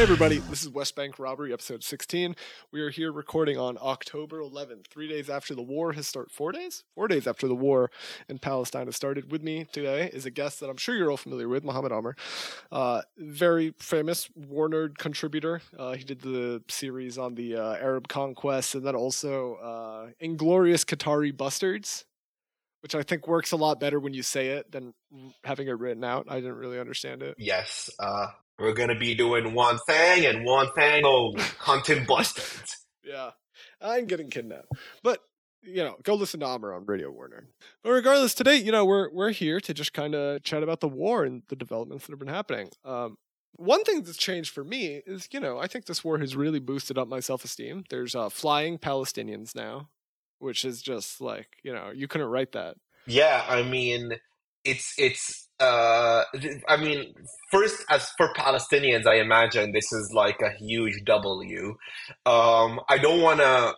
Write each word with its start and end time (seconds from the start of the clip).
Hey, 0.00 0.04
everybody, 0.04 0.38
this 0.38 0.62
is 0.62 0.70
West 0.70 0.96
Bank 0.96 1.18
Robbery, 1.18 1.52
episode 1.52 1.84
16. 1.84 2.34
We 2.72 2.80
are 2.80 2.88
here 2.88 3.12
recording 3.12 3.58
on 3.58 3.76
October 3.82 4.40
11th, 4.40 4.86
three 4.86 5.06
days 5.06 5.28
after 5.28 5.54
the 5.54 5.60
war 5.60 5.92
has 5.92 6.06
started. 6.06 6.32
Four 6.32 6.52
days? 6.52 6.84
Four 6.94 7.06
days 7.06 7.26
after 7.26 7.46
the 7.46 7.54
war 7.54 7.90
in 8.26 8.38
Palestine 8.38 8.86
has 8.86 8.96
started. 8.96 9.30
With 9.30 9.42
me 9.42 9.66
today 9.70 10.08
is 10.10 10.24
a 10.24 10.30
guest 10.30 10.60
that 10.60 10.70
I'm 10.70 10.78
sure 10.78 10.96
you're 10.96 11.10
all 11.10 11.18
familiar 11.18 11.50
with, 11.50 11.64
Mohamed 11.64 11.92
Aamer. 11.92 12.14
Uh, 12.72 13.02
very 13.18 13.74
famous 13.78 14.30
war 14.34 14.70
nerd 14.70 14.96
contributor. 14.96 15.60
Uh, 15.78 15.92
he 15.92 16.02
did 16.02 16.22
the 16.22 16.62
series 16.70 17.18
on 17.18 17.34
the 17.34 17.56
uh, 17.56 17.74
Arab 17.74 18.08
conquest 18.08 18.74
and 18.74 18.86
then 18.86 18.96
also 18.96 19.56
uh, 19.56 20.12
Inglorious 20.18 20.82
Qatari 20.82 21.30
Bustards, 21.30 22.06
which 22.80 22.94
I 22.94 23.02
think 23.02 23.28
works 23.28 23.52
a 23.52 23.56
lot 23.56 23.78
better 23.78 24.00
when 24.00 24.14
you 24.14 24.22
say 24.22 24.48
it 24.48 24.72
than 24.72 24.94
having 25.44 25.68
it 25.68 25.78
written 25.78 26.04
out. 26.04 26.24
I 26.30 26.36
didn't 26.36 26.56
really 26.56 26.80
understand 26.80 27.22
it. 27.22 27.34
Yes, 27.36 27.90
uh, 27.98 28.28
we're 28.60 28.74
gonna 28.74 28.98
be 28.98 29.14
doing 29.14 29.54
one 29.54 29.78
thing 29.86 30.26
and 30.26 30.44
one 30.44 30.72
thing 30.74 31.04
only: 31.04 31.42
hunting 31.58 32.04
bustards. 32.04 32.70
Yeah, 33.04 33.30
I'm 33.80 34.06
getting 34.06 34.30
kidnapped. 34.30 34.68
But 35.02 35.20
you 35.62 35.82
know, 35.82 35.96
go 36.02 36.14
listen 36.14 36.40
to 36.40 36.46
Aamer 36.46 36.74
on 36.74 36.86
Radio 36.86 37.10
War 37.10 37.28
Nerd. 37.28 37.46
But 37.82 37.90
regardless, 37.90 38.34
today, 38.34 38.56
you 38.56 38.72
know, 38.72 38.84
we're 38.84 39.10
we're 39.10 39.30
here 39.30 39.60
to 39.60 39.74
just 39.74 39.92
kind 39.92 40.14
of 40.14 40.42
chat 40.42 40.62
about 40.62 40.80
the 40.80 40.88
war 40.88 41.24
and 41.24 41.42
the 41.48 41.56
developments 41.56 42.06
that 42.06 42.12
have 42.12 42.18
been 42.18 42.28
happening. 42.28 42.70
Um, 42.84 43.16
one 43.56 43.84
thing 43.84 44.02
that's 44.02 44.16
changed 44.16 44.52
for 44.52 44.64
me 44.64 45.02
is, 45.06 45.28
you 45.32 45.40
know, 45.40 45.58
I 45.58 45.66
think 45.66 45.84
this 45.84 46.04
war 46.04 46.18
has 46.18 46.36
really 46.36 46.60
boosted 46.60 46.96
up 46.96 47.08
my 47.08 47.20
self 47.20 47.44
esteem. 47.44 47.84
There's 47.90 48.14
uh, 48.14 48.28
flying 48.28 48.78
Palestinians 48.78 49.54
now, 49.54 49.88
which 50.38 50.64
is 50.64 50.82
just 50.82 51.20
like, 51.20 51.48
you 51.62 51.72
know, 51.72 51.90
you 51.94 52.08
couldn't 52.08 52.28
write 52.28 52.52
that. 52.52 52.76
Yeah, 53.06 53.44
I 53.48 53.62
mean, 53.62 54.12
it's 54.64 54.94
it's. 54.98 55.48
Uh, 55.60 56.24
I 56.68 56.76
mean, 56.78 57.14
first, 57.50 57.84
as 57.90 58.08
for 58.16 58.32
Palestinians, 58.34 59.06
I 59.06 59.16
imagine 59.16 59.72
this 59.72 59.92
is 59.92 60.10
like 60.14 60.40
a 60.42 60.50
huge 60.50 61.02
W. 61.04 61.76
Um, 62.26 62.80
I 62.88 62.96
don't 62.98 63.20
want 63.20 63.40
to 63.40 63.74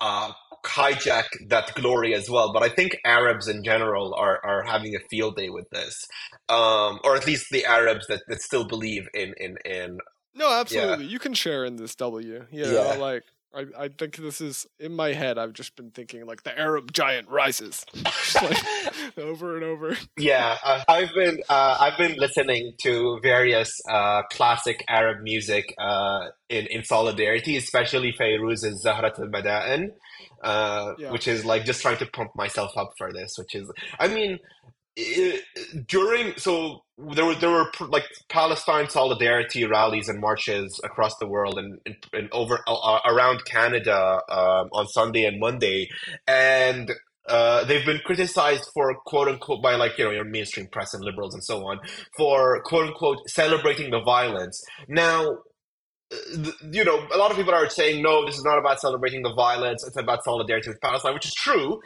uh, 0.00 0.32
hijack 0.64 1.24
that 1.48 1.74
glory 1.74 2.14
as 2.14 2.30
well, 2.30 2.52
but 2.52 2.62
I 2.62 2.68
think 2.68 2.96
Arabs 3.04 3.46
in 3.48 3.62
general 3.62 4.14
are 4.14 4.40
are 4.44 4.62
having 4.64 4.94
a 4.94 5.00
field 5.10 5.36
day 5.36 5.50
with 5.50 5.68
this, 5.70 6.06
um, 6.48 6.98
or 7.04 7.16
at 7.16 7.26
least 7.26 7.46
the 7.50 7.64
Arabs 7.64 8.06
that, 8.08 8.22
that 8.28 8.40
still 8.40 8.66
believe 8.66 9.06
in 9.14 9.34
in 9.38 9.56
in. 9.64 9.98
No, 10.34 10.50
absolutely. 10.52 11.06
You 11.06 11.18
can 11.18 11.34
share 11.34 11.64
in 11.64 11.76
this 11.76 11.94
W. 11.96 12.38
Know, 12.38 12.46
Yeah. 12.52 12.94
like 12.98 13.24
I, 13.54 13.64
I 13.76 13.88
think 13.88 14.16
this 14.16 14.40
is 14.40 14.66
in 14.78 14.94
my 14.94 15.12
head. 15.14 15.38
I've 15.38 15.52
just 15.54 15.74
been 15.74 15.90
thinking 15.90 16.26
like 16.26 16.42
the 16.44 16.56
Arab 16.58 16.92
giant 16.92 17.28
rises, 17.28 17.84
like 18.42 18.87
over 19.18 19.56
and 19.56 19.64
over. 19.64 19.96
Yeah, 20.16 20.56
uh, 20.62 20.82
I've 20.88 21.12
been 21.14 21.38
uh, 21.48 21.76
I've 21.80 21.98
been 21.98 22.16
listening 22.18 22.72
to 22.82 23.18
various 23.22 23.70
uh, 23.90 24.22
classic 24.30 24.84
Arab 24.88 25.22
music 25.22 25.74
uh, 25.78 26.28
in 26.48 26.66
in 26.66 26.84
solidarity, 26.84 27.56
especially 27.56 28.12
Fairuz's 28.12 28.84
Zahrat 28.84 29.18
al 29.18 29.26
Mada'in, 29.28 29.90
uh, 30.42 30.92
Yeah. 30.98 31.10
which 31.12 31.28
is 31.28 31.44
like 31.44 31.64
just 31.64 31.82
trying 31.82 31.98
to 31.98 32.06
pump 32.06 32.30
myself 32.36 32.72
up 32.76 32.92
for 32.98 33.12
this. 33.12 33.34
Which 33.38 33.54
is, 33.54 33.70
I 33.98 34.08
mean, 34.08 34.38
i 34.98 35.40
during 35.86 36.34
so 36.36 36.82
there 37.14 37.24
were 37.24 37.34
there 37.36 37.50
were 37.50 37.70
pr- 37.72 37.84
like 37.84 38.04
Palestine 38.28 38.88
solidarity 38.90 39.64
rallies 39.64 40.08
and 40.08 40.20
marches 40.20 40.80
across 40.82 41.16
the 41.18 41.26
world 41.28 41.56
and, 41.58 41.78
and, 41.86 41.96
and 42.12 42.28
over 42.32 42.58
uh, 42.66 42.98
around 43.06 43.44
Canada 43.44 44.20
um, 44.28 44.68
on 44.72 44.86
Sunday 44.88 45.24
and 45.24 45.38
Monday, 45.38 45.88
and 46.26 46.90
uh, 47.28 47.64
they've 47.64 47.84
been 47.84 48.00
criticized 48.04 48.68
for 48.74 48.94
quote 49.06 49.28
unquote 49.28 49.62
by 49.62 49.74
like 49.76 49.98
you 49.98 50.04
know 50.04 50.10
your 50.10 50.24
mainstream 50.24 50.66
press 50.66 50.94
and 50.94 51.04
liberals 51.04 51.34
and 51.34 51.44
so 51.44 51.66
on 51.66 51.78
for 52.16 52.62
quote 52.62 52.88
unquote 52.88 53.18
celebrating 53.28 53.90
the 53.90 54.00
violence. 54.00 54.62
Now, 54.88 55.38
uh, 56.12 56.50
you 56.70 56.84
know, 56.84 57.06
a 57.12 57.18
lot 57.18 57.30
of 57.30 57.36
people 57.36 57.54
are 57.54 57.68
saying 57.68 58.02
no, 58.02 58.24
this 58.26 58.36
is 58.36 58.44
not 58.44 58.58
about 58.58 58.80
celebrating 58.80 59.22
the 59.22 59.34
violence. 59.34 59.86
It's 59.86 59.96
about 59.96 60.24
solidarity 60.24 60.70
with 60.70 60.80
Palestine, 60.80 61.14
which 61.14 61.26
is 61.26 61.34
true. 61.34 61.80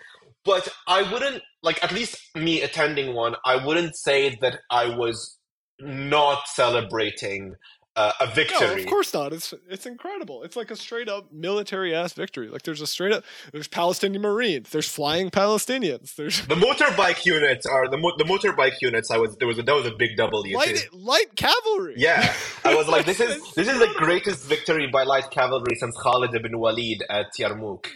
But 0.45 0.69
I 0.89 1.11
wouldn't 1.13 1.43
like 1.63 1.83
at 1.85 1.93
least 1.93 2.19
me 2.35 2.63
attending 2.63 3.15
one. 3.15 3.37
I 3.45 3.65
wouldn't 3.65 3.97
say 3.97 4.37
that 4.41 4.61
I 4.71 4.97
was 4.97 5.39
not 5.81 6.47
celebrating 6.49 7.55
uh, 7.95 8.13
a 8.21 8.27
No, 8.27 8.33
victory. 8.33 8.83
of 8.83 8.89
course 8.89 9.13
not. 9.13 9.33
It's 9.33 9.53
it's 9.69 9.85
incredible. 9.87 10.43
It's 10.45 10.57
like 10.57 10.71
a 10.71 10.77
straight 10.77 11.09
up 11.09 11.31
military 11.33 11.95
ass 11.95 12.15
victory. 12.15 12.49
Like 12.49 12.63
there's 12.63 12.81
a 12.81 12.87
straight 12.87 13.13
up. 13.13 13.23
There's 13.53 13.69
Palestinian 13.69 14.23
Marines. 14.23 14.71
There's 14.71 14.89
flying 14.89 15.31
Palestinians. 15.31 16.15
There's 16.15 16.47
The 16.47 16.55
motorbike 16.55 17.27
units 17.27 17.67
are 17.67 17.89
the 17.89 17.99
mo- 17.99 18.17
the 18.17 18.25
motorbike 18.25 18.77
units. 18.81 19.11
I 19.11 19.19
was 19.19 19.37
there 19.37 19.47
was 19.49 19.59
a, 19.59 19.63
that 19.63 19.75
was 19.75 19.87
a 19.87 19.91
big 19.95 20.17
W. 20.17 20.57
light 20.57 20.89
light 20.93 21.37
cavalry. 21.37 21.95
Yeah, 21.99 22.33
I 22.65 22.75
was 22.75 22.89
like, 22.89 23.05
this 23.05 23.21
is 23.21 23.37
this 23.55 23.69
is 23.69 23.79
the 23.79 23.93
greatest 23.97 24.47
victory 24.47 24.87
by 24.87 25.03
light 25.03 25.31
cavalry 25.31 25.75
since 25.77 25.95
Khalid 26.03 26.35
ibn 26.35 26.59
Walid 26.59 27.03
at 27.11 27.27
Yarmouk. 27.39 27.87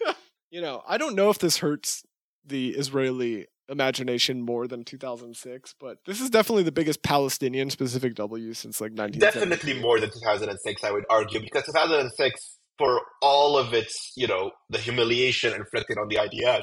you 0.50 0.60
know, 0.60 0.82
I 0.86 0.98
don't 0.98 1.14
know 1.14 1.30
if 1.30 1.38
this 1.38 1.58
hurts 1.58 2.04
the 2.44 2.70
Israeli 2.70 3.46
imagination 3.70 4.42
more 4.42 4.66
than 4.66 4.84
2006, 4.84 5.74
but 5.78 5.98
this 6.06 6.20
is 6.20 6.28
definitely 6.30 6.64
the 6.64 6.72
biggest 6.72 7.02
Palestinian 7.02 7.70
specific 7.70 8.14
W 8.16 8.52
since 8.52 8.80
like 8.80 8.92
1970. 8.92 9.50
Definitely 9.50 9.80
more 9.80 10.00
than 10.00 10.10
2006, 10.10 10.84
I 10.84 10.90
would 10.90 11.04
argue, 11.08 11.40
because 11.40 11.64
2006, 11.66 12.58
for 12.76 13.00
all 13.22 13.56
of 13.56 13.72
its, 13.72 14.12
you 14.16 14.26
know, 14.26 14.50
the 14.68 14.78
humiliation 14.78 15.54
inflicted 15.54 15.98
on 15.98 16.08
the 16.08 16.16
IDF, 16.16 16.62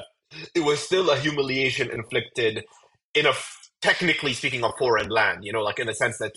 it 0.54 0.60
was 0.60 0.80
still 0.80 1.10
a 1.10 1.16
humiliation 1.16 1.90
inflicted 1.90 2.64
in 3.14 3.26
a, 3.26 3.32
technically 3.80 4.34
speaking 4.34 4.62
a 4.62 4.70
foreign 4.78 5.08
land. 5.08 5.38
You 5.42 5.52
know, 5.52 5.62
like 5.62 5.78
in 5.78 5.86
the 5.86 5.94
sense 5.94 6.18
that 6.18 6.32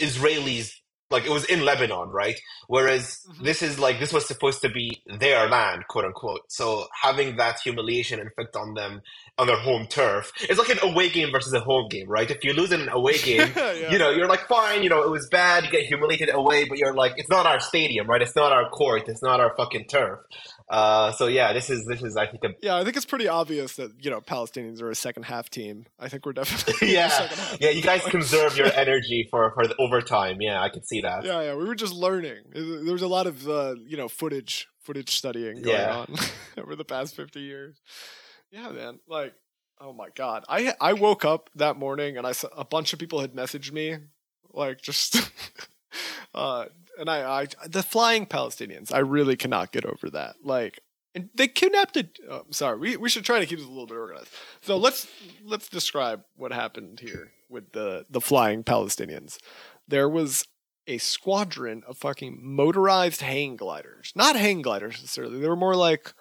Israelis. 0.00 0.70
Like 1.10 1.24
it 1.24 1.30
was 1.30 1.44
in 1.44 1.64
Lebanon, 1.64 2.08
right? 2.10 2.34
Whereas 2.66 3.24
Mhm. 3.28 3.44
this 3.44 3.62
is 3.62 3.78
like 3.78 4.00
this 4.00 4.12
was 4.12 4.26
supposed 4.26 4.60
to 4.62 4.68
be 4.68 5.02
their 5.06 5.48
land, 5.48 5.86
quote 5.88 6.04
unquote. 6.04 6.40
So 6.48 6.88
having 7.00 7.36
that 7.36 7.60
humiliation 7.60 8.18
inflict 8.18 8.56
on 8.56 8.74
them 8.74 9.02
on 9.38 9.46
their 9.46 9.58
home 9.58 9.86
turf, 9.86 10.32
it's 10.40 10.58
like 10.58 10.70
an 10.70 10.80
away 10.82 11.08
game 11.10 11.30
versus 11.30 11.52
a 11.52 11.60
home 11.60 11.88
game, 11.88 12.08
right? 12.08 12.28
If 12.30 12.42
you 12.42 12.52
lose 12.54 12.72
in 12.72 12.80
an 12.80 12.88
away 12.88 13.18
game, 13.30 13.52
Yeah. 13.54 13.92
you 13.92 13.98
know, 13.98 14.10
you're 14.10 14.26
like, 14.26 14.48
fine, 14.48 14.82
you 14.82 14.88
know, 14.88 15.02
it 15.04 15.10
was 15.10 15.28
bad, 15.28 15.64
you 15.64 15.70
get 15.70 15.82
humiliated 15.86 16.34
away, 16.34 16.64
but 16.64 16.78
you're 16.78 16.94
like, 16.94 17.12
it's 17.18 17.30
not 17.30 17.46
our 17.46 17.60
stadium, 17.60 18.08
right? 18.08 18.20
It's 18.22 18.34
not 18.34 18.50
our 18.52 18.68
court, 18.70 19.08
it's 19.08 19.22
not 19.22 19.38
our 19.38 19.54
fucking 19.56 19.84
turf. 19.86 20.18
Uh, 20.68 21.12
so 21.12 21.28
yeah, 21.28 21.52
this 21.52 21.70
is 21.70 21.84
this 21.86 22.02
is 22.02 22.16
I 22.16 22.26
think 22.26 22.42
a 22.42 22.48
Yeah, 22.60 22.76
I 22.76 22.82
think 22.84 22.96
it's 22.96 23.06
pretty 23.06 23.28
obvious 23.28 23.76
that 23.76 23.92
you 24.04 24.10
know 24.10 24.20
Palestinians 24.20 24.82
are 24.82 24.90
a 24.90 24.96
second 24.96 25.22
half 25.24 25.48
team. 25.48 25.86
I 25.98 26.08
think 26.08 26.26
we're 26.26 26.32
definitely 26.32 26.92
yeah, 26.92 27.08
second 27.08 27.38
half 27.38 27.60
yeah. 27.60 27.70
You 27.70 27.82
guys 27.82 28.02
conserve 28.04 28.56
your 28.56 28.66
energy 28.74 29.28
for 29.30 29.52
for 29.54 29.66
the 29.68 29.76
overtime. 29.78 30.38
Yeah, 30.40 30.60
I 30.60 30.68
can 30.68 30.82
see 30.84 31.00
that. 31.02 31.24
Yeah, 31.24 31.40
yeah, 31.42 31.54
we 31.54 31.64
were 31.64 31.76
just 31.76 31.94
learning. 31.94 32.42
There 32.52 32.92
was 32.92 33.02
a 33.02 33.06
lot 33.06 33.28
of 33.28 33.48
uh, 33.48 33.76
you 33.86 33.96
know 33.96 34.08
footage 34.08 34.66
footage 34.80 35.10
studying 35.10 35.62
going 35.62 35.76
Yeah. 35.76 35.96
on 36.08 36.14
over 36.58 36.74
the 36.74 36.84
past 36.84 37.14
fifty 37.14 37.40
years. 37.42 37.80
Yeah, 38.50 38.70
man. 38.70 38.98
Like, 39.06 39.34
oh 39.80 39.92
my 39.92 40.08
god, 40.16 40.44
I 40.48 40.74
I 40.80 40.94
woke 40.94 41.24
up 41.24 41.48
that 41.54 41.76
morning 41.76 42.16
and 42.18 42.26
I 42.26 42.32
saw 42.32 42.48
a 42.56 42.64
bunch 42.64 42.92
of 42.92 42.98
people 42.98 43.20
had 43.20 43.34
messaged 43.34 43.70
me, 43.70 43.98
like 44.52 44.82
just. 44.82 45.30
uh, 46.34 46.66
and 46.98 47.10
I, 47.10 47.42
I, 47.42 47.46
the 47.66 47.82
flying 47.82 48.26
Palestinians, 48.26 48.92
I 48.92 48.98
really 48.98 49.36
cannot 49.36 49.72
get 49.72 49.84
over 49.84 50.10
that. 50.10 50.36
Like, 50.42 50.80
and 51.14 51.30
they 51.34 51.48
kidnapped 51.48 51.96
it. 51.96 52.18
Oh, 52.28 52.44
sorry, 52.50 52.78
we, 52.78 52.96
we 52.96 53.08
should 53.08 53.24
try 53.24 53.38
to 53.38 53.46
keep 53.46 53.58
this 53.58 53.66
a 53.66 53.70
little 53.70 53.86
bit 53.86 53.96
organized. 53.96 54.28
So 54.60 54.76
let's 54.76 55.06
let's 55.44 55.68
describe 55.68 56.22
what 56.36 56.52
happened 56.52 57.00
here 57.00 57.32
with 57.48 57.72
the 57.72 58.06
the 58.10 58.20
flying 58.20 58.64
Palestinians. 58.64 59.38
There 59.88 60.08
was 60.08 60.46
a 60.86 60.98
squadron 60.98 61.82
of 61.86 61.98
fucking 61.98 62.38
motorized 62.42 63.20
hang 63.20 63.56
gliders. 63.56 64.12
Not 64.14 64.36
hang 64.36 64.62
gliders 64.62 65.00
necessarily. 65.00 65.40
They 65.40 65.48
were 65.48 65.56
more 65.56 65.74
like 65.74 66.12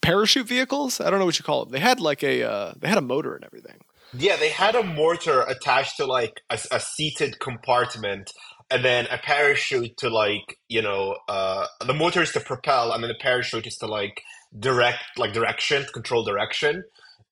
parachute 0.00 0.46
vehicles. 0.46 1.00
I 1.00 1.10
don't 1.10 1.18
know 1.18 1.24
what 1.26 1.38
you 1.38 1.44
call 1.44 1.64
them. 1.64 1.72
They 1.72 1.80
had 1.80 2.00
like 2.00 2.22
a 2.22 2.42
uh, 2.42 2.72
they 2.78 2.88
had 2.88 2.98
a 2.98 3.02
motor 3.02 3.34
and 3.34 3.44
everything. 3.44 3.80
Yeah, 4.16 4.36
they 4.36 4.50
had 4.50 4.76
a 4.76 4.82
mortar 4.82 5.42
attached 5.42 5.96
to 5.96 6.06
like 6.06 6.42
a, 6.48 6.58
a 6.70 6.80
seated 6.80 7.40
compartment, 7.40 8.30
and 8.74 8.84
then 8.84 9.06
a 9.06 9.18
parachute 9.18 9.96
to 9.98 10.10
like 10.10 10.58
you 10.68 10.82
know 10.82 11.16
uh, 11.28 11.66
the 11.86 11.94
motor 11.94 12.22
is 12.22 12.32
to 12.32 12.40
propel, 12.40 12.92
and 12.92 13.02
then 13.02 13.08
the 13.08 13.18
parachute 13.20 13.66
is 13.66 13.76
to 13.76 13.86
like 13.86 14.22
direct 14.58 14.98
like 15.16 15.32
direction, 15.32 15.86
control 15.94 16.24
direction. 16.24 16.82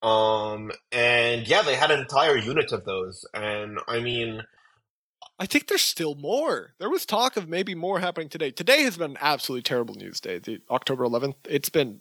Um, 0.02 0.70
and 0.92 1.46
yeah, 1.46 1.62
they 1.62 1.74
had 1.74 1.90
an 1.90 2.00
entire 2.00 2.36
unit 2.36 2.72
of 2.72 2.84
those, 2.84 3.26
and 3.34 3.80
I 3.88 3.98
mean, 4.00 4.42
I 5.38 5.46
think 5.46 5.66
there's 5.66 5.82
still 5.82 6.14
more. 6.14 6.74
There 6.78 6.88
was 6.88 7.04
talk 7.04 7.36
of 7.36 7.48
maybe 7.48 7.74
more 7.74 7.98
happening 7.98 8.28
today. 8.28 8.52
Today 8.52 8.84
has 8.84 8.96
been 8.96 9.12
an 9.12 9.18
absolutely 9.20 9.62
terrible 9.62 9.96
news 9.96 10.20
day. 10.20 10.38
The 10.38 10.60
October 10.70 11.04
11th. 11.04 11.34
It's 11.48 11.70
been 11.70 12.00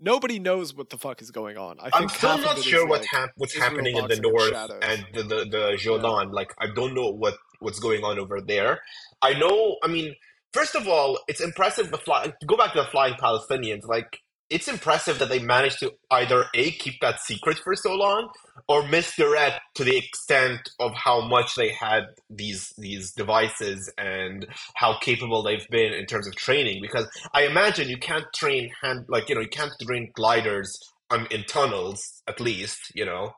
nobody 0.00 0.38
knows 0.38 0.74
what 0.74 0.88
the 0.88 0.96
fuck 0.96 1.20
is 1.20 1.30
going 1.30 1.58
on. 1.58 1.78
I 1.78 1.90
think 1.90 1.94
I'm 1.94 2.08
still 2.08 2.38
not 2.38 2.58
sure 2.58 2.86
what 2.86 3.00
like, 3.00 3.08
hap- 3.10 3.30
what's 3.36 3.54
Israel 3.54 3.70
happening 3.70 3.96
in 3.96 4.08
the 4.08 4.20
north 4.20 4.50
shadows. 4.50 4.80
and 4.82 5.06
the 5.12 5.22
the, 5.22 5.44
the 5.44 5.76
Jordan. 5.78 6.32
Like, 6.32 6.54
I 6.58 6.66
don't 6.74 6.94
know 6.94 7.10
what 7.10 7.36
what's 7.62 7.78
going 7.78 8.04
on 8.04 8.18
over 8.18 8.40
there. 8.40 8.80
I 9.22 9.34
know. 9.34 9.76
I 9.82 9.88
mean, 9.88 10.14
first 10.52 10.74
of 10.74 10.88
all, 10.88 11.18
it's 11.28 11.40
impressive. 11.40 11.90
The 11.90 11.98
fly. 11.98 12.26
To 12.26 12.46
go 12.46 12.56
back 12.56 12.72
to 12.74 12.82
the 12.82 12.88
flying 12.88 13.14
Palestinians, 13.14 13.86
like 13.86 14.20
it's 14.52 14.68
impressive 14.68 15.18
that 15.18 15.30
they 15.30 15.38
managed 15.38 15.78
to 15.80 15.92
either 16.10 16.44
a 16.54 16.70
keep 16.72 17.00
that 17.00 17.20
secret 17.20 17.58
for 17.58 17.74
so 17.74 17.94
long 17.94 18.28
or 18.68 18.86
misdirect 18.86 19.60
to 19.74 19.82
the 19.82 19.96
extent 19.96 20.60
of 20.78 20.92
how 20.94 21.26
much 21.26 21.54
they 21.54 21.70
had 21.70 22.02
these 22.28 22.72
these 22.76 23.12
devices 23.12 23.90
and 23.96 24.46
how 24.74 24.98
capable 24.98 25.42
they've 25.42 25.66
been 25.70 25.92
in 25.94 26.04
terms 26.04 26.26
of 26.26 26.36
training 26.36 26.80
because 26.82 27.08
i 27.32 27.44
imagine 27.44 27.88
you 27.88 27.96
can't 27.98 28.26
train 28.34 28.70
hand 28.82 29.06
like 29.08 29.28
you 29.28 29.34
know 29.34 29.40
you 29.40 29.48
can't 29.48 29.72
train 29.80 30.10
gliders 30.14 30.78
on, 31.10 31.26
in 31.30 31.42
tunnels 31.44 32.22
at 32.28 32.38
least 32.38 32.92
you 32.94 33.06
know 33.06 33.32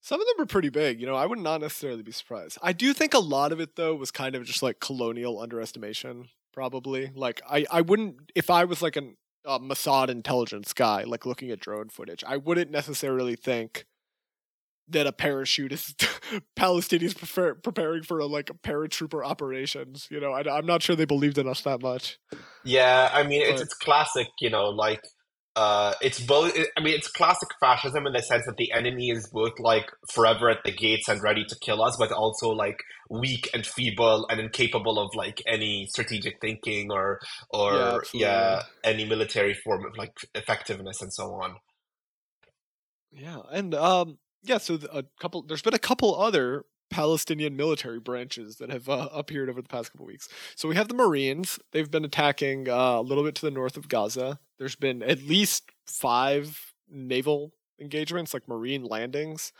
some 0.00 0.20
of 0.20 0.26
them 0.26 0.42
are 0.42 0.46
pretty 0.46 0.70
big, 0.70 1.00
you 1.00 1.06
know. 1.06 1.14
I 1.14 1.26
would 1.26 1.38
not 1.38 1.60
necessarily 1.60 2.02
be 2.02 2.12
surprised. 2.12 2.58
I 2.62 2.72
do 2.72 2.92
think 2.92 3.14
a 3.14 3.18
lot 3.18 3.52
of 3.52 3.60
it 3.60 3.76
though 3.76 3.94
was 3.94 4.10
kind 4.10 4.34
of 4.34 4.44
just 4.44 4.62
like 4.62 4.80
colonial 4.80 5.40
underestimation, 5.40 6.28
probably. 6.52 7.10
Like 7.14 7.40
I, 7.48 7.66
I 7.70 7.80
wouldn't 7.82 8.32
if 8.34 8.50
I 8.50 8.64
was 8.64 8.82
like 8.82 8.96
an 8.96 9.16
uh, 9.46 9.58
Mossad 9.58 10.08
intelligence 10.08 10.72
guy, 10.72 11.04
like 11.04 11.26
looking 11.26 11.50
at 11.50 11.60
drone 11.60 11.88
footage, 11.88 12.24
I 12.26 12.36
wouldn't 12.36 12.70
necessarily 12.70 13.36
think 13.36 13.86
that 14.90 15.06
a 15.06 15.12
parachute 15.12 15.72
is 15.72 15.94
Palestinians 16.58 17.16
prefer, 17.16 17.54
preparing 17.54 18.02
for 18.02 18.18
a, 18.18 18.26
like 18.26 18.50
a 18.50 18.54
paratrooper 18.54 19.24
operations. 19.24 20.08
You 20.10 20.20
know, 20.20 20.32
I, 20.32 20.58
am 20.58 20.66
not 20.66 20.82
sure 20.82 20.96
they 20.96 21.04
believed 21.04 21.38
in 21.38 21.48
us 21.48 21.62
that 21.62 21.80
much. 21.80 22.18
Yeah, 22.64 23.10
I 23.12 23.22
mean, 23.22 23.42
but, 23.42 23.52
it's, 23.52 23.62
it's 23.62 23.74
classic. 23.74 24.28
You 24.40 24.50
know, 24.50 24.64
like 24.64 25.02
uh, 25.56 25.94
it's 26.00 26.20
both. 26.20 26.56
I 26.76 26.80
mean, 26.80 26.94
it's 26.94 27.08
classic 27.08 27.48
fascism 27.58 28.06
in 28.06 28.12
the 28.12 28.22
sense 28.22 28.46
that 28.46 28.56
the 28.56 28.72
enemy 28.72 29.10
is 29.10 29.28
both 29.28 29.58
like 29.58 29.90
forever 30.12 30.48
at 30.48 30.58
the 30.64 30.70
gates 30.70 31.08
and 31.08 31.22
ready 31.22 31.44
to 31.44 31.56
kill 31.60 31.82
us, 31.82 31.96
but 31.98 32.12
also 32.12 32.50
like 32.50 32.78
weak 33.08 33.50
and 33.52 33.66
feeble 33.66 34.26
and 34.30 34.40
incapable 34.40 34.98
of 34.98 35.14
like 35.14 35.42
any 35.46 35.86
strategic 35.90 36.40
thinking 36.40 36.92
or 36.92 37.20
or 37.50 38.04
yeah, 38.14 38.58
yeah 38.58 38.62
any 38.84 39.04
military 39.04 39.54
form 39.54 39.84
of 39.84 39.96
like 39.96 40.12
effectiveness 40.34 41.02
and 41.02 41.12
so 41.12 41.34
on. 41.34 41.56
Yeah, 43.10 43.38
and 43.50 43.74
um, 43.74 44.18
yeah. 44.42 44.58
So 44.58 44.78
a 44.92 45.04
couple. 45.20 45.42
There's 45.42 45.62
been 45.62 45.74
a 45.74 45.80
couple 45.80 46.14
other 46.14 46.64
Palestinian 46.90 47.56
military 47.56 48.00
branches 48.00 48.56
that 48.56 48.70
have 48.70 48.88
uh, 48.88 49.08
appeared 49.12 49.48
over 49.48 49.62
the 49.62 49.68
past 49.68 49.92
couple 49.92 50.06
weeks. 50.06 50.28
So 50.56 50.68
we 50.68 50.74
have 50.76 50.88
the 50.88 50.94
Marines. 50.94 51.58
They've 51.72 51.90
been 51.90 52.04
attacking 52.04 52.68
uh, 52.68 52.98
a 52.98 53.02
little 53.02 53.24
bit 53.24 53.34
to 53.36 53.42
the 53.42 53.50
north 53.50 53.76
of 53.76 53.88
Gaza. 53.88 54.38
There's 54.58 54.76
been 54.76 55.02
at 55.02 55.22
least 55.22 55.70
five 55.86 56.74
naval 56.90 57.52
engagements, 57.80 58.34
like 58.34 58.48
Marine 58.48 58.84
landings. 58.84 59.52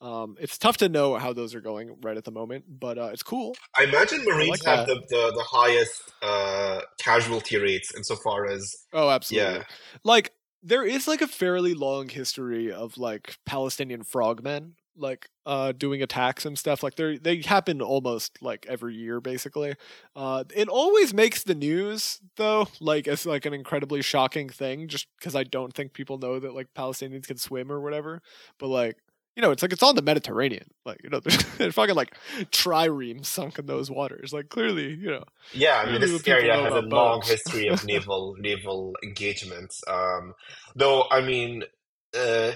Um, 0.00 0.36
it's 0.40 0.56
tough 0.56 0.78
to 0.78 0.88
know 0.88 1.16
how 1.16 1.34
those 1.34 1.54
are 1.54 1.60
going 1.60 1.98
right 2.00 2.16
at 2.16 2.24
the 2.24 2.30
moment, 2.30 2.64
but 2.66 2.96
uh, 2.96 3.10
it's 3.12 3.22
cool. 3.22 3.54
I 3.78 3.84
imagine 3.84 4.24
Marines 4.24 4.62
I 4.66 4.70
like 4.70 4.78
have 4.78 4.86
the, 4.86 4.94
the, 5.10 5.32
the 5.36 5.44
highest 5.46 5.92
uh, 6.22 6.80
casualty 6.98 7.58
rates 7.58 7.94
insofar 7.94 8.46
as. 8.46 8.74
Oh, 8.94 9.10
absolutely. 9.10 9.58
Yeah. 9.58 9.64
Like, 10.02 10.32
there 10.62 10.84
is 10.84 11.06
like 11.06 11.20
a 11.20 11.26
fairly 11.26 11.74
long 11.74 12.08
history 12.08 12.72
of 12.72 12.98
like 12.98 13.36
Palestinian 13.46 14.02
frogmen 14.02 14.74
like 14.96 15.28
uh 15.46 15.72
doing 15.72 16.02
attacks 16.02 16.44
and 16.44 16.58
stuff 16.58 16.82
like 16.82 16.96
they 16.96 17.16
they 17.16 17.40
happen 17.42 17.80
almost 17.80 18.42
like 18.42 18.66
every 18.68 18.94
year 18.94 19.20
basically. 19.20 19.74
Uh 20.14 20.44
it 20.54 20.68
always 20.68 21.14
makes 21.14 21.42
the 21.42 21.54
news 21.54 22.20
though 22.36 22.68
like 22.80 23.06
it's 23.06 23.26
like 23.26 23.46
an 23.46 23.54
incredibly 23.54 24.02
shocking 24.02 24.48
thing 24.48 24.88
just 24.88 25.06
because 25.18 25.34
i 25.34 25.44
don't 25.44 25.74
think 25.74 25.92
people 25.92 26.18
know 26.18 26.38
that 26.38 26.54
like 26.54 26.68
palestinians 26.74 27.26
can 27.26 27.36
swim 27.36 27.70
or 27.70 27.80
whatever. 27.80 28.20
But 28.58 28.68
like 28.68 28.96
you 29.36 29.42
know 29.42 29.52
it's 29.52 29.62
like 29.62 29.72
it's 29.72 29.82
on 29.82 29.94
the 29.94 30.02
mediterranean. 30.02 30.68
Like 30.84 31.00
you 31.02 31.10
know 31.10 31.20
there's, 31.20 31.42
there's 31.58 31.74
fucking 31.74 31.94
like 31.94 32.14
triremes 32.50 33.26
sunk 33.26 33.58
in 33.58 33.66
those 33.66 33.90
waters. 33.90 34.32
Like 34.32 34.48
clearly 34.48 34.92
you 34.94 35.10
know 35.10 35.24
yeah 35.52 35.82
i 35.84 35.90
mean 35.90 36.00
this 36.00 36.26
area 36.26 36.54
has 36.54 36.72
a 36.72 36.80
long 36.80 37.22
history 37.22 37.68
of 37.68 37.84
naval 37.86 38.36
naval 38.38 38.94
engagements. 39.02 39.82
Um 39.88 40.34
though 40.74 41.04
i 41.10 41.20
mean 41.20 41.64
uh 42.14 42.52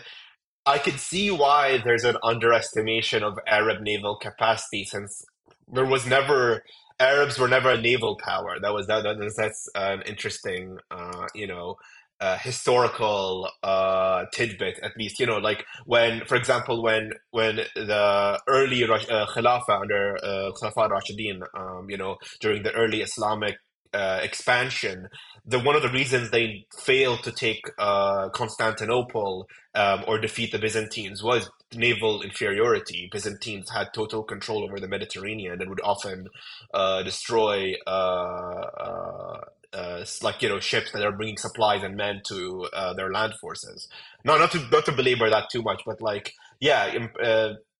I 0.66 0.78
could 0.78 0.98
see 0.98 1.30
why 1.30 1.78
there's 1.78 2.04
an 2.04 2.16
underestimation 2.22 3.22
of 3.22 3.38
Arab 3.46 3.82
naval 3.82 4.16
capacity 4.16 4.84
since 4.84 5.22
there 5.68 5.84
was 5.84 6.06
never 6.06 6.62
Arabs 6.98 7.38
were 7.38 7.48
never 7.48 7.70
a 7.70 7.80
naval 7.80 8.16
power. 8.16 8.58
That 8.60 8.72
was 8.72 8.86
that, 8.86 9.02
that 9.02 9.34
that's 9.36 9.68
an 9.74 10.02
interesting 10.06 10.78
uh, 10.90 11.26
you 11.34 11.46
know 11.46 11.76
uh, 12.20 12.38
historical 12.38 13.50
uh, 13.62 14.24
tidbit 14.32 14.78
at 14.82 14.92
least 14.96 15.20
you 15.20 15.26
know 15.26 15.38
like 15.38 15.66
when 15.84 16.24
for 16.24 16.36
example 16.36 16.82
when 16.82 17.10
when 17.32 17.56
the 17.74 18.40
early 18.48 18.84
uh, 18.84 19.26
Khilafah 19.26 19.80
under 19.82 20.16
uh, 20.22 20.50
Rashidin 20.52 21.42
um, 21.58 21.90
you 21.90 21.98
know 21.98 22.16
during 22.40 22.62
the 22.62 22.72
early 22.72 23.02
Islamic 23.02 23.56
uh, 23.94 24.20
expansion, 24.22 25.08
the 25.46 25.58
one 25.58 25.76
of 25.76 25.82
the 25.82 25.88
reasons 25.90 26.30
they 26.30 26.66
failed 26.76 27.22
to 27.22 27.32
take 27.32 27.64
uh, 27.78 28.28
Constantinople 28.30 29.46
um, 29.74 30.04
or 30.06 30.18
defeat 30.18 30.52
the 30.52 30.58
Byzantines 30.58 31.22
was 31.22 31.50
naval 31.74 32.22
inferiority. 32.22 33.08
Byzantines 33.10 33.70
had 33.70 33.92
total 33.94 34.22
control 34.22 34.64
over 34.64 34.80
the 34.80 34.88
Mediterranean 34.88 35.60
and 35.60 35.70
would 35.70 35.80
often 35.82 36.28
uh, 36.72 37.02
destroy. 37.02 37.74
Uh, 37.86 37.90
uh, 37.90 39.40
uh, 39.72 40.04
like 40.22 40.40
you 40.40 40.48
know 40.48 40.60
ships 40.60 40.92
that 40.92 41.02
are 41.02 41.10
bringing 41.10 41.36
supplies 41.36 41.82
and 41.82 41.96
men 41.96 42.20
to 42.24 42.68
their 42.96 43.10
land 43.10 43.32
forces. 43.40 43.88
No, 44.24 44.38
not 44.38 44.52
to 44.52 44.60
not 44.70 44.84
to 44.84 44.92
belabor 44.92 45.28
that 45.28 45.50
too 45.50 45.62
much, 45.62 45.82
but 45.84 46.00
like 46.00 46.32
yeah, 46.60 47.08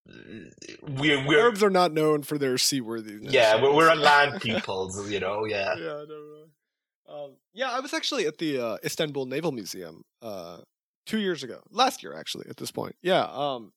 we're, 0.07 1.27
we're 1.27 1.41
Arabs 1.41 1.63
are 1.63 1.71
not 1.71 1.93
known 1.93 2.23
for 2.23 2.37
their 2.37 2.59
seaworthiness. 2.59 3.33
Yeah, 3.33 3.61
we're, 3.63 3.75
we're 3.75 3.91
a 3.91 3.95
land 3.95 4.41
peoples, 4.41 5.11
you 5.11 5.21
know. 5.21 5.45
Yeah, 5.45 5.75
yeah, 5.79 5.85
no, 5.85 6.07
no. 6.07 7.15
Um, 7.15 7.31
yeah. 7.53 7.71
I 7.71 7.81
was 7.81 7.95
actually 7.95 8.27
at 8.27 8.39
the 8.39 8.59
uh, 8.59 8.77
Istanbul 8.85 9.27
Naval 9.27 9.53
Museum 9.53 10.05
uh, 10.21 10.59
two 11.07 11.19
years 11.19 11.43
ago, 11.43 11.61
last 11.71 12.03
year 12.03 12.15
actually. 12.15 12.47
At 12.49 12.59
this 12.59 12.71
point, 12.71 12.97
yeah. 13.03 13.25
Um, 13.25 13.73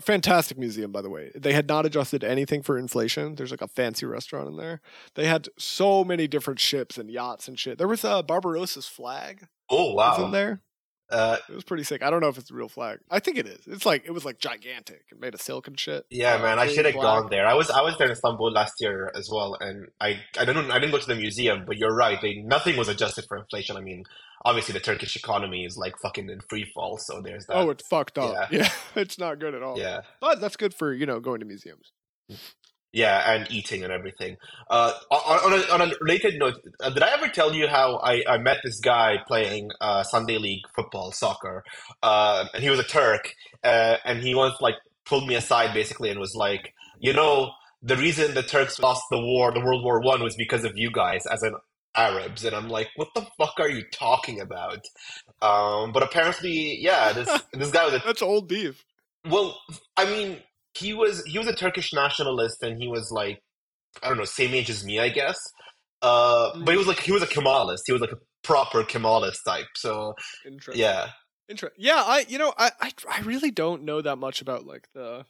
fantastic 0.00 0.58
museum, 0.58 0.92
by 0.92 1.02
the 1.02 1.10
way. 1.10 1.32
They 1.34 1.52
had 1.52 1.68
not 1.68 1.86
adjusted 1.86 2.22
anything 2.22 2.62
for 2.62 2.78
inflation. 2.78 3.34
There's 3.34 3.50
like 3.50 3.62
a 3.62 3.68
fancy 3.68 4.06
restaurant 4.06 4.48
in 4.48 4.56
there. 4.56 4.80
They 5.14 5.26
had 5.26 5.48
so 5.58 6.04
many 6.04 6.28
different 6.28 6.60
ships 6.60 6.98
and 6.98 7.10
yachts 7.10 7.48
and 7.48 7.58
shit. 7.58 7.78
There 7.78 7.88
was 7.88 8.04
a 8.04 8.22
Barbarossa's 8.22 8.86
flag. 8.86 9.46
Oh 9.68 9.94
wow! 9.94 10.24
in 10.24 10.32
there. 10.32 10.62
Uh, 11.10 11.36
it 11.48 11.54
was 11.54 11.64
pretty 11.64 11.82
sick. 11.82 12.02
I 12.02 12.10
don't 12.10 12.20
know 12.20 12.28
if 12.28 12.38
it's 12.38 12.50
a 12.50 12.54
real 12.54 12.68
flag. 12.68 13.00
I 13.10 13.18
think 13.18 13.36
it 13.36 13.46
is. 13.46 13.66
It's 13.66 13.84
like 13.84 14.04
it 14.06 14.12
was 14.12 14.24
like 14.24 14.38
gigantic 14.38 15.02
and 15.10 15.20
made 15.20 15.34
of 15.34 15.40
silk 15.40 15.66
and 15.66 15.78
shit. 15.78 16.06
Yeah, 16.10 16.34
uh, 16.34 16.42
man, 16.42 16.58
I 16.58 16.68
should 16.68 16.84
have 16.84 16.94
gone 16.94 17.28
there. 17.30 17.46
I 17.46 17.54
was 17.54 17.70
I 17.70 17.82
was 17.82 17.96
there 17.98 18.06
in 18.06 18.12
Istanbul 18.12 18.52
last 18.52 18.74
year 18.80 19.10
as 19.14 19.28
well, 19.30 19.56
and 19.60 19.88
I 20.00 20.20
I 20.38 20.44
don't 20.44 20.70
I 20.70 20.78
didn't 20.78 20.92
go 20.92 20.98
to 20.98 21.06
the 21.06 21.16
museum, 21.16 21.64
but 21.66 21.76
you're 21.76 21.94
right. 21.94 22.20
They 22.20 22.34
nothing 22.34 22.76
was 22.76 22.88
adjusted 22.88 23.24
for 23.26 23.36
inflation. 23.36 23.76
I 23.76 23.80
mean, 23.80 24.04
obviously 24.44 24.72
the 24.72 24.80
Turkish 24.80 25.16
economy 25.16 25.64
is 25.64 25.76
like 25.76 25.94
fucking 26.02 26.30
in 26.30 26.40
free 26.48 26.70
fall, 26.74 26.98
so 26.98 27.20
there's 27.20 27.46
that. 27.46 27.56
Oh, 27.56 27.70
it's 27.70 27.86
fucked 27.86 28.18
up. 28.18 28.52
Yeah, 28.52 28.60
yeah 28.62 28.70
it's 28.94 29.18
not 29.18 29.38
good 29.38 29.54
at 29.54 29.62
all. 29.62 29.78
Yeah, 29.78 30.02
but 30.20 30.40
that's 30.40 30.56
good 30.56 30.74
for 30.74 30.92
you 30.92 31.06
know 31.06 31.20
going 31.20 31.40
to 31.40 31.46
museums. 31.46 31.92
Yeah, 32.92 33.32
and 33.32 33.46
eating 33.52 33.84
and 33.84 33.92
everything. 33.92 34.36
Uh, 34.68 34.92
on, 35.10 35.52
a, 35.52 35.72
on 35.72 35.80
a 35.80 35.94
related 36.00 36.40
note, 36.40 36.56
uh, 36.82 36.90
did 36.90 37.04
I 37.04 37.12
ever 37.12 37.28
tell 37.28 37.54
you 37.54 37.68
how 37.68 37.98
I, 37.98 38.24
I 38.28 38.38
met 38.38 38.58
this 38.64 38.80
guy 38.80 39.18
playing 39.28 39.70
uh, 39.80 40.02
Sunday 40.02 40.38
league 40.38 40.62
football, 40.74 41.12
soccer, 41.12 41.62
uh, 42.02 42.46
and 42.52 42.64
he 42.64 42.70
was 42.70 42.80
a 42.80 42.84
Turk, 42.84 43.34
uh, 43.62 43.96
and 44.04 44.22
he 44.22 44.34
once 44.34 44.54
like 44.60 44.74
pulled 45.04 45.28
me 45.28 45.36
aside 45.36 45.72
basically 45.72 46.10
and 46.10 46.18
was 46.18 46.34
like, 46.34 46.74
you 46.98 47.12
know, 47.12 47.52
the 47.82 47.96
reason 47.96 48.34
the 48.34 48.42
Turks 48.42 48.78
lost 48.80 49.04
the 49.10 49.18
war, 49.18 49.52
the 49.52 49.60
World 49.60 49.84
War 49.84 50.00
One, 50.00 50.22
was 50.22 50.34
because 50.34 50.64
of 50.64 50.76
you 50.76 50.90
guys 50.90 51.26
as 51.26 51.42
an 51.42 51.54
Arabs, 51.94 52.44
and 52.44 52.54
I'm 52.54 52.68
like, 52.68 52.88
what 52.96 53.08
the 53.14 53.26
fuck 53.38 53.54
are 53.58 53.68
you 53.68 53.84
talking 53.92 54.40
about? 54.40 54.84
Um, 55.42 55.92
but 55.92 56.02
apparently, 56.02 56.78
yeah, 56.80 57.12
this 57.12 57.42
this 57.52 57.70
guy 57.70 57.84
was 57.84 57.94
a, 57.94 57.98
that's 58.04 58.22
old 58.22 58.48
beef. 58.48 58.84
Well, 59.28 59.58
I 59.96 60.04
mean, 60.06 60.38
he 60.74 60.92
was 60.94 61.24
he 61.24 61.38
was 61.38 61.48
a 61.48 61.54
Turkish 61.54 61.92
nationalist, 61.92 62.62
and 62.62 62.80
he 62.80 62.88
was 62.88 63.10
like 63.10 63.40
I 64.02 64.08
don't 64.08 64.18
know, 64.18 64.24
same 64.24 64.54
age 64.54 64.70
as 64.70 64.84
me, 64.84 64.98
I 64.98 65.08
guess. 65.08 65.38
Uh, 66.02 66.58
but 66.64 66.72
he 66.72 66.78
was 66.78 66.86
like 66.86 67.00
he 67.00 67.12
was 67.12 67.22
a 67.22 67.26
Kemalist. 67.26 67.82
He 67.86 67.92
was 67.92 68.00
like 68.00 68.12
a 68.12 68.18
proper 68.42 68.82
Kemalist 68.82 69.44
type. 69.44 69.66
So 69.76 70.14
yeah, 70.72 71.10
interesting. 71.48 71.84
Yeah, 71.84 72.02
I 72.06 72.24
you 72.28 72.38
know 72.38 72.54
I, 72.56 72.70
I 72.80 72.92
I 73.08 73.20
really 73.20 73.50
don't 73.50 73.82
know 73.82 74.00
that 74.00 74.16
much 74.16 74.40
about 74.40 74.66
like 74.66 74.88
the 74.94 75.26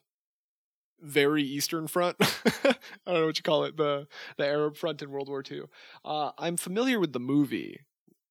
very 1.01 1.43
eastern 1.43 1.87
front. 1.87 2.17
I 2.21 2.75
don't 3.07 3.21
know 3.21 3.27
what 3.27 3.39
you 3.39 3.43
call 3.43 3.65
it 3.65 3.77
the 3.77 4.07
the 4.37 4.47
Arab 4.47 4.77
front 4.77 5.03
in 5.03 5.11
World 5.11 5.29
War 5.29 5.43
II. 5.49 5.63
Uh, 6.05 6.31
I'm 6.39 6.57
familiar 6.57 7.01
with 7.01 7.13
the 7.13 7.21
movie 7.21 7.81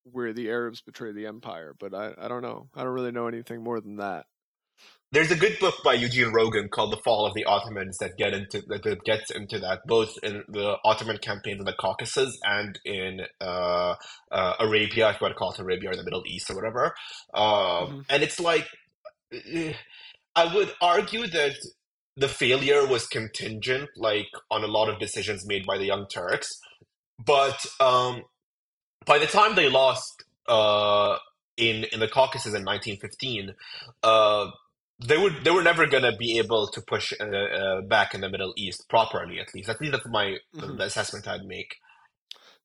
where 0.03 0.33
the 0.33 0.49
Arabs 0.49 0.81
betray 0.81 1.11
the 1.11 1.27
empire, 1.27 1.75
but 1.77 1.93
I 1.93 2.13
I 2.17 2.27
don't 2.29 2.41
know. 2.41 2.69
I 2.73 2.83
don't 2.83 2.93
really 2.93 3.11
know 3.11 3.27
anything 3.27 3.63
more 3.63 3.81
than 3.81 3.97
that. 3.97 4.27
There's 5.11 5.31
a 5.31 5.35
good 5.35 5.57
book 5.59 5.75
by 5.83 5.95
Eugene 5.95 6.31
Rogan 6.31 6.69
called 6.69 6.93
"The 6.93 7.01
Fall 7.03 7.25
of 7.25 7.33
the 7.33 7.45
Ottomans" 7.45 7.97
that 7.97 8.15
get 8.17 8.33
into 8.33 8.61
that 8.67 9.03
gets 9.03 9.31
into 9.31 9.57
that 9.59 9.81
both 9.87 10.15
in 10.21 10.43
the 10.47 10.77
Ottoman 10.85 11.17
campaigns 11.17 11.59
in 11.59 11.65
the 11.65 11.73
Caucasus 11.73 12.37
and 12.43 12.79
in 12.85 13.21
uh, 13.41 13.95
uh, 14.31 14.53
Arabia, 14.59 15.09
if 15.09 15.15
you 15.19 15.25
want 15.25 15.31
to 15.31 15.35
call 15.35 15.51
it 15.51 15.59
Arabia 15.59 15.89
or 15.89 15.95
the 15.95 16.03
Middle 16.03 16.23
East 16.27 16.51
or 16.51 16.55
whatever. 16.55 16.93
Um, 17.33 17.43
mm-hmm. 17.43 17.99
And 18.09 18.21
it's 18.21 18.39
like 18.39 18.67
I 20.35 20.53
would 20.53 20.71
argue 20.79 21.25
that 21.25 21.55
the 22.15 22.27
failure 22.27 22.85
was 22.85 23.07
contingent, 23.07 23.89
like 23.97 24.27
on 24.51 24.63
a 24.63 24.67
lot 24.67 24.89
of 24.89 24.99
decisions 24.99 25.45
made 25.45 25.65
by 25.65 25.77
the 25.77 25.85
Young 25.85 26.05
Turks, 26.07 26.59
but 27.17 27.65
um, 27.79 28.23
by 29.05 29.17
the 29.17 29.25
time 29.25 29.55
they 29.55 29.69
lost 29.69 30.23
uh, 30.47 31.17
in 31.57 31.85
in 31.85 31.99
the 31.99 32.07
Caucasus 32.07 32.53
in 32.53 32.63
1915, 32.63 33.55
uh, 34.03 34.51
they 35.05 35.17
would 35.17 35.43
they 35.43 35.51
were 35.51 35.63
never 35.63 35.85
going 35.87 36.03
to 36.03 36.15
be 36.15 36.37
able 36.39 36.67
to 36.67 36.81
push 36.81 37.13
uh, 37.19 37.23
uh, 37.25 37.81
back 37.81 38.13
in 38.13 38.21
the 38.21 38.29
Middle 38.29 38.53
East 38.57 38.89
properly. 38.89 39.39
At 39.39 39.53
least, 39.55 39.69
at 39.69 39.79
least 39.81 39.93
that's 39.93 40.07
my 40.07 40.37
Mhm. 40.55 40.77
the 40.77 40.83
assessment 40.83 41.27
I'd 41.27 41.45
make. 41.45 41.75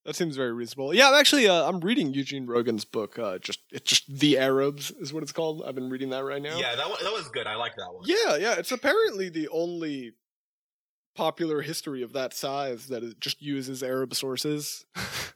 That 0.05 0.15
seems 0.17 0.37
very 0.37 0.53
reasonable. 0.53 0.93
Yeah, 0.95 1.09
I'm 1.09 1.15
actually 1.15 1.49
uh, 1.49 1.67
I'm 1.67 1.81
reading 1.81 2.13
Eugene 2.13 2.47
Rogan's 2.47 2.85
book. 2.85 3.19
Uh, 3.19 3.39
just 3.39 3.61
it's 3.71 3.89
just 3.89 4.05
the 4.19 4.37
Arabs 4.39 4.91
is 5.01 5.13
what 5.13 5.23
it's 5.23 5.33
called. 5.33 5.63
I've 5.67 5.75
been 5.75 5.89
reading 5.89 6.11
that 6.11 6.25
right 6.25 6.43
now. 6.43 6.59
Yeah, 6.59 6.75
that 6.75 6.89
was, 6.91 6.99
that 7.01 7.13
was 7.13 7.29
good. 7.29 7.47
I 7.47 7.57
like 7.57 7.75
that 7.77 7.91
one. 7.93 8.05
yeah, 8.07 8.37
yeah. 8.37 8.55
It's 8.59 8.71
apparently 8.73 9.29
the 9.31 9.49
only 9.49 10.13
popular 11.15 11.63
history 11.63 12.03
of 12.03 12.13
that 12.13 12.35
size 12.35 12.89
that 12.89 13.05
it 13.05 13.21
just 13.21 13.41
uses 13.41 13.83
Arab 13.83 14.15
sources, 14.15 14.85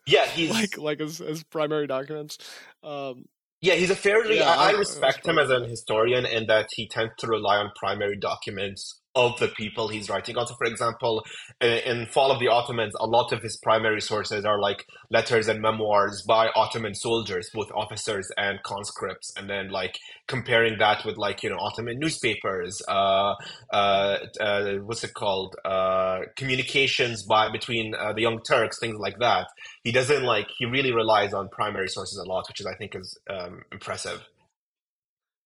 Yeah, 0.07 0.27
he's 0.35 0.51
like 0.51 0.77
like 0.77 1.01
as 1.01 1.21
as 1.21 1.45
primary 1.45 1.87
documents. 1.87 2.37
Um, 2.83 3.27
Yeah, 3.61 3.75
he's 3.75 3.91
a 3.91 3.97
fairly. 3.97 4.39
Yeah, 4.39 4.51
I, 4.51 4.69
I 4.69 4.69
I- 4.71 4.73
respect 4.73 5.27
him 5.27 5.39
as 5.39 5.51
an 5.51 5.65
historian 5.65 6.27
in 6.27 6.47
that 6.47 6.71
he 6.75 6.89
tends 6.89 7.15
to 7.19 7.27
rely 7.27 7.57
on 7.59 7.73
primary 7.77 8.17
documents 8.17 9.01
of 9.19 9.39
the 9.41 9.49
people 9.49 9.89
he's 9.89 10.09
writing 10.09 10.37
on. 10.37 10.47
So, 10.47 10.55
for 10.55 10.67
example, 10.67 11.25
in, 11.61 12.07
Fall 12.07 12.31
of 12.31 12.39
the 12.39 12.49
Ottomans, 12.49 12.95
a 13.01 13.07
lot 13.07 13.33
of 13.33 13.43
his 13.43 13.57
primary 13.57 14.01
sources 14.01 14.45
are 14.45 14.61
like 14.61 14.87
letters 15.11 15.49
and 15.49 15.61
memoirs 15.61 16.23
by 16.27 16.49
Ottoman 16.55 16.95
soldiers, 16.95 17.51
both 17.53 17.71
officers 17.75 18.31
and 18.37 18.63
conscripts, 18.63 19.33
and 19.37 19.51
then 19.51 19.71
like 19.71 19.99
comparing 20.29 20.79
that 20.79 21.05
with 21.05 21.17
like 21.17 21.43
you 21.43 21.51
know 21.51 21.59
Ottoman 21.59 21.99
newspapers, 21.99 22.81
uh, 22.89 23.35
uh, 23.73 24.19
uh, 24.41 24.75
what's 24.85 25.03
it 25.03 25.15
called, 25.15 25.57
uh, 25.65 26.21
communications 26.37 27.25
by 27.25 27.51
between 27.51 27.95
uh, 27.95 28.13
the 28.13 28.23
Young 28.23 28.41
Turks, 28.43 28.79
things 28.79 28.99
like 28.99 29.19
that 29.19 29.49
he 29.83 29.91
doesn't 29.91 30.23
like 30.23 30.47
he 30.59 30.67
really 30.67 30.93
relies 30.93 31.33
on 31.33 31.49
primary 31.49 31.89
sources 31.89 32.19
a 32.19 32.29
lot 32.29 32.47
which 32.49 32.61
is 32.61 32.67
i 32.67 32.75
think 32.75 32.95
is 32.95 33.19
um, 33.31 33.63
impressive 33.73 34.23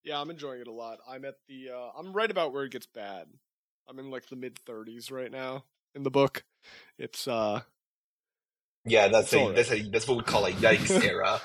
yeah, 0.04 0.20
I'm 0.20 0.30
enjoying 0.30 0.60
it 0.60 0.66
a 0.66 0.72
lot. 0.72 0.98
I'm 1.08 1.24
at 1.24 1.36
the 1.48 1.70
uh, 1.70 1.98
I'm 1.98 2.12
right 2.12 2.30
about 2.30 2.52
where 2.52 2.64
it 2.64 2.72
gets 2.72 2.86
bad. 2.86 3.26
I'm 3.88 3.98
in 3.98 4.10
like 4.10 4.26
the 4.28 4.36
mid 4.36 4.56
30s 4.66 5.10
right 5.10 5.30
now 5.30 5.64
in 5.94 6.02
the 6.02 6.10
book. 6.10 6.44
It's 6.98 7.26
uh 7.26 7.62
yeah 8.84 9.08
that's 9.08 9.32
a, 9.32 9.38
alright. 9.38 9.56
that's 9.56 9.70
a 9.70 9.82
that's 9.90 10.08
what 10.08 10.16
we 10.16 10.24
call 10.24 10.46
a 10.46 10.52
yikes 10.52 11.04
era 11.04 11.40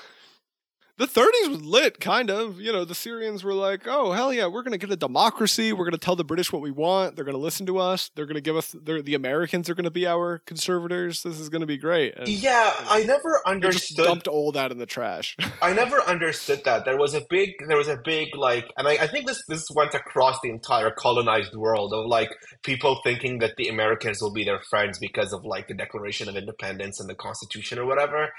the 0.98 1.06
30s 1.06 1.48
was 1.48 1.62
lit, 1.62 2.00
kind 2.00 2.30
of. 2.30 2.60
You 2.60 2.72
know, 2.72 2.84
the 2.84 2.94
Syrians 2.94 3.44
were 3.44 3.54
like, 3.54 3.86
"Oh 3.86 4.12
hell 4.12 4.32
yeah, 4.32 4.46
we're 4.46 4.62
gonna 4.62 4.78
get 4.78 4.90
a 4.90 4.96
democracy. 4.96 5.72
We're 5.72 5.84
gonna 5.84 5.98
tell 5.98 6.16
the 6.16 6.24
British 6.24 6.52
what 6.52 6.62
we 6.62 6.70
want. 6.70 7.16
They're 7.16 7.24
gonna 7.24 7.38
listen 7.38 7.66
to 7.66 7.78
us. 7.78 8.10
They're 8.14 8.26
gonna 8.26 8.40
give 8.40 8.56
us. 8.56 8.74
The 8.80 9.14
Americans 9.14 9.68
are 9.68 9.74
gonna 9.74 9.90
be 9.90 10.06
our 10.06 10.38
conservators. 10.46 11.22
This 11.22 11.38
is 11.38 11.48
gonna 11.48 11.66
be 11.66 11.76
great." 11.76 12.14
And 12.16 12.28
yeah 12.28 12.72
i 12.88 13.02
never 13.04 13.40
understood 13.46 14.06
dumped 14.06 14.28
all 14.28 14.52
that 14.52 14.70
in 14.70 14.78
the 14.78 14.86
trash. 14.86 15.36
i 15.62 15.72
never 15.72 16.00
understood 16.02 16.62
that 16.64 16.84
there 16.84 16.96
was 16.96 17.14
a 17.14 17.22
big 17.28 17.50
there 17.68 17.76
was 17.76 17.88
a 17.88 17.98
big 18.04 18.34
like 18.36 18.66
and 18.76 18.86
i, 18.86 18.92
I 18.92 19.06
think 19.06 19.26
this 19.26 19.42
this 19.48 19.66
went 19.74 19.94
across 19.94 20.38
the 20.42 20.50
entire 20.50 20.90
colonized 20.90 21.54
world 21.54 21.92
of 21.92 22.06
like 22.06 22.30
people 22.62 23.00
thinking 23.04 23.38
that 23.40 23.54
the 23.56 23.68
americans 23.68 24.20
will 24.20 24.32
be 24.32 24.44
their 24.44 24.60
friends 24.70 24.98
because 24.98 25.32
of 25.32 25.44
like 25.44 25.68
the 25.68 25.74
declaration 25.74 26.28
of 26.28 26.36
independence 26.36 27.00
and 27.00 27.08
the 27.08 27.14
constitution 27.14 27.78
or 27.78 27.86
whatever 27.86 28.30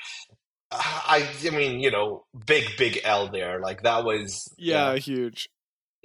i 0.72 1.28
i 1.46 1.50
mean 1.50 1.80
you 1.80 1.90
know 1.92 2.26
big 2.46 2.66
big 2.78 3.00
l 3.04 3.28
there 3.30 3.60
like 3.60 3.82
that 3.84 4.04
was 4.04 4.54
yeah, 4.58 4.96
huge. 4.96 5.50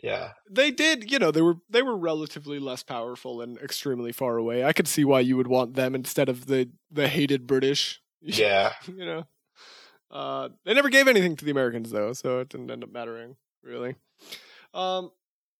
yeah 0.02 0.30
They 0.50 0.70
did, 0.70 1.10
you 1.10 1.18
know, 1.18 1.30
they 1.30 1.42
were 1.42 1.56
they 1.68 1.82
were 1.82 1.96
relatively 1.96 2.58
less 2.58 2.82
powerful 2.82 3.40
and 3.40 3.58
extremely 3.58 4.12
far 4.12 4.36
away. 4.36 4.64
I 4.64 4.72
could 4.72 4.88
see 4.88 5.04
why 5.04 5.20
you 5.20 5.36
would 5.36 5.48
want 5.48 5.74
them 5.74 5.94
instead 5.94 6.28
of 6.28 6.46
the 6.46 6.70
the 6.90 7.08
hated 7.08 7.46
British. 7.46 8.00
yeah 8.20 8.72
you 8.86 9.04
know. 9.04 9.24
Uh, 10.10 10.48
they 10.64 10.74
never 10.74 10.90
gave 10.90 11.08
anything 11.08 11.34
to 11.36 11.44
the 11.44 11.50
Americans 11.50 11.90
though, 11.90 12.12
so 12.12 12.38
it 12.40 12.48
didn't 12.48 12.70
end 12.70 12.84
up 12.84 12.92
mattering 12.92 13.36
really. 13.62 13.96
Um, 14.72 15.10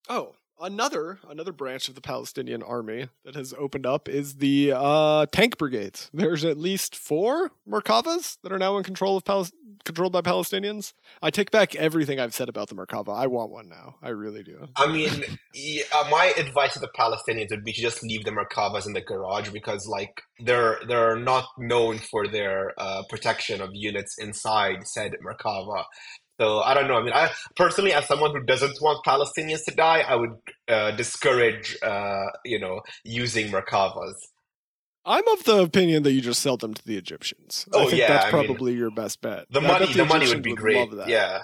oh, 0.08 0.34
another 0.60 1.18
another 1.28 1.52
branch 1.52 1.88
of 1.88 1.94
the 1.94 2.00
Palestinian 2.00 2.62
army 2.62 3.08
that 3.24 3.34
has 3.34 3.54
opened 3.58 3.86
up 3.86 4.08
is 4.08 4.36
the 4.36 4.72
uh, 4.74 5.26
tank 5.26 5.58
brigades. 5.58 6.10
There's 6.12 6.44
at 6.44 6.58
least 6.58 6.96
four 6.96 7.50
Merkavas 7.68 8.38
that 8.42 8.52
are 8.52 8.58
now 8.58 8.76
in 8.78 8.84
control 8.84 9.16
of 9.16 9.24
Palis- 9.24 9.52
controlled 9.84 10.12
by 10.12 10.22
Palestinians. 10.22 10.94
I 11.22 11.30
take 11.30 11.50
back 11.50 11.74
everything 11.74 12.18
I've 12.18 12.34
said 12.34 12.48
about 12.48 12.68
the 12.68 12.74
Merkava. 12.74 13.14
I 13.14 13.26
want 13.26 13.50
one 13.50 13.68
now. 13.68 13.96
I 14.02 14.10
really 14.10 14.42
do. 14.42 14.68
I 14.76 14.86
mean, 14.86 15.24
yeah, 15.54 15.82
uh, 15.94 16.08
my 16.10 16.32
advice 16.36 16.74
to 16.74 16.78
the 16.78 16.90
Palestinians 16.98 17.50
would 17.50 17.64
be 17.64 17.72
to 17.72 17.82
just 17.82 18.02
leave 18.02 18.24
the 18.24 18.30
Merkavas 18.30 18.86
in 18.86 18.92
the 18.92 19.00
garage 19.00 19.50
because, 19.50 19.86
like, 19.86 20.22
they're 20.40 20.78
they're 20.88 21.16
not 21.16 21.46
known 21.58 21.98
for 21.98 22.26
their 22.26 22.72
uh, 22.78 23.02
protection 23.08 23.60
of 23.60 23.70
units 23.72 24.16
inside 24.18 24.86
said 24.86 25.12
Merkava. 25.24 25.84
So 26.40 26.60
I 26.60 26.74
don't 26.74 26.88
know. 26.88 26.94
I 26.94 27.02
mean, 27.02 27.12
I 27.12 27.30
personally, 27.56 27.92
as 27.92 28.06
someone 28.06 28.32
who 28.32 28.42
doesn't 28.42 28.76
want 28.80 29.04
Palestinians 29.06 29.64
to 29.68 29.74
die, 29.74 30.00
I 30.00 30.16
would 30.16 30.34
uh, 30.68 30.90
discourage, 30.92 31.76
uh, 31.82 32.26
you 32.44 32.58
know, 32.58 32.80
using 33.04 33.48
Merkavas. 33.48 34.14
I'm 35.04 35.26
of 35.28 35.44
the 35.44 35.62
opinion 35.62 36.02
that 36.04 36.12
you 36.12 36.20
just 36.20 36.40
sell 36.42 36.56
them 36.56 36.74
to 36.74 36.84
the 36.84 36.96
Egyptians. 36.96 37.66
I 37.74 37.78
Oh, 37.78 37.88
think 37.88 38.00
yeah, 38.00 38.08
that's 38.08 38.24
I 38.24 38.32
mean, 38.32 38.46
probably 38.46 38.74
your 38.74 38.90
best 38.90 39.20
bet. 39.20 39.46
The 39.50 39.60
I 39.60 39.62
bet 39.62 39.80
money, 39.80 39.92
the 39.92 40.04
money 40.04 40.26
Egyptians 40.26 40.34
would 40.34 40.42
be 40.42 40.54
great. 40.54 40.76
love 40.76 40.96
that. 40.96 41.08
Yeah, 41.08 41.40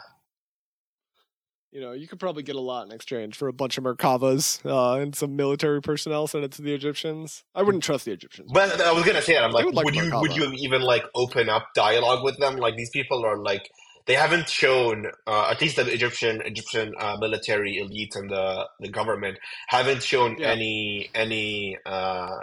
You 1.73 1.80
know, 1.80 1.92
you 1.92 2.09
could 2.09 2.18
probably 2.18 2.42
get 2.42 2.56
a 2.56 2.61
lot 2.61 2.87
in 2.87 2.92
exchange 2.92 3.37
for 3.37 3.47
a 3.47 3.52
bunch 3.52 3.78
of 3.78 3.85
Merkavas 3.85 4.64
uh, 4.66 5.00
and 5.00 5.14
some 5.14 5.37
military 5.37 5.80
personnel 5.80 6.26
sent 6.26 6.42
it 6.44 6.50
to 6.52 6.62
the 6.62 6.75
Egyptians. 6.75 7.44
I 7.54 7.62
wouldn't 7.62 7.85
trust 7.85 8.06
the 8.06 8.12
Egyptians. 8.12 8.50
but 8.52 8.80
I 8.80 8.90
was 8.92 9.04
gonna 9.04 9.23
say 9.23 9.35
that. 9.35 9.44
I'm 9.44 9.52
They 9.52 9.56
like, 9.59 9.66
would 9.66 9.75
like 9.76 9.85
would 9.85 9.94
you 9.94 10.11
would 10.20 10.32
Merkava. 10.32 10.37
you 10.37 10.52
even 10.59 10.82
like 10.82 11.04
open 11.14 11.49
up 11.49 11.68
dialogue 11.76 12.25
with 12.25 12.38
them? 12.38 12.56
Like 12.56 12.76
these 12.76 12.90
people 12.90 13.25
are 13.25 13.37
like 13.37 13.70
they 14.11 14.17
haven't 14.25 14.49
shown, 14.49 14.97
uh, 15.33 15.47
at 15.52 15.61
least 15.62 15.76
the 15.76 15.87
Egyptian 15.99 16.37
Egyptian 16.52 16.88
uh, 16.99 17.17
military 17.21 17.73
elite 17.85 18.14
and 18.17 18.29
the 18.37 18.47
the 18.85 18.88
government 18.88 19.37
haven't 19.69 20.02
shown 20.02 20.31
Yeah. 20.38 20.49
any 20.55 21.09
any 21.14 21.79
uh, 21.87 22.38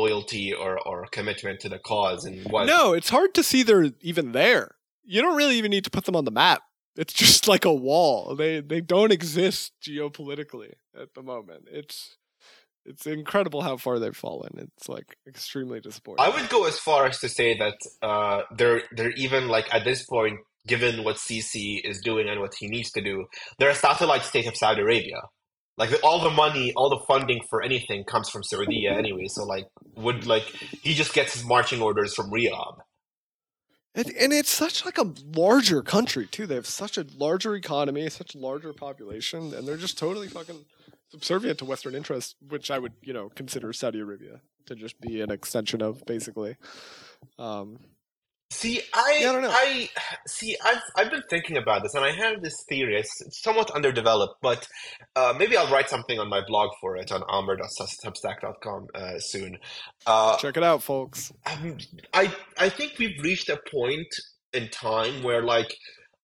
loyalty 0.00 0.46
or, 0.52 0.72
or 0.88 1.06
commitment 1.16 1.60
to 1.60 1.68
the 1.68 1.78
cause. 1.78 2.24
And 2.24 2.36
what? 2.52 2.66
No, 2.66 2.92
it's 2.98 3.10
hard 3.10 3.34
to 3.34 3.42
see 3.42 3.62
they're 3.62 3.90
even 4.00 4.32
there. 4.32 4.66
You 5.04 5.22
don't 5.22 5.36
really 5.36 5.56
even 5.60 5.70
need 5.70 5.84
to 5.84 5.90
put 5.96 6.04
them 6.06 6.16
on 6.16 6.24
the 6.24 6.30
map. 6.44 6.62
It's 6.96 7.14
just 7.14 7.46
like 7.54 7.64
a 7.64 7.72
wall. 7.88 8.34
They 8.34 8.60
they 8.60 8.80
don't 8.80 9.12
exist 9.12 9.72
geopolitically 9.86 10.72
at 11.00 11.14
the 11.14 11.22
moment. 11.22 11.64
It's 11.70 12.16
it's 12.84 13.06
incredible 13.06 13.62
how 13.62 13.76
far 13.76 13.98
they've 14.00 14.16
fallen. 14.28 14.52
It's 14.58 14.88
like 14.88 15.16
extremely 15.26 15.80
disappointing. 15.80 16.24
I 16.26 16.30
would 16.34 16.48
go 16.50 16.64
as 16.66 16.78
far 16.80 17.06
as 17.06 17.20
to 17.20 17.28
say 17.28 17.56
that 17.58 17.78
uh, 18.10 18.42
they're 18.58 18.82
they're 18.96 19.12
even 19.26 19.46
like 19.56 19.68
at 19.72 19.84
this 19.84 20.02
point, 20.04 20.38
given 20.66 21.04
what 21.04 21.16
Sisi 21.16 21.80
is 21.84 22.00
doing 22.00 22.28
and 22.28 22.40
what 22.40 22.54
he 22.58 22.68
needs 22.68 22.90
to 22.92 23.00
do, 23.00 23.26
they're 23.58 23.70
a 23.70 23.74
satellite 23.74 24.22
state 24.22 24.46
of 24.46 24.56
Saudi 24.56 24.82
Arabia. 24.82 25.20
Like 25.78 25.90
all 26.04 26.22
the 26.22 26.30
money, 26.30 26.72
all 26.76 26.90
the 26.90 27.04
funding 27.08 27.40
for 27.48 27.62
anything 27.62 28.04
comes 28.04 28.28
from 28.28 28.42
Saudi 28.42 28.64
Arabia 28.64 28.98
anyway. 28.98 29.26
So 29.28 29.44
like, 29.44 29.66
would 29.96 30.26
like 30.26 30.44
he 30.44 30.94
just 30.94 31.14
gets 31.14 31.34
his 31.34 31.44
marching 31.44 31.80
orders 31.80 32.14
from 32.14 32.30
Riyadh? 32.30 32.78
And, 33.94 34.10
and 34.18 34.32
it's 34.32 34.50
such 34.50 34.86
like 34.86 34.98
a 34.98 35.12
larger 35.34 35.82
country 35.82 36.26
too. 36.26 36.46
They 36.46 36.54
have 36.54 36.66
such 36.66 36.96
a 36.96 37.06
larger 37.16 37.54
economy, 37.54 38.08
such 38.08 38.34
a 38.34 38.38
larger 38.38 38.72
population, 38.72 39.52
and 39.54 39.66
they're 39.68 39.76
just 39.76 39.98
totally 39.98 40.28
fucking 40.28 40.64
subservient 41.10 41.58
to 41.58 41.66
Western 41.66 41.94
interests, 41.94 42.34
which 42.48 42.70
I 42.70 42.78
would, 42.78 42.94
you 43.02 43.12
know, 43.12 43.28
consider 43.28 43.72
Saudi 43.72 44.00
Arabia 44.00 44.40
to 44.66 44.74
just 44.74 44.98
be 45.00 45.20
an 45.20 45.30
extension 45.30 45.82
of, 45.82 46.04
basically. 46.06 46.56
Um, 47.38 47.78
See, 48.52 48.82
I, 48.92 49.18
Yeah, 49.20 49.30
I 49.30 49.32
don't 49.32 49.42
know. 49.42 49.50
I 49.50 49.88
see. 50.26 50.56
I've 50.62 50.82
I've 50.94 51.10
been 51.10 51.22
thinking 51.30 51.56
about 51.56 51.82
this, 51.82 51.94
and 51.94 52.04
I 52.04 52.10
have 52.12 52.42
this 52.42 52.54
theory. 52.68 52.96
It's, 52.96 53.20
it's 53.22 53.42
somewhat 53.42 53.70
underdeveloped, 53.70 54.36
but 54.42 54.68
uh, 55.16 55.32
maybe 55.38 55.56
I'll 55.56 55.72
write 55.72 55.88
something 55.88 56.18
on 56.18 56.28
my 56.28 56.42
blog 56.46 56.70
for 56.78 56.96
it 56.96 57.10
on 57.10 57.22
aamer.substack.com 57.22 58.88
uh, 58.94 59.18
soon. 59.18 59.58
Uh, 60.06 60.36
check 60.36 60.58
it 60.58 60.62
out, 60.62 60.82
folks. 60.82 61.32
um, 61.46 61.78
I 62.12 62.32
I 62.58 62.68
think 62.68 62.98
we've 62.98 63.20
reached 63.22 63.48
a 63.48 63.58
point 63.72 64.14
in 64.52 64.68
time 64.68 65.22
where 65.22 65.42
like 65.42 65.74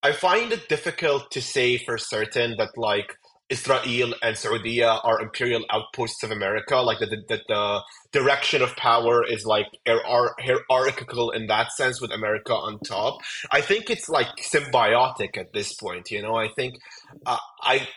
I 0.03 0.13
find 0.13 0.53
it 0.53 0.69
difficult 0.69 1.31
to 1.31 1.41
say 1.41 1.79
for 1.79 1.97
certain 1.97 2.57
that 2.59 2.77
like 2.77 3.17
Israel 3.51 4.15
and 4.23 4.37
Saudi 4.37 4.83
are 4.83 5.21
imperial 5.21 5.65
outposts 5.71 6.23
of 6.23 6.31
America, 6.31 6.77
like 6.77 6.99
that 6.99 7.11
the, 7.11 7.41
the 7.49 7.83
direction 8.13 8.61
of 8.63 8.77
power 8.77 9.25
is 9.27 9.47
like 9.47 9.67
hierarchical 9.87 11.31
in 11.31 11.47
that 11.47 11.73
sense 11.73 12.01
with 12.01 12.13
America 12.13 12.53
on 12.53 12.79
top. 12.81 13.19
I 13.51 13.61
think 13.63 13.89
it's 13.91 14.09
like 14.09 14.29
symbiotic 14.37 15.39
at 15.39 15.53
this 15.53 15.73
point, 15.75 16.11
you 16.11 16.23
know. 16.23 16.35
I 16.37 16.49
think 16.49 16.75
uh, 17.27 17.39
I 17.63 17.89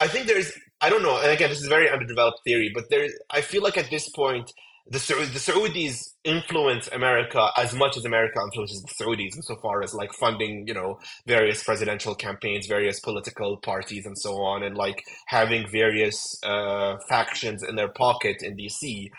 I 0.00 0.08
think 0.08 0.26
there's 0.26 0.52
I 0.80 0.90
don't 0.90 1.02
know, 1.02 1.20
and 1.20 1.30
again, 1.30 1.50
this 1.50 1.60
is 1.60 1.66
a 1.66 1.70
very 1.70 1.88
underdeveloped 1.88 2.40
theory, 2.44 2.70
but 2.74 2.90
there 2.90 3.06
I 3.30 3.42
feel 3.42 3.62
like 3.62 3.78
at 3.78 3.90
this 3.90 4.08
point 4.08 4.52
the 4.90 4.98
the 4.98 5.38
Saudis 5.38 6.14
influence 6.24 6.88
America 6.88 7.48
as 7.56 7.74
much 7.74 7.96
as 7.96 8.04
America 8.04 8.40
influences 8.44 8.82
the 8.82 9.04
Saudis 9.04 9.36
insofar 9.36 9.82
as 9.82 9.94
like 9.94 10.12
funding, 10.12 10.66
you 10.66 10.74
know, 10.74 10.98
various 11.26 11.62
presidential 11.62 12.14
campaigns, 12.14 12.66
various 12.66 12.98
political 12.98 13.56
parties, 13.58 14.04
and 14.04 14.18
so 14.18 14.42
on, 14.42 14.64
and 14.64 14.76
like 14.76 15.04
having 15.26 15.68
various 15.70 16.38
uh, 16.42 16.96
factions 17.08 17.62
in 17.62 17.76
their 17.76 17.88
pocket 17.88 18.42
in 18.42 18.56
DC, 18.56 19.10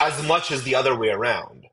as 0.00 0.26
much 0.26 0.50
as 0.50 0.62
the 0.64 0.74
other 0.74 0.98
way 0.98 1.08
around. 1.08 1.66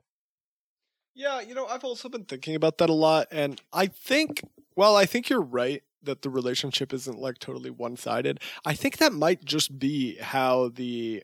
Yeah, 1.14 1.42
you 1.42 1.54
know, 1.54 1.68
I've 1.68 1.84
also 1.84 2.10
been 2.10 2.24
thinking 2.24 2.56
about 2.56 2.78
that 2.80 2.90
a 2.90 2.94
lot, 2.94 3.28
and 3.30 3.62
I 3.74 3.88
think 3.88 4.42
well, 4.76 4.96
I 4.96 5.06
think 5.06 5.30
you're 5.30 5.42
right 5.42 5.84
that 6.02 6.22
the 6.22 6.30
relationship 6.30 6.94
isn't 6.94 7.20
like 7.20 7.40
totally 7.40 7.70
one 7.70 7.98
sided. 7.98 8.40
I 8.66 8.74
think 8.74 8.98
that 8.98 9.14
might 9.14 9.44
just 9.44 9.78
be 9.80 10.18
how 10.18 10.70
the 10.70 11.24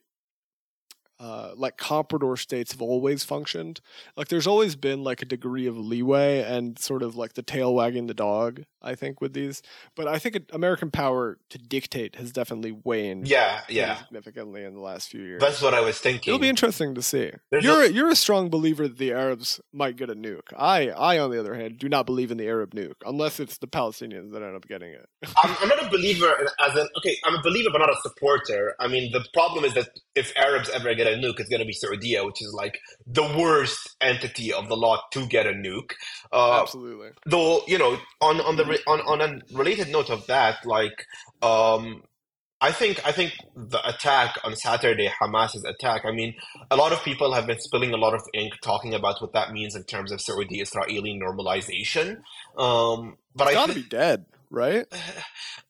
uh, 1.20 1.52
like 1.56 1.78
comprador 1.78 2.38
states 2.38 2.72
have 2.72 2.82
always 2.82 3.24
functioned. 3.24 3.82
Like 4.16 4.30
there's 4.30 4.48
always 4.48 4.76
been 4.76 5.04
like 5.04 5.22
a 5.22 5.26
degree 5.26 5.68
of 5.68 5.78
leeway 5.78 6.42
and 6.42 6.80
sort 6.80 7.04
of 7.04 7.16
like 7.16 7.34
the 7.34 7.42
tail 7.42 7.74
wagging 7.74 8.08
the 8.08 8.14
dog. 8.14 8.64
I 8.82 8.96
think 8.96 9.20
with 9.20 9.34
these, 9.34 9.62
but 9.94 10.08
I 10.08 10.20
think 10.20 10.40
American 10.54 10.90
power 10.90 11.38
to 11.50 11.58
dictate 11.58 12.16
has 12.16 12.32
definitely 12.32 12.72
waned. 12.72 13.28
Yeah, 13.28 13.62
yeah, 13.68 13.98
significantly 13.98 14.64
in 14.64 14.74
the 14.74 14.80
last 14.80 15.10
few 15.10 15.22
years. 15.22 15.42
That's 15.42 15.62
what 15.62 15.74
I 15.74 15.82
was 15.82 16.00
thinking. 16.00 16.32
It'll 16.32 16.40
be 16.40 16.48
interesting 16.48 16.96
to 16.96 17.02
see. 17.02 17.32
There's 17.52 17.66
you're 17.66 17.84
a, 17.84 17.90
you're 17.90 18.10
a 18.10 18.16
strong 18.16 18.50
believer 18.50 18.88
that 18.88 18.98
the 18.98 19.12
Arabs 19.12 19.60
might 19.74 19.98
get 19.98 20.10
a 20.10 20.16
nuke. 20.16 20.54
I 20.58 20.92
I 20.92 21.20
on 21.20 21.30
the 21.30 21.40
other 21.40 21.56
hand 21.56 21.78
do 21.78 21.90
not 21.90 22.06
believe 22.06 22.32
in 22.32 22.38
the 22.38 22.48
Arab 22.48 22.74
nuke 22.74 22.96
unless 23.06 23.42
it's 23.42 23.58
the 23.58 23.68
Palestinians 23.68 24.32
that 24.32 24.42
end 24.42 24.56
up 24.56 24.66
getting 24.66 24.94
it. 24.94 25.10
I'm, 25.44 25.56
I'm 25.62 25.68
not 25.68 25.86
a 25.86 25.90
believer 25.90 26.48
as 26.66 26.76
an 26.78 26.88
okay. 27.00 27.18
I'm 27.26 27.36
a 27.36 27.42
believer 27.42 27.70
but 27.74 27.80
not 27.80 27.90
a 27.90 27.98
supporter. 28.02 28.76
I 28.80 28.88
mean 28.88 29.12
the 29.12 29.26
problem 29.34 29.66
is 29.66 29.74
that 29.74 29.90
if 30.16 30.32
Arabs 30.38 30.70
ever 30.70 30.96
get 30.96 31.08
a 31.14 31.18
nuke, 31.18 31.40
it's 31.40 31.50
going 31.50 31.60
to 31.60 31.66
be 31.66 31.74
Saudi, 31.74 32.16
which 32.18 32.42
is 32.42 32.54
like 32.54 32.80
the 33.06 33.24
worst 33.24 33.96
entity 34.02 34.54
of 34.54 34.68
the 34.68 34.76
lot 34.76 35.12
to 35.12 35.26
get 35.26 35.46
a 35.46 35.52
nuke. 35.52 35.92
Uh, 36.32 36.62
Absolutely. 36.62 37.10
Though 37.26 37.62
you 37.68 37.78
know, 37.78 37.98
on 38.22 38.42
on 38.42 38.56
the 38.56 38.80
on 38.88 39.02
on 39.02 39.22
a 39.22 39.56
related 39.56 39.90
note 39.90 40.10
of 40.10 40.26
that, 40.28 40.66
like 40.66 41.06
um, 41.42 42.04
I 42.62 42.72
think 42.72 43.06
I 43.06 43.12
think 43.12 43.34
the 43.56 43.80
attack 43.88 44.38
on 44.44 44.56
Saturday, 44.56 45.10
Hamas's 45.22 45.64
attack. 45.64 46.04
I 46.06 46.12
mean, 46.12 46.36
a 46.70 46.76
lot 46.76 46.92
of 46.92 47.02
people 47.04 47.34
have 47.34 47.48
been 47.48 47.60
spilling 47.60 47.94
a 47.94 47.98
lot 47.98 48.14
of 48.14 48.22
ink 48.34 48.54
talking 48.62 48.94
about 48.94 49.22
what 49.22 49.34
that 49.34 49.52
means 49.52 49.76
in 49.76 49.84
terms 49.84 50.12
of 50.12 50.20
Saudi-Israeli 50.20 51.20
normalization. 51.20 52.22
Um, 52.58 53.18
but 53.36 53.48
it's 53.48 53.52
I 53.52 53.54
gotta 53.54 53.74
th- 53.74 53.86
be 53.86 53.90
dead 53.90 54.26
right? 54.50 54.86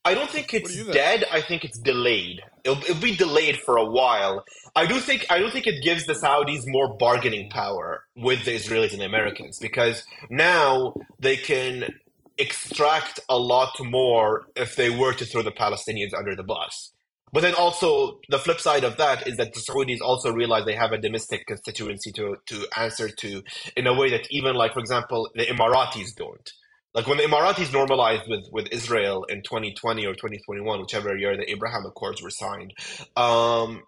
I 0.05 0.13
don't 0.13 0.29
think 0.29 0.53
it's 0.53 0.83
dead. 0.85 1.25
I 1.31 1.41
think 1.41 1.63
it's 1.63 1.77
delayed. 1.77 2.41
It'll, 2.63 2.81
it'll, 2.83 3.01
be 3.01 3.15
delayed 3.15 3.57
for 3.57 3.77
a 3.77 3.85
while. 3.85 4.43
I 4.75 4.85
do 4.85 4.99
think 4.99 5.25
I 5.29 5.39
don't 5.39 5.51
think 5.51 5.67
it 5.67 5.83
gives 5.83 6.05
the 6.05 6.13
Saudis 6.13 6.63
more 6.65 6.95
bargaining 6.97 7.49
power 7.49 8.05
with 8.15 8.45
the 8.45 8.55
Israelis 8.55 8.91
and 8.91 9.01
the 9.01 9.05
Americans 9.05 9.59
because 9.59 10.03
now 10.29 10.93
they 11.19 11.37
can 11.37 11.93
extract 12.37 13.19
a 13.27 13.37
lot 13.37 13.73
more 13.81 14.45
if 14.55 14.75
they 14.75 14.89
were 14.89 15.13
to 15.13 15.25
throw 15.25 15.41
the 15.41 15.51
Palestinians 15.51 16.13
under 16.17 16.35
the 16.35 16.43
bus. 16.43 16.93
But 17.31 17.41
then 17.41 17.53
also 17.53 18.19
the 18.29 18.39
flip 18.39 18.59
side 18.59 18.83
of 18.83 18.97
that 18.97 19.27
is 19.27 19.37
that 19.37 19.53
the 19.53 19.59
Saudis 19.59 19.99
also 20.01 20.31
realize 20.31 20.65
they 20.65 20.73
have 20.73 20.93
a 20.93 20.97
domestic 20.97 21.45
constituency 21.45 22.11
to 22.13 22.37
to 22.47 22.65
answer 22.77 23.09
to 23.09 23.43
in 23.75 23.85
a 23.85 23.93
way 23.93 24.09
that 24.11 24.25
even 24.31 24.55
like 24.55 24.73
for 24.73 24.79
example 24.79 25.29
the 25.35 25.45
Emiratis 25.45 26.15
don't 26.15 26.51
like 26.93 27.07
when 27.07 27.17
the 27.17 27.23
Emiratis 27.23 27.71
normalized 27.71 28.27
with, 28.27 28.45
with 28.51 28.67
Israel 28.71 29.25
in 29.25 29.41
2020 29.43 30.05
or 30.05 30.13
2021, 30.13 30.79
whichever 30.79 31.15
year 31.15 31.37
the 31.37 31.49
Abraham 31.49 31.85
Accords 31.85 32.21
were 32.21 32.29
signed, 32.31 32.73
um, 33.15 33.83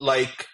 like 0.00 0.46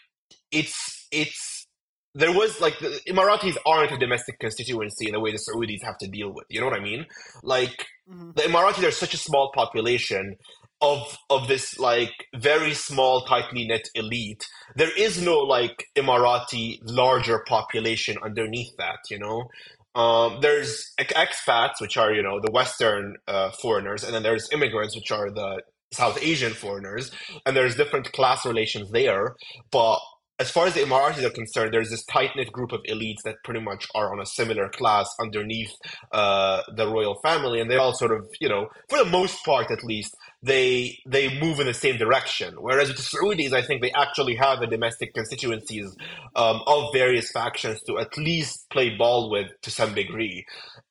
it's 0.50 1.06
it's 1.12 1.66
there 2.14 2.32
was 2.32 2.60
like 2.60 2.78
the 2.78 3.00
Emiratis 3.08 3.56
aren't 3.66 3.92
a 3.92 3.98
domestic 3.98 4.38
constituency 4.38 5.06
in 5.06 5.12
the 5.12 5.20
way 5.20 5.32
the 5.32 5.38
Saudis 5.38 5.82
have 5.84 5.98
to 5.98 6.08
deal 6.08 6.32
with. 6.32 6.46
You 6.48 6.60
know 6.60 6.66
what 6.66 6.78
I 6.78 6.82
mean? 6.82 7.06
Like 7.42 7.86
mm-hmm. 8.10 8.32
the 8.34 8.42
Emiratis 8.42 8.86
are 8.86 8.92
such 8.92 9.14
a 9.14 9.18
small 9.18 9.52
population 9.54 10.36
of 10.80 11.16
of 11.30 11.48
this 11.48 11.78
like 11.78 12.12
very 12.34 12.74
small 12.74 13.22
tightly 13.22 13.66
knit 13.66 13.88
elite 13.94 14.44
there 14.76 14.90
is 14.98 15.22
no 15.22 15.38
like 15.38 15.86
emirati 15.96 16.78
larger 16.82 17.42
population 17.46 18.16
underneath 18.22 18.76
that 18.76 18.98
you 19.09 19.18
know 19.18 19.48
um, 19.94 20.38
there's 20.40 20.92
expats, 20.98 21.80
which 21.80 21.96
are 21.96 22.12
you 22.12 22.22
know 22.22 22.40
the 22.40 22.50
Western 22.50 23.16
uh, 23.28 23.50
foreigners, 23.50 24.04
and 24.04 24.14
then 24.14 24.22
there's 24.22 24.48
immigrants, 24.52 24.96
which 24.96 25.11
are 25.11 25.30
the 25.30 25.62
South 25.92 26.18
Asian 26.22 26.52
foreigners, 26.52 27.11
and 27.46 27.57
there's 27.57 27.76
different 27.76 28.12
class 28.12 28.44
relations 28.44 28.90
there. 28.90 29.37
But 29.70 30.00
as 30.44 30.50
far 30.50 30.66
as 30.66 30.74
the 30.74 30.80
Emiratis 30.80 31.24
are 31.24 31.30
concerned, 31.30 31.72
there's 31.72 31.88
this 31.88 32.04
tight 32.04 32.33
knit 32.37 32.52
group 32.52 32.72
of 32.72 32.83
elites 32.83 33.22
that 33.24 33.37
pretty 33.44 33.61
much 33.61 33.88
are 33.94 34.12
on 34.12 34.20
a 34.20 34.26
similar 34.26 34.68
class 34.68 35.09
underneath 35.18 35.72
uh, 36.12 36.61
the 36.76 36.87
royal 36.87 37.18
family, 37.22 37.61
and 37.61 37.70
they 37.70 37.76
all 37.76 37.94
sort 37.94 38.12
of, 38.12 38.28
you 38.42 38.48
know, 38.50 38.68
for 38.90 38.98
the 38.98 39.07
most 39.07 39.42
part 39.42 39.70
at 39.70 39.83
least, 39.83 40.14
they 40.42 40.98
they 41.07 41.40
move 41.40 41.61
in 41.61 41.66
the 41.66 41.72
same 41.72 41.96
direction. 41.96 42.57
Whereas 42.61 42.88
with 42.88 42.98
the 42.98 43.02
Saudis, 43.02 43.54
I 43.54 43.62
think 43.62 43.80
they 43.80 43.92
actually 43.92 44.37
have 44.37 44.61
a 44.61 44.66
domestic 44.66 45.14
constituencies 45.14 45.96
um, 46.37 46.61
of 46.66 46.92
various 46.92 47.30
factions 47.30 47.80
to 47.85 47.98
at 47.98 48.18
least 48.18 48.68
play 48.68 48.90
ball 48.90 49.30
with 49.30 49.48
to 49.62 49.70
some 49.70 49.94
degree, 49.94 50.44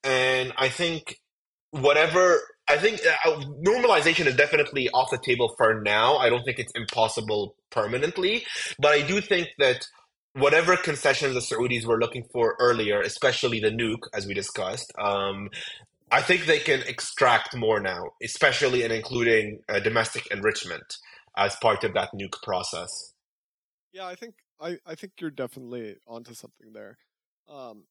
and 0.04 0.52
I 0.58 0.70
think 0.70 1.20
whatever 1.74 2.40
I 2.70 2.78
think 2.78 3.02
uh, 3.26 3.42
normalization 3.66 4.26
is 4.26 4.36
definitely 4.36 4.90
off 4.92 5.12
the 5.12 5.18
table 5.18 5.54
for 5.58 5.82
now. 5.82 6.18
I 6.18 6.30
don't 6.30 6.44
think 6.44 6.60
it's 6.60 6.72
impossible 6.76 7.56
permanently, 7.72 8.46
but 8.80 8.94
I 8.94 9.02
do 9.02 9.20
think 9.20 9.50
that 9.58 9.86
whatever 10.34 10.78
concessions 10.78 11.34
the 11.34 11.42
Saudis 11.42 11.86
were 11.86 12.00
looking 12.00 12.26
for 12.32 12.56
earlier, 12.60 13.02
especially 13.02 13.60
the 13.60 13.70
nuke, 13.70 14.08
as 14.14 14.26
we 14.26 14.34
discussed, 14.34 14.94
um, 14.98 15.50
I 16.12 16.22
think 16.22 16.46
they 16.46 16.60
can 16.60 16.82
extract 16.84 17.56
more 17.56 17.80
now, 17.80 18.12
especially 18.22 18.84
in 18.84 18.92
including 18.92 19.60
uh, 19.68 19.80
domestic 19.80 20.28
enrichment 20.28 20.98
as 21.36 21.56
part 21.58 21.84
of 21.84 21.96
that 21.96 22.10
nuke 22.16 22.42
process. 22.44 23.14
Yeah, 23.92 24.06
I 24.06 24.16
think 24.16 24.36
I, 24.62 24.78
I 24.86 24.96
think 24.96 25.14
you're 25.20 25.32
definitely 25.32 25.98
onto 26.08 26.34
something 26.34 26.72
there. 26.72 26.98
Um, 27.50 27.84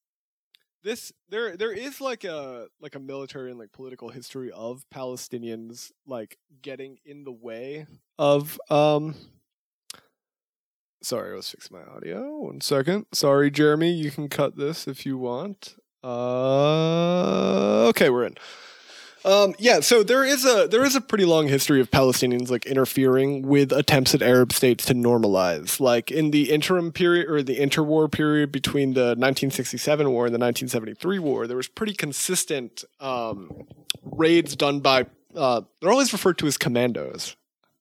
this 0.83 1.13
there 1.29 1.57
there 1.57 1.73
is 1.73 2.01
like 2.01 2.25
a 2.25 2.67
like 2.81 2.95
a 2.95 3.01
military 3.01 3.51
and 3.51 3.59
like 3.59 3.73
political 3.73 4.09
history 4.09 4.51
of 4.51 4.85
Palestinians 4.95 5.93
like 6.07 6.39
getting 6.61 6.99
in 7.05 7.25
the 7.25 7.33
way 7.33 7.87
of 8.19 8.61
um 8.71 9.15
sorry, 11.03 11.33
I 11.33 11.37
was 11.37 11.51
fixing 11.51 11.77
my 11.77 11.85
audio. 11.85 12.37
One 12.39 12.61
second. 12.61 13.07
Sorry, 13.13 13.51
Jeremy, 13.51 13.93
you 13.93 14.11
can 14.11 14.29
cut 14.29 14.57
this 14.57 14.87
if 14.87 15.05
you 15.05 15.19
want. 15.19 15.77
Uh 16.05 17.87
okay, 17.89 18.11
we're 18.11 18.25
in. 18.25 18.37
Um, 19.25 19.55
yeah, 19.59 19.81
so 19.81 20.03
there 20.03 20.25
is 20.25 20.45
a 20.45 20.67
there 20.69 20.85
is 20.85 20.97
a 20.97 21.01
pretty 21.01 21.25
long 21.25 21.47
history 21.47 21.81
of 21.81 21.91
Palestinians 21.91 22.51
like 22.51 22.67
interfering 22.67 23.43
with 23.43 23.71
attempts 23.73 24.15
at 24.15 24.23
Arab 24.23 24.53
states 24.53 24.85
to 24.87 24.95
normalize. 24.95 25.79
Like 25.79 26.11
in 26.11 26.33
the 26.33 26.51
interim 26.51 26.91
period 26.91 27.31
or 27.31 27.43
the 27.43 27.59
interwar 27.59 28.11
period 28.11 28.51
between 28.51 28.95
the 28.95 29.15
1967 29.15 30.11
war 30.11 30.27
and 30.27 30.35
the 30.35 30.41
1973 30.41 31.19
war, 31.21 31.47
there 31.47 31.57
was 31.57 31.69
pretty 31.69 31.95
consistent 31.95 32.85
um, 32.99 33.65
raids 34.03 34.57
done 34.57 34.81
by 34.81 35.07
uh, 35.37 35.63
they're 35.81 35.93
always 35.93 36.13
referred 36.13 36.39
to 36.39 36.47
as 36.47 36.59
commandos. 36.59 37.37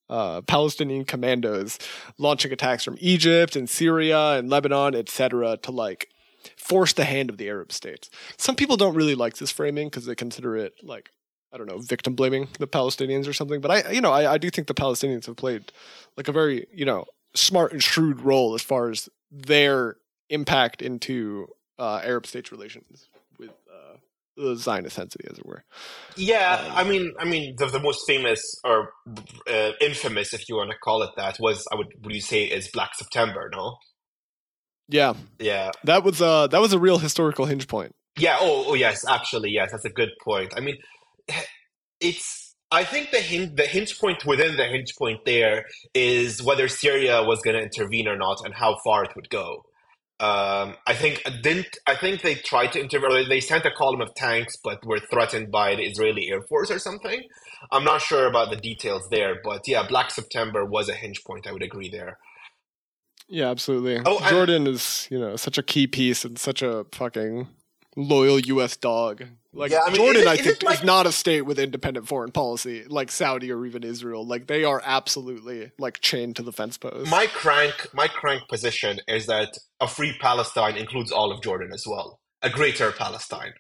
Uh, 0.10 0.41
Palestinian 0.41 1.06
commandos 1.06 1.80
launching 2.17 2.51
attacks 2.51 2.84
from 2.84 2.97
Egypt 2.99 3.56
and 3.56 3.69
Syria 3.69 4.34
and 4.34 4.49
Lebanon, 4.49 4.93
etc., 4.93 5.58
to 5.58 5.71
like 5.71 6.10
force 6.58 6.91
the 6.93 7.06
hand 7.06 7.30
of 7.30 7.38
the 7.38 7.47
Arab 7.47 7.71
states. 7.71 8.10
Some 8.38 8.56
people 8.56 8.75
don't 8.75 8.93
really 8.93 9.15
like 9.15 9.38
this 9.38 9.51
framing 9.51 9.88
because 9.88 10.06
they 10.06 10.15
consider 10.15 10.58
it 10.58 10.73
like 10.84 11.10
I 11.54 11.58
don't 11.58 11.68
know, 11.68 11.80
victim 11.80 12.16
blaming 12.16 12.48
the 12.60 12.68
Palestinians 12.68 13.28
or 13.28 13.34
something. 13.34 13.60
But 13.60 13.72
I, 13.72 13.92
you 13.92 14.02
know, 14.02 14.12
I, 14.12 14.34
I 14.34 14.38
do 14.38 14.50
think 14.50 14.68
the 14.68 14.74
Palestinians 14.74 15.26
have 15.26 15.36
played 15.36 15.72
like 16.18 16.28
a 16.28 16.32
very, 16.32 16.68
you 16.74 16.86
know, 16.86 17.06
smart 17.36 17.72
and 17.72 17.84
shrewd 17.84 18.22
role 18.22 18.54
as 18.54 18.62
far 18.62 18.90
as 18.90 19.10
their 19.32 19.98
impact 20.30 20.82
into 20.82 21.48
uh, 21.78 22.02
Arab 22.04 22.26
states' 22.26 22.52
relations 22.52 23.10
with 23.38 23.52
uh, 23.70 23.98
the 24.38 24.56
Zionist 24.56 24.98
entity, 24.98 25.26
as 25.30 25.38
it 25.38 25.46
were. 25.46 25.64
Yeah, 26.16 26.64
um, 26.70 26.72
I 26.76 26.84
mean, 26.84 27.14
I 27.20 27.26
mean, 27.26 27.56
the, 27.58 27.68
the 27.68 27.80
most 27.80 28.06
famous 28.08 28.42
or 28.64 28.94
uh, 29.48 29.72
infamous, 29.82 30.34
if 30.34 30.48
you 30.48 30.56
want 30.56 30.72
to 30.72 30.78
call 30.78 31.04
it 31.04 31.12
that, 31.18 31.38
was 31.40 31.68
I 31.72 31.76
would 31.76 31.88
would 32.04 32.14
you 32.14 32.22
say 32.22 32.44
is 32.44 32.70
Black 32.70 32.92
September? 32.96 33.50
No. 33.54 33.78
Yeah. 34.88 35.14
Yeah. 35.40 35.72
That 35.86 36.04
was 36.04 36.22
uh 36.22 36.48
that 36.48 36.60
was 36.60 36.74
a 36.74 36.80
real 36.80 36.98
historical 36.98 37.46
hinge 37.46 37.68
point. 37.68 37.96
Yeah. 38.20 38.38
Oh, 38.40 38.66
oh 38.68 38.74
yes. 38.74 39.08
Actually, 39.08 39.52
yes. 39.52 39.72
That's 39.72 39.86
a 39.86 39.90
good 39.90 40.10
point. 40.22 40.54
I 40.56 40.60
mean, 40.60 40.78
it's 42.00 42.56
I 42.72 42.86
think 42.86 43.12
the 43.12 43.20
hinge, 43.20 43.56
the 43.56 43.66
hinge 43.66 44.00
point 44.00 44.26
within 44.26 44.56
the 44.56 44.66
hinge 44.66 44.96
point 44.98 45.20
there 45.26 45.66
is 45.94 46.42
whether 46.42 46.70
Syria 46.70 47.22
was 47.24 47.42
going 47.42 47.58
to 47.58 47.64
intervene 47.64 48.08
or 48.08 48.16
not, 48.18 48.46
and 48.46 48.54
how 48.54 48.78
far 48.84 49.04
it 49.04 49.12
would 49.16 49.30
go. 49.30 49.64
Um, 50.22 50.76
I 50.86 50.94
think 50.94 51.24
didn't 51.42 51.80
I 51.88 51.96
think 51.96 52.22
they 52.22 52.36
tried 52.36 52.72
to 52.74 52.80
intervene. 52.80 53.28
They 53.28 53.40
sent 53.40 53.66
a 53.66 53.72
column 53.72 54.02
of 54.02 54.14
tanks, 54.16 54.56
but 54.64 54.86
were 54.86 55.00
threatened 55.00 55.52
by 55.52 55.76
the 55.76 55.84
Israeli 55.84 56.30
Air 56.32 56.42
Force 56.44 56.70
or 56.72 56.80
something. 56.80 57.24
I'm 57.72 57.84
not 57.84 58.02
sure 58.02 58.28
about 58.28 58.52
the 58.52 58.56
details 58.56 59.08
there, 59.10 59.40
but 59.44 59.68
yeah, 59.68 59.86
Black 59.88 60.12
September 60.12 60.64
was 60.64 60.90
a 60.90 60.94
hinge 60.94 61.24
point. 61.26 61.48
I 61.48 61.52
would 61.52 61.64
agree 61.64 61.90
there. 61.90 62.20
Yeah, 63.28 63.50
absolutely. 63.50 64.00
Oh, 64.06 64.20
Jordan 64.30 64.68
is 64.68 65.08
you 65.10 65.20
know 65.20 65.36
such 65.36 65.58
a 65.58 65.64
key 65.64 65.88
piece 65.88 66.24
and 66.24 66.38
such 66.38 66.62
a 66.62 66.86
fucking 66.92 67.48
loyal 67.96 68.40
U.S. 68.40 68.78
dog. 68.78 69.24
Like 69.54 69.72
yeah, 69.72 69.82
I 69.86 69.88
mean, 69.88 69.98
Jordan, 69.98 70.22
it, 70.22 70.28
I 70.28 70.38
think 70.38 70.64
like, 70.64 70.80
is 70.80 70.84
not 70.86 71.06
a 71.06 71.12
state 71.12 71.42
with 71.42 71.60
independent 71.60 72.08
foreign 72.08 72.32
policy, 72.32 72.86
like 72.88 73.12
Saudi 73.12 73.52
or 73.52 73.66
even 73.66 73.84
Israel. 73.84 74.26
Like 74.26 74.48
they 74.48 74.64
are 74.64 74.82
absolutely 74.86 75.72
like 75.78 76.00
chained 76.00 76.38
to 76.38 76.44
the 76.44 76.54
fence 76.54 76.78
post. 76.78 77.12
My 77.12 77.28
crank, 77.28 77.88
my 77.94 78.08
crank 78.08 78.48
position 78.48 79.00
is 79.10 79.26
that 79.26 79.58
a 79.82 79.90
free 79.90 80.16
Palestine 80.22 80.78
includes 80.78 81.12
all 81.12 81.34
of 81.34 81.42
Jordan 81.42 81.72
as 81.74 81.84
well, 81.86 82.22
a 82.42 82.50
greater 82.50 82.94
Palestine. 82.94 83.54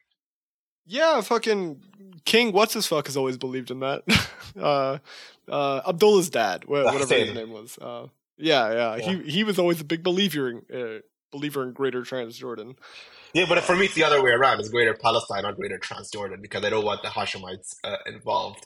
Yeah, 0.85 1.19
fucking 1.21 1.81
King. 2.23 2.53
What's 2.53 2.73
his 2.73 2.87
fuck 2.87 3.07
has 3.07 3.17
always 3.17 3.37
believed 3.37 3.69
in 3.69 3.81
that. 3.81 4.03
uh, 4.59 4.99
uh, 5.49 5.81
Abdullah's 5.85 6.29
dad, 6.29 6.63
Ah, 6.67 6.71
whatever 6.71 7.15
his 7.15 7.33
name 7.33 7.51
was. 7.51 7.77
Uh, 7.77 8.07
yeah, 8.37 8.71
yeah, 8.71 8.95
Yeah. 8.95 9.13
He 9.23 9.31
he 9.31 9.43
was 9.43 9.59
always 9.59 9.81
a 9.81 9.85
big 9.85 10.03
believer 10.03 10.49
in 10.49 10.61
uh, 10.73 10.99
believer 11.31 11.63
in 11.63 11.73
Greater 11.73 12.01
Transjordan. 12.01 12.75
Yeah, 13.33 13.45
but 13.47 13.63
for 13.63 13.75
me, 13.75 13.85
it's 13.85 13.95
the 13.95 14.03
other 14.03 14.21
way 14.21 14.31
around. 14.31 14.59
It's 14.59 14.69
Greater 14.69 14.93
Palestine, 14.93 15.45
or 15.45 15.53
Greater 15.53 15.79
Transjordan, 15.79 16.41
because 16.41 16.65
I 16.65 16.69
don't 16.69 16.85
want 16.85 17.01
the 17.01 17.09
Hashemites 17.09 17.75
uh, 17.83 17.97
involved. 18.05 18.65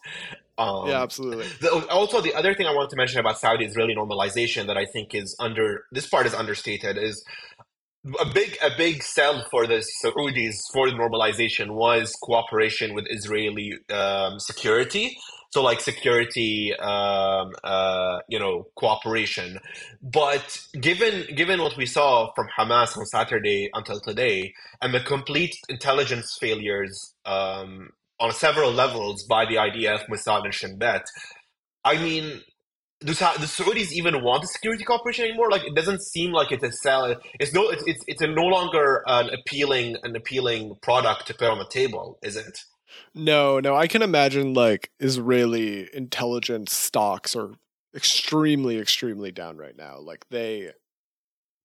Um, 0.57 0.87
yeah, 0.87 1.03
absolutely. 1.03 1.47
The, 1.61 1.87
also, 1.89 2.21
the 2.21 2.33
other 2.33 2.53
thing 2.53 2.65
I 2.65 2.73
wanted 2.73 2.89
to 2.91 2.95
mention 2.95 3.19
about 3.19 3.39
Saudi 3.39 3.65
Israeli 3.65 3.95
normalization 3.95 4.67
that 4.67 4.77
I 4.77 4.85
think 4.85 5.13
is 5.13 5.35
under 5.39 5.85
this 5.91 6.07
part 6.07 6.25
is 6.25 6.33
understated 6.33 6.97
is 6.97 7.23
a 8.19 8.25
big 8.25 8.57
a 8.63 8.69
big 8.77 9.03
sell 9.03 9.45
for 9.49 9.67
the 9.67 9.85
Saudis 10.03 10.55
for 10.71 10.89
the 10.89 10.95
normalization 10.95 11.71
was 11.71 12.15
cooperation 12.21 12.93
with 12.93 13.05
Israeli 13.09 13.73
um, 13.89 14.39
security. 14.39 15.17
So 15.55 15.61
like 15.61 15.79
security, 15.79 16.75
um, 16.79 17.53
uh, 17.63 18.19
you 18.27 18.37
know, 18.39 18.67
cooperation. 18.75 19.57
But 20.01 20.59
given 20.81 21.33
given 21.33 21.61
what 21.61 21.77
we 21.77 21.85
saw 21.85 22.33
from 22.35 22.47
Hamas 22.59 22.97
on 22.97 23.05
Saturday 23.05 23.69
until 23.73 24.01
today, 24.01 24.53
and 24.81 24.93
the 24.93 24.99
complete 24.99 25.55
intelligence 25.69 26.37
failures 26.41 27.13
um, 27.25 27.91
on 28.19 28.33
several 28.33 28.73
levels 28.73 29.23
by 29.23 29.45
the 29.45 29.55
IDF, 29.55 30.09
Mossad, 30.09 30.43
and 30.43 30.53
Shin 30.53 30.77
Bet, 30.77 31.05
I 31.85 31.99
mean, 32.03 32.41
do 32.99 33.13
Sa- 33.13 33.37
the 33.37 33.45
Saudis 33.45 33.93
even 33.93 34.21
want 34.25 34.43
a 34.43 34.47
security 34.47 34.83
cooperation 34.83 35.23
anymore? 35.23 35.49
Like, 35.49 35.63
it 35.63 35.73
doesn't 35.73 36.01
seem 36.03 36.33
like 36.33 36.51
it's 36.51 36.65
a 36.65 36.71
sell. 36.73 37.15
It's 37.39 37.53
no. 37.53 37.69
It's 37.69 37.83
it's, 37.87 38.03
it's 38.07 38.21
no 38.21 38.43
longer 38.43 39.03
an 39.07 39.29
appealing 39.29 39.95
an 40.03 40.17
appealing 40.17 40.75
product 40.81 41.27
to 41.27 41.33
put 41.33 41.47
on 41.47 41.59
the 41.59 41.69
table, 41.69 42.19
is 42.21 42.35
it? 42.35 42.59
No, 43.13 43.59
no, 43.59 43.75
I 43.75 43.87
can 43.87 44.01
imagine 44.01 44.53
like 44.53 44.91
Israeli 44.99 45.89
intelligence 45.93 46.73
stocks 46.73 47.35
are 47.35 47.51
extremely, 47.95 48.77
extremely 48.79 49.31
down 49.31 49.57
right 49.57 49.75
now. 49.77 49.99
Like 49.99 50.25
they 50.29 50.71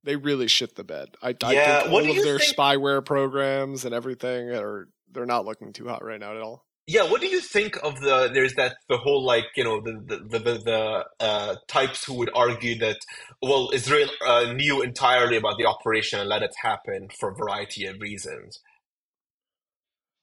they 0.04 0.16
really 0.16 0.48
shit 0.48 0.76
the 0.76 0.84
bed. 0.84 1.16
I, 1.22 1.36
I 1.42 1.52
Yeah, 1.52 1.80
think 1.80 1.92
what 1.92 2.04
all 2.04 2.10
of 2.16 2.22
their 2.24 2.38
think- 2.38 2.56
spyware 2.56 3.04
programs 3.04 3.84
and 3.84 3.94
everything 3.94 4.50
are 4.50 4.88
they're 5.12 5.26
not 5.26 5.44
looking 5.44 5.72
too 5.72 5.88
hot 5.88 6.04
right 6.04 6.20
now 6.20 6.34
at 6.34 6.40
all. 6.40 6.64
Yeah, 6.86 7.08
what 7.08 7.20
do 7.20 7.28
you 7.28 7.40
think 7.40 7.76
of 7.84 8.00
the? 8.00 8.30
There's 8.32 8.54
that 8.54 8.76
the 8.88 8.96
whole 8.96 9.22
like 9.24 9.44
you 9.54 9.62
know 9.62 9.80
the 9.80 9.92
the 10.06 10.16
the, 10.16 10.38
the, 10.38 10.58
the 10.58 11.04
uh, 11.20 11.56
types 11.68 12.04
who 12.04 12.14
would 12.14 12.30
argue 12.34 12.78
that 12.78 12.96
well 13.42 13.70
Israel 13.72 14.08
uh, 14.26 14.52
knew 14.54 14.82
entirely 14.82 15.36
about 15.36 15.58
the 15.58 15.66
operation 15.66 16.18
and 16.18 16.28
let 16.28 16.42
it 16.42 16.52
happen 16.62 17.08
for 17.16 17.30
a 17.30 17.34
variety 17.34 17.86
of 17.86 18.00
reasons. 18.00 18.58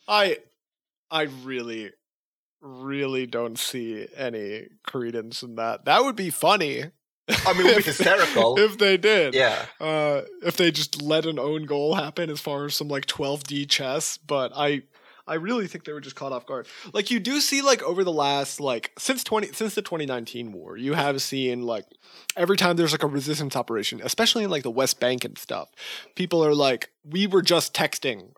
I 0.08 0.38
I 1.12 1.24
really 1.24 1.92
really 2.62 3.26
don't 3.28 3.58
see 3.58 4.08
any 4.16 4.68
credence 4.84 5.44
in 5.44 5.56
that. 5.56 5.86
That 5.86 6.04
would 6.04 6.16
be 6.16 6.30
funny. 6.30 6.86
I 7.46 7.54
mean, 7.54 7.68
it 7.68 7.76
would 7.76 7.78
be 7.78 7.84
hysterical. 7.84 8.58
if 8.58 8.78
they 8.78 8.98
did. 8.98 9.36
Yeah, 9.36 9.66
uh, 9.80 10.22
if 10.44 10.58
they 10.58 10.72
just 10.72 11.02
let 11.02 11.26
an 11.26 11.38
own 11.40 11.66
goal 11.66 11.96
happen 11.96 12.30
as 12.30 12.40
far 12.40 12.66
as 12.66 12.76
some 12.76 12.88
like 12.88 13.06
12d 13.06 13.70
chess 13.70 14.18
but 14.18 14.52
i 14.56 14.82
i 15.28 15.34
really 15.36 15.68
think 15.68 15.84
they 15.84 15.92
were 15.92 16.00
just 16.00 16.16
caught 16.16 16.32
off 16.32 16.46
guard 16.46 16.68
like 16.94 17.12
you 17.12 17.20
do 17.20 17.42
see 17.42 17.62
like 17.62 17.84
over 17.84 18.04
the 18.06 18.12
last 18.14 18.60
like 18.62 18.92
since 18.98 19.24
20 19.26 19.48
since 19.52 19.76
the 19.76 19.82
2019 19.82 20.52
war 20.54 20.78
you 20.78 20.94
have 20.94 21.22
seen 21.22 21.64
like 21.64 21.86
every 22.38 22.56
time 22.56 22.78
there's 22.78 22.94
like 22.94 23.04
a 23.04 23.08
resistance 23.08 23.56
operation 23.56 24.00
especially 24.04 24.46
in 24.46 24.50
like 24.50 24.64
the 24.64 24.72
west 24.72 25.00
bank 25.00 25.26
and 25.26 25.38
stuff 25.38 25.70
people 26.16 26.44
are 26.44 26.56
like 26.56 26.90
we 27.04 27.28
were 27.28 27.42
just 27.42 27.74
texting 27.74 28.32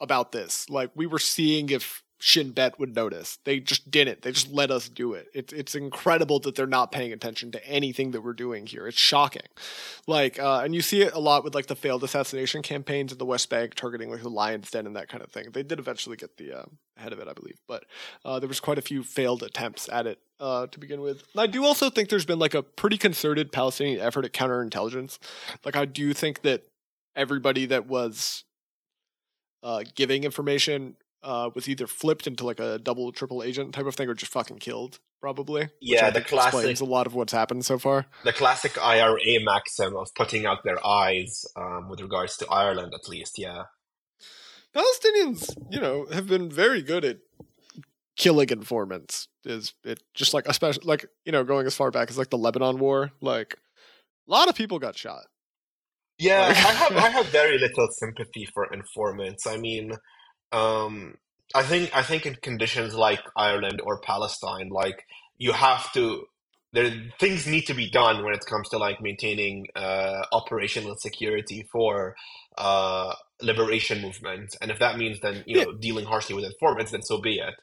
about 0.00 0.32
this 0.32 0.68
like 0.70 0.90
we 0.94 1.06
were 1.06 1.18
seeing 1.18 1.68
if 1.68 2.01
Shin 2.24 2.52
Bet 2.52 2.78
would 2.78 2.94
notice. 2.94 3.38
They 3.42 3.58
just 3.58 3.90
didn't. 3.90 4.22
They 4.22 4.30
just 4.30 4.52
let 4.52 4.70
us 4.70 4.88
do 4.88 5.12
it. 5.14 5.26
It's 5.34 5.52
it's 5.52 5.74
incredible 5.74 6.38
that 6.40 6.54
they're 6.54 6.68
not 6.68 6.92
paying 6.92 7.12
attention 7.12 7.50
to 7.50 7.66
anything 7.66 8.12
that 8.12 8.20
we're 8.20 8.32
doing 8.32 8.64
here. 8.66 8.86
It's 8.86 8.96
shocking. 8.96 9.42
Like, 10.06 10.38
uh, 10.38 10.60
and 10.60 10.72
you 10.72 10.82
see 10.82 11.02
it 11.02 11.14
a 11.14 11.18
lot 11.18 11.42
with 11.42 11.52
like 11.52 11.66
the 11.66 11.74
failed 11.74 12.04
assassination 12.04 12.62
campaigns 12.62 13.10
in 13.10 13.18
the 13.18 13.26
West 13.26 13.50
Bank, 13.50 13.74
targeting 13.74 14.08
like 14.08 14.22
the 14.22 14.28
Lions 14.28 14.70
Den 14.70 14.86
and 14.86 14.94
that 14.94 15.08
kind 15.08 15.20
of 15.20 15.32
thing. 15.32 15.48
They 15.52 15.64
did 15.64 15.80
eventually 15.80 16.16
get 16.16 16.36
the 16.36 16.60
uh, 16.60 16.64
head 16.96 17.12
of 17.12 17.18
it, 17.18 17.26
I 17.26 17.32
believe, 17.32 17.58
but 17.66 17.86
uh, 18.24 18.38
there 18.38 18.48
was 18.48 18.60
quite 18.60 18.78
a 18.78 18.82
few 18.82 19.02
failed 19.02 19.42
attempts 19.42 19.88
at 19.88 20.06
it 20.06 20.20
uh, 20.38 20.68
to 20.68 20.78
begin 20.78 21.00
with. 21.00 21.24
I 21.36 21.48
do 21.48 21.64
also 21.64 21.90
think 21.90 22.08
there's 22.08 22.24
been 22.24 22.38
like 22.38 22.54
a 22.54 22.62
pretty 22.62 22.98
concerted 22.98 23.50
Palestinian 23.50 23.98
effort 23.98 24.24
at 24.24 24.32
counterintelligence. 24.32 25.18
Like, 25.64 25.74
I 25.74 25.86
do 25.86 26.14
think 26.14 26.42
that 26.42 26.62
everybody 27.16 27.66
that 27.66 27.88
was 27.88 28.44
uh, 29.64 29.82
giving 29.96 30.22
information 30.22 30.94
uh, 31.22 31.50
was 31.54 31.68
either 31.68 31.86
flipped 31.86 32.26
into 32.26 32.44
like 32.44 32.60
a 32.60 32.78
double, 32.78 33.12
triple 33.12 33.42
agent 33.42 33.74
type 33.74 33.86
of 33.86 33.94
thing, 33.94 34.08
or 34.08 34.14
just 34.14 34.32
fucking 34.32 34.58
killed, 34.58 34.98
probably. 35.20 35.68
Yeah, 35.80 36.10
the 36.10 36.20
classic- 36.20 36.54
explains 36.54 36.80
a 36.80 36.84
lot 36.84 37.06
of 37.06 37.14
what's 37.14 37.32
happened 37.32 37.64
so 37.64 37.78
far. 37.78 38.06
the 38.24 38.32
classic 38.32 38.76
IRA 38.82 39.40
maxim 39.42 39.96
of 39.96 40.08
putting 40.14 40.46
out 40.46 40.64
their 40.64 40.84
eyes 40.84 41.44
um, 41.56 41.88
with 41.88 42.00
regards 42.00 42.36
to 42.38 42.46
Ireland, 42.50 42.92
at 42.94 43.08
least. 43.08 43.38
Yeah. 43.38 43.64
Palestinians, 44.74 45.54
you 45.70 45.80
know, 45.80 46.06
have 46.12 46.26
been 46.26 46.50
very 46.50 46.82
good 46.82 47.04
at 47.04 47.18
killing 48.16 48.48
informants. 48.50 49.28
Is 49.44 49.74
it 49.84 50.02
just 50.14 50.32
like 50.34 50.46
especially 50.46 50.84
like 50.84 51.06
you 51.24 51.32
know 51.32 51.44
going 51.44 51.66
as 51.66 51.74
far 51.74 51.90
back 51.90 52.10
as 52.10 52.18
like 52.18 52.30
the 52.30 52.38
Lebanon 52.38 52.78
War? 52.78 53.10
Like 53.20 53.58
a 54.28 54.30
lot 54.30 54.48
of 54.48 54.54
people 54.54 54.78
got 54.78 54.96
shot. 54.96 55.24
Yeah, 56.18 56.46
I 56.48 56.52
have 56.52 56.96
I 56.96 57.08
have 57.16 57.26
very 57.28 57.58
little 57.58 57.88
sympathy 57.90 58.46
for 58.54 58.72
informants. 58.72 59.46
I 59.46 59.56
mean, 59.56 59.92
um, 60.52 61.16
I 61.54 61.62
think 61.62 61.94
I 61.94 62.02
think 62.02 62.26
in 62.26 62.34
conditions 62.36 62.94
like 62.94 63.20
Ireland 63.36 63.80
or 63.82 64.00
Palestine, 64.00 64.68
like 64.70 65.04
you 65.38 65.52
have 65.52 65.92
to 65.94 66.26
there 66.72 66.90
things 67.20 67.46
need 67.46 67.66
to 67.66 67.74
be 67.74 67.90
done 67.90 68.24
when 68.24 68.32
it 68.34 68.44
comes 68.46 68.68
to 68.70 68.78
like 68.78 69.00
maintaining 69.02 69.66
uh, 69.76 70.22
operational 70.32 70.96
security 70.96 71.68
for 71.70 72.16
uh, 72.56 73.14
liberation 73.42 74.00
movements, 74.00 74.56
and 74.60 74.70
if 74.70 74.78
that 74.78 74.96
means 74.98 75.20
then 75.20 75.44
you 75.46 75.56
Yeah. 75.56 75.64
know 75.64 75.72
dealing 75.74 76.06
harshly 76.06 76.34
with 76.34 76.44
informants, 76.44 76.92
then 76.92 77.02
so 77.02 77.20
be 77.20 77.38
it. 77.38 77.54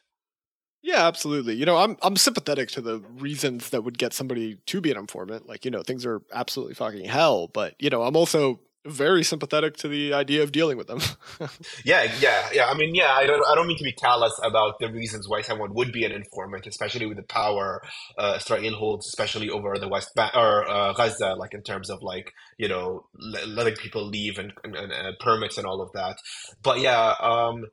Yeah, 0.82 1.06
absolutely. 1.06 1.54
You 1.54 1.66
know, 1.66 1.76
I'm 1.76 1.96
I'm 2.02 2.16
sympathetic 2.16 2.70
to 2.70 2.80
the 2.80 3.00
reasons 3.00 3.70
that 3.70 3.84
would 3.84 3.98
get 3.98 4.14
somebody 4.14 4.56
to 4.66 4.80
be 4.80 4.90
an 4.90 4.96
informant. 4.96 5.46
Like, 5.46 5.64
you 5.64 5.70
know, 5.70 5.82
things 5.82 6.06
are 6.06 6.22
absolutely 6.32 6.74
fucking 6.74 7.04
hell, 7.04 7.48
but 7.48 7.74
you 7.78 7.90
know, 7.90 8.02
I'm 8.02 8.16
also 8.16 8.60
very 8.86 9.22
sympathetic 9.22 9.76
to 9.78 9.88
the 9.88 10.12
idea 10.14 10.42
of 10.42 10.52
dealing 10.52 10.76
with 10.76 10.86
them. 10.86 11.00
Yeah, 11.84 12.10
yeah, 12.20 12.48
yeah. 12.52 12.66
I 12.66 12.74
mean, 12.74 12.94
yeah. 12.94 13.12
I 13.12 13.26
don't. 13.26 13.42
I 13.50 13.54
don't 13.54 13.66
mean 13.66 13.78
to 13.78 13.84
be 13.84 13.92
callous 13.92 14.38
about 14.42 14.78
the 14.78 14.90
reasons 14.92 15.28
why 15.28 15.40
someone 15.40 15.72
would 15.74 15.92
be 15.92 16.04
an 16.04 16.12
informant, 16.12 16.66
especially 16.66 17.06
with 17.06 17.16
the 17.16 17.22
power 17.22 17.82
uh, 18.18 18.38
Israel 18.38 18.74
holds, 18.74 19.06
especially 19.06 19.48
over 19.48 19.78
the 19.78 19.88
West 19.88 20.14
Bank 20.14 20.34
or 20.34 20.68
uh, 20.68 20.92
Gaza, 20.92 21.34
like 21.34 21.54
in 21.54 21.62
terms 21.62 21.88
of 21.90 22.02
like 22.02 22.32
you 22.58 22.68
know 22.68 23.06
le- 23.14 23.46
letting 23.46 23.76
people 23.76 24.06
leave 24.06 24.38
and, 24.38 24.52
and, 24.64 24.76
and 24.76 24.92
uh, 24.92 25.12
permits 25.20 25.56
and 25.58 25.66
all 25.66 25.80
of 25.80 25.90
that. 25.94 26.18
But 26.62 26.80
yeah, 26.80 27.14
um, 27.20 27.64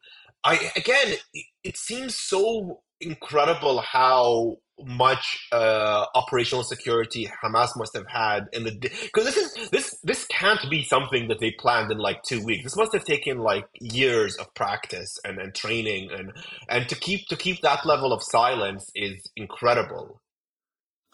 I 0.44 0.72
again, 0.76 1.18
it, 1.34 1.46
it 1.64 1.78
seems 1.78 2.16
so 2.18 2.82
incredible 3.02 3.82
how 3.82 4.58
much 4.80 5.48
uh, 5.52 6.06
operational 6.14 6.64
security 6.64 7.32
Hamas 7.44 7.70
must 7.76 7.96
have 7.96 8.08
had 8.08 8.48
in 8.54 8.64
the 8.64 8.72
because 8.72 9.26
this 9.26 9.38
is 9.38 9.70
this 9.70 10.00
this 10.04 10.26
can't 10.28 10.70
be 10.70 10.84
something 10.84 11.28
that 11.30 11.40
they 11.40 11.52
planned 11.52 11.92
in 11.92 11.98
like 11.98 12.22
two 12.24 12.44
weeks. 12.44 12.64
This 12.64 12.78
must 12.78 12.94
have 12.94 13.04
taken 13.04 13.40
like 13.40 13.66
years 13.80 14.36
of 14.38 14.54
practice 14.54 15.18
and, 15.26 15.40
and 15.40 15.54
training 15.54 16.10
and 16.12 16.32
and 16.70 16.88
to 16.90 16.96
keep 16.96 17.28
to 17.28 17.36
keep 17.36 17.62
that 17.62 17.86
level 17.86 18.14
of 18.14 18.22
silence 18.24 18.90
is 18.96 19.30
incredible. 19.36 20.22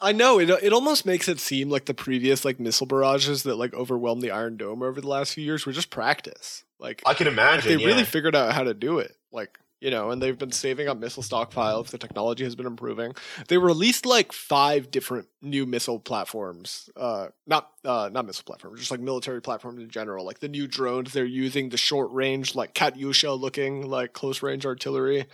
I 0.00 0.12
know 0.12 0.38
it. 0.38 0.50
It 0.50 0.72
almost 0.72 1.06
makes 1.06 1.28
it 1.28 1.40
seem 1.40 1.70
like 1.70 1.86
the 1.86 1.94
previous 1.94 2.44
like 2.44 2.60
missile 2.60 2.86
barrages 2.86 3.44
that 3.44 3.56
like 3.56 3.72
overwhelmed 3.72 4.22
the 4.22 4.32
Iron 4.32 4.56
Dome 4.56 4.82
over 4.82 5.00
the 5.00 5.08
last 5.08 5.32
few 5.32 5.44
years 5.44 5.64
were 5.64 5.72
just 5.72 5.90
practice. 5.90 6.64
Like, 6.78 7.02
I 7.06 7.14
can 7.14 7.26
like, 7.26 7.32
imagine. 7.32 7.78
they 7.78 7.82
yeah. 7.82 7.86
really 7.86 8.04
figured 8.04 8.36
out 8.36 8.52
how 8.52 8.64
to 8.64 8.74
do 8.74 8.98
it. 8.98 9.16
Like, 9.32 9.58
you 9.80 9.90
know, 9.90 10.10
and 10.10 10.22
they've 10.22 10.38
been 10.38 10.52
saving 10.52 10.88
up 10.88 10.98
missile 10.98 11.22
stockpiles. 11.22 11.88
The 11.88 11.98
technology 11.98 12.44
has 12.44 12.54
been 12.54 12.66
improving. 12.66 13.14
They 13.48 13.58
released 13.58 14.06
like 14.06 14.32
five 14.32 14.90
different 14.90 15.28
new 15.42 15.66
missile 15.66 15.98
platforms. 15.98 16.88
Uh, 16.96 17.28
not 17.46 17.70
uh, 17.84 18.08
not 18.12 18.26
missile 18.26 18.44
platforms, 18.44 18.78
just 18.80 18.90
like 18.90 19.00
military 19.00 19.42
platforms 19.42 19.82
in 19.82 19.90
general. 19.90 20.24
Like 20.24 20.38
the 20.38 20.48
new 20.48 20.66
drones 20.66 21.12
they're 21.12 21.24
using, 21.24 21.68
the 21.68 21.76
short 21.76 22.10
range, 22.12 22.54
like 22.54 22.74
Katyusha 22.74 23.38
looking 23.38 23.86
like 23.88 24.12
close 24.12 24.42
range 24.42 24.64
artillery 24.64 25.26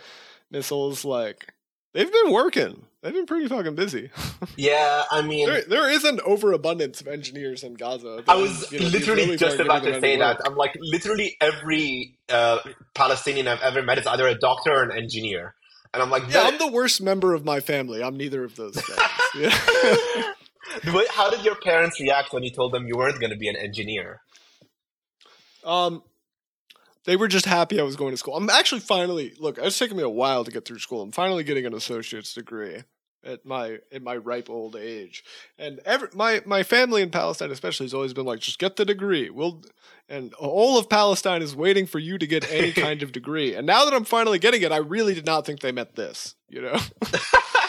missiles. 0.49 1.05
Like 1.05 1.53
they've 1.93 2.11
been 2.11 2.31
working. 2.31 2.85
They've 3.01 3.13
been 3.13 3.25
pretty 3.25 3.47
fucking 3.47 3.73
busy. 3.73 4.11
yeah, 4.57 5.03
I 5.09 5.23
mean, 5.23 5.47
there, 5.47 5.63
there 5.63 5.89
is 5.89 6.03
an 6.03 6.19
overabundance 6.23 7.01
of 7.01 7.07
engineers 7.07 7.63
in 7.63 7.73
Gaza. 7.73 8.23
I 8.27 8.35
was 8.35 8.71
you 8.71 8.79
know, 8.79 8.85
literally 8.87 9.23
Israelis 9.23 9.39
just 9.39 9.59
about 9.59 9.83
to 9.83 9.99
say 9.99 10.17
that. 10.17 10.37
work. 10.37 10.47
I'm 10.47 10.55
like, 10.55 10.77
literally 10.79 11.35
every 11.41 12.15
uh, 12.29 12.59
Palestinian 12.93 13.47
I've 13.47 13.61
ever 13.61 13.81
met 13.81 13.97
is 13.97 14.05
either 14.05 14.27
a 14.27 14.35
doctor 14.35 14.71
or 14.71 14.83
an 14.83 14.91
engineer, 14.91 15.55
and 15.93 16.03
I'm 16.03 16.11
like, 16.11 16.31
Yeah, 16.31 16.43
I'm 16.43 16.59
the 16.59 16.71
worst 16.71 17.01
member 17.01 17.33
of 17.33 17.43
my 17.43 17.59
family. 17.59 18.03
I'm 18.03 18.17
neither 18.17 18.43
of 18.43 18.55
those 18.55 18.75
things. 18.75 18.99
Yeah. 19.33 19.49
How 21.11 21.29
did 21.29 21.45
your 21.45 21.55
parents 21.55 22.01
react 22.01 22.33
when 22.33 22.43
you 22.43 22.49
told 22.49 22.73
them 22.73 22.85
you 22.85 22.97
weren't 22.97 23.17
going 23.19 23.31
to 23.31 23.37
be 23.37 23.47
an 23.47 23.55
engineer? 23.55 24.19
um, 25.63 26.03
They 27.05 27.15
were 27.15 27.27
just 27.27 27.45
happy 27.45 27.79
I 27.79 27.83
was 27.83 27.95
going 27.95 28.11
to 28.11 28.17
school. 28.17 28.35
I'm 28.35 28.49
actually 28.49 28.81
finally 28.81 29.33
look. 29.39 29.57
It's 29.57 29.77
taken 29.77 29.97
me 29.97 30.03
a 30.03 30.09
while 30.09 30.43
to 30.43 30.51
get 30.51 30.65
through 30.65 30.79
school. 30.79 31.01
I'm 31.01 31.11
finally 31.11 31.43
getting 31.43 31.65
an 31.65 31.73
associate's 31.73 32.33
degree 32.33 32.83
at 33.23 33.45
my 33.45 33.79
at 33.91 34.01
my 34.01 34.15
ripe 34.15 34.49
old 34.49 34.75
age. 34.75 35.23
And 35.57 35.79
every 35.85 36.09
my 36.13 36.41
my 36.45 36.63
family 36.63 37.01
in 37.01 37.09
Palestine 37.09 37.51
especially 37.51 37.85
has 37.85 37.93
always 37.93 38.13
been 38.13 38.25
like, 38.25 38.39
just 38.39 38.59
get 38.59 38.75
the 38.75 38.85
degree. 38.85 39.29
We'll 39.29 39.63
and 40.09 40.33
all 40.35 40.77
of 40.77 40.89
Palestine 40.89 41.41
is 41.41 41.55
waiting 41.55 41.85
for 41.85 41.99
you 41.99 42.17
to 42.17 42.27
get 42.27 42.51
any 42.51 42.71
kind 42.73 43.01
of 43.01 43.11
degree. 43.11 43.55
And 43.55 43.65
now 43.65 43.85
that 43.85 43.93
I'm 43.93 44.05
finally 44.05 44.39
getting 44.39 44.61
it, 44.61 44.71
I 44.71 44.77
really 44.77 45.13
did 45.13 45.25
not 45.25 45.45
think 45.45 45.61
they 45.61 45.71
meant 45.71 45.95
this. 45.95 46.35
You 46.49 46.61
know. 46.61 46.79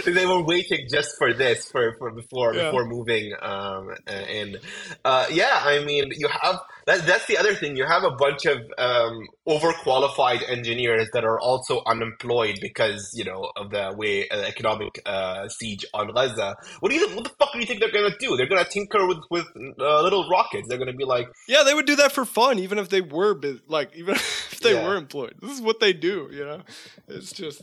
they 0.14 0.26
were 0.26 0.42
waiting 0.44 0.86
just 0.90 1.16
for 1.18 1.32
this 1.32 1.70
for, 1.70 1.94
for 1.98 2.10
before 2.12 2.54
Yeah. 2.54 2.64
before 2.64 2.84
moving 2.86 3.32
um 3.42 3.90
and 4.06 4.58
uh 5.04 5.26
yeah 5.30 5.60
i 5.64 5.84
mean 5.84 6.10
you 6.16 6.28
have 6.28 6.56
that, 6.86 7.06
that's 7.06 7.26
the 7.26 7.36
other 7.38 7.54
thing 7.54 7.76
you 7.76 7.84
have 7.84 8.04
a 8.04 8.10
bunch 8.12 8.46
of 8.46 8.58
um 8.78 9.26
overqualified 9.46 10.48
engineers 10.48 11.08
that 11.12 11.24
are 11.24 11.38
also 11.40 11.82
unemployed 11.86 12.58
because 12.60 13.10
you 13.14 13.24
know 13.24 13.50
of 13.56 13.70
the 13.70 13.94
way 13.96 14.28
uh, 14.28 14.38
economic 14.40 15.00
uh 15.06 15.48
siege 15.48 15.84
on 15.94 16.12
gaza 16.14 16.56
what 16.80 16.90
do 16.90 16.96
you 16.96 17.08
what 17.14 17.24
the 17.24 17.30
fuck 17.38 17.52
do 17.52 17.58
you 17.60 17.66
think 17.66 17.80
they're 17.80 17.92
gonna 17.92 18.16
do 18.18 18.36
they're 18.36 18.48
gonna 18.48 18.64
tinker 18.64 19.06
with 19.06 19.18
with 19.30 19.46
uh, 19.80 20.02
little 20.02 20.28
rockets 20.28 20.68
they're 20.68 20.78
gonna 20.78 20.92
be 20.92 21.04
like 21.04 21.26
Yeah, 21.48 21.62
they 21.64 21.74
would 21.74 21.86
do 21.86 21.96
that 21.96 22.12
for 22.12 22.24
fun, 22.24 22.58
even 22.58 22.78
if 22.78 22.88
they 22.88 23.00
were 23.00 23.34
like, 23.68 23.90
even 23.96 24.14
if 24.54 24.60
they 24.60 24.72
Yeah. 24.72 24.84
were 24.84 24.96
employed. 24.96 25.34
This 25.42 25.50
is 25.52 25.60
what 25.60 25.80
they 25.80 25.92
do, 25.92 26.28
you 26.32 26.44
know. 26.44 26.60
It's 27.08 27.32
just 27.32 27.62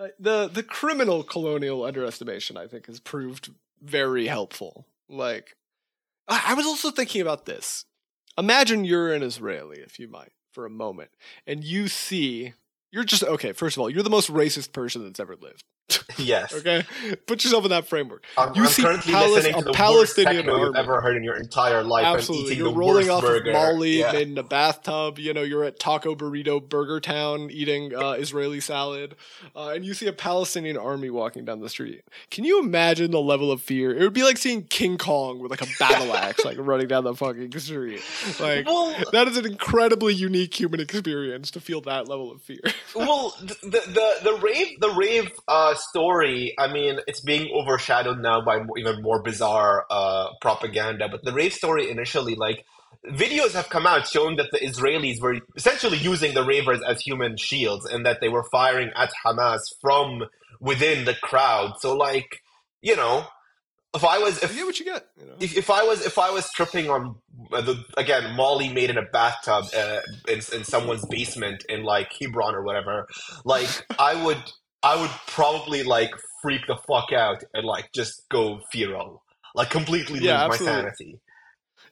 uh, 0.00 0.08
the 0.18 0.48
the 0.48 0.62
criminal 0.62 1.22
colonial 1.22 1.84
underestimation. 1.84 2.56
I 2.56 2.66
think 2.66 2.86
has 2.86 3.00
proved 3.00 3.50
very 3.82 4.26
helpful. 4.26 4.86
Like, 5.08 5.56
I, 6.26 6.42
I 6.48 6.54
was 6.54 6.66
also 6.66 6.90
thinking 6.90 7.20
about 7.20 7.44
this. 7.44 7.84
Imagine 8.38 8.84
you're 8.84 9.12
an 9.12 9.22
Israeli, 9.22 9.78
if 9.80 9.98
you 9.98 10.08
might, 10.08 10.32
for 10.52 10.64
a 10.64 10.70
moment, 10.70 11.10
and 11.46 11.62
you 11.62 11.88
see 11.88 12.54
you're 12.90 13.04
just 13.04 13.22
okay. 13.22 13.52
First 13.52 13.76
of 13.76 13.80
all, 13.80 13.90
you're 13.90 14.02
the 14.02 14.10
most 14.10 14.32
racist 14.32 14.72
person 14.72 15.04
that's 15.04 15.20
ever 15.20 15.36
lived. 15.36 15.64
yes 16.18 16.52
Okay, 16.54 16.84
put 17.26 17.42
yourself 17.44 17.64
in 17.64 17.70
that 17.70 17.86
framework. 17.86 18.24
I'm, 18.36 18.54
You 18.54 18.62
I'm 18.64 18.68
see 18.68 18.82
listening 18.82 19.54
a 19.54 19.62
the 19.62 19.72
Palestinian 19.72 20.46
worst 20.46 20.58
you've 20.58 20.64
army. 20.66 20.78
ever 20.78 21.00
heard 21.00 21.16
in 21.16 21.22
your 21.24 21.36
entire 21.36 21.82
life. 21.82 22.04
Absolutely. 22.04 22.56
You're 22.56 22.70
the 22.70 22.76
rolling 22.76 23.08
off 23.10 23.22
burger. 23.22 23.50
of 23.50 23.54
Molly 23.54 24.00
Yeah. 24.00 24.12
in 24.16 24.36
a 24.38 24.42
bathtub. 24.42 25.18
You 25.18 25.32
know, 25.34 25.42
you're 25.42 25.64
at 25.64 25.78
Taco 25.78 26.14
Burrito 26.14 26.66
Burger 26.66 27.00
Town 27.00 27.50
eating 27.50 27.94
uh, 27.94 28.12
Israeli 28.12 28.60
salad, 28.60 29.16
uh, 29.56 29.68
and 29.68 29.84
you 29.84 29.94
see 29.94 30.06
a 30.06 30.12
Palestinian 30.12 30.76
army 30.76 31.10
walking 31.10 31.44
down 31.44 31.60
the 31.60 31.68
street. 31.68 32.02
Can 32.30 32.44
you 32.44 32.60
imagine 32.60 33.10
the 33.10 33.20
level 33.20 33.50
of 33.50 33.60
fear? 33.62 33.94
It 33.96 34.00
would 34.02 34.12
be 34.12 34.22
like 34.22 34.36
seeing 34.38 34.64
King 34.64 34.98
Kong 34.98 35.38
with 35.38 35.50
like 35.50 35.62
a 35.62 35.68
battle 35.78 36.14
axe, 36.16 36.44
like 36.44 36.56
running 36.58 36.88
down 36.88 37.04
the 37.04 37.14
fucking 37.14 37.52
street. 37.58 38.02
Like 38.40 38.66
well, 38.66 38.94
that 39.12 39.28
is 39.28 39.36
an 39.36 39.46
incredibly 39.46 40.14
unique 40.14 40.58
human 40.58 40.80
experience 40.80 41.50
to 41.52 41.60
feel 41.60 41.80
that 41.82 42.08
level 42.08 42.30
of 42.30 42.42
fear. 42.42 42.60
well, 42.94 43.34
the 43.40 43.56
the 43.70 44.18
the 44.30 44.38
rave 44.42 44.80
the 44.80 44.90
rave 44.90 45.30
uh, 45.48 45.74
story. 45.80 46.54
I 46.58 46.72
mean, 46.72 47.00
it's 47.06 47.20
being 47.20 47.50
overshadowed 47.54 48.20
now 48.20 48.40
by 48.40 48.62
more, 48.62 48.78
even 48.78 49.02
more 49.02 49.22
bizarre 49.22 49.86
uh, 49.90 50.28
propaganda. 50.40 51.08
But 51.10 51.24
the 51.24 51.32
rave 51.32 51.52
story 51.52 51.90
initially, 51.90 52.34
like 52.34 52.64
videos 53.06 53.52
have 53.52 53.68
come 53.68 53.86
out 53.86 54.06
showing 54.06 54.36
that 54.36 54.50
the 54.52 54.58
Israelis 54.58 55.20
were 55.20 55.38
essentially 55.56 55.98
using 55.98 56.34
the 56.34 56.44
ravers 56.44 56.80
as 56.86 57.00
human 57.00 57.36
shields, 57.36 57.86
and 57.86 58.04
that 58.06 58.20
they 58.20 58.28
were 58.28 58.44
firing 58.50 58.90
at 58.94 59.10
Hamas 59.24 59.60
from 59.80 60.24
within 60.60 61.04
the 61.04 61.14
crowd. 61.14 61.74
So, 61.80 61.96
like, 61.96 62.42
you 62.82 62.96
know, 62.96 63.26
if 63.94 64.04
I 64.04 64.18
was 64.18 64.42
if 64.42 64.52
you 64.52 64.58
get 64.58 64.66
what 64.66 64.78
you 64.78 64.84
get. 64.84 65.06
You 65.18 65.26
know? 65.26 65.34
if, 65.40 65.56
if 65.56 65.70
I 65.70 65.82
was 65.82 66.06
if 66.06 66.18
I 66.18 66.30
was 66.30 66.50
tripping 66.52 66.90
on 66.90 67.16
uh, 67.52 67.60
the 67.60 67.84
again 67.96 68.34
Molly 68.36 68.72
made 68.72 68.90
in 68.90 68.98
a 68.98 69.02
bathtub 69.02 69.64
uh, 69.76 70.00
in 70.28 70.40
in 70.52 70.64
someone's 70.64 71.04
basement 71.06 71.64
in 71.68 71.82
like 71.82 72.12
Hebron 72.18 72.54
or 72.54 72.62
whatever, 72.62 73.08
like 73.44 73.68
I 73.98 74.22
would 74.24 74.42
I 74.82 75.00
would 75.00 75.10
probably 75.26 75.82
like 75.82 76.10
freak 76.42 76.66
the 76.66 76.76
fuck 76.88 77.12
out 77.12 77.42
and 77.54 77.66
like 77.66 77.90
just 77.94 78.28
go 78.30 78.60
feral, 78.72 79.22
like 79.54 79.70
completely 79.70 80.20
Yeah, 80.20 80.44
lose 80.44 80.46
absolutely. 80.46 80.76
my 80.76 80.82
sanity. 80.82 81.20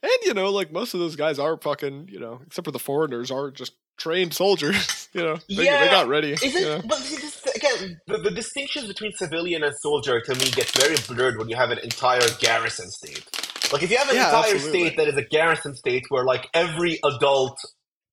And 0.03 0.13
you 0.25 0.35
know, 0.35 0.51
like 0.51 0.73
most 0.73 0.95
of 0.95 1.01
those 1.01 1.17
guys 1.17 1.39
are 1.39 1.57
fucking, 1.57 2.09
you 2.11 2.21
know, 2.21 2.41
except 2.47 2.65
for 2.65 2.73
the 2.73 2.79
foreigners, 2.79 3.31
are 3.31 3.51
just 3.51 3.73
trained 3.97 4.33
soldiers. 4.33 5.09
you 5.13 5.23
know, 5.23 5.39
they, 5.49 5.67
they 5.67 5.89
got 5.89 6.09
ready. 6.09 6.33
Is 6.33 6.43
you 6.43 6.51
it? 6.55 6.65
know? 6.65 6.83
But 6.87 6.99
this, 6.99 7.47
again, 7.55 7.99
the, 8.07 8.19
the 8.19 8.31
distinctions 8.31 8.87
between 8.87 9.13
civilian 9.13 9.65
and 9.65 9.75
soldier 9.81 10.21
to 10.21 10.35
me 10.37 10.51
gets 10.51 10.71
very 10.77 10.97
blurred 11.09 11.37
when 11.39 11.49
you 11.49 11.57
have 11.57 11.71
an 11.71 11.79
entire 11.79 12.27
garrison 12.41 12.89
state. 12.91 13.25
Like 13.73 13.83
if 13.83 13.91
you 13.91 13.99
have 13.99 14.09
an 14.09 14.17
Yeah, 14.17 14.27
entire 14.27 14.45
absolutely. 14.45 14.91
state 14.91 14.97
that 14.97 15.09
is 15.09 15.17
a 15.17 15.25
garrison 15.25 15.75
state 15.75 16.05
where 16.09 16.25
like 16.25 16.49
every 16.55 16.99
adult 17.05 17.59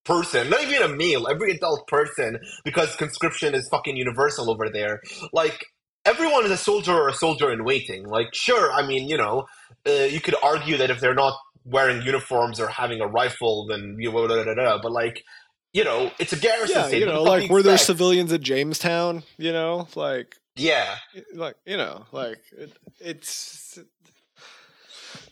person, 0.06 0.50
not 0.50 0.64
even 0.64 0.82
a 0.84 0.88
male, 0.88 1.28
every 1.28 1.52
adult 1.52 1.88
person, 1.88 2.40
because 2.64 2.96
conscription 2.96 3.54
is 3.54 3.68
fucking 3.70 3.98
universal 3.98 4.50
over 4.50 4.70
there, 4.70 5.02
like 5.34 5.66
everyone 6.06 6.46
is 6.46 6.52
a 6.52 6.58
soldier 6.58 6.94
or 6.94 7.10
a 7.10 7.14
soldier 7.14 7.52
in 7.52 7.64
waiting. 7.66 8.06
Like 8.06 8.28
sure, 8.34 8.72
I 8.72 8.86
mean, 8.86 9.10
you 9.10 9.18
know, 9.18 9.46
uh, 9.88 9.92
you 9.92 10.22
could 10.22 10.36
argue 10.44 10.78
that 10.78 10.90
if 10.90 11.00
they're 11.00 11.16
not 11.16 11.38
wearing 11.66 12.02
uniforms 12.04 12.60
or 12.60 12.68
having 12.68 13.02
a 13.02 13.08
rifle, 13.08 13.66
then 13.68 13.98
you 14.00 14.12
da, 14.12 14.28
da, 14.28 14.44
da, 14.44 14.54
da, 14.54 14.78
but 14.82 14.92
like. 14.92 15.24
You 15.74 15.84
know, 15.84 16.10
it's 16.20 16.32
a 16.32 16.38
garrison 16.38 16.78
Yeah, 16.78 16.88
state. 16.88 17.00
you 17.02 17.06
know, 17.06 17.26
the 17.26 17.30
fuck 17.32 17.40
do 17.40 17.42
like 17.42 17.52
were 17.52 17.62
there 17.62 17.78
civilians 17.78 18.32
at 18.32 18.40
Jamestown? 18.40 19.24
You 19.38 19.52
know, 19.52 19.90
like, 19.94 20.38
Yeah, 20.56 20.96
like 21.34 21.58
you 21.66 21.76
know, 21.76 22.06
like 22.14 22.40
it, 22.58 22.72
it's, 23.02 23.78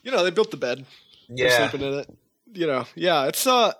you 0.01 0.11
know, 0.11 0.21
they 0.21 0.31
built 0.31 0.51
the 0.51 0.57
bed. 0.57 0.85
They're 1.29 1.47
yeah. 1.47 1.69
sleeping 1.69 1.87
in 1.87 1.99
it. 1.99 2.09
You 2.51 2.67
know, 2.67 2.85
yeah, 2.93 3.27
it's 3.27 3.47
uh. 3.47 3.71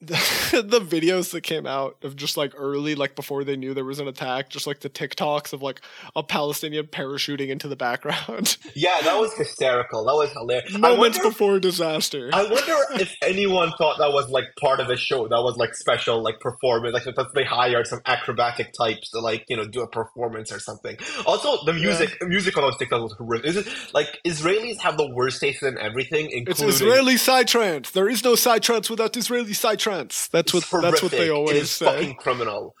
The, 0.00 0.14
the 0.66 0.80
videos 0.80 1.32
that 1.32 1.40
came 1.40 1.66
out 1.66 1.96
of 2.02 2.16
just 2.16 2.36
like 2.36 2.52
early, 2.56 2.94
like 2.94 3.16
before 3.16 3.44
they 3.44 3.56
knew 3.56 3.74
there 3.74 3.84
was 3.84 4.00
an 4.00 4.08
attack, 4.08 4.48
just 4.48 4.66
like 4.66 4.80
the 4.80 4.90
TikToks 4.90 5.52
of 5.52 5.62
like 5.62 5.80
a 6.14 6.22
Palestinian 6.22 6.86
parachuting 6.86 7.48
into 7.48 7.68
the 7.68 7.76
background, 7.76 8.56
Yeah, 8.74 9.00
that 9.02 9.18
was 9.18 9.34
hysterical. 9.34 10.04
That 10.04 10.14
was 10.14 10.32
hilarious. 10.32 10.74
I 10.74 10.78
moments 10.78 11.18
wonder, 11.18 11.30
before 11.30 11.58
disaster. 11.58 12.30
I 12.32 12.44
wonder 12.44 13.02
if 13.02 13.14
anyone 13.22 13.72
thought 13.78 13.98
that 13.98 14.12
was 14.12 14.28
like 14.28 14.44
part 14.60 14.80
of 14.80 14.88
a 14.88 14.96
show. 14.96 15.26
That 15.26 15.42
was 15.42 15.56
like 15.56 15.74
special, 15.74 16.22
like 16.22 16.38
performance. 16.40 16.92
Like 16.94 17.04
that 17.04 17.26
they 17.34 17.44
hired 17.44 17.86
some 17.86 18.00
acrobatic 18.06 18.72
types 18.78 19.10
to 19.10 19.20
like 19.20 19.44
you 19.48 19.56
know 19.56 19.66
do 19.66 19.80
a 19.80 19.88
performance 19.88 20.52
or 20.52 20.60
something. 20.60 20.96
Also, 21.26 21.64
the 21.64 21.72
music, 21.72 22.16
music 22.22 22.56
on 22.56 22.62
those 22.62 22.76
TikToks 22.76 23.02
was 23.02 23.14
horrific. 23.18 23.46
Is 23.46 23.56
it 23.56 23.68
like 23.94 24.20
Israelis 24.24 24.78
have 24.80 24.96
the 24.96 25.10
worst 25.14 25.40
taste 25.40 25.62
in 25.62 25.78
everything, 25.78 26.26
It's 26.26 26.60
including 26.60 26.68
Israeli 26.68 27.14
psytrance. 27.14 27.92
There 27.92 28.08
is 28.08 28.22
no 28.22 28.34
side 28.34 28.58
psytrance 28.58 28.90
without 28.90 29.16
Israeli 29.16 29.52
psytrance. 29.88 30.28
That's 30.30 30.54
what 30.54 30.62
It's 30.62 30.70
that's 30.70 31.02
what 31.02 31.12
they 31.12 31.30
always 31.30 31.56
is 31.62 31.70
say. 31.70 31.84
fucking 31.86 32.14
criminal. 32.16 32.74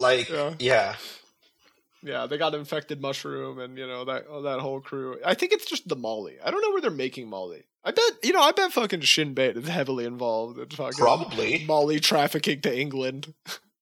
Like 0.00 0.28
Yeah. 0.28 0.54
yeah. 0.58 0.96
Yeah, 2.04 2.26
they 2.26 2.36
got 2.36 2.54
infected 2.54 3.00
mushroom 3.00 3.60
and 3.60 3.78
you 3.78 3.86
know 3.86 4.04
that 4.04 4.24
that 4.42 4.58
whole 4.60 4.80
crew. 4.80 5.18
I 5.24 5.34
think 5.34 5.52
it's 5.52 5.66
just 5.66 5.88
the 5.88 5.94
Molly. 5.96 6.34
I 6.44 6.50
don't 6.50 6.60
know 6.60 6.70
where 6.72 6.80
they're 6.80 6.90
making 6.90 7.28
Molly. 7.28 7.62
I 7.84 7.92
bet 7.92 8.04
you 8.24 8.32
know. 8.32 8.40
I 8.42 8.50
bet 8.52 8.72
fucking 8.72 9.02
Shin 9.02 9.34
Bet 9.34 9.56
is 9.56 9.68
heavily 9.68 10.04
involved 10.04 10.58
in 10.58 10.68
fucking 10.68 10.98
Probably. 10.98 11.64
Molly 11.66 12.00
trafficking 12.00 12.60
to 12.62 12.76
England. 12.76 13.32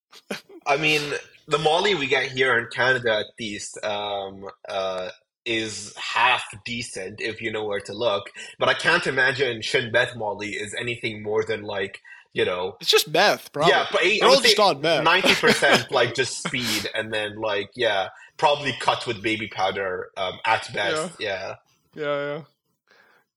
I 0.67 0.77
mean, 0.77 1.01
the 1.49 1.59
Molly 1.59 1.95
we 1.95 2.07
get 2.07 2.31
here 2.31 2.59
in 2.59 2.67
Canada, 2.71 3.21
at 3.21 3.27
least, 3.39 3.83
um, 3.85 4.47
uh, 4.69 5.09
is 5.47 5.95
half 5.97 6.45
decent 6.67 7.21
if 7.23 7.41
you 7.41 7.51
know 7.51 7.65
where 7.65 7.81
to 7.81 7.95
look. 7.95 8.31
But 8.59 8.69
I 8.69 8.75
can't 8.75 9.07
imagine 9.07 9.63
Shin 9.63 9.91
Bet 9.91 10.17
Molly 10.17 10.51
is 10.51 10.75
anything 10.79 11.23
more 11.23 11.43
than 11.43 11.63
like 11.63 12.01
you 12.33 12.45
know. 12.45 12.77
It's 12.81 12.91
just 12.91 13.09
meth, 13.09 13.53
probably. 13.53 13.73
Yeah, 13.73 13.87
but 13.91 14.03
all 14.23 14.41
just 14.41 14.59
on 14.59 14.81
meth. 14.81 15.05
ninety 15.05 15.35
percent 15.35 15.91
like 15.91 16.15
just 16.15 16.43
speed, 16.43 16.89
and 16.95 17.13
then 17.13 17.37
like 17.41 17.71
yeah, 17.75 18.09
probably 18.37 18.75
cut 18.81 19.07
with 19.07 19.23
baby 19.23 19.49
powder 19.49 20.11
um, 20.17 20.39
at 20.47 20.73
best. 20.73 21.13
Yeah, 21.19 21.57
yeah, 21.95 22.05
yeah. 22.05 22.43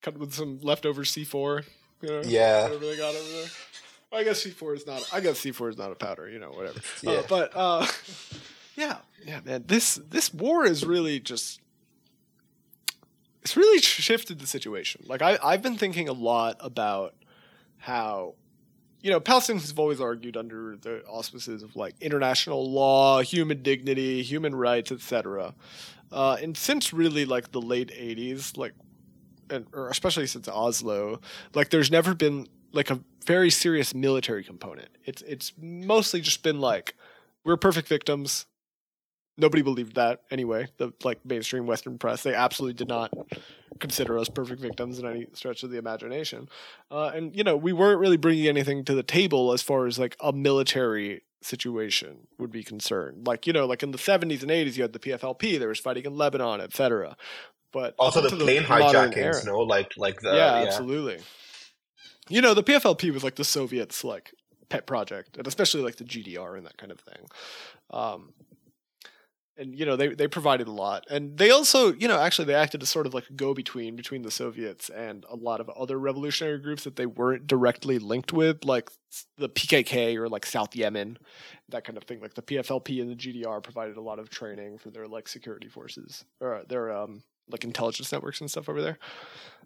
Cut 0.02 0.18
with 0.18 0.34
some 0.34 0.60
leftover 0.62 1.06
C 1.06 1.24
four. 1.24 1.64
You 2.02 2.10
know, 2.10 2.22
yeah, 2.26 2.64
whatever 2.64 2.86
they 2.86 2.98
got 2.98 3.16
over 3.16 3.30
there. 3.30 3.48
I 4.12 4.24
guess 4.24 4.44
C 4.44 4.52
four 4.52 4.76
is 4.76 4.86
not. 4.86 5.08
I 5.12 5.20
guess 5.22 5.40
C 5.40 5.52
four 5.52 5.70
is 5.70 5.78
not 5.78 5.92
a 5.92 5.96
powder. 5.96 6.30
You 6.30 6.40
know, 6.40 6.52
whatever. 6.52 6.80
yeah. 7.02 7.12
Uh, 7.12 7.24
but 7.28 7.52
uh, 7.56 7.88
yeah, 8.76 8.98
yeah, 9.26 9.40
man. 9.44 9.64
This 9.68 9.96
this 9.96 10.34
war 10.34 10.66
is 10.66 10.86
really 10.86 11.20
just. 11.20 11.60
It's 13.42 13.58
really 13.58 13.80
shifted 13.82 14.40
the 14.40 14.48
situation. 14.48 15.04
Like 15.06 15.22
I, 15.22 15.38
I've 15.44 15.62
been 15.62 15.78
thinking 15.78 16.08
a 16.08 16.14
lot 16.14 16.56
about 16.62 17.14
how, 17.78 18.36
you 19.04 19.12
know, 19.12 19.20
Palestinians 19.20 19.68
have 19.68 19.78
always 19.78 20.00
argued 20.00 20.38
under 20.38 20.78
the 20.78 21.04
auspices 21.04 21.62
of 21.62 21.76
like 21.76 21.94
international 22.00 22.72
law, 22.72 23.22
human 23.22 23.62
dignity, 23.62 24.24
human 24.24 24.56
rights, 24.56 24.94
etc. 24.94 25.54
Uh, 26.10 26.38
and 26.42 26.56
since 26.58 26.94
really 26.94 27.26
like 27.26 27.52
the 27.52 27.62
late 27.62 27.90
'80s, 27.90 28.58
like, 28.58 28.74
and 29.50 29.68
or 29.74 29.90
especially 29.90 30.26
since 30.26 30.48
Oslo, 30.48 31.20
like 31.54 31.70
there's 31.70 31.92
never 31.92 32.16
been 32.16 32.48
like 32.72 32.90
a 32.90 33.02
very 33.26 33.50
serious 33.50 33.94
military 33.94 34.44
component. 34.44 34.88
It's 35.04 35.22
it's 35.24 35.52
mostly 35.60 36.22
just 36.22 36.42
been 36.42 36.62
like 36.62 36.96
we're 37.44 37.58
perfect 37.58 37.90
victims. 37.90 38.46
Nobody 39.38 39.64
believed 39.64 39.96
that 39.96 40.22
anyway. 40.30 40.68
The 40.78 40.92
like 41.04 41.26
mainstream 41.26 41.66
Western 41.66 41.98
press, 41.98 42.24
they 42.24 42.36
absolutely 42.36 42.76
did 42.76 42.88
not 42.88 43.12
consider 43.80 44.18
us 44.20 44.30
perfect 44.30 44.62
victims 44.62 45.00
in 45.00 45.08
any 45.08 45.26
stretch 45.34 45.64
of 45.64 45.72
the 45.72 45.78
imagination. 45.78 46.48
Uh, 46.92 47.12
and 47.14 47.36
you 47.36 47.44
know, 47.44 47.58
we 47.58 47.74
weren't 47.74 48.00
really 48.00 48.18
bringing 48.18 48.48
anything 48.48 48.86
to 48.86 48.94
the 48.94 49.04
table 49.04 49.52
as 49.52 49.62
far 49.64 49.88
as 49.88 49.98
like 49.98 50.16
a 50.22 50.32
military 50.32 51.24
situation 51.42 52.28
would 52.38 52.52
be 52.52 52.64
concerned. 52.64 53.26
Like 53.26 53.48
you 53.48 53.54
know, 53.54 53.66
like 53.66 53.82
in 53.84 53.92
the 53.92 53.98
seventies 53.98 54.44
and 54.44 54.52
eighties, 54.52 54.78
you 54.78 54.84
had 54.84 54.94
the 54.94 55.00
PFLP. 55.00 55.58
There 55.58 55.70
was 55.70 55.80
fighting 55.80 56.06
in 56.06 56.16
Lebanon, 56.16 56.62
etc. 56.62 57.18
But 57.72 57.96
Also, 57.98 58.22
the 58.22 58.36
plane 58.36 58.68
modern 58.70 59.12
hijackings, 59.12 59.18
era- 59.18 59.44
no, 59.46 59.60
like 59.62 59.98
like 59.98 60.22
the 60.22 60.30
yeah, 60.30 60.60
yeah. 60.62 60.68
absolutely. 60.68 61.20
You 62.30 62.42
know, 62.42 62.54
the 62.54 62.64
PFLP 62.64 63.12
was 63.12 63.24
like 63.24 63.36
the 63.36 63.44
Soviets' 63.44 64.04
like 64.04 64.32
pet 64.70 64.86
project, 64.86 65.38
and 65.38 65.48
especially 65.48 65.82
like 65.82 65.96
the 65.96 66.04
GDR 66.04 66.56
and 66.56 66.66
that 66.68 66.78
kind 66.78 66.92
of 66.92 67.00
thing. 67.00 67.26
Um, 67.90 68.34
and 69.58 69.78
you 69.78 69.86
know, 69.86 69.96
they 69.96 70.10
they 70.10 70.28
provided 70.28 70.68
a 70.68 70.72
lot, 70.72 71.06
and 71.10 71.38
they 71.38 71.52
also, 71.52 71.94
you 71.94 72.08
know, 72.08 72.20
actually 72.20 72.46
they 72.46 72.56
acted 72.56 72.82
as 72.82 72.90
sort 72.90 73.06
of 73.06 73.14
like 73.14 73.30
a 73.30 73.34
go 73.34 73.54
between 73.54 73.96
between 73.96 74.24
the 74.24 74.32
Soviets 74.32 74.90
and 74.90 75.26
a 75.30 75.36
lot 75.36 75.60
of 75.60 75.70
other 75.70 76.00
revolutionary 76.00 76.60
groups 76.60 76.84
that 76.84 76.96
they 76.96 77.06
weren't 77.06 77.46
directly 77.46 78.00
linked 78.00 78.34
with, 78.34 78.66
like 78.66 78.90
the 79.38 79.50
PKK 79.50 80.16
or 80.16 80.28
like 80.28 80.46
South 80.46 80.76
Yemen, 80.76 81.18
that 81.70 81.84
kind 81.84 81.98
of 81.98 82.04
thing. 82.06 82.20
Like 82.20 82.34
the 82.34 82.42
PFLP 82.42 83.02
and 83.02 83.12
the 83.12 83.16
GDR 83.16 83.62
provided 83.62 83.98
a 83.98 84.02
lot 84.02 84.20
of 84.20 84.30
training 84.30 84.80
for 84.80 84.90
their 84.90 85.08
like 85.08 85.28
security 85.28 85.70
forces 85.70 86.26
or 86.40 86.64
their 86.68 86.92
um 86.92 87.24
like 87.50 87.64
intelligence 87.64 88.12
networks 88.12 88.42
and 88.42 88.50
stuff 88.50 88.70
over 88.70 88.82
there. 88.82 88.98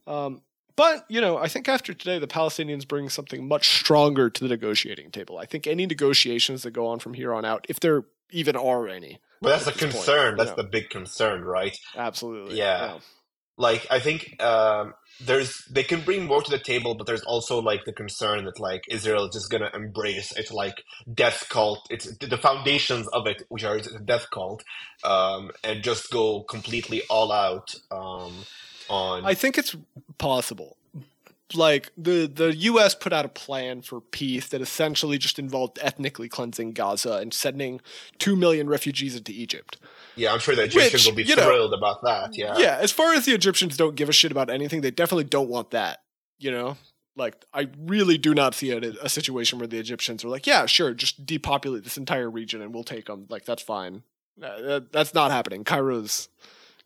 Um, 0.05 0.41
but 0.75 1.05
you 1.09 1.21
know, 1.21 1.37
I 1.37 1.47
think 1.47 1.69
after 1.69 1.93
today, 1.93 2.19
the 2.19 2.27
Palestinians 2.27 2.87
bring 2.87 3.07
something 3.09 3.47
much 3.47 3.79
stronger 3.79 4.29
to 4.29 4.43
the 4.43 4.49
negotiating 4.49 5.11
table. 5.11 5.37
I 5.37 5.45
think 5.45 5.65
any 5.65 5.85
negotiations 5.85 6.63
that 6.63 6.71
go 6.71 6.87
on 6.87 6.99
from 6.99 7.13
here 7.13 7.33
on 7.33 7.45
out, 7.45 7.65
if 7.69 7.79
there 7.79 8.03
even 8.31 8.55
are 8.55 8.87
any, 8.87 9.19
But 9.41 9.49
that's 9.49 9.65
the 9.65 9.71
this 9.71 9.81
point, 9.81 9.93
concern. 9.93 10.37
That's 10.37 10.49
know. 10.51 10.55
the 10.57 10.63
big 10.63 10.89
concern, 10.89 11.43
right? 11.43 11.77
absolutely, 11.95 12.57
Yeah. 12.57 12.99
Like 13.59 13.87
I 13.89 13.99
think 13.99 14.41
um, 14.41 14.93
there's 15.19 15.65
they 15.65 15.83
can 15.83 16.01
bring 16.01 16.25
more 16.25 16.43
to 16.43 16.51
the 16.51 16.59
table, 16.59 16.93
but 16.93 17.07
there's 17.07 17.23
also 17.23 17.59
like 17.59 17.85
the 17.85 17.91
concern 17.91 18.45
that 18.45 18.59
like 18.59 18.83
Israel 18.87 19.25
is 19.25 19.33
just 19.33 19.49
gonna 19.49 19.71
embrace 19.73 20.31
its 20.37 20.51
like 20.51 20.83
death 21.11 21.47
cult. 21.49 21.87
It's 21.89 22.15
the 22.17 22.37
foundations 22.37 23.07
of 23.07 23.25
it, 23.25 23.41
which 23.49 23.63
are 23.63 23.77
a 23.77 23.99
death 24.05 24.27
cult, 24.31 24.63
um, 25.03 25.49
and 25.63 25.81
just 25.81 26.11
go 26.11 26.43
completely 26.43 27.01
all 27.09 27.31
out 27.31 27.73
um, 27.89 28.45
on. 28.89 29.25
I 29.25 29.33
think 29.33 29.57
it's 29.57 29.75
possible. 30.19 30.77
Like 31.53 31.91
the 31.97 32.27
the 32.27 32.53
U.S. 32.55 32.93
put 32.93 33.13
out 33.13 33.23
a 33.23 33.29
plan 33.29 33.81
for 33.81 34.01
peace 34.01 34.49
that 34.49 34.61
essentially 34.61 35.17
just 35.17 35.39
involved 35.39 35.79
ethnically 35.81 36.27
cleansing 36.27 36.73
Gaza 36.73 37.13
and 37.13 37.33
sending 37.33 37.79
two 38.19 38.35
million 38.35 38.67
refugees 38.67 39.15
into 39.15 39.31
Egypt. 39.31 39.77
yeah, 40.17 40.33
I'm 40.33 40.39
sure 40.39 40.55
the 40.55 40.63
Egyptians 40.63 40.93
Which, 40.93 41.05
will 41.05 41.15
be 41.15 41.23
you 41.23 41.37
know, 41.37 41.45
thrilled 41.45 41.73
about 41.73 42.03
that. 42.03 42.37
Yeah. 42.37 42.57
yeah, 42.57 42.77
as 42.81 42.91
far 42.91 43.13
as 43.13 43.25
the 43.25 43.33
Egyptians 43.33 43.77
don't 43.77 43.95
give 43.95 44.09
a 44.09 44.13
shit 44.13 44.31
about 44.31 44.49
anything, 44.49 44.81
they 44.81 44.91
definitely 44.91 45.23
don't 45.23 45.47
want 45.47 45.71
that. 45.71 45.99
You 46.37 46.51
know, 46.51 46.77
like 47.15 47.35
I 47.53 47.69
really 47.79 48.17
do 48.17 48.33
not 48.33 48.53
see 48.53 48.71
a, 48.71 48.79
a 49.01 49.09
situation 49.09 49.57
where 49.57 49.67
the 49.67 49.79
Egyptians 49.79 50.25
are 50.25 50.29
like, 50.29 50.45
yeah, 50.45 50.65
sure, 50.65 50.93
just 50.93 51.25
depopulate 51.25 51.83
this 51.83 51.97
entire 51.97 52.29
region 52.29 52.61
and 52.61 52.73
we'll 52.73 52.83
take 52.83 53.05
them. 53.05 53.25
Like 53.29 53.45
that's 53.45 53.63
fine. 53.63 54.03
Uh, 54.41 54.61
that, 54.61 54.91
that's 54.91 55.13
not 55.13 55.31
happening. 55.31 55.63
Cairo's 55.63 56.29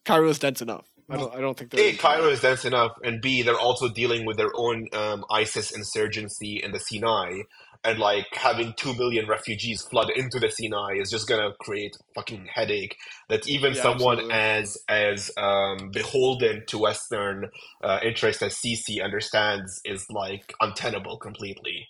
Cairo's 0.06 0.40
dense 0.40 0.62
enough. 0.62 0.88
I 1.12 1.18
don't. 1.18 1.36
I 1.36 1.42
don't 1.42 1.58
think 1.58 1.72
they're 1.72 1.90
A, 1.90 1.96
Cairo 1.98 2.30
is 2.30 2.42
dense 2.42 2.66
enough, 2.66 2.92
and 3.04 3.22
B, 3.22 3.42
they're 3.42 3.60
also 3.60 3.90
dealing 3.90 4.26
with 4.26 4.38
their 4.38 4.52
own 4.56 4.88
um, 4.94 5.26
ISIS 5.30 5.72
insurgency 5.72 6.62
in 6.64 6.72
the 6.72 6.80
Sinai, 6.80 7.42
and 7.84 8.00
like 8.00 8.28
having 8.34 8.74
two 8.78 8.94
million 8.94 9.28
refugees 9.28 9.82
flood 9.84 10.10
into 10.16 10.40
the 10.40 10.50
Sinai 10.50 11.00
is 11.00 11.10
just 11.10 11.28
gonna 11.28 11.52
create 11.60 11.96
a 12.00 12.14
fucking 12.14 12.48
headache. 12.54 12.96
That 13.30 13.48
even 13.48 13.74
Yeah, 13.74 13.82
someone 13.82 14.20
absolutely. 14.20 14.34
as 14.34 14.78
as 14.88 15.32
um, 15.38 15.92
beholden 15.92 16.64
to 16.68 16.78
Western 16.78 17.50
uh, 17.84 18.00
interests 18.04 18.42
as 18.42 18.56
Sisi 18.56 19.04
understands 19.04 19.82
is 19.84 20.06
like 20.10 20.54
untenable 20.62 21.18
completely. 21.18 21.88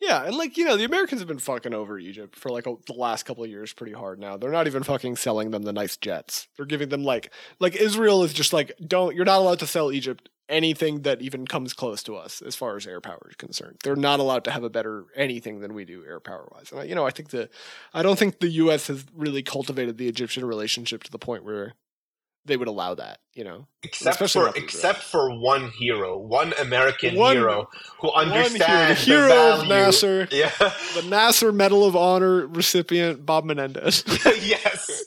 Yeah, 0.00 0.24
and 0.24 0.36
like 0.36 0.56
you 0.56 0.64
know, 0.64 0.76
the 0.76 0.84
Americans 0.84 1.20
have 1.20 1.28
been 1.28 1.38
fucking 1.38 1.72
over 1.72 1.98
Egypt 1.98 2.36
for 2.36 2.50
like 2.50 2.66
a, 2.66 2.74
the 2.86 2.92
last 2.92 3.24
couple 3.24 3.44
of 3.44 3.50
years 3.50 3.72
pretty 3.72 3.92
hard 3.92 4.18
now. 4.18 4.36
They're 4.36 4.50
not 4.50 4.66
even 4.66 4.82
fucking 4.82 5.16
selling 5.16 5.50
them 5.50 5.62
the 5.62 5.72
nice 5.72 5.96
jets. 5.96 6.48
They're 6.56 6.66
giving 6.66 6.88
them 6.90 7.04
like 7.04 7.32
like 7.60 7.74
Israel 7.76 8.22
is 8.22 8.32
just 8.32 8.52
like 8.52 8.72
don't 8.86 9.14
you're 9.14 9.24
not 9.24 9.38
allowed 9.38 9.60
to 9.60 9.66
sell 9.66 9.92
Egypt 9.92 10.28
anything 10.48 11.02
that 11.02 11.22
even 11.22 11.46
comes 11.46 11.72
close 11.72 12.02
to 12.02 12.16
us 12.16 12.42
as 12.42 12.54
far 12.54 12.76
as 12.76 12.86
air 12.86 13.00
power 13.00 13.28
is 13.30 13.36
concerned. 13.36 13.78
They're 13.82 13.96
not 13.96 14.20
allowed 14.20 14.44
to 14.44 14.50
have 14.50 14.62
a 14.62 14.70
better 14.70 15.06
anything 15.16 15.60
than 15.60 15.74
we 15.74 15.84
do 15.84 16.04
air 16.06 16.20
power 16.20 16.48
wise. 16.54 16.70
And 16.70 16.80
I, 16.80 16.84
you 16.84 16.94
know, 16.94 17.06
I 17.06 17.10
think 17.10 17.30
the 17.30 17.48
I 17.92 18.02
don't 18.02 18.18
think 18.18 18.40
the 18.40 18.48
U.S. 18.48 18.88
has 18.88 19.04
really 19.14 19.42
cultivated 19.42 19.96
the 19.96 20.08
Egyptian 20.08 20.44
relationship 20.44 21.02
to 21.04 21.10
the 21.10 21.18
point 21.18 21.44
where 21.44 21.74
they 22.46 22.56
would 22.56 22.68
allow 22.68 22.94
that. 22.94 23.18
You 23.34 23.42
know, 23.42 23.66
Except 23.82 24.20
Especially 24.20 24.52
for 24.52 24.56
except 24.58 25.02
for 25.02 25.36
one 25.40 25.68
hero, 25.70 26.16
one 26.16 26.52
American 26.60 27.16
One- 27.16 27.34
hero 27.36 27.68
who 28.00 28.08
One 28.12 28.26
hero, 28.30 28.36
the 28.36 28.44
understands 28.46 29.04
the, 29.04 29.12
hero 29.12 29.52
of. 29.60 29.66
Nasser, 29.68 30.28
Yeah. 30.32 30.52
the 30.94 31.02
Nasser 31.08 31.50
Medal 31.50 31.84
of 31.84 31.96
Honor 31.96 32.46
recipient 32.46 33.26
Bob 33.26 33.44
Menendez. 33.44 34.04
yes, 34.40 35.02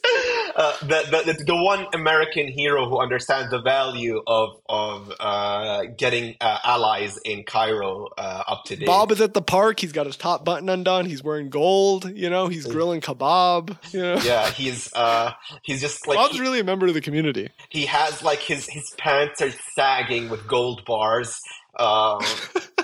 uh, 0.57 0.75
the, 0.81 1.23
the 1.37 1.43
the 1.45 1.55
one 1.55 1.85
American 1.93 2.47
hero 2.47 2.89
who 2.89 2.99
understands 2.99 3.51
the 3.51 3.61
value 3.61 4.21
of 4.25 4.59
of 4.67 5.13
uh, 5.19 5.83
getting 5.95 6.35
uh, 6.41 6.57
allies 6.63 7.17
in 7.23 7.43
Cairo 7.43 8.09
uh, 8.17 8.43
up 8.47 8.65
to 8.65 8.75
date. 8.75 8.87
Bob 8.87 9.11
is 9.11 9.21
at 9.21 9.35
the 9.35 9.41
park. 9.41 9.79
He's 9.79 9.91
got 9.91 10.07
his 10.07 10.17
top 10.17 10.43
button 10.43 10.67
undone. 10.67 11.05
He's 11.05 11.23
wearing 11.23 11.49
gold. 11.49 12.11
You 12.11 12.31
know, 12.31 12.47
he's 12.47 12.65
grilling 12.65 13.01
kebab. 13.01 13.77
You 13.93 14.01
know, 14.01 14.15
yeah, 14.23 14.49
he's 14.49 14.91
uh, 14.93 15.33
he's 15.61 15.79
just 15.79 16.07
like 16.07 16.17
Bob's 16.17 16.35
he, 16.35 16.41
really 16.41 16.59
a 16.59 16.63
member 16.63 16.87
of 16.87 16.95
the 16.95 17.01
community. 17.01 17.49
he 17.69 17.85
has 17.85 18.23
like 18.23 18.39
his 18.39 18.67
his 18.67 18.93
pants 18.97 19.41
are 19.41 19.53
sagging 19.75 20.29
with 20.29 20.47
gold 20.47 20.83
bars. 20.85 21.39
Um, 21.77 22.21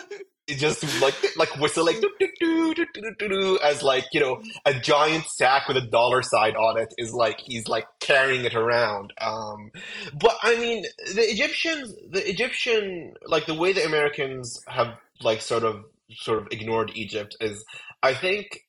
just 0.50 1.02
like 1.02 1.16
like 1.38 1.56
whistling 1.58 2.02
doo, 2.02 2.74
doo, 2.74 3.16
doo, 3.18 3.60
as 3.64 3.82
like 3.82 4.06
you 4.12 4.20
know 4.20 4.42
a 4.66 4.74
giant 4.74 5.26
sack 5.26 5.68
with 5.68 5.78
a 5.78 5.82
dollar 5.82 6.22
sign 6.22 6.56
on 6.56 6.78
it 6.78 6.94
is 6.98 7.14
like 7.14 7.40
he's 7.40 7.68
like 7.68 7.86
carrying 8.00 8.46
it 8.46 8.56
around. 8.56 9.14
Um, 9.22 9.72
but 10.14 10.36
I 10.42 10.58
mean 10.58 10.86
the 11.16 11.22
Egyptians, 11.22 11.94
the 12.10 12.28
Egyptian 12.28 13.14
like 13.26 13.46
the 13.46 13.54
way 13.54 13.74
the 13.74 13.86
Americans 13.86 14.60
have 14.68 14.96
like 15.22 15.42
sort 15.42 15.64
of 15.64 15.86
sort 16.12 16.40
of 16.40 16.48
ignored 16.52 16.92
Egypt 16.94 17.38
is 17.40 17.64
I 18.02 18.14
think 18.14 18.66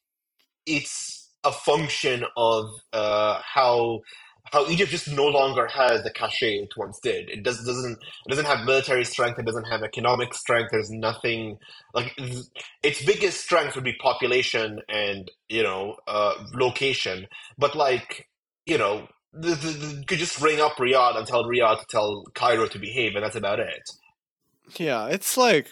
it's 0.67 1.29
a 1.43 1.53
function 1.53 2.25
of 2.37 2.71
uh, 2.93 3.41
how 3.45 4.01
how 4.53 4.69
Egypt 4.69 4.91
just 4.91 5.11
no 5.11 5.27
longer 5.27 5.67
has 5.67 6.03
the 6.03 6.11
cachet 6.11 6.57
it 6.57 6.77
once 6.77 6.99
did. 7.01 7.31
It 7.31 7.43
does, 7.43 7.65
doesn't 7.65 7.99
it 8.03 8.29
doesn't 8.29 8.45
have 8.45 8.67
military 8.67 9.05
strength. 9.05 9.39
It 9.39 9.47
doesn't 9.47 9.65
have 9.65 9.83
economic 9.83 10.35
strength. 10.35 10.71
There's 10.71 10.91
nothing 10.91 11.59
like 11.95 12.17
its 12.83 13.05
biggest 13.05 13.41
strength 13.41 13.75
would 13.75 13.85
be 13.85 13.95
population 13.95 14.81
and 14.89 15.31
you 15.49 15.63
know 15.63 15.97
uh, 16.07 16.35
location. 16.53 17.27
But 17.59 17.75
like 17.75 18.29
you 18.67 18.79
know, 18.79 19.09
you 19.43 20.05
could 20.07 20.19
just 20.19 20.41
ring 20.41 20.61
up 20.61 20.77
Riyadh 20.77 21.17
and 21.17 21.27
tell 21.27 21.45
Riyadh 21.45 21.81
to 21.81 21.87
tell 21.87 22.25
Cairo 22.35 22.67
to 22.67 22.79
behave, 22.79 23.15
and 23.15 23.25
that's 23.25 23.37
about 23.37 23.61
it. 23.61 23.91
Yeah, 24.77 25.07
it's 25.09 25.37
like 25.37 25.69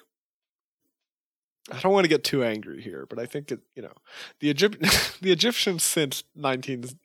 I 1.70 1.78
don't 1.78 1.92
want 1.92 2.04
to 2.04 2.08
get 2.08 2.24
too 2.24 2.42
angry 2.42 2.82
here, 2.82 3.06
but 3.08 3.18
I 3.18 3.26
think 3.26 3.52
it, 3.52 3.61
you 3.76 3.82
know, 3.82 3.92
the 4.40 4.48
Egypt 4.48 4.80
the 5.20 5.30
Egyptians 5.30 5.85
since 5.85 6.24
19 6.35 6.82
si- 6.85 6.96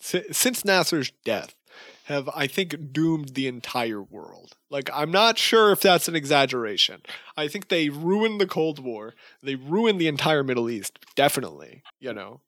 since 0.00 0.62
Nasser's 0.62 1.12
death 1.24 1.54
have 2.04 2.28
I 2.34 2.46
think 2.46 2.92
doomed 2.92 3.30
the 3.30 3.46
entire 3.46 4.02
world. 4.02 4.56
Like 4.68 4.90
I'm 4.92 5.12
not 5.12 5.38
sure 5.38 5.70
if 5.70 5.80
that's 5.80 6.08
an 6.08 6.16
exaggeration. 6.16 7.02
I 7.36 7.46
think 7.46 7.68
they 7.68 7.88
ruined 7.88 8.40
the 8.40 8.46
Cold 8.46 8.80
War. 8.80 9.14
They 9.42 9.54
ruined 9.54 10.00
the 10.00 10.08
entire 10.08 10.42
Middle 10.42 10.68
East, 10.68 10.98
definitely, 11.14 11.82
you 12.00 12.12
know. 12.12 12.40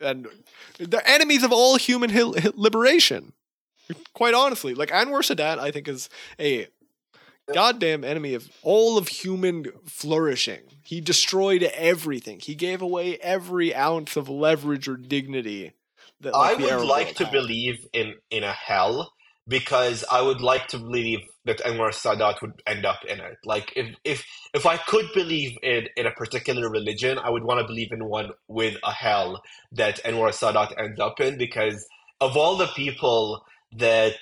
And 0.00 0.26
they're 0.78 1.06
enemies 1.06 1.42
of 1.42 1.52
all 1.52 1.76
human 1.76 2.10
liberation. 2.54 3.34
Quite 4.14 4.34
honestly, 4.34 4.74
like 4.74 4.90
Anwar 4.90 5.20
Sadat 5.20 5.58
I 5.58 5.70
think 5.70 5.88
is 5.88 6.08
a 6.38 6.68
goddamn 7.52 8.04
enemy 8.04 8.34
of 8.34 8.48
all 8.62 8.96
of 8.96 9.08
human 9.08 9.66
flourishing. 9.84 10.62
He 10.82 11.00
destroyed 11.00 11.62
everything. 11.74 12.40
He 12.40 12.54
gave 12.54 12.80
away 12.80 13.18
every 13.18 13.74
ounce 13.74 14.16
of 14.16 14.28
leverage 14.28 14.88
or 14.88 14.96
dignity. 14.96 15.72
That, 16.20 16.34
I 16.34 16.54
like, 16.54 16.58
the 16.58 16.68
would 16.68 16.80
like 16.82 17.14
to 17.16 17.24
had. 17.24 17.32
believe 17.32 17.86
in 17.92 18.14
in 18.30 18.44
a 18.44 18.52
hell 18.52 19.12
because 19.48 20.04
I 20.10 20.20
would 20.22 20.40
like 20.40 20.68
to 20.68 20.78
believe 20.78 21.20
that 21.44 21.58
Anwar 21.60 21.90
Sadat 21.90 22.40
would 22.42 22.62
end 22.66 22.84
up 22.86 23.00
in 23.08 23.20
it. 23.20 23.38
Like 23.44 23.72
if 23.76 23.94
if 24.04 24.24
if 24.54 24.66
I 24.66 24.76
could 24.76 25.06
believe 25.14 25.56
in 25.62 25.88
in 25.96 26.06
a 26.06 26.12
particular 26.12 26.70
religion, 26.70 27.18
I 27.18 27.30
would 27.30 27.44
want 27.44 27.60
to 27.60 27.66
believe 27.66 27.92
in 27.92 28.04
one 28.06 28.30
with 28.48 28.76
a 28.84 28.92
hell 28.92 29.42
that 29.72 30.02
Anwar 30.04 30.30
Sadat 30.30 30.78
ends 30.78 31.00
up 31.00 31.20
in 31.20 31.38
because 31.38 31.84
of 32.20 32.36
all 32.36 32.56
the 32.56 32.68
people 32.68 33.42
that 33.72 34.14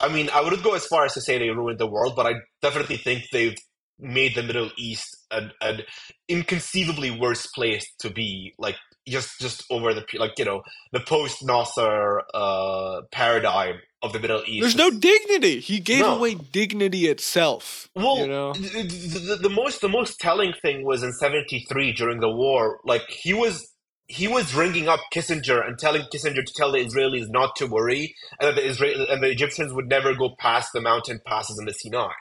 I 0.00 0.08
mean, 0.08 0.28
I 0.32 0.40
wouldn't 0.42 0.62
go 0.62 0.74
as 0.74 0.86
far 0.86 1.04
as 1.04 1.14
to 1.14 1.20
say 1.20 1.38
they 1.38 1.50
ruined 1.50 1.78
the 1.78 1.86
world, 1.86 2.14
but 2.16 2.26
I 2.26 2.34
definitely 2.60 2.96
think 2.96 3.24
they've 3.32 3.56
made 3.98 4.34
the 4.34 4.42
Middle 4.42 4.70
East 4.76 5.16
an, 5.30 5.52
an 5.60 5.82
inconceivably 6.28 7.10
worse 7.10 7.46
place 7.46 7.86
to 8.00 8.10
be, 8.10 8.54
like 8.58 8.76
just 9.06 9.40
just 9.40 9.64
over 9.70 9.92
the 9.94 10.04
like 10.18 10.38
you 10.38 10.44
know 10.44 10.62
the 10.92 11.00
post 11.00 11.44
Nasser 11.44 12.22
uh, 12.32 13.02
paradigm 13.12 13.76
of 14.02 14.12
the 14.12 14.20
Middle 14.20 14.42
East. 14.46 14.60
There's 14.60 14.76
no 14.76 14.90
dignity. 14.90 15.60
He 15.60 15.80
gave 15.80 16.00
No. 16.00 16.16
away 16.16 16.34
dignity 16.34 17.06
itself. 17.08 17.88
Well, 17.94 18.18
you 18.18 18.26
know, 18.28 18.52
the, 18.52 18.58
the, 18.58 19.36
the 19.42 19.48
most 19.50 19.80
the 19.80 19.88
most 19.88 20.20
telling 20.20 20.52
thing 20.62 20.84
was 20.84 21.02
in 21.02 21.12
'73 21.12 21.92
during 21.92 22.20
the 22.20 22.30
war. 22.30 22.80
Like 22.84 23.02
he 23.08 23.34
was 23.34 23.66
he 24.06 24.28
was 24.28 24.54
ringing 24.54 24.88
up 24.88 25.00
Kissinger 25.14 25.66
and 25.66 25.78
telling 25.78 26.02
Kissinger 26.12 26.44
to 26.44 26.52
tell 26.54 26.72
the 26.72 26.78
Israelis 26.78 27.26
not 27.28 27.56
to 27.56 27.66
worry, 27.66 28.14
and 28.40 28.48
that 28.48 28.56
the 28.56 28.66
Israel 28.66 29.06
and 29.08 29.22
the 29.22 29.30
Egyptians 29.30 29.72
would 29.72 29.88
never 29.88 30.14
go 30.14 30.34
past 30.38 30.70
the 30.74 30.80
mountain 30.80 31.20
passes 31.26 31.58
in 31.58 31.66
the 31.66 31.72
Sinai. 31.72 32.12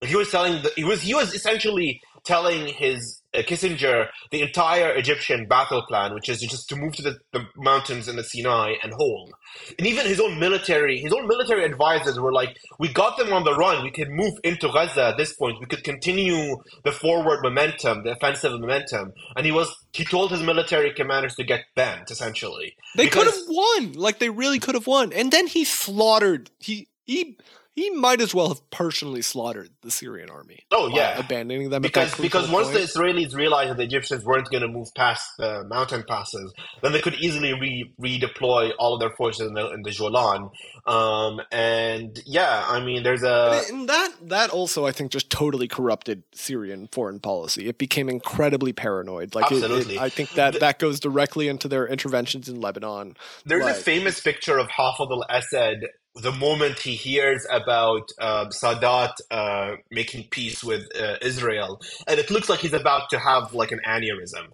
Like 0.00 0.10
he 0.10 0.16
was 0.16 0.30
telling 0.30 0.62
the, 0.62 0.72
he 0.76 0.84
was 0.84 1.02
he 1.02 1.14
was 1.14 1.34
essentially 1.34 2.00
telling 2.24 2.66
his 2.66 3.22
uh, 3.34 3.38
Kissinger 3.38 4.08
the 4.30 4.42
entire 4.42 4.94
Egyptian 4.94 5.46
battle 5.46 5.82
plan, 5.86 6.14
which 6.14 6.28
is 6.28 6.40
just 6.40 6.68
to 6.70 6.76
move 6.76 6.94
to 6.96 7.02
the, 7.02 7.18
the 7.32 7.44
mountains 7.56 8.08
in 8.08 8.16
the 8.16 8.24
Sinai 8.24 8.74
and 8.82 8.92
hold. 8.94 9.32
And 9.78 9.86
even 9.86 10.06
his 10.06 10.20
own 10.20 10.38
military, 10.38 10.98
his 10.98 11.12
own 11.12 11.26
military 11.26 11.64
advisors 11.64 12.18
were 12.18 12.32
like, 12.32 12.56
"We 12.78 12.92
got 12.92 13.18
them 13.18 13.32
on 13.32 13.44
the 13.44 13.54
run. 13.54 13.82
We 13.82 13.90
could 13.90 14.10
move 14.10 14.34
into 14.44 14.68
Gaza 14.68 15.08
at 15.08 15.16
this 15.16 15.34
point. 15.34 15.60
We 15.60 15.66
could 15.66 15.84
continue 15.84 16.56
the 16.84 16.92
forward 16.92 17.40
momentum, 17.42 18.04
the 18.04 18.12
offensive 18.12 18.52
momentum." 18.52 19.12
And 19.36 19.44
he 19.44 19.52
was 19.52 19.74
he 19.92 20.04
told 20.04 20.30
his 20.30 20.42
military 20.42 20.92
commanders 20.94 21.34
to 21.36 21.44
get 21.44 21.64
bent, 21.74 22.10
essentially. 22.10 22.74
they 22.96 23.08
could 23.08 23.26
have 23.26 23.34
won. 23.48 23.92
Like 23.92 24.18
they 24.18 24.30
really 24.30 24.58
could 24.58 24.74
have 24.74 24.86
won. 24.86 25.12
And 25.12 25.30
then 25.30 25.46
he 25.46 25.64
slaughtered. 25.64 26.50
He 26.58 26.88
he 27.04 27.38
he 27.78 27.90
might 27.90 28.20
as 28.20 28.34
well 28.34 28.48
have 28.48 28.68
personally 28.70 29.22
slaughtered 29.22 29.70
the 29.82 29.90
Syrian 29.90 30.30
army. 30.30 30.60
Oh 30.72 30.88
yeah, 30.88 31.18
abandoning 31.18 31.70
them 31.70 31.82
because 31.82 32.14
because 32.16 32.50
once 32.50 32.68
point. 32.68 32.78
the 32.80 32.84
Israelis 32.86 33.34
realized 33.34 33.70
that 33.70 33.76
the 33.76 33.84
Egyptians 33.84 34.24
weren't 34.24 34.50
going 34.50 34.62
to 34.62 34.68
move 34.68 34.88
past 34.96 35.22
the 35.38 35.64
mountain 35.68 36.02
passes, 36.08 36.52
then 36.82 36.92
they 36.92 37.00
could 37.00 37.14
easily 37.14 37.52
re- 37.54 37.92
redeploy 38.00 38.72
all 38.78 38.94
of 38.94 39.00
their 39.00 39.10
forces 39.16 39.46
in 39.48 39.54
the, 39.54 39.70
in 39.70 39.82
the 39.82 39.90
Jolan. 39.90 40.50
Um, 40.86 41.40
and 41.52 42.18
yeah, 42.26 42.64
I 42.68 42.80
mean, 42.80 43.02
there's 43.02 43.22
a 43.22 43.62
and 43.70 43.88
that 43.88 44.10
that 44.22 44.50
also 44.50 44.86
I 44.86 44.92
think 44.92 45.10
just 45.12 45.30
totally 45.30 45.68
corrupted 45.68 46.22
Syrian 46.32 46.88
foreign 46.92 47.20
policy. 47.20 47.68
It 47.68 47.78
became 47.78 48.08
incredibly 48.08 48.72
paranoid. 48.72 49.34
Like 49.34 49.52
it- 49.52 49.62
it- 49.62 49.98
I 49.98 50.08
think 50.08 50.30
that 50.32 50.54
The- 50.54 50.58
that 50.60 50.78
goes 50.78 50.98
directly 51.00 51.48
into 51.48 51.68
their 51.68 51.86
interventions 51.86 52.48
in 52.48 52.60
Lebanon. 52.60 53.16
there's 53.44 53.66
a 53.66 53.74
famous 53.74 54.20
picture 54.20 54.58
of 54.58 54.68
Hafez 54.68 55.10
al-Assad 55.10 55.86
the 56.22 56.32
moment 56.32 56.80
he 56.80 56.94
hears 56.94 57.46
about 57.50 58.10
uh, 58.20 58.46
Sadat 58.46 59.12
uh, 59.30 59.76
making 59.90 60.24
peace 60.30 60.62
with 60.64 60.84
uh, 61.00 61.16
Israel, 61.22 61.80
and 62.06 62.18
it 62.18 62.30
looks 62.30 62.48
like 62.48 62.60
he's 62.60 62.72
about 62.72 63.10
to 63.10 63.18
have 63.18 63.54
like 63.54 63.72
an 63.72 63.80
aneurysm. 63.86 64.48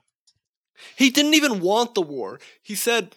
He 0.97 1.11
didn't 1.11 1.35
even 1.35 1.61
want 1.61 1.95
the 1.95 2.03
war. 2.03 2.39
He 2.63 2.75
said, 2.75 3.17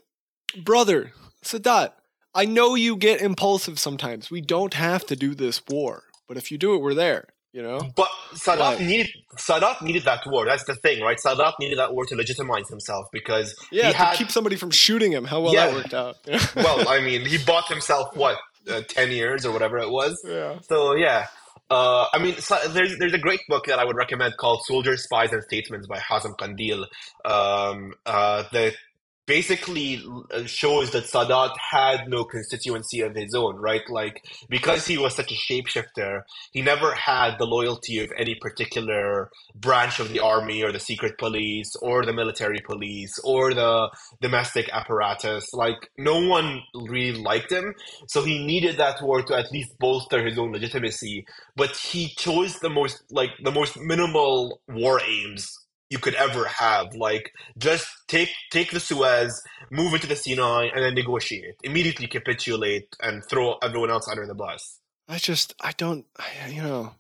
"Brother 0.64 1.12
Sadat, 1.44 1.92
I 2.34 2.46
know 2.46 2.76
you 2.76 2.96
get 2.96 3.22
impulsive 3.22 3.80
sometimes. 3.80 4.32
We 4.32 4.42
don't 4.42 4.74
have 4.74 5.06
to 5.08 5.16
do 5.16 5.36
this 5.36 5.62
war, 5.68 6.04
but 6.28 6.38
if 6.38 6.52
you 6.52 6.58
do 6.58 6.76
it, 6.76 6.82
we're 6.82 6.94
there." 6.94 7.28
You 7.54 7.64
know. 7.64 7.80
But 7.96 8.10
Sadat 8.36 8.60
Right. 8.60 8.80
needed 8.82 9.08
Sadat 9.38 9.82
needed 9.82 10.04
that 10.04 10.22
war. 10.28 10.46
That's 10.46 10.66
the 10.66 10.76
thing, 10.76 11.02
right? 11.02 11.18
Sadat 11.18 11.54
needed 11.60 11.78
that 11.80 11.94
war 11.94 12.06
to 12.06 12.16
legitimize 12.16 12.68
himself 12.70 13.08
because 13.12 13.56
Yeah, 13.72 13.88
he 13.88 13.92
to 13.94 13.98
had. 13.98 14.16
keep 14.16 14.30
somebody 14.32 14.56
from 14.58 14.70
shooting 14.72 15.12
him. 15.12 15.26
How 15.26 15.42
well 15.42 15.54
Yeah. 15.54 15.68
that 15.68 15.76
worked 15.76 15.94
out. 15.94 16.18
well, 16.56 16.88
I 16.88 17.00
mean, 17.00 17.26
he 17.26 17.38
bought 17.38 17.68
himself 17.70 18.16
what 18.16 18.38
uh, 18.70 18.82
ten 18.88 19.12
years 19.12 19.46
or 19.46 19.52
whatever 19.54 19.78
it 19.80 19.90
was. 19.90 20.20
yeah. 20.28 20.60
So 20.70 20.94
yeah, 20.96 21.28
uh, 21.72 22.08
I 22.14 22.20
mean, 22.20 22.36
so 22.38 22.58
there's 22.70 22.98
there's 23.00 23.14
a 23.14 23.18
great 23.18 23.40
book 23.48 23.66
that 23.68 23.80
I 23.80 23.86
would 23.86 23.96
recommend 23.96 24.36
called 24.38 24.60
"Soldiers, 24.66 25.04
Spies, 25.04 25.32
and 25.32 25.42
Statesmen" 25.44 25.84
by 25.90 25.98
Hazem 26.00 26.36
Kandil 26.38 26.86
um, 27.26 27.94
uh, 28.06 28.44
that 28.52 28.76
basically 29.28 30.02
uh, 30.32 30.46
shows 30.46 30.92
that 30.92 31.04
Sadat 31.04 31.52
had 31.72 32.08
no 32.08 32.24
constituency 32.24 33.02
of 33.02 33.14
his 33.14 33.36
own, 33.36 33.58
right? 33.58 33.88
Like 33.90 34.26
because 34.50 34.88
he 34.88 34.98
was 34.98 35.16
such 35.16 35.32
a 35.32 35.36
shapeshifter, 35.36 36.22
he 36.54 36.62
never 36.62 36.94
had 36.94 37.38
the 37.38 37.46
loyalty 37.46 38.00
of 38.00 38.12
any 38.18 38.36
particular 38.36 39.30
branch 39.54 40.00
of 40.00 40.10
the 40.10 40.22
army 40.22 40.64
or 40.64 40.72
the 40.72 40.80
secret 40.80 41.18
police 41.18 41.76
or 41.82 42.06
the 42.06 42.14
military 42.14 42.62
police 42.66 43.20
or 43.24 43.54
the 43.54 43.90
domestic 44.22 44.70
apparatus. 44.70 45.54
Like 45.54 45.90
no 45.98 46.26
one 46.26 46.62
really 46.74 47.22
liked 47.22 47.52
him. 47.52 47.76
So 48.08 48.24
he 48.24 48.44
needed 48.46 48.78
that 48.78 49.02
war 49.02 49.22
to 49.24 49.38
at 49.38 49.52
least 49.52 49.78
bolster 49.78 50.26
his 50.26 50.38
own 50.40 50.54
legitimacy. 50.54 51.26
But 51.56 51.76
he 51.76 52.08
chose 52.16 52.60
the 52.60 52.70
most 52.70 53.04
like 53.12 53.32
the 53.44 53.52
most 53.52 53.78
minimal 53.78 54.62
war 54.70 55.02
aims 55.06 55.67
you 55.90 56.00
could 56.00 56.16
ever 56.16 56.46
have. 56.46 56.94
Like 56.96 57.32
just 57.58 57.88
take 58.08 58.30
take 58.52 58.72
the 58.72 58.80
Suez, 58.80 59.42
move 59.72 59.94
into 59.94 60.08
the 60.08 60.16
Sinai, 60.16 60.70
and 60.74 60.84
then 60.84 60.94
negotiate. 60.94 61.56
Immediately 61.64 62.08
capitulate 62.08 62.96
and 63.02 63.24
throw 63.30 63.56
everyone 63.62 63.92
else 63.92 64.08
under 64.08 64.26
the 64.26 64.36
bus. 64.36 64.80
I 65.08 65.18
just 65.18 65.54
I 65.62 65.72
don't 65.78 66.06
I, 66.18 66.50
you 66.50 66.62
know 66.62 66.94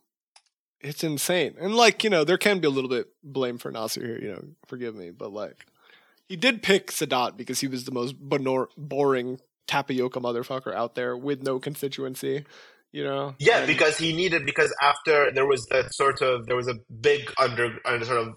it's 0.81 1.03
insane. 1.03 1.55
And 1.59 1.75
like, 1.75 2.03
you 2.03 2.09
know, 2.09 2.23
there 2.23 2.37
can 2.37 2.59
be 2.59 2.67
a 2.67 2.71
little 2.71 2.89
bit 2.89 3.07
blame 3.23 3.57
for 3.57 3.71
Nasser 3.71 4.05
here, 4.05 4.19
you 4.19 4.31
know, 4.31 4.43
forgive 4.65 4.95
me, 4.95 5.11
but 5.11 5.33
like 5.33 5.65
he 6.27 6.35
did 6.35 6.61
pick 6.61 6.91
Sadat 6.91 7.37
because 7.37 7.59
he 7.59 7.67
was 7.67 7.85
the 7.85 7.91
most 7.91 8.19
bonor- 8.19 8.69
boring 8.77 9.39
tapioca 9.65 10.19
motherfucker 10.19 10.73
out 10.73 10.95
there 10.95 11.17
with 11.17 11.41
no 11.41 11.59
constituency, 11.59 12.45
you 12.97 13.03
know. 13.03 13.35
Yeah, 13.37 13.67
because 13.67 13.95
he 13.97 14.11
needed 14.11 14.43
because 14.43 14.73
after 14.81 15.31
there 15.31 15.45
was 15.45 15.67
that 15.67 15.93
sort 15.93 16.21
of 16.23 16.47
there 16.47 16.55
was 16.55 16.67
a 16.67 16.73
big 16.99 17.31
under 17.37 17.77
uh, 17.85 18.03
sort 18.03 18.27
of 18.27 18.33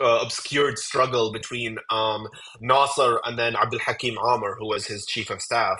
uh, 0.00 0.18
obscured 0.20 0.76
struggle 0.76 1.32
between 1.32 1.78
um, 1.90 2.26
Nasser 2.60 3.20
and 3.24 3.38
then 3.38 3.54
Abdul 3.54 3.78
Hakim 3.78 4.18
Amr, 4.18 4.56
who 4.58 4.66
was 4.66 4.86
his 4.86 5.06
chief 5.06 5.30
of 5.30 5.40
staff, 5.40 5.78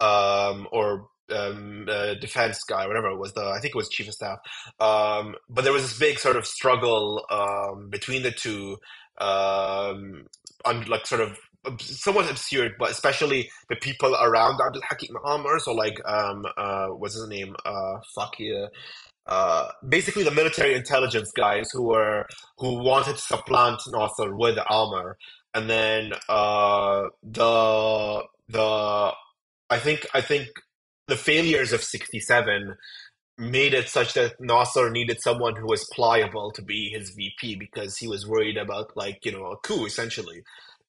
um, 0.00 0.66
or 0.72 1.06
um, 1.30 1.86
uh, 1.88 2.14
defense 2.14 2.60
guy, 2.68 2.88
whatever 2.88 3.08
it 3.08 3.18
was. 3.18 3.32
The 3.34 3.44
I 3.44 3.60
think 3.60 3.76
it 3.76 3.78
was 3.78 3.88
chief 3.88 4.08
of 4.08 4.14
staff. 4.14 4.40
Um, 4.80 5.36
but 5.48 5.62
there 5.62 5.72
was 5.72 5.82
this 5.82 5.98
big 5.98 6.18
sort 6.18 6.36
of 6.36 6.46
struggle 6.46 7.24
um, 7.30 7.88
between 7.88 8.24
the 8.24 8.32
two, 8.32 8.78
um, 9.18 10.26
on 10.64 10.84
like 10.88 11.06
sort 11.06 11.20
of 11.20 11.38
somewhat 11.80 12.30
absurd, 12.30 12.72
but 12.78 12.90
especially 12.90 13.50
the 13.68 13.76
people 13.76 14.14
around 14.14 14.60
Abdul 14.60 14.82
Hakim 14.88 15.16
Amr. 15.24 15.58
So 15.58 15.72
like, 15.72 16.00
um, 16.06 16.44
uh, 16.56 16.88
what's 16.88 17.14
his 17.14 17.28
name? 17.28 17.54
Uh, 17.64 17.98
yeah. 18.38 18.66
Uh, 19.26 19.70
basically 19.88 20.22
the 20.22 20.30
military 20.30 20.74
intelligence 20.74 21.32
guys 21.34 21.70
who 21.72 21.82
were 21.82 22.26
who 22.58 22.82
wanted 22.82 23.16
to 23.16 23.22
supplant 23.22 23.80
Nasser 23.88 24.36
with 24.36 24.58
Amr, 24.68 25.16
and 25.54 25.70
then 25.70 26.12
uh, 26.28 27.04
the 27.22 28.24
the 28.48 29.12
I 29.70 29.78
think 29.78 30.06
I 30.12 30.20
think 30.20 30.48
the 31.08 31.16
failures 31.16 31.72
of 31.72 31.82
'67 31.82 32.76
made 33.38 33.74
it 33.74 33.88
such 33.88 34.14
that 34.14 34.34
Nasser 34.40 34.90
needed 34.90 35.22
someone 35.22 35.56
who 35.56 35.66
was 35.66 35.88
pliable 35.92 36.52
to 36.52 36.62
be 36.62 36.90
his 36.90 37.10
VP 37.10 37.56
because 37.56 37.96
he 37.96 38.06
was 38.06 38.28
worried 38.28 38.56
about 38.56 38.96
like 38.96 39.24
you 39.24 39.32
know 39.32 39.52
a 39.52 39.56
coup 39.58 39.86
essentially, 39.86 40.42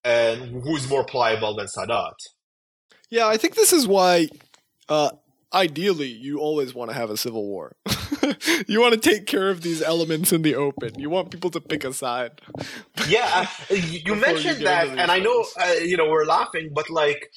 and 0.06 0.64
who's 0.64 0.88
more 0.88 1.04
pliable 1.04 1.56
than 1.56 1.68
Sadat? 1.68 2.14
Yeah, 3.10 3.28
I 3.28 3.38
think 3.38 3.56
this 3.56 3.74
is 3.74 3.88
why 3.88 4.30
uh 4.88 5.10
ideally 5.54 6.08
you 6.08 6.40
always 6.40 6.76
want 6.76 6.92
to 6.92 6.96
have 6.96 7.10
a 7.10 7.18
civil 7.18 7.46
war. 7.46 7.76
you 8.68 8.82
want 8.82 8.94
to 8.94 9.00
take 9.00 9.26
care 9.26 9.50
of 9.50 9.62
these 9.62 9.82
elements 9.82 10.34
in 10.34 10.42
the 10.42 10.56
open. 10.56 11.00
You 11.00 11.10
want 11.10 11.32
people 11.32 11.50
to 11.52 11.62
pick 11.62 11.84
a 11.84 11.94
side. 11.94 12.42
Yeah, 13.08 13.46
uh, 13.70 13.76
you 13.76 14.02
Before 14.02 14.16
you 14.16 14.16
mentioned 14.16 14.66
that, 14.66 14.88
and 14.88 15.12
I 15.12 15.20
know 15.20 15.46
uh, 15.60 15.74
you 15.84 15.96
know 15.96 16.10
we're 16.10 16.26
laughing, 16.26 16.72
but 16.74 16.90
like, 16.90 17.30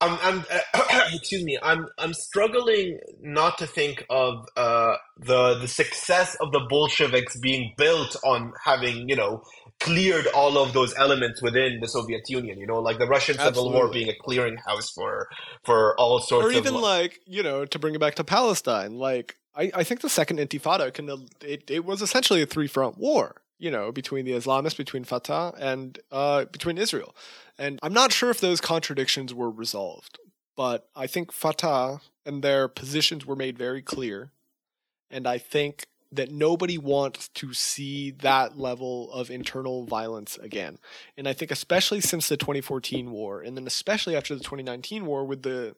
I'm, 0.00 0.18
I'm 0.22 0.44
uh, 0.50 1.08
excuse 1.12 1.44
me, 1.44 1.58
I'm, 1.62 1.86
I'm 1.98 2.14
struggling 2.14 2.98
not 3.20 3.58
to 3.58 3.66
think 3.66 4.06
of 4.08 4.46
uh, 4.56 4.96
the 5.18 5.58
the 5.58 5.68
success 5.68 6.36
of 6.40 6.52
the 6.52 6.60
Bolsheviks 6.70 7.38
being 7.38 7.74
built 7.76 8.16
on 8.24 8.52
having 8.64 9.08
you 9.10 9.16
know 9.16 9.42
cleared 9.80 10.26
all 10.28 10.58
of 10.58 10.72
those 10.72 10.94
elements 10.96 11.42
within 11.42 11.80
the 11.80 11.88
Soviet 11.88 12.28
Union. 12.28 12.58
You 12.58 12.66
know, 12.66 12.80
like 12.80 12.98
the 12.98 13.06
Russian 13.06 13.38
Civil 13.38 13.72
War 13.72 13.88
being 13.88 14.08
a 14.08 14.14
clearinghouse 14.22 14.92
for 14.94 15.28
for 15.64 15.98
all 15.98 16.20
sorts 16.20 16.46
or 16.46 16.52
even 16.52 16.74
li- 16.74 16.80
like 16.80 17.20
you 17.26 17.42
know 17.42 17.64
to 17.64 17.78
bring 17.78 17.94
it 17.94 18.00
back 18.00 18.14
to 18.14 18.24
palestine 18.24 18.96
like 18.98 19.36
i, 19.54 19.70
I 19.74 19.84
think 19.84 20.00
the 20.00 20.08
second 20.08 20.38
intifada 20.38 20.92
can 20.92 21.26
it, 21.42 21.70
it 21.70 21.84
was 21.84 22.02
essentially 22.02 22.42
a 22.42 22.46
three 22.46 22.66
front 22.66 22.98
war 22.98 23.42
you 23.58 23.70
know 23.70 23.92
between 23.92 24.24
the 24.24 24.32
islamists 24.32 24.76
between 24.76 25.04
fatah 25.04 25.54
and 25.58 25.98
uh, 26.10 26.46
between 26.46 26.78
israel 26.78 27.14
and 27.58 27.78
i'm 27.82 27.92
not 27.92 28.12
sure 28.12 28.30
if 28.30 28.40
those 28.40 28.60
contradictions 28.60 29.34
were 29.34 29.50
resolved 29.50 30.18
but 30.56 30.88
i 30.96 31.06
think 31.06 31.32
fatah 31.32 32.00
and 32.24 32.42
their 32.42 32.68
positions 32.68 33.26
were 33.26 33.36
made 33.36 33.58
very 33.58 33.82
clear 33.82 34.30
and 35.10 35.26
i 35.26 35.38
think 35.38 35.86
that 36.12 36.30
nobody 36.30 36.76
wants 36.76 37.28
to 37.28 37.54
see 37.54 38.10
that 38.10 38.58
level 38.58 39.12
of 39.12 39.30
internal 39.30 39.84
violence 39.84 40.36
again 40.38 40.78
and 41.16 41.28
i 41.28 41.32
think 41.32 41.50
especially 41.50 42.00
since 42.00 42.28
the 42.28 42.36
2014 42.36 43.10
war 43.10 43.42
and 43.42 43.56
then 43.56 43.66
especially 43.66 44.16
after 44.16 44.34
the 44.34 44.40
2019 44.40 45.06
war 45.06 45.24
with 45.24 45.42
the 45.42 45.74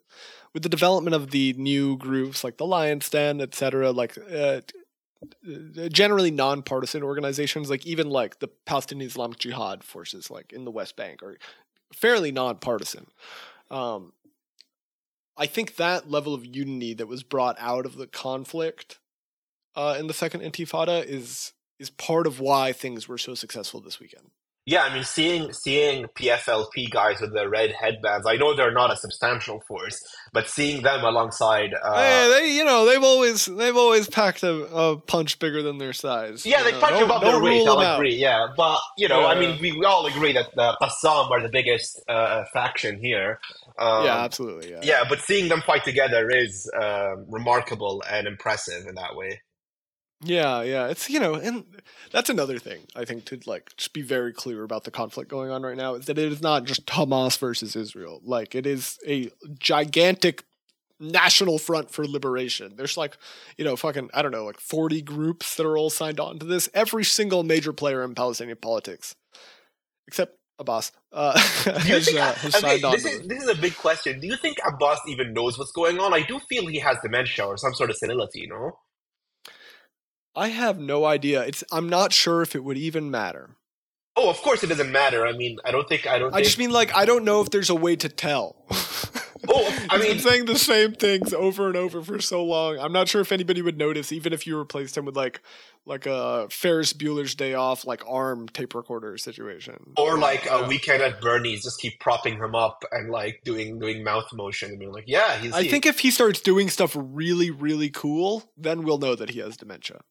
with 0.53 0.63
the 0.63 0.69
development 0.69 1.15
of 1.15 1.31
the 1.31 1.55
new 1.55 1.97
groups 1.97 2.45
like 2.45 2.57
the 2.57 2.67
Lion's 2.67 3.09
Den, 3.09 3.41
etc., 3.41 3.91
like 3.91 4.17
uh, 4.31 4.61
uh, 5.23 5.89
generally 5.89 6.31
nonpartisan 6.31 7.03
organizations, 7.03 7.71
like 7.71 7.87
even 7.87 8.11
like 8.11 8.41
the 8.41 8.49
Palestinian 8.49 9.09
Islamic 9.09 9.39
Jihad 9.39 9.85
forces, 9.85 10.31
like 10.31 10.53
in 10.53 10.65
the 10.65 10.71
West 10.71 10.97
Bank, 10.97 11.23
are 11.23 11.39
fairly 11.95 12.33
nonpartisan. 12.33 13.07
Um, 13.71 14.13
I 15.37 15.47
think 15.47 15.77
that 15.77 16.11
level 16.11 16.35
of 16.35 16.45
unity 16.45 16.95
that 16.95 17.09
was 17.09 17.23
brought 17.23 17.57
out 17.59 17.87
of 17.87 17.97
the 17.97 18.07
conflict 18.07 18.99
uh, 19.75 19.97
in 19.99 20.07
the 20.07 20.15
second 20.15 20.41
Intifada 20.41 21.05
is 21.05 21.53
is 21.79 21.91
part 21.91 22.27
of 22.27 22.39
why 22.39 22.73
things 22.73 23.09
were 23.09 23.19
so 23.19 23.35
successful 23.35 23.81
this 23.81 23.99
weekend. 23.99 24.31
Yeah, 24.65 24.85
I 24.85 24.95
mean, 24.95 25.03
seeing 25.03 25.53
seeing 25.53 26.05
PFLP 26.05 26.89
guys 26.91 27.21
with 27.21 27.35
their 27.35 27.49
red 27.49 27.73
headbands, 27.73 28.29
I 28.29 28.37
know 28.37 28.55
they're 28.55 28.71
not 28.71 28.93
a 28.93 28.97
substantial 28.97 29.61
force, 29.67 30.01
but 30.33 30.49
seeing 30.49 30.83
them 30.83 31.03
alongside, 31.03 31.75
uh, 31.83 31.97
Hey, 31.97 32.29
they, 32.31 32.57
you 32.57 32.65
know, 32.65 32.87
they've 32.87 33.03
always 33.03 33.47
they've 33.47 33.77
always 33.77 34.09
packed 34.09 34.45
a, 34.45 34.65
a 34.73 34.97
punch 34.99 35.41
bigger 35.41 35.65
than 35.65 35.79
their 35.79 35.93
size. 35.93 36.47
yeah, 36.47 36.63
they 36.63 36.71
know. 36.71 36.79
punch 36.79 37.03
above 37.03 37.23
their 37.23 37.43
weight. 37.43 37.67
I'll 37.67 37.81
agree. 37.81 38.15
Yeah, 38.15 38.47
but 38.57 38.79
you 38.97 39.09
know, 39.09 39.27
I 39.27 39.35
mean, 39.35 39.61
we, 39.61 39.73
we 39.73 39.85
all 39.85 40.07
agree 40.07 40.33
that 40.35 40.55
the 40.55 40.77
Qassam 40.81 41.33
are 41.33 41.43
the 41.43 41.51
biggest 41.51 42.01
uh, 42.09 42.45
faction 42.53 43.01
here. 43.03 43.41
Um, 43.81 44.05
yeah, 44.05 44.23
absolutely. 44.23 44.71
Yeah. 44.71 44.81
yeah, 44.85 45.05
but 45.09 45.19
seeing 45.23 45.49
them 45.49 45.63
fight 45.63 45.83
together 45.83 46.31
is 46.31 46.71
um 46.81 47.27
remarkable 47.29 48.05
and 48.09 48.29
impressive 48.29 48.87
in 48.87 48.95
that 48.95 49.17
way. 49.17 49.41
Yeah, 50.25 50.63
yeah. 50.63 50.87
It's 50.89 51.11
you 51.11 51.19
know, 51.19 51.35
and 51.35 51.65
that's 52.13 52.31
another 52.31 52.59
thing 52.59 52.83
I 52.95 53.05
think 53.05 53.25
to 53.27 53.41
like 53.47 53.77
just 53.77 53.93
be 53.93 54.03
very 54.03 54.33
clear 54.33 54.63
about 54.63 54.85
the 54.85 54.91
conflict 54.91 55.31
going 55.31 55.51
on 55.51 55.63
right 55.63 55.77
now 55.77 55.95
is 55.95 56.07
that 56.07 56.19
it 56.19 56.33
is 56.33 56.41
not 56.41 56.65
just 56.65 56.87
Hamas 56.87 57.39
versus 57.39 57.75
Israel. 57.75 58.21
Like 58.25 58.55
it 58.55 58.67
is 58.67 58.99
a 59.07 59.31
gigantic 59.59 60.45
national 61.01 61.59
front 61.59 61.91
for 61.91 62.07
liberation. 62.07 62.75
There's 62.77 62.97
like, 62.97 63.19
you 63.59 63.65
know, 63.65 63.75
fucking 63.77 64.11
I 64.15 64.23
don't 64.23 64.31
know, 64.31 64.45
like 64.45 64.61
40 64.61 65.03
groups 65.03 65.57
that 65.57 65.67
are 65.67 65.77
all 65.77 65.91
signed 65.91 66.21
on 66.21 66.39
to 66.39 66.47
this. 66.47 66.69
Every 66.73 67.05
single 67.05 67.43
major 67.43 67.73
player 67.73 68.05
in 68.05 68.15
Palestinian 68.15 68.59
politics, 68.59 69.17
except 70.07 70.39
Abbas, 70.61 70.93
uh, 71.13 71.37
has, 71.39 72.05
think, 72.05 72.19
uh, 72.21 72.33
has 72.35 72.55
okay, 72.55 72.61
signed 72.61 72.85
on 72.85 72.93
this 72.93 73.05
is 73.05 73.19
this. 73.19 73.29
this 73.29 73.43
is 73.43 73.49
a 73.49 73.61
big 73.61 73.77
question. 73.77 74.21
Do 74.21 74.29
you 74.29 74.37
think 74.37 74.59
Abbas 74.65 75.01
even 75.09 75.33
knows 75.33 75.59
what's 75.59 75.73
going 75.73 75.99
on? 75.99 76.15
I 76.15 76.23
do 76.23 76.39
feel 76.49 76.69
he 76.69 76.79
has 76.79 76.97
dementia 77.03 77.45
or 77.45 77.57
some 77.57 77.75
sort 77.75 77.91
of 77.91 77.97
senility. 77.97 78.47
No. 78.49 78.79
I 80.35 80.49
have 80.49 80.79
no 80.79 81.05
idea. 81.05 81.43
It's 81.43 81.63
I'm 81.73 81.89
not 81.89 82.13
sure 82.13 82.43
if 82.43 82.55
it 82.55 82.65
would 82.65 82.79
even 82.79 83.11
matter. 83.11 83.57
Oh, 84.17 84.29
of 84.29 84.37
course 84.43 84.63
it 84.63 84.67
doesn't 84.69 84.93
matter. 84.93 85.27
I 85.27 85.33
mean, 85.33 85.59
I 85.65 85.71
don't 85.71 85.89
think 85.89 86.07
I 86.07 86.19
don't. 86.19 86.33
I 86.33 86.37
think, 86.37 86.45
just 86.47 86.59
mean 86.59 86.71
like 86.71 86.95
I 86.95 87.05
don't 87.05 87.25
know 87.25 87.41
if 87.41 87.51
there's 87.51 87.71
a 87.71 87.75
way 87.75 87.97
to 87.97 88.09
tell. 88.09 88.57
Oh, 89.49 89.87
I 89.91 89.99
mean, 89.99 90.13
been 90.13 90.19
saying 90.21 90.45
the 90.45 90.57
same 90.57 90.93
things 90.93 91.35
over 91.35 91.67
and 91.67 91.77
over 91.77 92.01
for 92.01 92.21
so 92.21 92.45
long. 92.45 92.79
I'm 92.79 92.93
not 92.93 93.09
sure 93.09 93.21
if 93.21 93.33
anybody 93.33 93.61
would 93.61 93.77
notice, 93.77 94.13
even 94.13 94.33
if 94.33 94.47
you 94.47 94.57
replaced 94.57 94.97
him 94.97 95.05
with 95.05 95.17
like 95.17 95.41
like 95.85 96.07
a 96.07 96.47
Ferris 96.49 96.93
Bueller's 96.93 97.35
Day 97.35 97.53
Off, 97.53 97.85
like 97.85 98.05
arm 98.07 98.49
tape 98.49 98.73
recorder 98.73 99.19
situation, 99.19 99.95
or 99.97 100.17
like 100.17 100.45
a 100.45 100.61
Yeah. 100.61 100.69
weekend 100.69 101.03
at 101.03 101.21
Bernie's, 101.21 101.65
just 101.65 101.81
keep 101.81 101.99
propping 101.99 102.37
him 102.37 102.55
up 102.55 102.85
and 102.93 103.11
like 103.11 103.41
doing 103.45 103.81
doing 103.81 104.05
mouth 104.05 104.33
motion 104.33 104.71
and 104.71 104.79
being 104.79 104.93
like, 104.93 105.05
yeah, 105.09 105.37
he's. 105.39 105.53
I 105.53 105.65
he- 105.65 105.69
think 105.71 105.87
if 105.87 105.99
he 105.99 106.13
starts 106.13 106.41
doing 106.41 106.71
stuff 106.71 106.97
really, 106.97 107.51
really 107.51 107.91
cool, 107.91 108.45
then 108.57 108.85
we'll 108.85 108.99
know 108.99 109.17
that 109.17 109.31
he 109.31 109.41
has 109.41 109.57
dementia. 109.57 110.03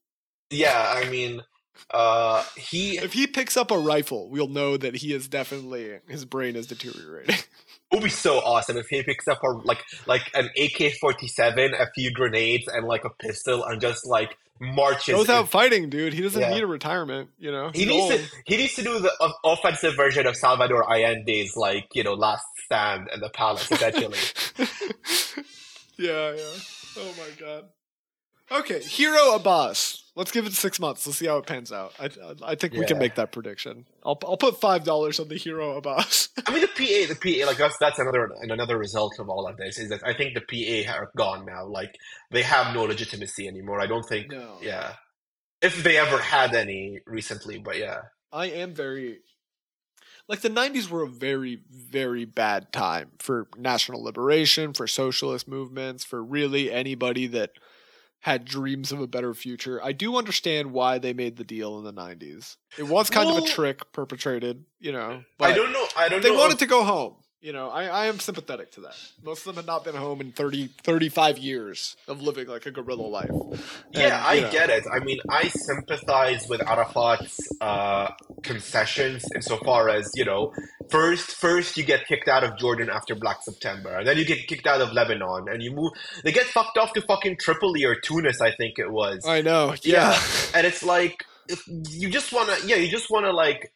Yeah, 0.51 0.93
I 0.95 1.09
mean, 1.09 1.41
uh, 1.89 2.43
he 2.55 2.97
If 2.97 3.13
he 3.13 3.25
picks 3.27 3.57
up 3.57 3.71
a 3.71 3.77
rifle, 3.77 4.29
we'll 4.29 4.47
know 4.47 4.77
that 4.77 4.97
he 4.97 5.13
is 5.13 5.27
definitely 5.27 5.99
his 6.07 6.25
brain 6.25 6.55
is 6.55 6.67
deteriorating. 6.67 7.35
it 7.91 7.95
would 7.95 8.03
be 8.03 8.09
so 8.09 8.39
awesome 8.39 8.77
if 8.77 8.87
he 8.87 9.01
picks 9.03 9.27
up 9.27 9.41
a 9.43 9.47
like 9.47 9.83
like 10.07 10.29
an 10.35 10.49
AK 10.61 10.93
forty 10.99 11.27
seven, 11.27 11.73
a 11.73 11.87
few 11.95 12.11
grenades, 12.11 12.67
and 12.67 12.85
like 12.87 13.03
a 13.05 13.09
pistol, 13.09 13.63
and 13.65 13.81
just 13.81 14.05
like 14.05 14.37
marches. 14.59 15.15
Goes 15.15 15.29
in- 15.29 15.35
out 15.35 15.49
fighting, 15.49 15.89
dude. 15.89 16.13
He 16.13 16.21
doesn't 16.21 16.39
Yeah. 16.41 16.53
need 16.53 16.63
a 16.63 16.67
retirement. 16.67 17.29
You 17.39 17.51
know, 17.51 17.71
He 17.73 17.85
needs 17.85 18.15
to 18.15 18.35
he 18.45 18.57
needs 18.57 18.75
to 18.75 18.83
do 18.83 18.99
the 18.99 19.11
o- 19.19 19.51
offensive 19.53 19.95
version 19.95 20.27
of 20.27 20.35
Salvador 20.35 20.83
Allende's 20.87 21.55
like 21.57 21.87
you 21.93 22.03
know 22.03 22.13
last 22.13 22.43
stand 22.65 23.09
in 23.13 23.21
the 23.21 23.29
palace 23.29 23.71
essentially. 23.71 24.17
yeah, 25.97 26.33
yeah. 26.35 26.53
Oh 26.97 27.13
my 27.17 27.29
god. 27.39 27.65
Okay, 28.51 28.81
Hero 28.81 29.35
Abbas. 29.35 30.03
Let's 30.13 30.31
give 30.31 30.45
it 30.45 30.51
six 30.51 30.77
months. 30.77 31.07
Let's 31.07 31.19
see 31.19 31.27
how 31.27 31.37
it 31.37 31.45
pans 31.45 31.71
out. 31.71 31.93
I 31.97 32.09
I 32.43 32.55
think 32.55 32.73
we 32.73 32.85
can 32.85 32.97
make 32.97 33.15
that 33.15 33.31
prediction. 33.31 33.85
I'll 34.05 34.19
I'll 34.25 34.35
put 34.35 34.59
five 34.59 34.83
dollars 34.83 35.21
on 35.21 35.29
the 35.29 35.37
Hero 35.37 35.77
Abbas. 35.77 36.29
I 36.45 36.51
mean 36.51 36.59
the 36.59 36.67
PA 36.67 37.13
the 37.13 37.15
PA 37.15 37.47
like 37.47 37.57
that's 37.57 37.77
that's 37.79 37.97
another 37.97 38.29
another 38.41 38.77
result 38.77 39.19
of 39.19 39.29
all 39.29 39.47
of 39.47 39.55
this 39.55 39.79
is 39.79 39.89
that 39.89 40.01
I 40.05 40.13
think 40.13 40.33
the 40.33 40.41
PA 40.85 40.91
are 40.93 41.11
gone 41.15 41.45
now. 41.45 41.65
Like 41.65 41.95
they 42.29 42.41
have 42.41 42.75
no 42.75 42.83
legitimacy 42.83 43.47
anymore. 43.47 43.79
I 43.79 43.87
don't 43.87 44.03
think 44.03 44.31
no. 44.31 44.57
yeah. 44.61 44.95
If 45.61 45.81
they 45.83 45.97
ever 45.97 46.17
had 46.17 46.53
any 46.53 46.99
recently, 47.05 47.57
but 47.57 47.77
yeah. 47.77 48.01
I 48.33 48.47
am 48.47 48.73
very 48.73 49.19
like 50.27 50.41
the 50.41 50.49
90s 50.49 50.89
were 50.89 51.03
a 51.03 51.09
very 51.09 51.61
very 51.69 52.25
bad 52.25 52.73
time 52.73 53.11
for 53.19 53.47
national 53.57 54.03
liberation, 54.03 54.73
for 54.73 54.87
socialist 54.87 55.47
movements, 55.47 56.03
for 56.03 56.21
really 56.21 56.69
anybody 56.69 57.27
that 57.27 57.51
had 58.21 58.45
dreams 58.45 58.91
of 58.91 59.01
a 59.01 59.07
better 59.07 59.33
future. 59.33 59.83
I 59.83 59.91
do 59.91 60.15
understand 60.15 60.71
why 60.71 60.99
they 60.99 61.11
made 61.11 61.37
the 61.37 61.43
deal 61.43 61.77
in 61.77 61.83
the 61.83 61.93
90s. 61.93 62.55
It 62.77 62.83
was 62.83 63.09
kind 63.09 63.29
of 63.29 63.43
a 63.43 63.47
trick 63.47 63.91
perpetrated, 63.91 64.63
you 64.79 64.91
know. 64.91 65.23
I 65.39 65.53
don't 65.53 65.73
know 65.73 65.87
I 65.97 66.07
don't 66.07 66.21
they 66.21 66.29
know 66.29 66.37
wanted 66.37 66.59
to 66.59 66.67
go 66.67 66.83
home. 66.83 67.15
You 67.41 67.53
know, 67.53 67.69
I, 67.69 67.85
I 67.85 68.05
am 68.05 68.19
sympathetic 68.19 68.71
to 68.73 68.81
that. 68.81 68.95
Most 69.23 69.39
of 69.39 69.45
them 69.45 69.55
had 69.55 69.65
not 69.65 69.83
been 69.83 69.95
home 69.95 70.21
in 70.21 70.31
30, 70.31 70.67
35 70.83 71.39
years 71.39 71.95
of 72.07 72.21
living 72.21 72.47
like 72.47 72.67
a 72.67 72.71
guerrilla 72.71 73.01
life. 73.01 73.83
Yeah, 73.91 74.23
I 74.23 74.33
you 74.35 74.41
know, 74.41 74.51
get 74.51 74.69
it. 74.69 74.83
I 74.91 74.99
mean, 74.99 75.19
I 75.27 75.47
sympathize 75.47 76.47
with 76.47 76.61
Arafat's 76.61 77.39
uh, 77.59 78.09
concessions 78.43 79.25
insofar 79.33 79.89
as 79.89 80.11
you 80.13 80.23
know, 80.23 80.53
first, 80.91 81.31
first 81.31 81.77
you 81.77 81.83
get 81.83 82.05
kicked 82.05 82.27
out 82.27 82.43
of 82.43 82.59
Jordan 82.59 82.91
after 82.91 83.15
Black 83.15 83.37
September, 83.41 83.97
and 83.97 84.07
then 84.07 84.17
you 84.17 84.25
get 84.25 84.45
kicked 84.45 84.67
out 84.67 84.79
of 84.81 84.93
Lebanon, 84.93 85.47
and 85.49 85.63
you 85.63 85.71
move. 85.71 85.93
They 86.23 86.31
get 86.31 86.45
fucked 86.45 86.77
off 86.77 86.93
to 86.93 87.01
fucking 87.01 87.37
Tripoli 87.39 87.85
or 87.85 87.95
Tunis, 87.95 88.39
I 88.39 88.51
think 88.51 88.77
it 88.77 88.91
was. 88.91 89.25
I 89.25 89.41
know. 89.41 89.73
Yeah. 89.81 90.11
Yeah. 90.11 90.21
and 90.53 90.67
it's 90.67 90.83
like 90.83 91.25
you 91.89 92.09
just 92.09 92.31
want 92.31 92.49
to, 92.49 92.67
yeah, 92.67 92.75
you 92.75 92.89
just 92.89 93.09
want 93.09 93.25
to 93.25 93.31
like 93.31 93.73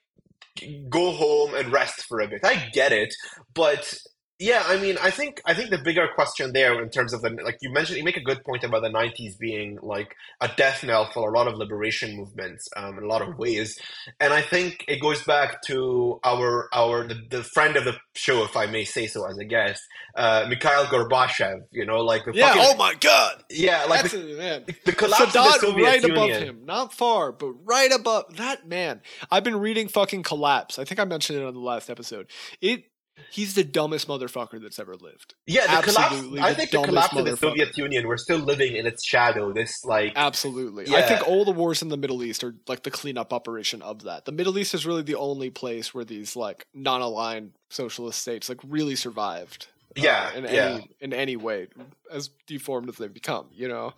go 0.90 1.12
home 1.12 1.54
and 1.56 1.72
rest 1.72 2.06
for 2.08 2.20
a 2.20 2.28
bit. 2.28 2.42
I 2.44 2.70
get 2.74 2.92
it, 2.92 3.14
but 3.54 3.98
yeah, 4.40 4.64
I 4.68 4.78
mean, 4.78 4.98
I 5.02 5.12
think 5.12 5.42
I 5.46 5.54
think 5.54 5.70
the 5.70 5.78
bigger 5.78 6.08
question 6.14 6.52
there 6.54 6.82
in 6.82 6.90
terms 6.90 7.14
of 7.14 7.22
the 7.22 7.30
like 7.44 7.58
you 7.62 7.72
mentioned, 7.72 7.98
you 7.98 8.04
make 8.04 8.18
a 8.18 8.22
good 8.22 8.44
point 8.44 8.64
about 8.64 8.82
the 8.84 8.90
'90s 8.90 9.38
being 9.40 9.78
like 9.82 10.14
a 10.42 10.50
death 10.58 10.84
knell 10.84 11.10
for 11.12 11.32
a 11.34 11.38
lot 11.38 11.48
of 11.48 11.56
liberation 11.58 12.16
movements 12.18 12.68
um, 12.76 12.98
in 12.98 13.04
a 13.04 13.08
lot 13.08 13.22
of 13.22 13.38
ways, 13.38 13.80
and 14.20 14.34
I 14.34 14.42
think 14.42 14.84
it 14.88 15.00
goes 15.02 15.24
back 15.24 15.62
to 15.68 16.20
our 16.26 16.68
our 16.74 17.08
the, 17.08 17.16
the 17.30 17.44
friend 17.44 17.78
of 17.78 17.86
the 17.86 17.96
show, 18.16 18.44
if 18.44 18.58
I 18.58 18.66
may 18.66 18.84
say 18.84 19.08
so, 19.08 19.26
as 19.26 19.38
a 19.38 19.46
guest, 19.46 19.82
uh, 20.16 20.46
Mikhail 20.50 20.86
Gorbachev. 20.86 21.62
You 21.72 21.86
know, 21.86 22.00
like 22.00 22.26
the 22.26 22.34
Yeah. 22.34 22.48
fucking, 22.50 22.62
Oh 22.66 22.76
my 22.78 22.94
God. 23.00 23.44
yeah, 23.50 23.86
like 23.86 24.02
That's 24.02 24.14
the, 24.14 24.32
it, 24.34 24.38
man. 24.38 24.66
the 24.86 24.92
collapse 24.92 25.22
of 25.24 25.34
the 25.34 25.52
Soviet 25.60 25.84
right 25.86 26.02
Union. 26.02 26.18
above 26.18 26.30
him, 26.42 26.66
not 26.66 26.94
far, 26.94 27.32
but 27.32 27.52
right 27.64 27.92
above 27.92 28.36
that 28.38 28.68
man. 28.68 29.02
I've 29.32 29.44
been 29.44 29.58
reading 29.60 29.88
fucking 29.88 30.24
collapse. 30.24 30.78
I 30.78 30.84
think 30.84 31.00
I 31.00 31.06
mentioned 31.06 31.40
it 31.40 31.46
on 31.46 31.54
the 31.54 31.60
last 31.62 31.90
episode. 31.90 32.28
It 32.62 32.84
he's 33.32 33.54
the 33.56 33.64
dumbest 33.64 34.08
motherfucker 34.08 34.62
that's 34.62 34.80
ever 34.80 34.96
lived. 34.96 35.36
Yeah, 35.48 35.66
the 35.66 35.72
Absolutely 35.74 36.38
collapse. 36.40 36.52
I 36.52 36.54
think 36.54 36.72
the 36.72 36.78
dumbest 36.78 37.10
collapse 37.10 37.16
of 37.18 37.26
the. 37.26 37.38
Soviet 37.38 37.78
Union. 37.78 38.08
We're 38.08 38.18
still 38.18 38.40
living 38.40 38.76
in 38.76 38.86
its 38.86 39.06
shadow. 39.06 39.52
This 39.54 39.84
like 39.86 40.14
Absolutely. 40.16 40.94
I 40.96 41.02
think 41.02 41.28
all 41.28 41.46
the 41.46 41.52
wars 41.52 41.82
in 41.82 41.90
the 41.90 41.98
Middle 41.98 42.24
East 42.24 42.44
are 42.44 42.56
like 42.68 42.84
the 42.84 42.92
cleanup 42.92 43.32
operation 43.34 43.82
of 43.82 44.04
that. 44.04 44.26
The 44.26 44.32
Middle 44.32 44.58
East 44.58 44.74
is 44.74 44.86
really 44.86 45.02
the 45.04 45.16
only 45.16 45.50
place 45.50 45.94
where 45.94 46.06
these 46.06 46.36
like 46.36 46.68
non-aligned 46.74 47.52
socialist 47.70 48.20
states 48.20 48.50
like 48.50 48.60
really 48.68 48.96
survived. 48.96 49.68
uh, 49.98 50.02
Yeah, 50.02 50.34
in 50.34 50.44
yeah. 50.44 50.50
any 50.50 50.90
in 51.00 51.14
any 51.14 51.36
way, 51.38 51.68
as 52.12 52.30
deformed 52.48 52.90
as 52.90 52.98
they've 52.98 53.14
become, 53.14 53.48
you 53.54 53.68
know, 53.70 53.94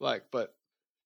like, 0.00 0.24
but 0.32 0.54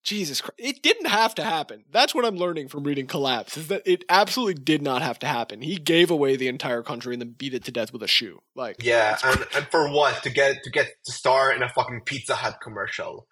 Jesus 0.02 0.40
Christ, 0.40 0.54
it 0.58 0.82
didn't 0.82 1.08
have 1.08 1.34
to 1.34 1.44
happen. 1.44 1.84
That's 1.90 2.14
what 2.14 2.24
I'm 2.24 2.36
learning 2.36 2.68
from 2.68 2.84
reading 2.84 3.06
Collapse 3.06 3.56
is 3.56 3.68
that 3.68 3.82
it 3.84 4.04
absolutely 4.08 4.54
did 4.54 4.82
not 4.82 5.02
have 5.02 5.18
to 5.20 5.26
happen. 5.26 5.60
He 5.60 5.76
gave 5.76 6.10
away 6.10 6.36
the 6.36 6.48
entire 6.48 6.82
country 6.82 7.14
and 7.14 7.20
then 7.20 7.34
beat 7.36 7.54
it 7.54 7.64
to 7.64 7.72
death 7.72 7.92
with 7.92 8.02
a 8.02 8.08
shoe. 8.08 8.40
Like, 8.54 8.82
yeah, 8.82 9.18
and 9.22 9.46
and 9.54 9.66
for 9.66 9.90
what 9.90 10.22
to 10.22 10.30
get 10.30 10.62
to 10.64 10.70
get 10.70 10.88
to 11.04 11.12
star 11.12 11.52
in 11.52 11.62
a 11.62 11.68
fucking 11.68 12.02
Pizza 12.06 12.34
Hut 12.34 12.58
commercial, 12.62 13.26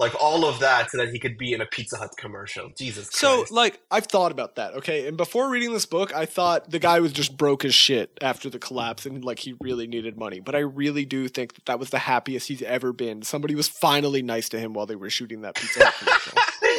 like 0.00 0.14
all 0.20 0.44
of 0.44 0.58
that, 0.60 0.90
so 0.90 0.98
that 0.98 1.10
he 1.10 1.18
could 1.18 1.38
be 1.38 1.52
in 1.52 1.60
a 1.60 1.66
Pizza 1.66 1.96
Hut 1.96 2.10
commercial. 2.16 2.70
Jesus 2.76 3.10
Christ. 3.10 3.18
So, 3.18 3.44
like, 3.54 3.80
I've 3.90 4.06
thought 4.06 4.32
about 4.32 4.56
that, 4.56 4.74
okay? 4.74 5.06
And 5.06 5.16
before 5.16 5.50
reading 5.50 5.72
this 5.72 5.86
book, 5.86 6.14
I 6.14 6.26
thought 6.26 6.70
the 6.70 6.78
guy 6.78 7.00
was 7.00 7.12
just 7.12 7.36
broke 7.36 7.64
as 7.64 7.74
shit 7.74 8.18
after 8.20 8.50
the 8.50 8.58
collapse 8.58 9.06
and, 9.06 9.24
like, 9.24 9.40
he 9.40 9.54
really 9.60 9.86
needed 9.86 10.18
money. 10.18 10.40
But 10.40 10.54
I 10.54 10.60
really 10.60 11.04
do 11.04 11.28
think 11.28 11.54
that 11.54 11.66
that 11.66 11.78
was 11.78 11.90
the 11.90 11.98
happiest 11.98 12.48
he's 12.48 12.62
ever 12.62 12.92
been. 12.92 13.22
Somebody 13.22 13.54
was 13.54 13.68
finally 13.68 14.22
nice 14.22 14.48
to 14.48 14.58
him 14.58 14.72
while 14.72 14.86
they 14.86 14.96
were 14.96 15.10
shooting 15.10 15.42
that 15.42 15.54
Pizza 15.54 15.84
Hut 15.84 15.94
commercial. 15.98 16.38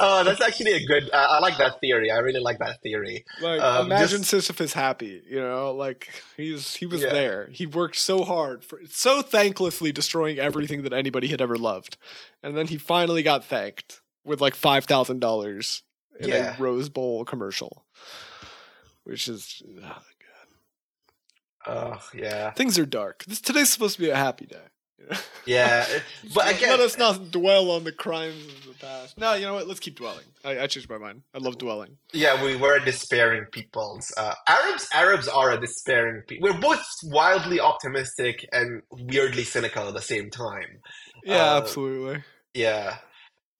oh, 0.00 0.24
that's 0.24 0.40
actually 0.40 0.72
a 0.72 0.84
good. 0.86 1.10
I 1.12 1.36
I 1.36 1.38
like 1.40 1.56
that 1.58 1.80
theory. 1.80 2.10
I 2.10 2.18
really 2.18 2.40
like 2.40 2.58
that 2.58 2.82
theory. 2.82 3.24
Like, 3.40 3.60
Um, 3.60 3.86
imagine 3.86 4.18
just- 4.18 4.30
Sisyphus 4.30 4.72
happy, 4.72 5.22
you 5.28 5.40
know? 5.40 5.72
Like, 5.72 6.08
he's 6.36 6.74
he 6.74 6.86
was 6.86 7.02
Yeah. 7.02 7.12
there. 7.12 7.48
He 7.52 7.66
worked 7.66 7.96
so 7.96 8.24
hard, 8.24 8.64
for 8.64 8.80
so 8.88 9.22
thanklessly 9.22 9.92
destroying 9.94 10.38
everything 10.38 10.82
that 10.82 10.92
anybody 10.92 11.28
had 11.28 11.40
ever 11.40 11.56
loved. 11.56 11.96
And 12.42 12.56
then 12.56 12.66
he 12.68 12.76
finally 12.78 13.22
got 13.22 13.44
thanked 13.44 14.00
with 14.24 14.40
like 14.40 14.54
five 14.54 14.84
thousand 14.86 15.20
dollars 15.20 15.82
in 16.18 16.28
Yeah. 16.30 16.56
a 16.56 16.60
Rose 16.60 16.88
Bowl 16.88 17.24
commercial, 17.24 17.86
which 19.04 19.28
is 19.28 19.62
ah, 19.82 20.02
uh, 21.66 21.98
yeah, 22.14 22.50
things 22.52 22.78
are 22.78 22.86
dark. 22.86 23.24
This 23.24 23.40
today's 23.40 23.70
supposed 23.70 23.96
to 23.96 24.02
be 24.02 24.10
a 24.10 24.16
happy 24.16 24.46
day. 24.46 24.66
You 25.00 25.06
know? 25.10 25.16
yeah. 25.46 25.86
But 26.34 26.54
again, 26.54 26.70
let 26.70 26.80
us 26.80 26.96
not 26.98 27.30
dwell 27.30 27.70
on 27.70 27.84
the 27.84 27.92
crimes 27.92 28.44
of 28.46 28.66
the 28.66 28.74
past. 28.86 29.18
No, 29.18 29.34
you 29.34 29.46
know 29.46 29.54
what? 29.54 29.66
Let's 29.66 29.80
keep 29.80 29.96
dwelling. 29.96 30.24
I, 30.44 30.60
I 30.60 30.66
changed 30.66 30.88
my 30.88 30.98
mind. 30.98 31.22
I 31.34 31.38
love 31.38 31.58
dwelling. 31.58 31.96
Yeah, 32.12 32.42
we 32.42 32.56
were 32.56 32.78
despairing 32.78 33.46
peoples. 33.46 34.12
Uh, 34.16 34.34
Arabs, 34.48 34.88
Arabs 34.92 35.26
are 35.28 35.50
a 35.52 35.60
despairing 35.60 36.22
people. 36.22 36.48
We're 36.48 36.60
both 36.60 36.84
wildly 37.04 37.58
optimistic 37.60 38.46
and 38.52 38.82
weirdly 38.90 39.44
cynical 39.44 39.88
at 39.88 39.94
the 39.94 40.02
same 40.02 40.30
time. 40.30 40.78
Yeah, 41.24 41.54
Uh, 41.54 41.58
absolutely. 41.58 42.22
Yeah, 42.54 42.96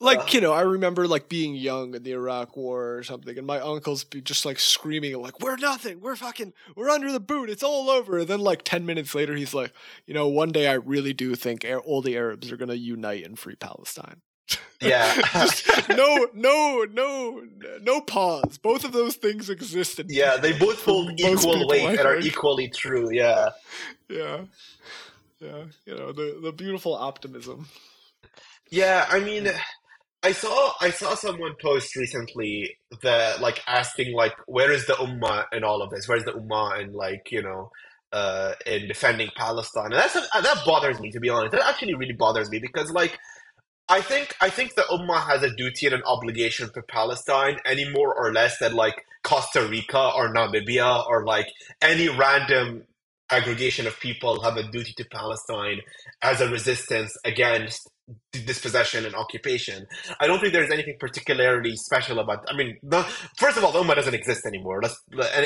Like 0.03 0.19
uh, 0.19 0.27
you 0.31 0.41
know, 0.41 0.53
I 0.53 0.63
remember 0.63 1.07
like 1.07 1.29
being 1.29 1.55
young 1.55 1.95
in 1.95 2.03
the 2.03 2.13
Iraq 2.13 2.57
War 2.57 2.97
or 2.97 3.03
something, 3.03 3.37
and 3.37 3.47
my 3.47 3.61
uncles 3.61 4.03
be 4.03 4.23
just 4.23 4.47
like 4.47 4.59
screaming 4.59 5.21
like, 5.21 5.41
"We're 5.41 5.59
nothing. 5.59 6.01
We're 6.01 6.17
fucking. 6.17 6.55
We're 6.75 6.89
under 6.89 7.13
the 7.13 7.21
boot. 7.21 7.51
It's 7.51 7.63
all 7.63 7.91
over." 7.91 8.21
And 8.21 8.29
then 8.29 8.41
like 8.41 8.63
ten 8.63 8.87
minutes 8.87 9.15
later, 9.15 9.35
he's 9.35 9.53
like, 9.53 9.75
"You 10.07 10.15
know, 10.15 10.27
one 10.27 10.53
day 10.53 10.69
I 10.69 10.75
really 10.75 11.13
do 11.13 11.35
think 11.35 11.67
all 11.85 12.01
the 12.01 12.17
Arabs 12.17 12.51
are 12.51 12.57
gonna 12.57 12.75
unite 12.75 13.27
and 13.27 13.39
free 13.39 13.57
Palestine." 13.57 14.23
yeah. 14.81 15.15
Just 15.33 15.89
no, 15.91 16.29
no, 16.33 16.87
no, 16.91 17.43
no 17.83 18.01
pause. 18.01 18.59
Both 18.59 18.85
of 18.85 18.93
those 18.93 19.17
things 19.17 19.51
exist. 19.51 20.01
In 20.01 20.07
yeah, 20.09 20.39
they 20.39 20.57
both 20.59 20.83
hold 20.85 21.21
equal 21.21 21.69
weight 21.69 21.99
and 21.99 22.01
are 22.01 22.19
equally 22.19 22.69
true. 22.69 23.13
Yeah. 23.13 23.51
yeah, 24.09 24.45
yeah. 25.41 25.65
You 25.85 25.97
know 25.97 26.13
the 26.13 26.41
the 26.43 26.53
beautiful 26.53 26.95
optimism. 26.95 27.69
Yeah, 28.71 29.07
I 29.11 29.19
mean, 29.19 29.51
I 30.23 30.33
saw 30.33 30.73
I 30.81 30.91
saw 30.91 31.15
someone 31.15 31.55
post 31.61 31.97
recently 31.97 32.77
that 33.03 33.41
like 33.41 33.63
asking 33.67 34.15
like 34.15 34.35
where 34.47 34.71
is 34.71 34.87
the 34.87 34.95
ummah 34.95 35.47
in 35.53 35.65
all 35.65 35.83
of 35.83 35.91
this? 35.91 36.09
Where's 36.09 36.25
the 36.25 36.33
ummah 36.33 36.83
in 36.83 36.93
like 36.93 37.31
you 37.31 37.43
know 37.43 37.71
uh 38.13 38.55
in 38.67 38.87
defending 38.87 39.31
Palestine? 39.37 39.93
And 39.93 39.95
that's 39.95 40.15
that 40.15 40.63
bothers 40.67 41.01
me 41.01 41.11
to 41.13 41.21
be 41.21 41.31
honest. 41.31 41.53
That 41.53 41.67
actually 41.67 41.95
really 41.95 42.13
bothers 42.13 42.51
me 42.51 42.59
because 42.59 42.91
like 42.93 43.19
I 43.89 44.03
think 44.03 44.37
I 44.41 44.51
think 44.51 44.75
the 44.75 44.83
ummah 44.83 45.27
has 45.27 45.43
a 45.43 45.55
duty 45.55 45.87
and 45.87 45.97
an 45.97 46.03
obligation 46.05 46.71
to 46.75 46.83
Palestine 46.83 47.59
any 47.67 47.89
more 47.91 48.15
or 48.15 48.33
less 48.33 48.59
than 48.59 48.75
like 48.75 49.05
Costa 49.25 49.67
Rica 49.67 50.13
or 50.15 50.33
Namibia 50.33 51.07
or 51.09 51.25
like 51.25 51.49
any 51.83 52.09
random 52.09 52.85
aggregation 53.31 53.87
of 53.87 53.99
people 54.01 54.43
have 54.43 54.57
a 54.57 54.71
duty 54.71 54.93
to 54.99 55.05
Palestine 55.07 55.81
as 56.23 56.41
a 56.41 56.49
resistance 56.49 57.17
against 57.25 57.90
dispossession 58.33 59.07
and 59.07 59.15
occupation. 59.15 59.87
I 60.21 60.27
don't 60.27 60.41
think 60.41 60.53
there's 60.53 60.71
anything 60.71 60.97
particularly 60.99 61.77
special 61.77 62.19
about. 62.19 62.45
I 62.49 62.57
mean, 62.57 62.79
the, 62.83 63.03
first 63.37 63.57
of 63.57 63.65
all, 63.65 63.73
the 63.73 63.81
Ummah 63.81 63.97
doesn't 63.97 64.15
exist 64.15 64.47
anymore. 64.47 64.81
Let's, 64.83 65.01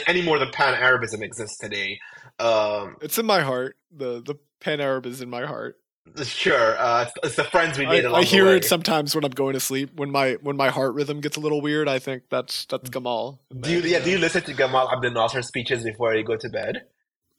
any 0.07 0.23
more 0.23 0.39
than 0.39 0.51
Pan 0.51 0.75
Arabism 0.75 1.23
exists 1.23 1.59
today. 1.59 1.99
Um, 2.39 2.97
It's 3.01 3.19
in 3.19 3.27
my 3.27 3.41
heart. 3.41 3.77
The 3.97 4.23
the 4.25 4.37
Pan 4.61 4.81
Arab 4.81 5.07
is 5.07 5.21
in 5.21 5.31
my 5.31 5.45
heart. 5.47 5.77
sure, 6.23 6.79
uh, 6.79 7.03
it's, 7.03 7.13
it's 7.23 7.37
the 7.37 7.45
friends 7.45 7.79
we 7.79 7.87
I, 7.87 7.91
made 7.91 8.05
along 8.05 8.21
I 8.21 8.25
hear 8.25 8.47
it 8.49 8.65
sometimes 8.65 9.15
when 9.15 9.25
I'm 9.25 9.31
going 9.31 9.55
to 9.55 9.61
sleep. 9.61 9.91
When 9.95 10.11
my 10.11 10.35
when 10.43 10.57
my 10.57 10.71
heart 10.71 10.95
rhythm 10.95 11.21
gets 11.21 11.37
a 11.37 11.41
little 11.41 11.61
weird, 11.61 11.89
I 11.89 11.99
think 11.99 12.25
that's 12.31 12.67
that's 12.67 12.91
Gamal. 12.91 13.39
do 13.61 13.71
you, 13.73 13.81
yeah, 13.81 14.01
do 14.01 14.11
you 14.11 14.19
listen 14.19 14.43
to 14.43 14.55
Gamal 14.55 14.93
Abdel 14.93 15.13
Nasser 15.13 15.43
speeches 15.43 15.85
before 15.85 16.15
you 16.15 16.25
go 16.25 16.37
to 16.37 16.49
bed? 16.49 16.83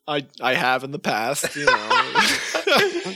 I 0.07 0.25
I 0.41 0.53
have 0.53 0.83
in 0.83 0.91
the 0.91 0.99
past. 0.99 1.55
You 1.55 1.65
know, 1.65 1.73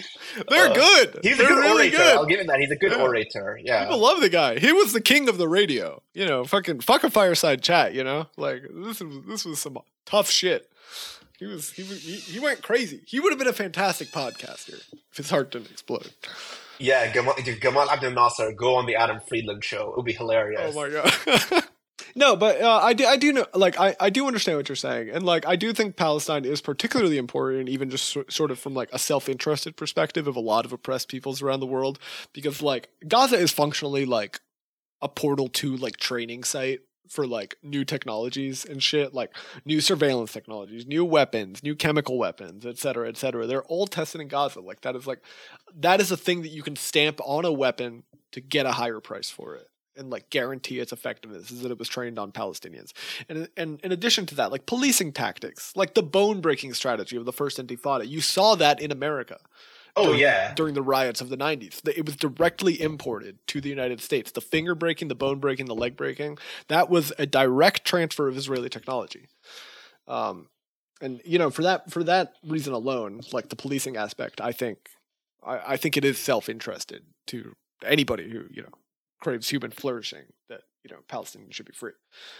they're 0.49 0.69
Uh, 0.69 0.73
good. 0.73 1.19
He's 1.23 1.37
they're 1.37 1.45
a 1.47 1.49
good 1.49 1.59
really 1.59 1.81
orator. 1.87 1.97
good. 1.97 2.15
I'll 2.15 2.25
give 2.25 2.39
him 2.39 2.47
that. 2.47 2.59
He's 2.59 2.71
a 2.71 2.75
good 2.75 2.91
Yeah. 2.91 3.01
orator. 3.01 3.59
Yeah. 3.63 3.83
People 3.85 3.99
love 3.99 4.21
the 4.21 4.29
guy. 4.29 4.59
He 4.59 4.71
was 4.71 4.93
the 4.93 5.01
king 5.01 5.27
of 5.29 5.37
the 5.37 5.47
radio. 5.47 6.01
You 6.13 6.25
know, 6.25 6.43
fucking 6.45 6.81
fuck 6.81 7.03
a 7.03 7.09
fireside 7.09 7.61
chat. 7.61 7.93
You 7.93 8.03
know, 8.03 8.27
like 8.37 8.63
this 8.73 8.99
was 9.01 9.25
this 9.27 9.45
was 9.45 9.59
some 9.59 9.77
tough 10.05 10.29
shit. 10.29 10.69
He 11.37 11.45
was 11.45 11.71
he 11.71 11.83
was, 11.83 12.01
he, 12.01 12.15
he 12.15 12.39
went 12.39 12.61
crazy. 12.61 13.01
He 13.05 13.19
would 13.19 13.31
have 13.31 13.39
been 13.39 13.47
a 13.47 13.53
fantastic 13.53 14.09
podcaster 14.09 14.81
if 15.11 15.17
his 15.17 15.29
heart 15.29 15.51
didn't 15.51 15.71
explode. 15.71 16.09
yeah, 16.79 17.11
Gamal, 17.13 17.33
Gamal 17.61 17.87
Abdel 17.87 18.11
Nasser, 18.11 18.51
go 18.51 18.75
on 18.75 18.85
the 18.85 18.95
Adam 18.95 19.19
Friedland 19.27 19.63
show. 19.63 19.89
It 19.91 19.95
would 19.97 20.05
be 20.05 20.13
hilarious. 20.13 20.75
Oh 20.75 20.81
my 20.81 20.89
god. 20.89 21.63
no, 22.19 22.35
but 22.35 22.61
uh, 22.61 22.81
I 22.83 22.91
do 22.91 23.05
I 23.05 23.15
do 23.15 23.31
know 23.31 23.45
like 23.55 23.79
I 23.79 23.95
I 23.97 24.09
do 24.09 24.27
understand 24.27 24.57
what 24.57 24.67
you're 24.67 24.75
saying, 24.75 25.09
and 25.09 25.23
like 25.25 25.47
I 25.47 25.55
do 25.55 25.71
think 25.71 25.95
Palestine 25.95 26.43
is 26.43 26.59
particularly 26.59 27.17
important, 27.17 27.69
even 27.69 27.89
just 27.89 28.05
so, 28.05 28.25
sort 28.29 28.51
of 28.51 28.59
from 28.59 28.73
like 28.73 28.89
a 28.91 28.99
self-interested 28.99 29.77
perspective 29.77 30.27
of 30.27 30.35
a 30.35 30.41
lot 30.41 30.65
of 30.65 30.73
oppressed 30.73 31.07
peoples 31.07 31.41
around 31.41 31.61
the 31.61 31.65
world, 31.65 31.97
because 32.33 32.61
like 32.61 32.89
Gaza 33.07 33.37
is 33.37 33.53
functionally 33.53 34.05
like 34.05 34.41
a 35.01 35.07
portal 35.07 35.47
to 35.47 35.77
like 35.77 35.95
training 35.95 36.43
site 36.43 36.81
for 37.07 37.25
like 37.25 37.55
new 37.63 37.85
technologies 37.85 38.65
and 38.65 38.83
shit 38.83 39.13
like 39.13 39.31
new 39.65 39.81
surveillance 39.81 40.31
technologies 40.31 40.85
new 40.85 41.03
weapons 41.03 41.63
new 41.63 41.73
chemical 41.73 42.19
weapons 42.19 42.65
et 42.65 42.77
cetera 42.77 43.07
et 43.07 43.17
cetera. 43.17 43.47
They're 43.47 43.63
all 43.63 43.87
tested 43.87 44.19
in 44.21 44.27
gaza. 44.27 44.59
Like 44.59 44.81
that 44.81 44.95
is 44.95 45.07
like 45.07 45.21
that 45.73 46.01
is 46.01 46.11
a 46.11 46.17
thing 46.17 46.41
that 46.41 46.49
you 46.49 46.63
can 46.63 46.75
stamp 46.75 47.19
on 47.23 47.45
a 47.45 47.51
weapon 47.51 48.03
to 48.33 48.41
get 48.41 48.65
a 48.65 48.73
higher 48.73 48.99
price 48.99 49.29
for 49.29 49.55
it 49.55 49.69
and 49.99 50.09
like 50.09 50.29
guarantee 50.29 50.79
its 50.79 50.91
effectiveness 50.91 51.51
is 51.51 51.61
that 51.61 51.71
it 51.71 51.77
was 51.77 51.87
trained 51.89 52.17
on 52.17 52.31
Palestinians. 52.31 52.93
And 53.27 53.49
and 53.57 53.79
in 53.83 53.91
addition 53.91 54.25
to 54.27 54.35
that, 54.35 54.51
like 54.51 54.65
policing 54.65 55.11
tactics, 55.13 55.73
like 55.75 55.93
the 55.93 56.03
bone 56.03 56.41
breaking 56.41 56.73
strategy 56.73 57.17
of 57.17 57.25
the 57.25 57.33
first 57.33 57.57
Intifada, 57.59 58.07
you 58.07 58.21
saw 58.21 58.55
that 58.55 58.81
in 58.81 58.91
America. 58.91 59.37
Oh 59.95 60.05
during- 60.05 60.19
yeah. 60.19 60.53
during 60.53 60.75
the 60.75 60.83
riots 60.83 61.19
of 61.19 61.29
the 61.29 61.35
90s. 61.37 61.85
It 61.87 62.05
was 62.05 62.15
directly 62.15 62.79
imported 62.81 63.37
to 63.47 63.59
the 63.59 63.69
United 63.69 64.01
States. 64.01 64.31
The 64.31 64.39
finger 64.41 64.75
breaking, 64.75 65.07
the 65.07 65.15
bone 65.15 65.39
breaking, 65.39 65.65
the 65.65 65.75
leg 65.75 65.97
breaking, 65.97 66.37
that 66.67 66.89
was 66.89 67.11
a 67.17 67.25
direct 67.25 67.85
transfer 67.85 68.27
of 68.27 68.37
Israeli 68.37 68.69
technology. 68.69 69.27
Um, 70.07 70.47
and 71.01 71.21
you 71.25 71.39
know, 71.39 71.49
for 71.49 71.63
that 71.63 71.91
for 71.91 72.03
that 72.03 72.33
reason 72.45 72.73
alone, 72.73 73.21
like 73.31 73.49
the 73.49 73.55
policing 73.55 73.97
aspect, 73.97 74.39
I 74.41 74.51
think 74.51 74.89
I, 75.43 75.73
I 75.73 75.77
think 75.77 75.97
it 75.97 76.05
is 76.05 76.17
self 76.19 76.49
interested 76.49 77.03
to 77.27 77.55
anybody 77.85 78.29
who 78.29 78.43
you 78.51 78.61
know 78.61 78.69
craves 79.19 79.49
human 79.49 79.71
flourishing 79.71 80.25
that 80.49 80.61
you 80.83 80.89
know 80.93 81.01
Palestinians 81.07 81.53
should 81.53 81.65
be 81.65 81.73
free. 81.73 81.91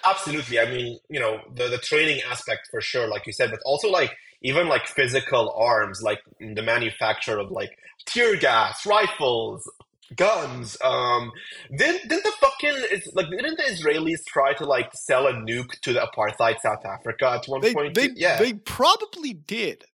Absolutely. 0.06 0.60
I 0.60 0.66
mean, 0.72 1.00
you 1.10 1.20
know, 1.20 1.40
the 1.56 1.68
the 1.68 1.78
training 1.78 2.22
aspect 2.30 2.68
for 2.72 2.82
sure, 2.82 3.08
like 3.08 3.26
you 3.28 3.34
said, 3.34 3.52
but 3.52 3.60
also 3.66 3.90
like 3.90 4.12
even 4.42 4.68
like 4.68 4.88
physical 4.88 5.54
arms, 5.58 6.02
like 6.02 6.20
the 6.40 6.62
manufacture 6.62 7.38
of 7.38 7.52
like 7.52 7.72
tear 8.06 8.38
gas, 8.38 8.86
rifles, 8.86 9.70
guns. 10.16 10.78
Um, 10.84 11.32
didn't 11.78 12.10
didn't 12.10 12.24
the 12.24 12.34
fucking 12.40 12.76
is 12.92 13.12
like 13.14 13.30
didn't 13.30 13.58
the 13.58 13.64
Israelis 13.64 14.24
try 14.28 14.54
to 14.54 14.66
like 14.66 14.90
sell 14.94 15.28
a 15.28 15.34
nuke 15.34 15.80
to 15.82 15.94
the 15.94 16.00
apartheid 16.00 16.60
South 16.62 16.86
Africa 16.86 17.32
at 17.32 17.46
one 17.46 17.62
They 17.62 17.74
point? 17.74 17.96
they 17.96 18.10
yeah. 18.16 18.38
they 18.38 18.54
probably 18.54 19.34
did. 19.34 19.86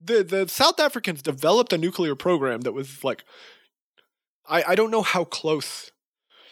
The 0.00 0.22
the 0.24 0.48
South 0.48 0.80
Africans 0.80 1.22
developed 1.22 1.72
a 1.72 1.78
nuclear 1.78 2.14
program 2.14 2.62
that 2.62 2.72
was 2.72 3.04
like 3.04 3.24
I, 4.46 4.62
I 4.68 4.74
don't 4.74 4.90
know 4.90 5.02
how 5.02 5.24
close 5.24 5.90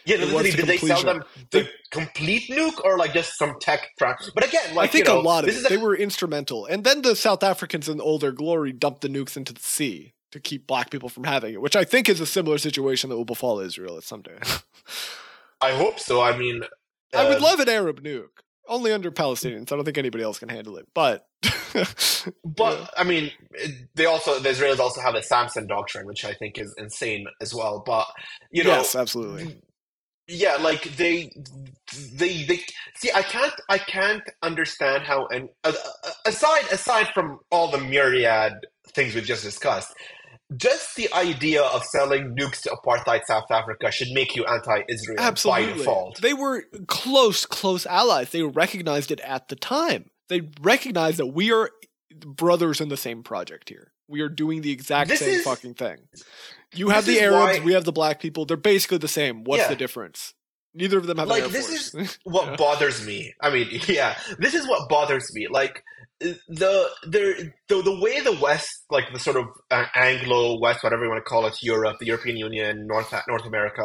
yeah, 0.04 0.16
it 0.16 0.20
literally, 0.20 0.50
did 0.50 0.66
they 0.66 0.78
sell 0.78 1.02
them 1.02 1.24
the 1.50 1.68
complete 1.90 2.48
nuke 2.50 2.84
or 2.84 2.98
like 2.98 3.12
just 3.12 3.38
some 3.38 3.56
tech? 3.60 3.90
Tra- 3.98 4.18
but 4.34 4.46
again, 4.46 4.74
like 4.74 4.88
I 4.88 4.92
think 4.92 5.06
you 5.06 5.14
know, 5.14 5.20
a 5.20 5.22
lot 5.22 5.40
of 5.40 5.46
this 5.46 5.56
it. 5.56 5.58
is 5.60 5.66
a 5.66 5.68
they 5.70 5.76
were 5.76 5.96
instrumental. 5.96 6.66
And 6.66 6.84
then 6.84 7.02
the 7.02 7.16
South 7.16 7.42
Africans 7.42 7.88
in 7.88 8.00
all 8.00 8.18
their 8.18 8.32
glory 8.32 8.72
dumped 8.72 9.02
the 9.02 9.08
nukes 9.08 9.36
into 9.36 9.52
the 9.52 9.60
sea 9.60 10.14
to 10.32 10.40
keep 10.40 10.66
black 10.66 10.90
people 10.90 11.08
from 11.08 11.24
having 11.24 11.54
it, 11.54 11.60
which 11.60 11.76
I 11.76 11.84
think 11.84 12.08
is 12.08 12.20
a 12.20 12.26
similar 12.26 12.58
situation 12.58 13.10
that 13.10 13.16
will 13.16 13.24
befall 13.24 13.60
Israel 13.60 13.96
at 13.96 14.04
some 14.04 14.22
day. 14.22 14.38
I 15.60 15.72
hope 15.72 16.00
so. 16.00 16.20
I 16.20 16.36
mean, 16.36 16.62
I 17.14 17.28
would 17.28 17.38
uh, 17.38 17.42
love 17.42 17.60
an 17.60 17.68
Arab 17.68 18.02
nuke. 18.02 18.28
Only 18.68 18.92
under 18.92 19.10
Palestinians. 19.10 19.72
I 19.72 19.76
don't 19.76 19.84
think 19.84 19.98
anybody 19.98 20.24
else 20.24 20.38
can 20.38 20.48
handle 20.48 20.76
it. 20.76 20.86
But 20.94 21.26
But 22.44 22.78
Yeah. 22.78 22.86
I 22.96 23.04
mean, 23.04 23.32
they 23.94 24.06
also 24.06 24.38
the 24.38 24.50
Israelis 24.50 24.78
also 24.78 25.00
have 25.00 25.14
a 25.14 25.22
Samson 25.22 25.66
doctrine, 25.66 26.06
which 26.06 26.24
I 26.24 26.34
think 26.34 26.58
is 26.58 26.74
insane 26.78 27.26
as 27.40 27.54
well. 27.54 27.82
But 27.84 28.06
you 28.50 28.64
know, 28.64 28.70
yes, 28.70 28.94
absolutely. 28.94 29.56
Yeah, 30.32 30.56
like 30.56 30.84
they, 30.96 31.30
they, 32.14 32.44
they. 32.44 32.60
See, 32.96 33.10
I 33.14 33.22
can't, 33.22 33.52
I 33.68 33.78
can't 33.78 34.22
understand 34.42 35.02
how. 35.04 35.26
And 35.26 35.48
uh, 35.64 35.72
uh, 36.04 36.10
aside, 36.26 36.64
aside 36.72 37.08
from 37.14 37.38
all 37.50 37.70
the 37.70 37.78
myriad 37.78 38.54
things 38.94 39.14
we've 39.14 39.24
just 39.24 39.44
discussed, 39.44 39.92
just 40.56 40.96
the 40.96 41.12
idea 41.14 41.62
of 41.62 41.84
selling 41.84 42.34
nukes 42.36 42.62
to 42.62 42.70
apartheid 42.70 43.24
South 43.26 43.50
Africa 43.50 43.90
should 43.90 44.08
make 44.12 44.34
you 44.36 44.44
anti-Israel 44.44 45.16
by 45.16 45.22
Absolutely. 45.24 45.72
default. 45.74 46.20
They 46.20 46.34
were 46.34 46.64
close, 46.88 47.46
close 47.46 47.86
allies. 47.86 48.30
They 48.30 48.42
recognized 48.42 49.10
it 49.10 49.20
at 49.20 49.48
the 49.48 49.56
time. 49.56 50.10
They 50.28 50.42
recognized 50.60 51.18
that 51.18 51.26
we 51.28 51.52
are 51.52 51.70
brothers 52.24 52.80
in 52.80 52.88
the 52.88 52.96
same 52.96 53.22
project 53.22 53.68
here. 53.68 53.92
We 54.08 54.20
are 54.20 54.28
doing 54.28 54.60
the 54.62 54.70
exact 54.72 55.08
This 55.08 55.20
same 55.20 55.34
is- 55.36 55.44
fucking 55.44 55.74
thing. 55.74 55.98
You 56.74 56.88
have 56.90 57.04
this 57.06 57.18
the 57.18 57.24
Arabs, 57.24 57.58
why- 57.58 57.64
we 57.64 57.72
have 57.74 57.84
the 57.84 57.92
black 57.92 58.20
people. 58.20 58.44
They're 58.46 58.56
basically 58.56 58.98
the 58.98 59.08
same. 59.08 59.44
What's 59.44 59.62
Yeah. 59.62 59.68
the 59.68 59.76
difference? 59.76 60.34
Neither 60.74 60.96
of 60.98 61.06
them 61.06 61.18
have 61.18 61.28
Like, 61.28 61.44
this 61.48 61.90
Force. 61.90 62.18
what 62.24 62.46
Yeah. 62.46 62.56
bothers 62.64 63.06
me. 63.06 63.34
I 63.42 63.50
mean, 63.50 63.68
yeah, 63.88 64.18
this 64.38 64.54
is 64.54 64.66
what 64.66 64.88
bothers 64.88 65.30
me. 65.34 65.46
Like 65.50 65.82
uh, 66.24 66.28
the 66.48 66.88
the 67.06 67.52
the 67.72 67.82
the 67.82 68.00
way 68.00 68.20
the 68.20 68.32
West, 68.40 68.84
like 68.90 69.04
the 69.12 69.18
sort 69.18 69.36
of 69.36 69.44
uh, 69.70 69.84
Anglo 69.94 70.58
West, 70.60 70.82
whatever 70.82 71.04
you 71.04 71.10
want 71.10 71.20
to 71.24 71.28
call 71.28 71.46
it, 71.46 71.54
Europe, 71.62 71.96
the 72.00 72.06
European 72.06 72.36
Union, 72.36 72.86
North 72.86 73.12
North 73.28 73.44
America, 73.46 73.82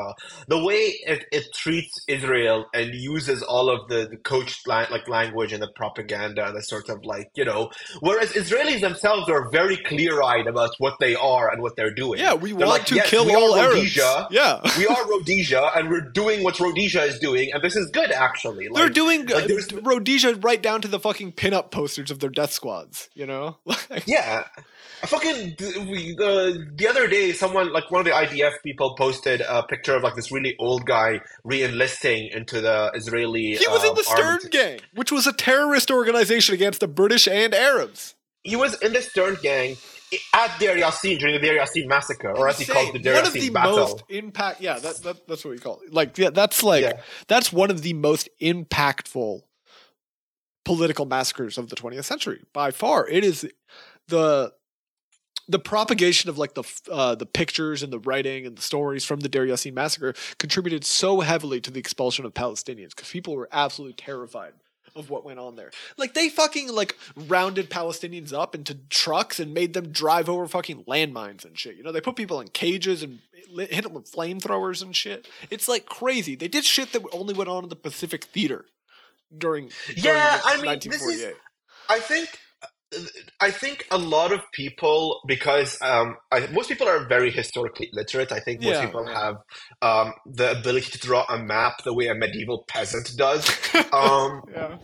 the 0.47 0.63
way 0.63 0.93
it, 1.05 1.25
it 1.31 1.45
treats 1.53 1.93
Israel 2.07 2.65
and 2.73 2.91
uses 2.93 3.41
all 3.43 3.69
of 3.69 3.87
the, 3.89 4.07
the 4.09 4.17
coached 4.17 4.67
la- 4.67 4.87
like 4.91 5.07
language 5.07 5.53
and 5.53 5.61
the 5.61 5.71
propaganda 5.75 6.47
and 6.47 6.55
the 6.55 6.61
sort 6.61 6.89
of 6.89 7.03
like 7.03 7.27
you 7.35 7.45
know, 7.45 7.69
whereas 7.99 8.31
Israelis 8.31 8.81
themselves 8.81 9.29
are 9.29 9.49
very 9.51 9.77
clear 9.77 10.21
eyed 10.21 10.47
about 10.47 10.71
what 10.79 10.95
they 10.99 11.15
are 11.15 11.51
and 11.51 11.61
what 11.61 11.75
they're 11.75 11.93
doing. 11.93 12.19
Yeah, 12.19 12.33
we 12.33 12.49
They're 12.51 12.67
want 12.67 12.79
like, 12.79 12.85
to 12.87 12.95
"Yes, 12.95 13.09
kill 13.09 13.29
all 13.35 13.55
Arabs. 13.55 13.75
Rhodesia. 13.75 14.27
Yeah. 14.31 14.59
we 14.77 14.87
are 14.87 15.07
Rhodesia, 15.09 15.71
and 15.75 15.89
we're 15.89 16.09
doing 16.13 16.43
what 16.43 16.59
Rhodesia 16.59 17.03
is 17.03 17.19
doing, 17.19 17.51
and 17.53 17.63
this 17.63 17.75
is 17.75 17.89
good 17.91 18.11
actually. 18.11 18.67
They're 18.73 18.89
doing 18.89 19.25
like, 19.27 19.49
Rhodesia 19.81 20.35
right 20.35 20.61
down 20.61 20.81
to 20.81 20.87
the 20.87 20.99
fucking 20.99 21.33
pinup 21.33 21.71
posters 21.71 22.11
of 22.11 22.19
their 22.19 22.29
death 22.29 22.51
squads, 22.51 23.09
you 23.13 23.25
know? 23.25 23.57
Yeah. 24.05 24.43
I 25.03 25.05
fucking 25.05 25.55
we, 25.91 26.13
uh, 26.19 26.53
the 26.75 26.87
other 26.89 27.07
day, 27.07 27.31
someone 27.31 27.71
like 27.71 27.91
one 27.91 27.99
of 27.99 28.05
the 28.05 28.11
IDF 28.13 28.53
people 28.63 28.95
posted 28.95 29.41
a 29.41 29.61
picture 29.61 29.95
of 29.95 30.01
like 30.01 30.15
this 30.15 30.31
really 30.31 30.55
old 30.57 30.85
guy 30.87 31.21
re-enlisting 31.43 32.29
into 32.33 32.61
the 32.61 32.91
Israeli. 32.95 33.57
he 33.57 33.67
was 33.67 33.83
in 33.83 33.89
um, 33.91 33.95
the 33.95 34.03
Stern 34.03 34.25
army. 34.25 34.49
Gang, 34.49 34.79
which 34.95 35.11
was 35.11 35.27
a 35.27 35.33
terrorist 35.33 35.91
organization 35.91 36.55
against 36.55 36.79
the 36.79 36.87
British 36.87 37.27
and 37.27 37.53
Arabs. 37.53 38.15
He 38.43 38.55
was 38.55 38.73
in 38.81 38.93
the 38.93 39.01
Stern 39.03 39.37
gang 39.43 39.75
at 40.33 40.57
Deir 40.59 40.75
Yassin 40.77 41.19
during 41.19 41.35
the 41.35 41.41
Deir 41.45 41.59
Yassin 41.59 41.87
massacre, 41.87 42.35
or 42.35 42.47
as 42.47 42.57
he 42.57 42.65
calls 42.65 42.91
the 42.91 42.97
Deir 42.97 43.13
one 43.15 43.27
of 43.27 43.33
the 43.33 43.49
battle. 43.51 43.77
most 43.77 44.03
impact. 44.09 44.61
Yeah, 44.61 44.79
that, 44.79 44.95
that 45.03 45.27
that's 45.27 45.45
what 45.45 45.51
we 45.51 45.59
call 45.59 45.79
it. 45.85 45.93
Like, 45.93 46.17
yeah, 46.17 46.31
that's 46.31 46.63
like 46.63 46.81
Yeah. 46.83 47.01
that's 47.27 47.53
one 47.53 47.69
of 47.69 47.83
the 47.83 47.93
most 47.93 48.29
impactful 48.41 49.41
political 50.67 51.05
massacres 51.05 51.57
of 51.57 51.69
the 51.69 51.77
20th 51.77 52.03
century 52.03 52.43
by 52.51 52.71
far. 52.71 53.07
It 53.07 53.23
is 53.23 53.49
the 54.09 54.51
the 55.47 55.59
propagation 55.59 56.29
of 56.29 56.37
like 56.37 56.55
the 56.55 56.63
uh, 56.91 57.15
the 57.15 57.25
pictures 57.25 57.83
and 57.83 57.93
the 57.93 57.99
writing 57.99 58.45
and 58.45 58.57
the 58.57 58.61
stories 58.61 59.05
from 59.05 59.21
the 59.21 59.29
Deir 59.29 59.47
Yassin 59.47 59.73
massacre 59.73 60.13
contributed 60.39 60.83
so 60.83 61.21
heavily 61.21 61.61
to 61.61 61.71
the 61.71 61.79
expulsion 61.79 62.25
of 62.25 62.33
Palestinians 62.33 62.89
because 62.89 63.09
people 63.09 63.33
were 63.33 63.47
absolutely 63.53 63.93
terrified 63.93 64.51
of 64.93 65.09
what 65.09 65.23
went 65.23 65.39
on 65.39 65.55
there. 65.55 65.71
Like 65.95 66.13
they 66.13 66.27
fucking 66.27 66.75
like 66.75 66.97
rounded 67.15 67.69
Palestinians 67.69 68.33
up 68.33 68.53
into 68.53 68.75
trucks 68.89 69.39
and 69.39 69.53
made 69.53 69.73
them 69.73 69.93
drive 69.93 70.27
over 70.27 70.49
fucking 70.49 70.83
landmines 70.83 71.45
and 71.45 71.57
shit. 71.57 71.77
You 71.77 71.83
know, 71.83 71.93
they 71.93 72.01
put 72.01 72.17
people 72.17 72.41
in 72.41 72.49
cages 72.49 73.03
and 73.03 73.19
hit 73.55 73.83
them 73.83 73.93
with 73.93 74.11
flamethrowers 74.11 74.81
and 74.81 74.93
shit. 74.93 75.29
It's 75.49 75.69
like 75.69 75.85
crazy. 75.85 76.35
They 76.35 76.49
did 76.49 76.65
shit 76.65 76.91
that 76.91 77.03
only 77.13 77.33
went 77.33 77.49
on 77.49 77.63
in 77.63 77.69
the 77.69 77.77
Pacific 77.77 78.25
Theater 78.25 78.65
during, 79.35 79.69
during 79.95 80.17
Yeah, 80.17 80.41
I 80.45 80.61
mean, 80.61 80.79
this 80.83 81.01
is- 81.01 81.33
I 81.89 81.99
think 81.99 82.29
I 83.41 83.51
think 83.51 83.85
a 83.91 83.97
lot 83.97 84.31
of 84.31 84.39
people 84.53 85.19
because 85.27 85.77
um, 85.81 86.15
I, 86.31 86.47
most 86.47 86.69
people 86.69 86.87
are 86.87 87.05
very 87.05 87.31
historically 87.31 87.89
literate. 87.91 88.31
I 88.31 88.39
think 88.39 88.61
most 88.61 88.75
Yeah, 88.75 88.85
people 88.85 89.05
yeah. 89.05 89.19
have 89.21 89.35
um, 89.81 90.13
the 90.25 90.51
ability 90.57 90.91
to 90.91 90.97
draw 90.99 91.25
a 91.29 91.37
map 91.37 91.83
the 91.83 91.93
way 91.93 92.07
a 92.07 92.15
medieval 92.15 92.63
peasant 92.69 93.11
does. 93.17 93.45
Um, 93.93 94.41
yeah. 94.53 94.77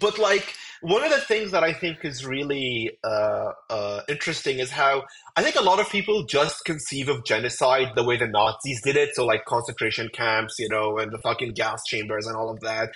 but 0.00 0.18
like 0.18 0.54
one 0.80 1.02
of 1.04 1.10
the 1.10 1.20
things 1.20 1.50
that 1.52 1.64
I 1.64 1.72
think 1.72 1.98
is 2.04 2.24
really 2.24 2.92
uh, 3.04 3.50
uh, 3.70 4.00
interesting 4.08 4.58
is 4.58 4.70
how 4.70 5.04
I 5.36 5.42
think 5.42 5.56
a 5.56 5.62
lot 5.62 5.80
of 5.80 5.88
people 5.90 6.24
just 6.24 6.64
conceive 6.64 7.08
of 7.08 7.24
genocide 7.24 7.88
the 7.94 8.04
way 8.04 8.16
the 8.16 8.26
Nazis 8.26 8.80
did 8.82 8.96
it. 8.96 9.14
So 9.14 9.24
like 9.24 9.44
concentration 9.44 10.08
camps, 10.12 10.54
you 10.58 10.68
know, 10.68 10.98
and 10.98 11.12
the 11.12 11.18
fucking 11.18 11.52
gas 11.54 11.80
chambers 11.86 12.26
and 12.26 12.36
all 12.36 12.50
of 12.50 12.60
that. 12.60 12.90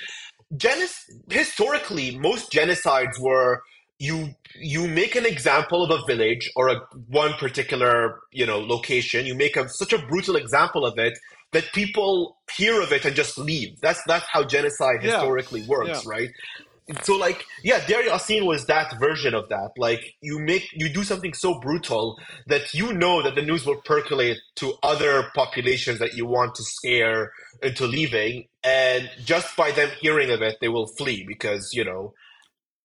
Genoc- 0.56 1.08
historically, 1.30 2.18
most 2.18 2.52
genocides 2.52 3.18
were 3.18 3.62
you 3.98 4.34
you 4.60 4.86
make 4.88 5.14
an 5.16 5.24
example 5.24 5.82
of 5.84 5.90
a 5.90 6.04
village 6.06 6.50
or 6.56 6.68
a 6.68 6.80
one 7.08 7.32
particular 7.34 8.20
you 8.32 8.44
know 8.46 8.58
location. 8.58 9.24
You 9.26 9.34
make 9.34 9.56
a, 9.56 9.68
such 9.68 9.92
a 9.92 9.98
brutal 9.98 10.36
example 10.36 10.84
of 10.84 10.98
it 10.98 11.14
that 11.52 11.64
people 11.72 12.36
hear 12.56 12.80
of 12.82 12.92
it 12.92 13.04
and 13.04 13.14
just 13.14 13.38
leave. 13.38 13.80
That's 13.80 14.02
that's 14.06 14.26
how 14.30 14.44
genocide 14.44 14.96
Yeah. 15.02 15.12
historically 15.12 15.62
works, 15.62 16.04
Yeah. 16.04 16.10
right? 16.10 16.30
So 17.02 17.16
like 17.16 17.44
yeah, 17.62 17.84
Deir 17.86 18.02
Yassin 18.02 18.44
was 18.44 18.66
that 18.66 18.98
version 18.98 19.34
of 19.34 19.48
that. 19.48 19.70
Like 19.76 20.14
you 20.20 20.38
make 20.38 20.68
you 20.72 20.88
do 20.88 21.04
something 21.04 21.32
so 21.32 21.60
brutal 21.60 22.18
that 22.48 22.74
you 22.74 22.92
know 22.92 23.22
that 23.22 23.34
the 23.34 23.42
news 23.42 23.64
will 23.64 23.80
percolate 23.82 24.38
to 24.56 24.74
other 24.82 25.30
populations 25.34 25.98
that 26.00 26.14
you 26.14 26.26
want 26.26 26.54
to 26.56 26.62
scare 26.64 27.32
into 27.62 27.86
leaving, 27.86 28.48
and 28.64 29.08
just 29.24 29.56
by 29.56 29.70
them 29.70 29.90
hearing 30.00 30.30
of 30.30 30.42
it, 30.42 30.58
they 30.60 30.68
will 30.68 30.86
flee 30.86 31.24
because 31.26 31.72
you 31.72 31.84
know 31.84 32.14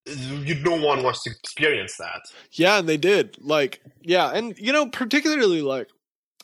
you 0.05 0.55
no 0.55 0.75
one 0.75 1.03
wants 1.03 1.23
to 1.23 1.31
experience 1.31 1.97
that. 1.97 2.21
Yeah, 2.51 2.79
and 2.79 2.87
they 2.87 2.97
did. 2.97 3.37
Like, 3.41 3.81
yeah, 4.01 4.29
and 4.29 4.57
you 4.57 4.71
know, 4.71 4.87
particularly 4.87 5.61
like 5.61 5.89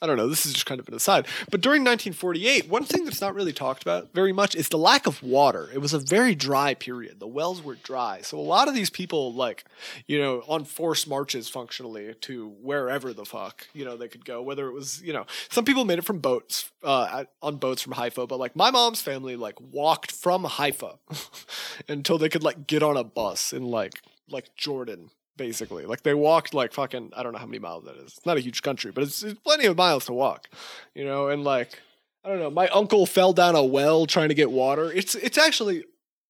I 0.02 0.08
don't 0.08 0.18
know, 0.18 0.28
this 0.28 0.46
is 0.46 0.52
just 0.54 0.66
kind 0.66 0.82
of 0.82 0.88
an 0.90 0.96
aside, 0.96 1.28
but 1.50 1.62
during 1.62 1.82
1948, 1.82 2.68
one 2.68 2.84
thing 2.84 3.06
that's 3.06 3.22
not 3.22 3.36
really 3.36 3.54
talked 3.54 3.84
about 3.84 4.14
very 4.14 4.34
much 4.34 4.54
is 4.54 4.68
the 4.68 4.78
lack 4.78 5.08
of 5.08 5.24
water. 5.24 5.70
It 5.74 5.78
was 5.78 5.94
a 5.94 6.00
very 6.00 6.36
dry 6.36 6.74
period. 6.74 7.20
The 7.22 7.28
wells 7.28 7.64
were 7.64 7.76
dry. 7.76 8.20
So 8.22 8.38
a 8.38 8.42
lot 8.42 8.68
of 8.68 8.74
these 8.74 8.90
people 8.90 9.34
like, 9.34 9.64
you 10.06 10.20
know, 10.20 10.44
on 10.48 10.66
forced 10.66 11.08
marches 11.08 11.48
functionally 11.48 12.14
to 12.22 12.50
wherever 12.62 13.14
the 13.14 13.24
fuck, 13.24 13.68
you 13.74 13.86
know, 13.86 13.96
they 13.96 14.10
could 14.10 14.26
go, 14.26 14.42
whether 14.42 14.68
it 14.68 14.74
was, 14.74 15.02
you 15.02 15.14
know, 15.14 15.26
some 15.50 15.64
people 15.64 15.86
made 15.86 16.00
it 16.00 16.06
from 16.06 16.20
boats 16.20 16.70
uh 16.84 17.24
on 17.42 17.56
boats 17.56 17.82
from 17.82 17.94
Haifa, 17.94 18.28
but 18.28 18.40
like 18.40 18.56
my 18.58 18.72
mom's 18.72 19.02
family 19.02 19.36
like 19.38 19.56
walked 19.62 20.12
from 20.12 20.44
Haifa 20.44 21.00
until 21.88 22.18
they 22.18 22.30
could 22.30 22.44
like 22.44 22.68
get 22.68 22.84
on 22.84 22.98
a 22.98 23.04
bus 23.06 23.54
in 23.54 23.64
like 23.64 24.02
like 24.30 24.56
Jordan 24.58 25.12
basically. 25.38 25.86
Like 25.86 26.04
they 26.04 26.14
walked 26.14 26.54
like 26.54 26.74
fucking 26.74 27.12
I 27.16 27.24
don't 27.24 27.34
know 27.34 27.40
how 27.40 27.46
many 27.46 27.60
miles 27.60 27.86
that 27.86 27.96
is. 27.98 28.16
It's 28.18 28.26
not 28.26 28.38
a 28.38 28.42
huge 28.42 28.62
country, 28.62 28.92
but 28.92 29.04
it's, 29.04 29.24
it's 29.24 29.40
plenty 29.40 29.66
of 29.66 29.78
miles 29.78 30.06
to 30.06 30.14
walk. 30.14 30.50
You 30.96 31.06
know, 31.06 31.28
and 31.28 31.44
like 31.44 31.80
I 32.24 32.30
don't 32.30 32.40
know, 32.40 32.50
my 32.50 32.68
uncle 32.70 33.06
fell 33.06 33.34
down 33.34 33.56
a 33.56 33.64
well 33.64 34.06
trying 34.06 34.30
to 34.30 34.36
get 34.36 34.52
water. 34.52 34.92
It's 34.92 35.16
it's 35.16 35.38
actually 35.38 35.86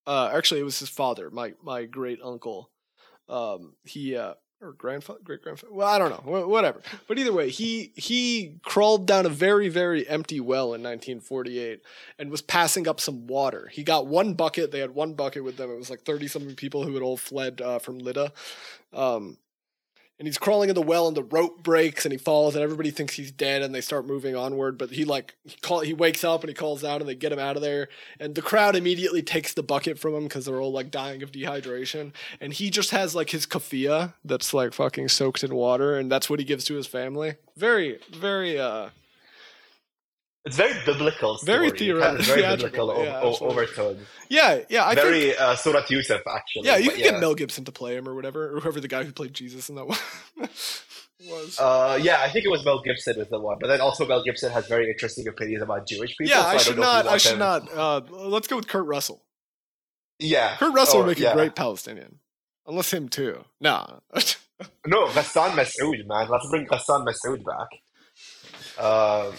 uh 0.08 0.32
actually 0.34 0.62
it 0.62 0.66
was 0.66 0.80
his 0.80 0.90
father, 0.90 1.30
my 1.30 1.54
my 1.64 1.86
great 1.86 2.20
uncle. 2.24 2.70
Um 3.30 3.76
he 3.84 4.16
uh 4.16 4.34
or 4.64 4.74
grandfather, 4.74 5.20
great 5.24 5.42
grandfather. 5.42 5.74
Well, 5.74 5.88
I 5.88 6.00
don't 6.00 6.10
know, 6.10 6.48
whatever. 6.48 6.82
But 7.08 7.20
either 7.20 7.34
way, 7.34 7.50
he 7.50 7.92
he 7.96 8.60
crawled 8.64 9.06
down 9.06 9.26
a 9.26 9.30
very 9.30 9.70
very 9.70 10.08
empty 10.08 10.40
well 10.40 10.74
in 10.74 10.82
1948 10.82 11.82
and 12.18 12.32
was 12.32 12.42
passing 12.42 12.88
up 12.88 13.00
some 13.00 13.28
water. 13.28 13.70
He 13.72 13.84
got 13.84 14.08
one 14.08 14.34
bucket. 14.34 14.72
They 14.72 14.80
had 14.80 14.96
one 14.96 15.14
bucket 15.14 15.44
with 15.44 15.58
them. 15.58 15.70
It 15.70 15.78
was 15.78 15.90
like 15.90 16.04
30 16.04 16.28
something 16.28 16.56
people 16.56 16.84
who 16.84 16.94
had 16.94 17.04
all 17.04 17.18
fled 17.18 17.62
uh, 17.62 17.80
from 17.80 18.00
Lydda. 18.00 18.32
Um, 18.94 19.38
and 20.24 20.28
he's 20.30 20.38
crawling 20.38 20.70
in 20.70 20.76
the 20.76 20.82
well 20.82 21.06
and 21.10 21.18
the 21.18 21.24
rope 21.24 21.62
breaks 21.64 22.06
and 22.06 22.14
he 22.14 22.18
falls 22.18 22.56
and 22.56 22.64
everybody 22.64 22.92
thinks 22.92 23.16
he's 23.16 23.30
dead 23.30 23.62
and 23.62 23.76
they 23.76 23.82
start 23.82 24.08
moving 24.08 24.38
onward 24.38 24.78
but 24.78 24.90
he 24.92 25.04
like 25.04 25.36
he 25.44 25.58
call 25.58 25.82
he 25.82 25.94
wakes 25.94 26.24
up 26.24 26.44
and 26.44 26.50
he 26.50 26.54
calls 26.54 26.82
out 26.82 27.02
and 27.02 27.10
they 27.10 27.14
get 27.14 27.34
him 27.34 27.40
out 27.40 27.58
of 27.58 27.62
there. 27.62 27.90
And 28.22 28.34
the 28.34 28.42
crowd 28.42 28.78
immediately 28.78 29.22
takes 29.22 29.54
the 29.54 29.64
bucket 29.64 30.00
from 30.00 30.16
him 30.16 30.24
because 30.24 30.46
they're 30.46 30.62
all 30.62 30.72
like 30.72 30.92
dying 30.92 31.24
of 31.24 31.34
dehydration. 31.34 32.14
And 32.40 32.54
he 32.54 32.70
just 32.70 32.92
has 32.92 33.14
like 33.14 33.32
his 33.32 33.46
kafia 33.46 34.14
that's 34.24 34.54
like 34.54 34.74
fucking 34.74 35.10
soaked 35.10 35.44
in 35.44 35.54
water 35.54 35.98
and 35.98 36.10
that's 36.10 36.30
what 36.30 36.40
he 36.40 36.46
gives 36.46 36.64
to 36.66 36.76
his 36.76 36.88
family. 36.88 37.36
Very 37.58 38.00
very 38.10 38.58
uh 38.58 38.92
It's 40.46 40.58
very 40.58 40.74
biblical. 40.86 41.38
Very 41.46 41.70
story. 41.70 41.90
It 41.92 42.02
has 42.18 42.28
very 42.28 42.42
biblical 42.56 42.88
yeah, 42.90 43.22
o- 43.22 43.30
absolutely. 43.30 43.48
overtones. 43.48 44.08
yeah 44.30 44.60
yeah 44.70 44.86
i 44.86 44.94
think 44.94 45.08
very 45.08 45.38
uh, 45.38 45.56
Surat 45.56 45.90
Yusuf, 45.90 46.22
actually. 46.28 46.68
Yeah, 46.68 46.78
you 46.78 46.90
can 46.92 47.00
get 47.00 47.20
Mel 47.22 47.34
Gibson 47.36 47.64
to 47.66 47.72
play 47.72 47.96
him 47.96 48.08
or 48.10 48.14
whatever, 48.16 48.56
or 48.56 48.60
whoever 48.60 48.80
the 48.82 48.88
guy 48.90 49.04
who 49.06 49.12
played 49.14 49.34
Jesus 49.34 49.70
in 49.70 49.76
that 49.76 49.86
one 49.88 49.98
was. 51.30 51.58
Uh, 51.60 51.98
yeah, 52.02 52.18
I 52.22 52.30
think 52.30 52.44
it 52.46 52.50
was 52.50 52.66
Mel 52.66 52.82
Gibson 52.82 53.18
was 53.18 53.30
the 53.30 53.40
one, 53.40 53.58
but 53.62 53.68
then 53.68 53.80
also 53.80 54.06
Mel 54.06 54.22
Gibson 54.24 54.52
has 54.52 54.68
very 54.68 54.90
interesting 54.92 55.28
opinions 55.30 55.64
about 55.64 55.88
Jewish 55.88 56.18
people. 56.18 56.36
yeah, 56.36 56.42
so 56.42 56.48
I 56.48 56.52
don't 56.52 56.62
should 56.64 56.78
not. 56.80 57.08
I 57.08 57.18
should 57.18 57.34
him- 57.34 57.40
not. 57.40 57.74
Uh, 57.74 58.02
let's 58.12 58.48
go 58.48 58.58
with 58.58 58.68
Kurt 58.68 58.86
Russell. 58.86 59.24
Yeah, 60.20 60.58
Kurt 60.58 60.74
Russell 60.74 61.00
Or- 61.00 61.04
would 61.06 61.18
make 61.18 61.20
yeah. 61.20 61.32
a 61.32 61.36
great 61.36 61.56
Palestinian, 61.56 62.20
unless 62.68 62.92
him 62.94 63.08
too. 63.10 63.46
Nah. 63.62 64.00
No, 64.86 65.08
Ghassan 65.08 65.52
Massoud, 65.52 66.06
man. 66.08 66.30
Let's 66.30 66.48
bring 66.50 66.66
Ghassan 66.68 67.06
Massoud 67.06 67.44
back. 67.44 67.68
Uh, 68.78 69.32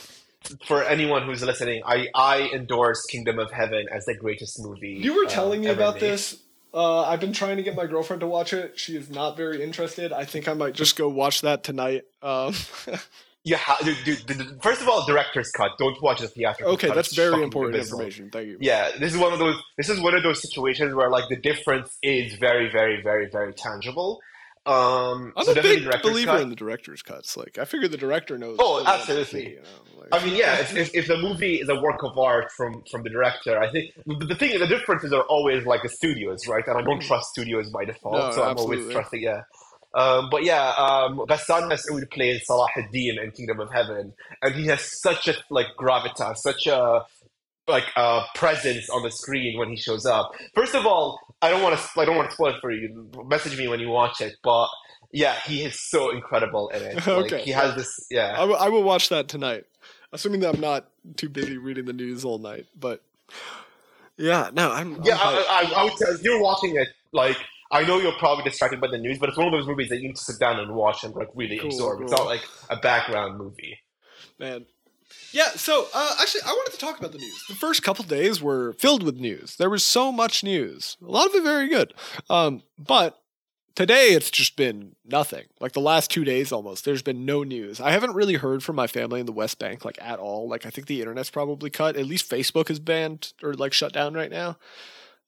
for 0.66 0.82
anyone 0.84 1.24
who's 1.24 1.42
listening, 1.42 1.82
I, 1.84 2.08
I 2.14 2.50
endorse 2.52 3.06
Kingdom 3.06 3.38
of 3.38 3.50
Heaven 3.50 3.86
as 3.90 4.04
the 4.06 4.14
greatest 4.14 4.62
movie. 4.62 4.90
you 5.00 5.16
were 5.16 5.26
uh, 5.26 5.28
telling 5.28 5.60
me 5.60 5.68
about 5.68 5.94
made. 5.94 6.02
this. 6.02 6.40
Uh, 6.72 7.02
I've 7.02 7.20
been 7.20 7.32
trying 7.32 7.56
to 7.58 7.62
get 7.62 7.76
my 7.76 7.86
girlfriend 7.86 8.20
to 8.20 8.26
watch 8.26 8.52
it. 8.52 8.78
She 8.78 8.96
is 8.96 9.08
not 9.08 9.36
very 9.36 9.62
interested. 9.62 10.12
I 10.12 10.24
think 10.24 10.48
I 10.48 10.54
might 10.54 10.74
just 10.74 10.96
go 10.96 11.08
watch 11.08 11.42
that 11.42 11.62
tonight. 11.62 12.02
Um, 12.20 12.52
ha- 13.52 13.78
dude, 14.04 14.60
first 14.60 14.82
of 14.82 14.88
all, 14.88 15.06
director's 15.06 15.52
cut. 15.52 15.72
Don't 15.78 16.00
watch 16.02 16.20
the 16.20 16.26
theatrical 16.26 16.74
okay, 16.74 16.88
cut. 16.88 16.96
that's 16.96 17.08
It's 17.08 17.16
very 17.16 17.44
important 17.44 17.76
abysmal. 17.76 18.00
information. 18.00 18.30
Thank 18.30 18.48
you. 18.48 18.58
Yeah, 18.60 18.90
this 18.98 19.14
is 19.14 19.18
one 19.18 19.32
of 19.32 19.38
those. 19.38 19.56
This 19.76 19.88
is 19.88 20.00
one 20.00 20.14
of 20.14 20.24
those 20.24 20.42
situations 20.42 20.94
where 20.94 21.10
like 21.10 21.28
the 21.28 21.36
difference 21.36 21.96
is 22.02 22.34
very, 22.34 22.68
very, 22.70 23.00
very, 23.02 23.30
very 23.30 23.54
tangible. 23.54 24.20
Um, 24.66 25.32
I'm 25.36 25.44
so 25.44 25.52
a 25.52 25.54
definitely 25.54 25.86
big 25.90 26.02
believer 26.02 26.30
cut. 26.32 26.40
in 26.40 26.48
the 26.48 26.56
director's 26.56 27.02
cuts. 27.02 27.36
Like, 27.36 27.58
I 27.58 27.64
figure 27.66 27.86
the 27.88 27.98
director 27.98 28.38
knows. 28.38 28.56
Oh, 28.58 28.72
what 28.74 28.82
he 28.84 28.90
wants 28.90 29.06
to 29.06 29.20
absolutely. 29.20 29.50
you 29.50 29.56
know, 29.56 30.00
like- 30.00 30.08
I 30.12 30.24
mean, 30.24 30.36
yeah, 30.36 30.58
if, 30.60 30.74
if, 30.76 30.94
if 30.94 31.06
the 31.06 31.16
movie 31.18 31.56
is 31.56 31.68
a 31.68 31.74
work 31.80 32.02
of 32.02 32.16
art 32.18 32.50
from 32.52 32.82
from 32.90 33.02
the 33.02 33.10
director, 33.10 33.58
I 33.58 33.70
think 33.70 33.92
the, 34.06 34.26
the 34.26 34.34
thing, 34.34 34.58
the 34.58 34.66
differences 34.66 35.12
are 35.12 35.22
always 35.24 35.66
like 35.66 35.82
the 35.82 35.88
studios, 35.88 36.46
right? 36.46 36.64
And 36.66 36.78
I 36.78 36.82
don't 36.82 37.00
trust 37.02 37.28
studios 37.30 37.68
by 37.70 37.84
default, 37.84 38.14
No, 38.14 38.30
so 38.30 38.42
I'm 38.44 38.50
absolutely. 38.52 38.78
always 38.82 38.94
trusting. 38.94 39.22
Yeah, 39.22 39.42
Um, 39.94 40.28
but 40.30 40.44
yeah, 40.44 40.70
um, 40.76 41.18
Ghassan 41.18 41.70
Massoud 41.70 42.10
plays 42.10 42.46
Salah 42.46 42.68
ad-Din 42.76 43.18
in 43.22 43.30
Kingdom 43.32 43.60
of 43.60 43.70
Heaven, 43.72 44.12
and 44.42 44.54
he 44.54 44.66
has 44.66 44.80
such 45.00 45.28
a 45.28 45.34
like 45.50 45.68
gravitas, 45.78 46.36
such 46.38 46.66
a 46.66 47.04
like 47.66 47.84
uh, 47.96 48.24
presence 48.34 48.88
on 48.90 49.02
the 49.02 49.10
screen 49.10 49.58
when 49.58 49.68
he 49.70 49.76
shows 49.76 50.04
up. 50.06 50.32
First 50.54 50.74
of 50.74 50.84
all, 50.86 51.18
I 51.40 51.50
don't 51.50 51.62
want 51.62 51.78
to 51.78 52.00
I 52.00 52.04
don't 52.04 52.16
want 52.16 52.28
to 52.30 52.34
spoil 52.34 52.54
it 52.54 52.60
for 52.60 52.70
you. 52.70 53.10
Message 53.26 53.56
me 53.58 53.68
when 53.68 53.80
you 53.80 53.88
watch 53.88 54.20
it, 54.20 54.34
but 54.42 54.68
yeah, 55.12 55.34
he 55.46 55.62
is 55.62 55.80
so 55.80 56.10
incredible 56.10 56.68
in 56.70 56.82
it. 56.82 56.94
Like, 57.06 57.08
Okay, 57.08 57.42
he 57.42 57.50
has 57.52 57.74
this 57.76 58.06
yeah. 58.10 58.34
I 58.38 58.68
will- 58.68 58.82
watch 58.82 59.08
that 59.10 59.28
tonight, 59.28 59.64
assuming 60.12 60.40
that 60.40 60.54
I'm 60.56 60.60
not 60.60 60.88
too 61.16 61.28
busy 61.28 61.56
reading 61.56 61.84
the 61.86 61.92
news 61.92 62.24
all 62.24 62.38
night. 62.38 62.66
But 62.78 63.02
yeah, 64.16 64.50
no, 64.52 64.70
I'm. 64.70 64.96
I'm 64.96 65.02
Yeah. 65.02 65.16
I, 65.18 65.66
I, 65.74 65.80
I 65.80 65.84
would 65.84 65.98
say 65.98 66.06
you're 66.22 66.40
watching 66.42 66.76
it, 66.76 66.88
like 67.12 67.36
I 67.70 67.84
know 67.84 67.98
you're 67.98 68.12
probably 68.18 68.44
distracted 68.44 68.80
by 68.80 68.88
the 68.88 68.98
news, 68.98 69.18
but 69.18 69.28
it's 69.28 69.38
one 69.38 69.46
of 69.46 69.52
those 69.52 69.66
movies 69.66 69.88
that 69.88 69.96
you 69.96 70.08
need 70.08 70.16
to 70.16 70.22
sit 70.22 70.38
down 70.38 70.60
and 70.60 70.74
watch 70.74 71.02
and 71.02 71.14
like 71.14 71.28
really 71.34 71.58
Cool, 71.58 71.70
absorb. 71.70 72.02
It's 72.02 72.12
not 72.12 72.26
like 72.26 72.42
a 72.70 72.76
background 72.76 73.38
movie. 73.38 73.78
man. 74.38 74.66
Yeah, 75.32 75.50
so 75.50 75.88
uh, 75.92 76.14
actually, 76.20 76.42
I 76.46 76.52
wanted 76.52 76.72
to 76.72 76.78
talk 76.78 76.98
about 76.98 77.10
the 77.10 77.18
news. 77.18 77.44
The 77.48 77.56
first 77.56 77.82
couple 77.82 78.04
days 78.04 78.40
were 78.40 78.72
filled 78.74 79.02
with 79.02 79.18
news. 79.18 79.56
There 79.56 79.68
was 79.70 79.82
so 79.82 80.12
much 80.12 80.44
news, 80.44 80.96
a 81.02 81.10
lot 81.10 81.26
of 81.26 81.34
it 81.34 81.42
very 81.42 81.68
good. 81.68 81.92
Um, 82.30 82.62
but 82.78 83.20
today, 83.74 84.10
it's 84.10 84.30
just 84.30 84.56
been 84.56 84.94
nothing. 85.04 85.46
Like 85.58 85.72
the 85.72 85.80
last 85.80 86.10
two 86.10 86.24
days, 86.24 86.52
almost. 86.52 86.84
There's 86.84 87.02
been 87.02 87.24
no 87.24 87.42
news. 87.42 87.80
I 87.80 87.90
haven't 87.90 88.14
really 88.14 88.34
heard 88.34 88.62
from 88.62 88.76
my 88.76 88.86
family 88.86 89.18
in 89.18 89.26
the 89.26 89.32
West 89.32 89.58
Bank, 89.58 89.84
like 89.84 89.98
at 90.00 90.20
all. 90.20 90.48
Like 90.48 90.66
I 90.66 90.70
think 90.70 90.86
the 90.86 91.00
internet's 91.00 91.30
probably 91.30 91.68
cut. 91.70 91.96
At 91.96 92.06
least 92.06 92.30
Facebook 92.30 92.70
is 92.70 92.78
banned 92.78 93.32
or 93.42 93.54
like 93.54 93.72
shut 93.72 93.92
down 93.92 94.14
right 94.14 94.30
now. 94.30 94.56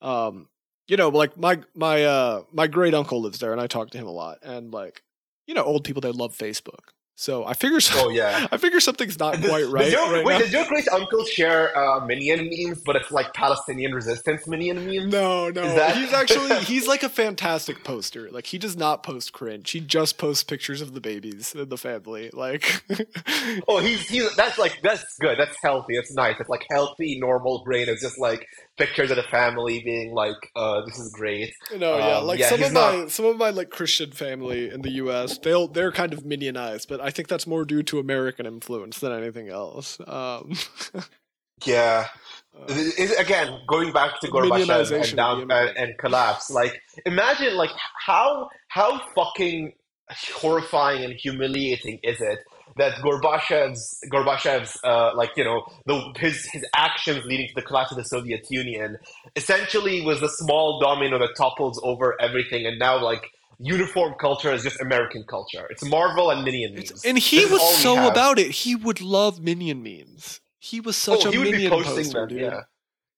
Um, 0.00 0.48
you 0.86 0.96
know, 0.96 1.08
like 1.08 1.36
my 1.36 1.60
my 1.74 2.04
uh 2.04 2.42
my 2.52 2.68
great 2.68 2.94
uncle 2.94 3.20
lives 3.20 3.40
there, 3.40 3.52
and 3.52 3.60
I 3.60 3.66
talk 3.66 3.90
to 3.90 3.98
him 3.98 4.06
a 4.06 4.12
lot. 4.12 4.38
And 4.42 4.72
like, 4.72 5.02
you 5.46 5.54
know, 5.54 5.64
old 5.64 5.82
people 5.82 6.00
they 6.00 6.12
love 6.12 6.36
Facebook. 6.36 6.90
So 7.18 7.46
I 7.46 7.54
figure 7.54 7.80
so- 7.80 8.06
Oh 8.06 8.08
yeah. 8.10 8.46
I 8.52 8.58
figure 8.58 8.78
something's 8.78 9.18
not 9.18 9.34
Does- 9.40 9.48
quite 9.48 9.60
does 9.62 9.72
right. 9.72 9.90
your- 9.90 10.12
right 10.12 10.24
wait, 10.24 10.32
now. 10.34 10.38
does 10.40 10.52
your 10.52 10.66
great 10.66 10.86
uncle 10.88 11.24
share 11.24 11.76
uh, 11.76 12.04
Minion 12.04 12.50
memes, 12.52 12.82
but 12.82 12.94
it's 12.94 13.10
like 13.10 13.32
Palestinian 13.32 13.94
resistance 13.94 14.46
Minion 14.46 14.84
memes? 14.86 15.10
No, 15.12 15.48
no. 15.48 15.62
That- 15.74 15.96
He's 15.96 16.12
actually 16.22 16.54
he's 16.64 16.86
like 16.86 17.02
a 17.02 17.08
fantastic 17.08 17.82
poster. 17.84 18.30
Like 18.30 18.46
he 18.46 18.58
does 18.58 18.76
not 18.76 19.02
post 19.02 19.32
cringe. 19.32 19.70
He 19.70 19.80
just 19.80 20.18
posts 20.18 20.44
pictures 20.44 20.82
of 20.82 20.92
the 20.92 21.00
babies 21.00 21.54
and 21.54 21.70
the 21.70 21.78
family. 21.78 22.28
Like 22.34 22.82
Oh, 23.66 23.78
he's 23.78 24.06
he's 24.08 24.34
that's 24.36 24.58
like 24.58 24.80
that's 24.82 25.16
good. 25.18 25.38
That's 25.38 25.56
healthy. 25.62 25.96
It's 25.96 26.12
nice. 26.12 26.36
It's 26.38 26.50
like 26.50 26.66
healthy, 26.70 27.18
normal 27.18 27.62
brain. 27.64 27.88
It's 27.88 28.02
just 28.02 28.18
like 28.18 28.46
pictures 28.76 29.10
of 29.10 29.16
the 29.16 29.22
family 29.22 29.80
being 29.82 30.12
like, 30.12 30.36
uh, 30.54 30.82
"This 30.84 30.98
is 30.98 31.10
great." 31.12 31.54
no, 31.74 31.96
yeah. 31.96 32.16
Um, 32.18 32.26
Like 32.26 32.38
yeah, 32.40 32.48
some 32.50 32.62
of 32.62 32.72
my 32.74 33.06
some 33.08 33.24
of 33.24 33.36
my 33.38 33.48
like 33.50 33.70
Christian 33.70 34.10
family 34.10 34.68
in 34.68 34.82
the 34.82 34.90
US, 35.02 35.38
they'll 35.38 35.66
they're 35.68 35.92
kind 35.92 36.12
of 36.12 36.24
minionized, 36.24 36.88
but 36.88 37.00
I 37.06 37.10
think 37.10 37.28
that's 37.28 37.46
more 37.46 37.64
due 37.64 37.82
to 37.84 37.98
American 37.98 38.46
influence 38.46 38.98
than 38.98 39.12
anything 39.12 39.48
else. 39.48 39.98
Um 40.06 40.54
Yeah. 41.64 42.08
uh, 42.54 42.74
again, 43.18 43.60
going 43.66 43.92
back 43.92 44.20
to 44.20 44.28
Gorbachev 44.28 44.92
and 44.92 45.16
down 45.16 45.48
the 45.48 45.74
and, 45.76 45.96
collapse. 45.98 46.50
Like, 46.50 46.80
imagine 47.06 47.56
like 47.56 47.70
how 48.04 48.48
how 48.68 49.00
fucking 49.14 49.72
horrifying 50.34 51.04
and 51.04 51.14
humiliating 51.14 51.98
is 52.02 52.20
it 52.20 52.38
that 52.76 52.94
Gorbachev's 52.96 53.98
Gorbachev's 54.12 54.78
uh, 54.84 55.12
like 55.14 55.30
you 55.36 55.44
know 55.44 55.62
the 55.86 56.12
his 56.18 56.46
his 56.52 56.64
actions 56.74 57.24
leading 57.24 57.48
to 57.48 57.54
the 57.54 57.62
collapse 57.62 57.90
of 57.90 57.96
the 57.96 58.04
Soviet 58.04 58.46
Union 58.50 58.98
essentially 59.34 60.02
was 60.02 60.20
the 60.20 60.28
small 60.28 60.80
domino 60.80 61.18
that 61.18 61.30
topples 61.36 61.80
over 61.82 62.20
everything, 62.20 62.66
and 62.66 62.78
now 62.78 63.02
like 63.02 63.30
uniform 63.58 64.14
culture 64.20 64.52
is 64.52 64.62
just 64.62 64.80
American 64.80 65.24
culture. 65.28 65.66
It's 65.70 65.84
Marvel 65.84 66.30
and 66.30 66.44
Minion 66.44 66.74
memes. 66.74 66.90
it's, 66.90 67.04
and 67.04 67.18
he 67.18 67.40
This 67.40 67.52
was 67.52 67.76
so 67.78 68.08
about 68.08 68.38
it. 68.38 68.50
He 68.50 68.74
would 68.76 69.00
love 69.00 69.40
minion 69.40 69.82
memes. 69.82 70.40
He 70.58 70.80
was 70.80 70.96
such 70.96 71.24
oh, 71.24 71.28
a 71.28 71.32
he 71.32 71.38
would 71.38 71.44
be 71.46 71.52
minion 71.52 71.70
poster, 71.70 72.02
them. 72.20 72.28
dude. 72.28 72.40
Yeah. 72.40 72.60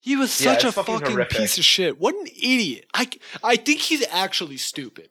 He 0.01 0.16
was 0.16 0.41
Yeah, 0.41 0.53
such 0.55 0.64
a 0.64 0.72
fucking 0.72 1.01
fucking, 1.16 1.24
piece 1.26 1.59
of 1.59 1.64
shit. 1.64 1.99
What 2.01 2.14
an 2.14 2.26
idiot. 2.28 2.86
I, 2.95 3.09
I 3.43 3.57
think 3.57 3.80
he's 3.80 4.07
actually 4.11 4.57
stupid. 4.57 5.09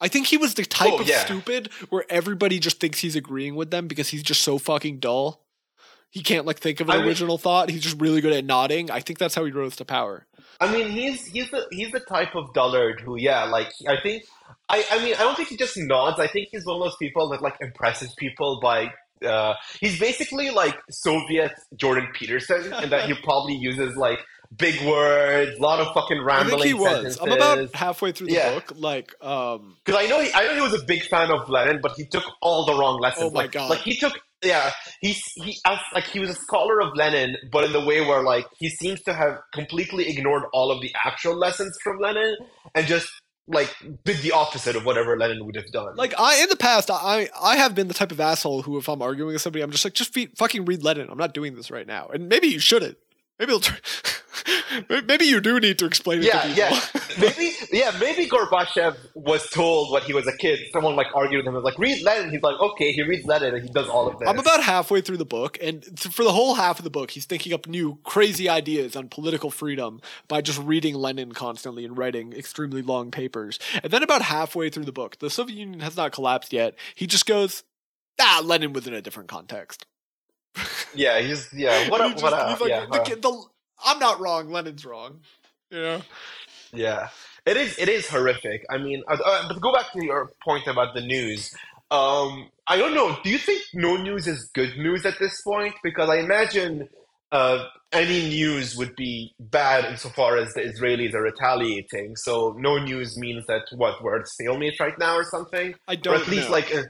I 0.00 0.08
think 0.08 0.28
he 0.28 0.38
was 0.38 0.54
the 0.54 0.64
type 0.64 0.92
Oh, 0.94 1.00
of 1.00 1.06
yeah. 1.06 1.24
stupid 1.24 1.70
where 1.90 2.04
everybody 2.08 2.58
just 2.58 2.80
thinks 2.80 3.00
he's 3.00 3.16
agreeing 3.16 3.54
with 3.54 3.70
them 3.70 3.86
because 3.86 4.08
he's 4.08 4.22
just 4.22 4.40
so 4.42 4.56
fucking 4.58 4.98
dull. 4.98 5.44
He 6.08 6.22
can't 6.22 6.46
like 6.46 6.58
think 6.58 6.80
of 6.80 6.88
an 6.88 6.94
I 6.94 6.98
mean- 6.98 7.06
original 7.08 7.36
thought. 7.38 7.68
He's 7.70 7.82
just 7.82 8.00
really 8.00 8.20
good 8.22 8.32
at 8.32 8.44
nodding. 8.44 8.90
I 8.90 9.00
think 9.00 9.18
that's 9.18 9.34
how 9.34 9.44
he 9.44 9.52
rose 9.52 9.76
to 9.76 9.84
power. 9.84 10.26
I 10.58 10.72
mean, 10.72 10.90
he's 10.90 11.24
he's 11.26 11.50
the 11.50 11.66
he's 11.70 11.92
the 11.92 12.00
type 12.00 12.34
of 12.34 12.52
dullard 12.54 13.00
who, 13.00 13.16
yeah, 13.16 13.44
like 13.44 13.68
I 13.86 14.00
think, 14.02 14.24
I 14.68 14.84
I 14.90 15.04
mean, 15.04 15.14
I 15.14 15.18
don't 15.18 15.36
think 15.36 15.48
he 15.48 15.56
just 15.56 15.76
nods. 15.76 16.18
I 16.20 16.26
think 16.26 16.48
he's 16.50 16.64
one 16.66 16.76
of 16.76 16.82
those 16.82 16.96
people 16.96 17.28
that 17.30 17.42
like 17.42 17.56
impresses 17.60 18.14
people 18.16 18.60
by. 18.62 18.92
Uh, 19.24 19.54
he's 19.80 20.00
basically 20.00 20.50
like 20.50 20.76
Soviet 20.90 21.52
Jordan 21.76 22.08
Peterson, 22.14 22.72
in 22.82 22.90
that 22.90 23.06
he 23.06 23.14
probably 23.22 23.54
uses 23.54 23.94
like 23.96 24.18
big 24.56 24.80
words, 24.86 25.58
a 25.58 25.62
lot 25.62 25.78
of 25.80 25.92
fucking 25.94 26.18
I 26.18 26.22
rambling 26.22 26.50
think 26.50 26.64
he 26.64 26.74
was. 26.74 26.90
sentences. 26.90 27.20
I'm 27.20 27.32
about 27.32 27.74
halfway 27.74 28.12
through 28.12 28.28
the 28.28 28.34
Yeah. 28.34 28.54
book. 28.54 28.72
Like, 28.76 29.14
um, 29.22 29.76
Because 29.84 30.02
I 30.02 30.08
know 30.08 30.20
he, 30.20 30.32
I 30.32 30.44
know 30.44 30.54
he 30.54 30.60
was 30.60 30.74
a 30.74 30.84
big 30.84 31.02
fan 31.04 31.30
of 31.30 31.48
Lenin, 31.48 31.80
but 31.82 31.92
he 31.96 32.06
took 32.06 32.24
all 32.42 32.64
the 32.64 32.74
wrong 32.74 33.00
lessons. 33.00 33.30
Oh 33.30 33.34
my 33.34 33.42
like, 33.42 33.52
God. 33.52 33.70
Like 33.70 33.80
he 33.80 33.96
took, 33.96 34.18
yeah, 34.42 34.70
he's 35.00 35.20
he 35.36 35.56
like 35.94 36.04
he 36.04 36.18
was 36.18 36.30
a 36.30 36.34
scholar 36.34 36.80
of 36.80 36.96
Lenin, 36.96 37.36
but 37.52 37.64
in 37.64 37.72
the 37.72 37.80
way 37.84 38.00
where 38.00 38.22
like 38.22 38.46
he 38.58 38.68
seems 38.70 39.02
to 39.02 39.12
have 39.12 39.38
completely 39.52 40.08
ignored 40.08 40.44
all 40.52 40.70
of 40.70 40.80
the 40.80 40.90
actual 41.04 41.36
lessons 41.36 41.76
from 41.84 41.98
Lenin 41.98 42.36
and 42.74 42.86
just 42.86 43.08
like 43.46 43.74
did 44.04 44.18
the 44.18 44.32
opposite 44.32 44.76
of 44.76 44.84
whatever 44.84 45.16
Lenin 45.16 45.44
would 45.44 45.56
have 45.56 45.70
done. 45.72 45.96
like 45.96 46.14
I 46.18 46.42
in 46.42 46.48
the 46.48 46.56
past, 46.56 46.90
I 46.90 47.28
I 47.40 47.56
have 47.56 47.74
been 47.74 47.88
the 47.88 47.94
type 47.94 48.12
of 48.12 48.20
asshole 48.20 48.62
who, 48.62 48.78
if 48.78 48.88
I'm 48.88 49.02
arguing 49.02 49.32
with 49.32 49.42
somebody, 49.42 49.62
I'm 49.62 49.70
just 49.70 49.84
like, 49.84 49.94
just 49.94 50.12
fe- 50.12 50.30
fucking 50.36 50.64
read 50.64 50.82
Lenin. 50.82 51.08
I'm 51.10 51.18
not 51.18 51.34
doing 51.34 51.56
this 51.56 51.70
right 51.70 51.86
now, 51.86 52.08
and 52.08 52.28
maybe 52.28 52.46
you 52.48 52.60
shouldn't. 52.60 52.98
Maybe 53.38 53.52
it'll 53.52 53.60
turn. 53.60 53.78
maybe 55.06 55.24
you 55.24 55.40
do 55.40 55.58
need 55.58 55.78
to 55.78 55.86
explain 55.86 56.20
it 56.20 56.26
yeah, 56.26 56.42
to 56.42 56.48
people. 56.48 56.58
yeah, 56.58 56.80
maybe, 57.20 57.52
yeah, 57.72 57.96
maybe 58.00 58.26
Gorbachev 58.26 58.96
was 59.14 59.48
told 59.50 59.92
when 59.92 60.02
he 60.02 60.12
was 60.12 60.26
a 60.26 60.36
kid. 60.36 60.58
Someone 60.72 60.96
like 60.96 61.06
argued 61.14 61.38
with 61.38 61.46
him, 61.46 61.54
was 61.54 61.64
like, 61.64 61.78
"Read 61.78 62.02
Lenin." 62.02 62.30
He's 62.30 62.42
like, 62.42 62.58
"Okay." 62.60 62.92
He 62.92 63.02
reads 63.02 63.24
Lenin, 63.26 63.54
and 63.54 63.62
he 63.62 63.72
does 63.72 63.88
all 63.88 64.08
of 64.08 64.18
this. 64.18 64.28
I'm 64.28 64.38
about 64.38 64.62
halfway 64.62 65.00
through 65.00 65.18
the 65.18 65.24
book, 65.24 65.58
and 65.62 65.84
for 65.98 66.24
the 66.24 66.32
whole 66.32 66.54
half 66.54 66.78
of 66.78 66.84
the 66.84 66.90
book, 66.90 67.12
he's 67.12 67.24
thinking 67.24 67.52
up 67.52 67.66
new 67.66 67.98
crazy 68.04 68.48
ideas 68.48 68.96
on 68.96 69.08
political 69.08 69.50
freedom 69.50 70.00
by 70.28 70.40
just 70.40 70.58
reading 70.60 70.94
Lenin 70.94 71.32
constantly 71.32 71.84
and 71.84 71.96
writing 71.96 72.32
extremely 72.32 72.82
long 72.82 73.10
papers. 73.10 73.58
And 73.82 73.92
then 73.92 74.02
about 74.02 74.22
halfway 74.22 74.70
through 74.70 74.84
the 74.84 74.92
book, 74.92 75.18
the 75.18 75.30
Soviet 75.30 75.56
Union 75.56 75.80
has 75.80 75.96
not 75.96 76.12
collapsed 76.12 76.52
yet. 76.52 76.74
He 76.94 77.06
just 77.06 77.26
goes, 77.26 77.62
"Ah, 78.20 78.40
Lenin 78.44 78.72
was 78.72 78.86
in 78.86 78.94
a 78.94 79.02
different 79.02 79.28
context." 79.28 79.86
yeah, 80.94 81.20
he's 81.20 81.52
yeah. 81.52 81.88
What 81.90 82.00
he 82.00 82.22
what 82.22 82.48
he's 82.50 82.60
like, 82.60 82.70
yeah. 82.70 82.86
the, 82.86 83.00
uh, 83.00 83.04
kid- 83.04 83.22
the- 83.22 83.44
I'm 83.84 83.98
not 83.98 84.20
wrong. 84.20 84.50
Lenin's 84.50 84.84
wrong. 84.84 85.20
Yeah. 85.70 86.02
Yeah, 86.72 87.08
it 87.46 87.56
is. 87.56 87.78
It 87.78 87.88
is 87.88 88.08
horrific. 88.08 88.64
I 88.70 88.78
mean, 88.78 89.02
uh, 89.08 89.16
uh, 89.24 89.48
but 89.48 89.54
to 89.54 89.60
go 89.60 89.72
back 89.72 89.92
to 89.92 90.04
your 90.04 90.30
point 90.42 90.66
about 90.66 90.94
the 90.94 91.00
news, 91.00 91.54
um, 91.90 92.50
I 92.66 92.76
don't 92.76 92.94
know. 92.94 93.16
Do 93.22 93.30
you 93.30 93.38
think 93.38 93.62
no 93.74 93.96
news 93.96 94.26
is 94.26 94.50
good 94.54 94.76
news 94.76 95.04
at 95.04 95.18
this 95.18 95.40
point? 95.42 95.74
Because 95.82 96.08
I 96.08 96.18
imagine 96.18 96.88
uh, 97.32 97.64
any 97.92 98.28
news 98.28 98.76
would 98.76 98.94
be 98.96 99.34
bad 99.38 99.84
insofar 99.86 100.36
as 100.36 100.52
the 100.54 100.60
Israelis 100.60 101.14
are 101.14 101.22
retaliating. 101.22 102.16
So 102.16 102.54
no 102.58 102.78
news 102.78 103.16
means 103.18 103.44
that 103.46 103.62
what 103.74 104.02
we're 104.02 104.20
at 104.20 104.28
stalemate 104.28 104.78
right 104.78 104.98
now 104.98 105.16
or 105.16 105.24
something, 105.24 105.74
I 105.88 105.94
or 105.94 105.96
don't 105.96 106.20
at 106.20 106.28
least 106.28 106.48
know. 106.48 106.52
like. 106.52 106.74
Uh, 106.74 106.82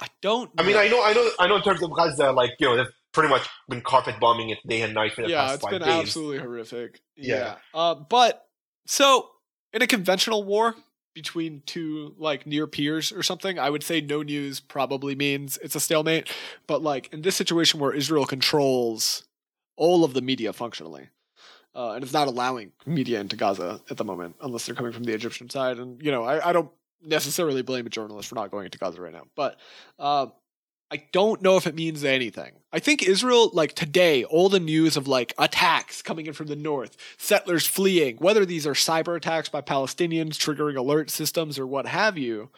I 0.00 0.06
don't. 0.22 0.50
I 0.56 0.62
mean. 0.62 0.76
I 0.76 0.88
know, 0.88 1.02
I 1.02 1.12
know, 1.12 1.28
I 1.40 1.48
know. 1.48 1.56
In 1.56 1.62
terms 1.62 1.82
of 1.82 1.90
Gaza, 1.92 2.30
like 2.30 2.52
you 2.60 2.68
know, 2.68 2.76
they've 2.76 2.92
pretty 3.12 3.28
much 3.28 3.48
been 3.68 3.80
carpet 3.80 4.14
bombing 4.20 4.50
it 4.50 4.58
day 4.66 4.82
and 4.82 4.94
night 4.94 5.12
for 5.12 5.22
the 5.22 5.30
yeah, 5.30 5.42
past 5.42 5.54
it's 5.54 5.64
five 5.64 5.72
been 5.72 5.82
absolutely 5.82 6.38
horrific. 6.38 7.00
Yeah. 7.16 7.36
Yeah. 7.36 7.54
Uh, 7.74 7.94
but 7.96 8.46
so 8.86 9.28
in 9.72 9.82
a 9.82 9.86
conventional 9.86 10.44
war 10.44 10.74
between 11.14 11.62
two 11.66 12.14
like 12.18 12.46
near 12.46 12.66
peers 12.66 13.12
or 13.12 13.22
something, 13.22 13.58
I 13.58 13.70
would 13.70 13.82
say 13.82 14.00
no 14.00 14.22
news 14.22 14.60
probably 14.60 15.14
means 15.14 15.58
it's 15.62 15.74
a 15.74 15.80
stalemate. 15.80 16.30
But 16.66 16.82
like 16.82 17.12
in 17.12 17.22
this 17.22 17.36
situation 17.36 17.80
where 17.80 17.92
Israel 17.92 18.26
controls 18.26 19.24
all 19.76 20.04
of 20.04 20.12
the 20.12 20.20
media 20.20 20.52
functionally. 20.52 21.08
Uh, 21.74 21.92
and 21.92 22.02
it's 22.02 22.12
not 22.12 22.26
allowing 22.26 22.72
media 22.86 23.20
into 23.20 23.36
Gaza 23.36 23.80
at 23.88 23.96
the 23.96 24.04
moment, 24.04 24.34
unless 24.42 24.66
they're 24.66 24.74
coming 24.74 24.92
from 24.92 25.04
the 25.04 25.14
Egyptian 25.14 25.48
side. 25.48 25.78
And 25.78 26.02
you 26.02 26.10
know, 26.10 26.24
I, 26.24 26.48
I 26.48 26.52
don't 26.52 26.70
necessarily 27.02 27.62
blame 27.62 27.86
a 27.86 27.90
journalist 27.90 28.28
for 28.28 28.34
not 28.34 28.50
going 28.50 28.64
into 28.64 28.78
Gaza 28.78 29.00
right 29.00 29.12
now, 29.12 29.26
but 29.36 29.60
uh, 29.98 30.26
I 30.90 31.04
don't 31.12 31.42
know 31.42 31.56
if 31.56 31.66
it 31.66 31.74
means 31.74 32.02
anything. 32.02 32.52
I 32.72 32.78
think 32.78 33.02
Israel, 33.02 33.50
like 33.52 33.74
today, 33.74 34.24
all 34.24 34.48
the 34.48 34.60
news 34.60 34.96
of 34.96 35.06
like 35.06 35.34
attacks 35.38 36.00
coming 36.00 36.26
in 36.26 36.32
from 36.32 36.46
the 36.46 36.56
north, 36.56 36.96
settlers 37.18 37.66
fleeing, 37.66 38.16
whether 38.16 38.46
these 38.46 38.66
are 38.66 38.72
cyber 38.72 39.16
attacks 39.16 39.48
by 39.48 39.60
Palestinians 39.60 40.36
triggering 40.36 40.76
alert 40.76 41.10
systems 41.10 41.58
or 41.58 41.66
what 41.66 41.86
have 41.86 42.16
you, 42.16 42.50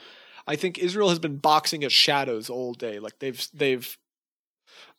I 0.47 0.57
think 0.57 0.79
Israel 0.79 1.09
has 1.09 1.19
been 1.19 1.37
boxing 1.37 1.83
its 1.83 1.95
shadows 1.95 2.51
all 2.51 2.75
day. 2.75 2.99
Like 2.99 3.19
they've 3.19 3.47
they've 3.53 3.97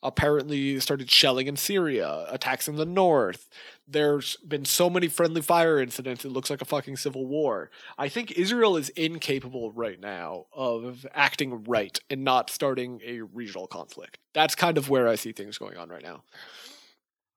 apparently 0.02 0.78
started 0.80 1.10
shelling 1.10 1.46
in 1.46 1.56
Syria, 1.56 2.26
attacks 2.28 2.68
in 2.68 2.76
the 2.76 2.84
north. 2.84 3.48
There's 3.86 4.36
been 4.36 4.64
so 4.64 4.90
many 4.90 5.08
friendly 5.08 5.42
fire 5.42 5.80
incidents, 5.80 6.24
it 6.24 6.30
looks 6.30 6.50
like 6.50 6.62
a 6.62 6.66
fucking 6.66 6.96
civil 6.96 7.26
war. 7.26 7.70
I 7.98 8.08
think 8.08 8.32
Israel 8.32 8.76
is 8.76 8.88
incapable 8.90 9.70
right 9.72 10.00
now 10.00 10.46
of 10.52 11.06
acting 11.14 11.64
right 11.64 11.98
and 12.10 12.24
not 12.24 12.50
starting 12.50 13.00
a 13.04 13.20
regional 13.20 13.66
conflict. 13.66 14.18
That's 14.34 14.54
kind 14.54 14.78
of 14.78 14.88
where 14.88 15.08
I 15.08 15.14
see 15.14 15.32
things 15.32 15.58
going 15.58 15.76
on 15.76 15.88
right 15.88 16.02
now. 16.02 16.22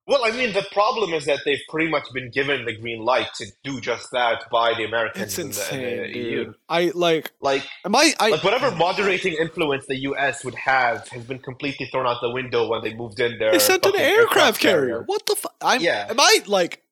Well, 0.08 0.20
I 0.24 0.30
mean, 0.30 0.52
the 0.52 0.64
problem 0.70 1.12
is 1.14 1.24
that 1.24 1.40
they've 1.44 1.60
pretty 1.68 1.90
much 1.90 2.04
been 2.14 2.30
given 2.30 2.64
the 2.64 2.76
green 2.76 3.04
light 3.04 3.26
to 3.38 3.46
do 3.64 3.80
just 3.80 4.12
that 4.12 4.44
by 4.52 4.72
the 4.74 4.84
Americans 4.84 5.36
It's 5.36 5.38
and 5.38 5.52
the, 5.52 6.04
and 6.04 6.14
the 6.14 6.18
EU. 6.18 6.52
I 6.68 6.92
like. 6.94 7.32
Like, 7.40 7.64
Am 7.84 7.96
I? 7.96 8.14
I 8.20 8.30
like 8.30 8.44
whatever 8.44 8.70
moderating 8.70 9.34
influence 9.34 9.86
the 9.86 9.96
U.S. 10.02 10.44
would 10.44 10.54
have 10.54 11.08
has 11.08 11.24
been 11.24 11.40
completely 11.40 11.86
thrown 11.86 12.06
out 12.06 12.18
the 12.22 12.30
window 12.30 12.68
when 12.68 12.82
they 12.82 12.94
moved 12.94 13.18
in 13.18 13.38
there. 13.38 13.50
They 13.50 13.58
sent 13.58 13.84
an 13.84 13.96
aircraft 13.96 14.60
carrier. 14.60 15.02
What 15.02 15.26
the 15.26 15.34
fuck? 15.34 15.54
I'm. 15.60 15.80
Yeah. 15.80 16.06
Am 16.08 16.20
I 16.20 16.38
like? 16.46 16.82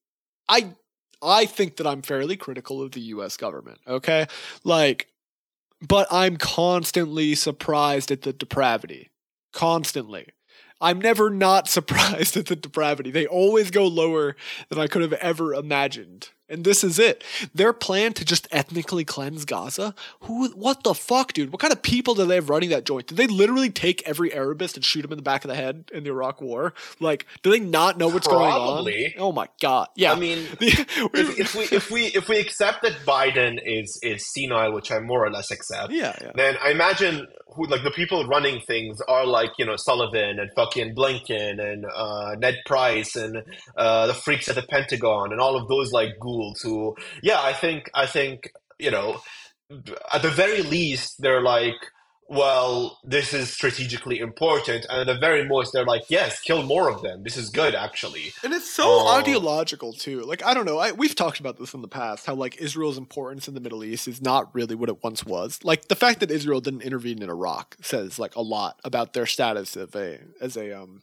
I 0.48 0.72
I 1.22 1.46
think 1.46 1.76
that 1.76 1.86
I'm 1.86 2.02
fairly 2.02 2.36
critical 2.36 2.82
of 2.82 2.92
the 2.92 3.00
U.S. 3.00 3.36
government. 3.36 3.78
Okay, 3.86 4.26
like, 4.64 5.08
but 5.80 6.08
I'm 6.10 6.36
constantly 6.36 7.34
surprised 7.36 8.10
at 8.10 8.22
the 8.22 8.32
depravity. 8.32 9.10
Constantly. 9.52 10.26
I'm 10.84 11.00
never 11.00 11.30
not 11.30 11.66
surprised 11.76 12.36
at 12.36 12.46
the 12.46 12.56
depravity. 12.56 13.10
They 13.10 13.26
always 13.26 13.70
go 13.70 13.86
lower 13.86 14.36
than 14.68 14.78
I 14.78 14.86
could 14.86 15.02
have 15.02 15.14
ever 15.14 15.54
imagined. 15.54 16.28
And 16.54 16.64
this 16.64 16.84
is 16.84 16.98
it. 16.98 17.22
Their 17.54 17.72
plan 17.72 18.12
to 18.14 18.24
just 18.24 18.48
ethnically 18.50 19.04
cleanse 19.04 19.44
Gaza? 19.44 19.94
Who 20.20 20.48
what 20.50 20.84
the 20.84 20.94
fuck, 20.94 21.32
dude? 21.32 21.52
What 21.52 21.60
kind 21.60 21.72
of 21.72 21.82
people 21.82 22.14
do 22.14 22.24
they 22.24 22.36
have 22.36 22.48
running 22.48 22.70
that 22.70 22.84
joint? 22.84 23.08
Did 23.08 23.18
they 23.18 23.26
literally 23.26 23.70
take 23.70 24.02
every 24.08 24.32
Arabist 24.32 24.76
and 24.76 24.84
shoot 24.84 25.04
him 25.04 25.12
in 25.12 25.18
the 25.18 25.22
back 25.22 25.44
of 25.44 25.48
the 25.48 25.56
head 25.56 25.90
in 25.92 26.04
the 26.04 26.10
Iraq 26.10 26.40
war? 26.40 26.72
Like, 27.00 27.26
do 27.42 27.50
they 27.50 27.60
not 27.60 27.98
know 27.98 28.08
what's 28.08 28.28
Probably. 28.28 28.92
going 28.92 29.12
on? 29.18 29.28
Oh 29.28 29.32
my 29.32 29.48
god. 29.60 29.88
Yeah. 29.96 30.12
I 30.12 30.18
mean, 30.18 30.38
if, 30.60 31.38
if 31.38 31.54
we 31.54 31.64
if 31.64 31.90
we 31.90 32.06
if 32.06 32.28
we 32.28 32.38
accept 32.38 32.82
that 32.82 32.92
Biden 33.04 33.58
is 33.64 33.98
is 34.02 34.32
senile, 34.32 34.72
which 34.72 34.90
I 34.92 35.00
more 35.00 35.26
or 35.26 35.30
less 35.30 35.50
accept, 35.50 35.92
yeah, 35.92 36.16
yeah. 36.20 36.30
then 36.34 36.56
I 36.62 36.70
imagine 36.70 37.26
who 37.54 37.66
like 37.66 37.82
the 37.84 37.90
people 37.90 38.26
running 38.26 38.60
things 38.60 39.00
are 39.08 39.26
like 39.26 39.50
you 39.58 39.64
know 39.64 39.76
Sullivan 39.76 40.38
and 40.38 40.50
fucking 40.56 40.94
Blinken 40.94 41.60
and 41.60 41.84
uh, 41.94 42.34
Ned 42.38 42.56
Price 42.66 43.16
and 43.16 43.42
uh, 43.76 44.06
the 44.08 44.14
freaks 44.14 44.48
at 44.48 44.56
the 44.56 44.62
Pentagon 44.62 45.32
and 45.32 45.40
all 45.40 45.56
of 45.56 45.68
those 45.68 45.92
like 45.92 46.18
ghouls 46.20 46.43
who 46.62 46.94
yeah 47.22 47.40
I 47.40 47.52
think 47.52 47.90
I 47.94 48.06
think 48.06 48.50
you 48.78 48.90
know 48.90 49.20
at 50.12 50.22
the 50.22 50.30
very 50.30 50.62
least 50.62 51.20
they're 51.22 51.42
like 51.42 51.74
well 52.28 52.98
this 53.04 53.34
is 53.34 53.50
strategically 53.52 54.18
important 54.18 54.86
and 54.88 54.98
at 55.02 55.06
the 55.14 55.18
very 55.20 55.46
most 55.46 55.72
they're 55.72 55.84
like 55.84 56.02
yes 56.08 56.40
kill 56.40 56.62
more 56.62 56.88
of 56.90 57.02
them 57.02 57.22
this 57.22 57.36
is 57.36 57.50
good 57.50 57.74
actually 57.74 58.32
And 58.42 58.52
it's 58.54 58.70
so 58.70 58.84
Oh. 58.86 59.14
ideological 59.18 59.92
too. 59.92 60.22
Like 60.22 60.42
I 60.44 60.52
don't 60.54 60.64
know. 60.66 60.78
I, 60.78 60.92
we've 60.92 61.14
talked 61.14 61.38
about 61.40 61.58
this 61.58 61.74
in 61.74 61.82
the 61.82 61.88
past. 61.88 62.26
How 62.26 62.34
like 62.34 62.56
Israel's 62.58 62.98
importance 62.98 63.48
in 63.48 63.54
the 63.54 63.60
Middle 63.60 63.82
East 63.84 64.06
is 64.08 64.20
not 64.22 64.54
really 64.54 64.74
what 64.74 64.88
it 64.88 65.02
once 65.02 65.24
was. 65.24 65.60
Like 65.64 65.88
the 65.88 65.96
fact 65.96 66.20
that 66.20 66.30
Israel 66.30 66.60
didn't 66.60 66.82
intervene 66.82 67.22
in 67.22 67.30
Iraq 67.30 67.76
says 67.82 68.18
like 68.18 68.34
a 68.36 68.42
lot 68.42 68.80
about 68.84 69.12
their 69.12 69.26
status 69.26 69.76
of 69.76 69.94
a 69.94 70.20
as 70.40 70.56
a 70.56 70.72
um 70.80 71.02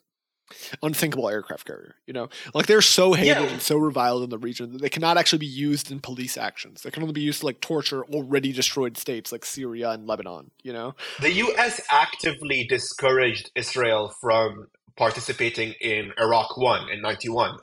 unthinkable 0.81 1.29
aircraft 1.29 1.65
carrier. 1.67 1.95
You 2.05 2.13
know, 2.13 2.29
like 2.53 2.65
they're 2.67 2.81
so 2.81 3.13
hated 3.13 3.43
Yeah. 3.43 3.51
and 3.51 3.61
so 3.61 3.77
reviled 3.77 4.23
in 4.23 4.29
the 4.29 4.37
region 4.37 4.73
that 4.73 4.81
they 4.81 4.89
cannot 4.89 5.17
actually 5.17 5.39
be 5.39 5.45
used 5.45 5.91
in 5.91 5.99
police 5.99 6.37
actions. 6.37 6.81
They 6.83 6.91
can 6.91 7.03
only 7.03 7.13
be 7.13 7.21
used 7.21 7.41
to 7.41 7.45
like 7.45 7.61
torture 7.61 8.03
already 8.05 8.51
destroyed 8.51 8.97
states 8.97 9.31
like 9.31 9.45
Syria 9.45 9.91
and 9.91 10.07
Lebanon. 10.07 10.51
You 10.63 10.73
know, 10.73 10.95
The 11.19 11.31
U.S. 11.33 11.81
actively 11.91 12.65
discouraged 12.69 13.51
Israel 13.55 14.13
from 14.21 14.67
participating 14.97 15.73
in 15.81 16.11
Iraq 16.19 16.57
One 16.57 16.89
in 16.89 17.01
'91. 17.01 17.57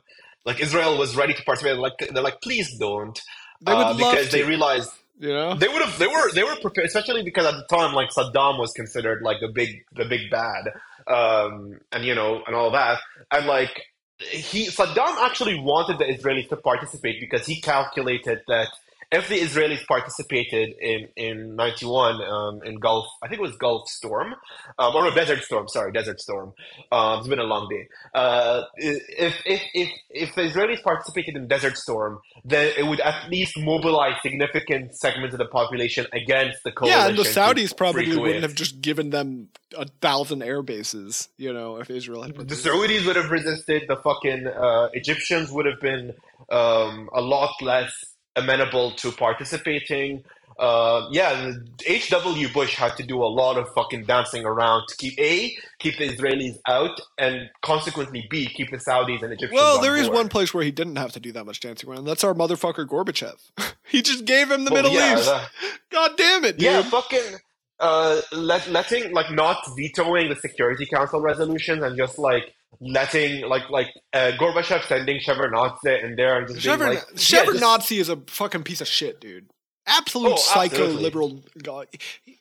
Like 0.44 0.60
Israel 0.60 0.96
was 0.98 1.14
ready 1.16 1.34
to 1.34 1.42
participate, 1.42 1.78
like 1.78 1.92
they're 2.12 2.22
like, 2.22 2.40
please 2.40 2.68
don't, 2.78 3.18
they 3.60 3.74
would 3.74 3.80
uh, 3.82 3.94
because 3.94 4.30
they 4.30 4.42
realized 4.44 4.90
you 5.20 5.28
know, 5.30 5.54
they 5.56 5.66
would 5.68 5.82
have, 5.82 5.98
they 5.98 6.06
were, 6.06 6.32
they 6.32 6.44
were 6.44 6.54
prepared, 6.62 6.86
especially 6.86 7.22
because 7.24 7.44
at 7.44 7.54
the 7.54 7.66
time, 7.76 7.92
like 7.92 8.08
Saddam 8.10 8.58
was 8.58 8.72
considered 8.72 9.20
like 9.22 9.38
the 9.40 9.48
big, 9.52 9.84
the 9.94 10.04
big 10.04 10.30
bad, 10.30 10.64
um, 11.08 11.80
and 11.92 12.04
you 12.04 12.14
know, 12.14 12.42
and 12.46 12.54
all 12.54 12.70
that, 12.72 13.00
and 13.32 13.46
like 13.46 13.82
he 14.18 14.66
Saddam 14.66 15.16
actually 15.24 15.58
wanted 15.60 15.98
the 15.98 16.04
Israelis 16.04 16.48
to 16.48 16.56
participate 16.56 17.20
because 17.20 17.46
he 17.46 17.60
calculated 17.60 18.40
that 18.48 18.68
if 19.10 19.28
the 19.28 19.38
Israelis 19.40 19.86
participated 19.86 20.74
in 20.80 21.08
in 21.16 21.56
'91 21.56 22.22
um, 22.22 22.62
in 22.62 22.76
Gulf, 22.76 23.06
I 23.22 23.28
think 23.28 23.40
it 23.40 23.42
was 23.42 23.56
Gulf 23.56 23.88
Storm, 23.88 24.34
um, 24.78 24.94
or 24.94 25.06
a 25.06 25.14
Desert 25.14 25.42
Storm. 25.42 25.66
Sorry, 25.68 25.92
Desert 25.92 26.20
Storm. 26.20 26.52
Um, 26.92 27.20
it's 27.20 27.28
been 27.28 27.38
a 27.38 27.44
long 27.44 27.68
day. 27.70 27.88
Uh, 28.14 28.64
if 28.76 29.34
if 29.46 29.62
if 29.72 29.90
if 30.10 30.34
the 30.34 30.42
Israelis 30.42 30.82
participated 30.82 31.36
in 31.36 31.48
Desert 31.48 31.78
Storm, 31.78 32.20
then 32.44 32.72
it 32.76 32.86
would 32.86 33.00
at 33.00 33.30
least 33.30 33.58
mobilize 33.58 34.20
significant 34.20 34.94
segments 34.94 35.32
of 35.32 35.38
the 35.38 35.46
population 35.46 36.06
against 36.12 36.62
the 36.64 36.72
coalition. 36.72 37.00
Yeah, 37.00 37.08
and 37.08 37.16
the 37.16 37.22
Saudis 37.22 37.74
probably 37.74 38.14
wouldn't 38.14 38.42
have 38.42 38.54
just 38.54 38.82
given 38.82 39.08
them 39.08 39.48
a 39.76 39.86
thousand 40.02 40.42
air 40.42 40.62
bases, 40.62 41.28
you 41.38 41.52
know, 41.52 41.78
if 41.78 41.88
Israel 41.88 42.24
had. 42.24 42.36
the. 42.36 42.54
Saudis 42.54 43.06
would 43.06 43.16
have 43.16 43.30
resisted. 43.30 43.84
The 43.88 43.96
fucking 43.96 44.46
uh, 44.46 44.88
Egyptians 44.92 45.50
would 45.50 45.64
have 45.64 45.80
been 45.80 46.12
um, 46.50 47.08
a 47.14 47.22
lot 47.22 47.52
less 47.62 47.90
amenable 48.38 48.92
to 48.92 49.10
participating. 49.12 50.24
Uh, 50.58 51.06
yeah, 51.12 51.52
H.W. 51.86 52.48
Bush 52.52 52.74
had 52.74 52.96
to 52.96 53.04
do 53.04 53.22
a 53.22 53.30
lot 53.30 53.56
of 53.56 53.68
fucking 53.76 54.06
dancing 54.06 54.44
around 54.44 54.88
to 54.88 54.96
keep 54.96 55.16
A, 55.20 55.54
keep 55.78 55.96
the 55.98 56.08
Israelis 56.08 56.56
out, 56.66 57.00
and 57.16 57.48
consequently 57.62 58.26
B, 58.28 58.46
keep 58.46 58.70
the 58.72 58.78
Saudis 58.78 59.22
and 59.22 59.32
Egyptians 59.32 59.52
Well, 59.52 59.76
on 59.76 59.82
there 59.82 59.96
is 59.96 60.08
board. 60.08 60.16
one 60.16 60.28
place 60.28 60.52
where 60.52 60.64
he 60.64 60.72
didn't 60.72 60.96
have 60.96 61.12
to 61.12 61.20
do 61.20 61.30
that 61.30 61.44
much 61.44 61.60
dancing 61.60 61.88
around. 61.88 62.06
That's 62.06 62.24
our 62.24 62.34
motherfucker 62.34 62.86
Gorbachev. 62.88 63.36
he 63.88 64.02
just 64.02 64.24
gave 64.24 64.50
him 64.50 64.64
the 64.64 64.72
Well, 64.72 64.82
Middle 64.82 64.98
yeah, 64.98 65.16
East. 65.18 65.26
that- 65.26 65.48
God 65.92 66.10
damn 66.16 66.44
it, 66.44 66.52
dude. 66.58 66.62
Yeah, 66.62 66.82
fucking 66.82 67.36
uh, 67.80 68.20
let, 68.32 68.68
letting 68.68 69.12
like 69.12 69.30
not 69.30 69.58
vetoing 69.76 70.28
the 70.28 70.36
Security 70.36 70.86
Council 70.86 71.20
resolutions 71.20 71.82
and 71.82 71.96
just 71.96 72.18
like 72.18 72.54
letting 72.80 73.46
like 73.48 73.68
like 73.70 73.88
uh, 74.12 74.32
Gorbachev 74.38 74.84
sending 74.86 75.20
Shevardnadze 75.20 76.02
in 76.04 76.16
there 76.16 76.38
and 76.38 76.48
just 76.48 76.60
Shevard- 76.60 76.94
like, 76.96 77.04
yeah, 77.12 77.44
Shevardnadze 77.44 77.98
is 78.00 78.08
a 78.08 78.16
fucking 78.28 78.62
piece 78.64 78.80
of 78.80 78.88
shit, 78.88 79.20
dude. 79.20 79.50
Absolute 79.90 80.32
Oh, 80.32 80.36
psycho 80.36 80.86
liberal. 80.88 81.42
God. 81.62 81.86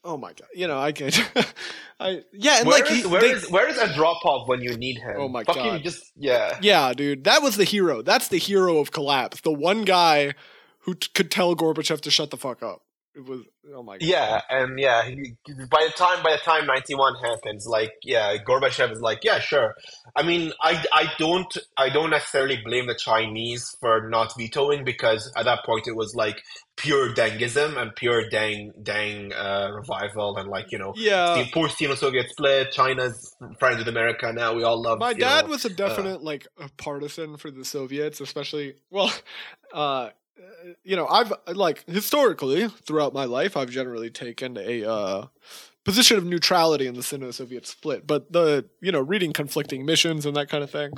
Oh 0.03 0.17
my 0.17 0.29
god. 0.33 0.47
You 0.53 0.67
know, 0.67 0.77
I 0.79 0.91
can't. 0.91 1.17
I 1.99 2.21
yeah, 2.33 2.59
and 2.59 2.67
Where 2.67 2.79
like 2.81 2.91
is- 2.91 3.03
he, 3.03 3.07
where 3.07 3.21
they- 3.21 3.29
is- 3.31 3.49
where 3.49 3.69
is 3.69 3.77
Andropov 3.77 4.47
when 4.49 4.61
you 4.61 4.75
need 4.75 4.97
him? 4.97 5.15
Oh 5.17 5.29
my 5.29 5.43
Fucking 5.45 5.63
God. 5.63 5.83
just 5.83 6.11
yeah. 6.17 6.57
Yeah, 6.61 6.91
dude, 6.93 7.23
that 7.23 7.41
was 7.41 7.55
the 7.55 7.63
hero. 7.63 8.01
That's 8.01 8.27
the 8.27 8.37
hero 8.37 8.79
of 8.79 8.91
collapse. 8.91 9.41
The 9.41 9.51
one 9.53 9.83
guy 9.83 10.33
who 10.79 10.95
t- 10.95 11.07
could 11.13 11.31
tell 11.31 11.55
Gorbachev 11.55 12.01
to 12.01 12.11
shut 12.11 12.31
the 12.31 12.37
fuck 12.37 12.61
up. 12.61 12.81
It 13.17 13.25
was 13.25 13.41
oh 13.73 13.81
my 13.81 13.97
god. 13.97 14.07
Yeah, 14.07 14.41
and 14.47 14.79
yeah, 14.79 15.03
he, 15.03 15.33
by 15.71 15.87
the 15.87 15.93
time 15.97 16.23
by 16.23 16.33
the 16.33 16.41
time 16.45 16.67
ninety 16.67 16.93
one 16.93 17.15
happens, 17.15 17.65
like 17.65 17.93
yeah, 18.03 18.37
Gorbachev 18.37 18.91
is 18.91 19.01
like, 19.01 19.23
yeah, 19.23 19.39
sure. 19.39 19.73
I 20.15 20.21
mean, 20.21 20.51
I, 20.61 20.85
I 20.93 21.11
don't 21.17 21.57
I 21.75 21.89
don't 21.89 22.11
necessarily 22.11 22.61
blame 22.63 22.85
the 22.85 22.93
Chinese 22.93 23.75
for 23.81 24.07
not 24.07 24.33
vetoing 24.37 24.83
because 24.83 25.33
at 25.35 25.45
that 25.45 25.65
point 25.65 25.87
it 25.87 25.95
was 25.95 26.13
like 26.13 26.43
pure 26.75 27.11
Dengism 27.15 27.75
and 27.81 27.95
pure 27.95 28.29
Deng 28.29 28.71
Deng 28.83 29.33
uh, 29.35 29.71
revival 29.73 30.37
and 30.37 30.47
like 30.47 30.71
you 30.71 30.77
know 30.77 30.93
Yeah. 30.95 31.41
the 31.41 31.49
post 31.51 31.79
Sino-Soviet 31.79 32.29
split. 32.29 32.71
China's 32.71 33.35
friends 33.57 33.79
with 33.79 33.87
America 33.87 34.31
now. 34.31 34.53
We 34.53 34.61
all 34.61 34.79
love. 34.79 34.99
My 34.99 35.13
dad 35.13 35.45
know, 35.45 35.49
was 35.49 35.65
a 35.65 35.69
definite 35.69 36.21
like 36.21 36.45
a 36.59 36.69
partisan 36.77 37.37
for 37.37 37.49
the 37.49 37.65
Soviets, 37.65 38.21
especially 38.21 38.75
well, 38.91 39.11
uh, 39.73 40.09
you 40.83 40.95
know, 40.95 41.07
I've 41.07 41.31
like 41.53 41.83
historically 41.89 42.67
throughout 42.67 43.13
my 43.13 43.25
life, 43.25 43.55
I've 43.57 43.69
generally 43.69 44.09
taken 44.09 44.57
a 44.57 44.83
uh, 44.89 45.27
position 45.83 46.17
of 46.17 46.25
neutrality 46.25 46.87
in 46.87 46.95
the 46.95 47.03
Sino-Soviet 47.03 47.65
split. 47.67 48.05
But 48.07 48.31
the 48.31 48.65
you 48.81 48.91
know, 48.91 48.99
reading 49.01 49.33
conflicting 49.33 49.85
missions 49.85 50.25
and 50.25 50.35
that 50.35 50.49
kind 50.49 50.63
of 50.63 50.69
thing, 50.71 50.93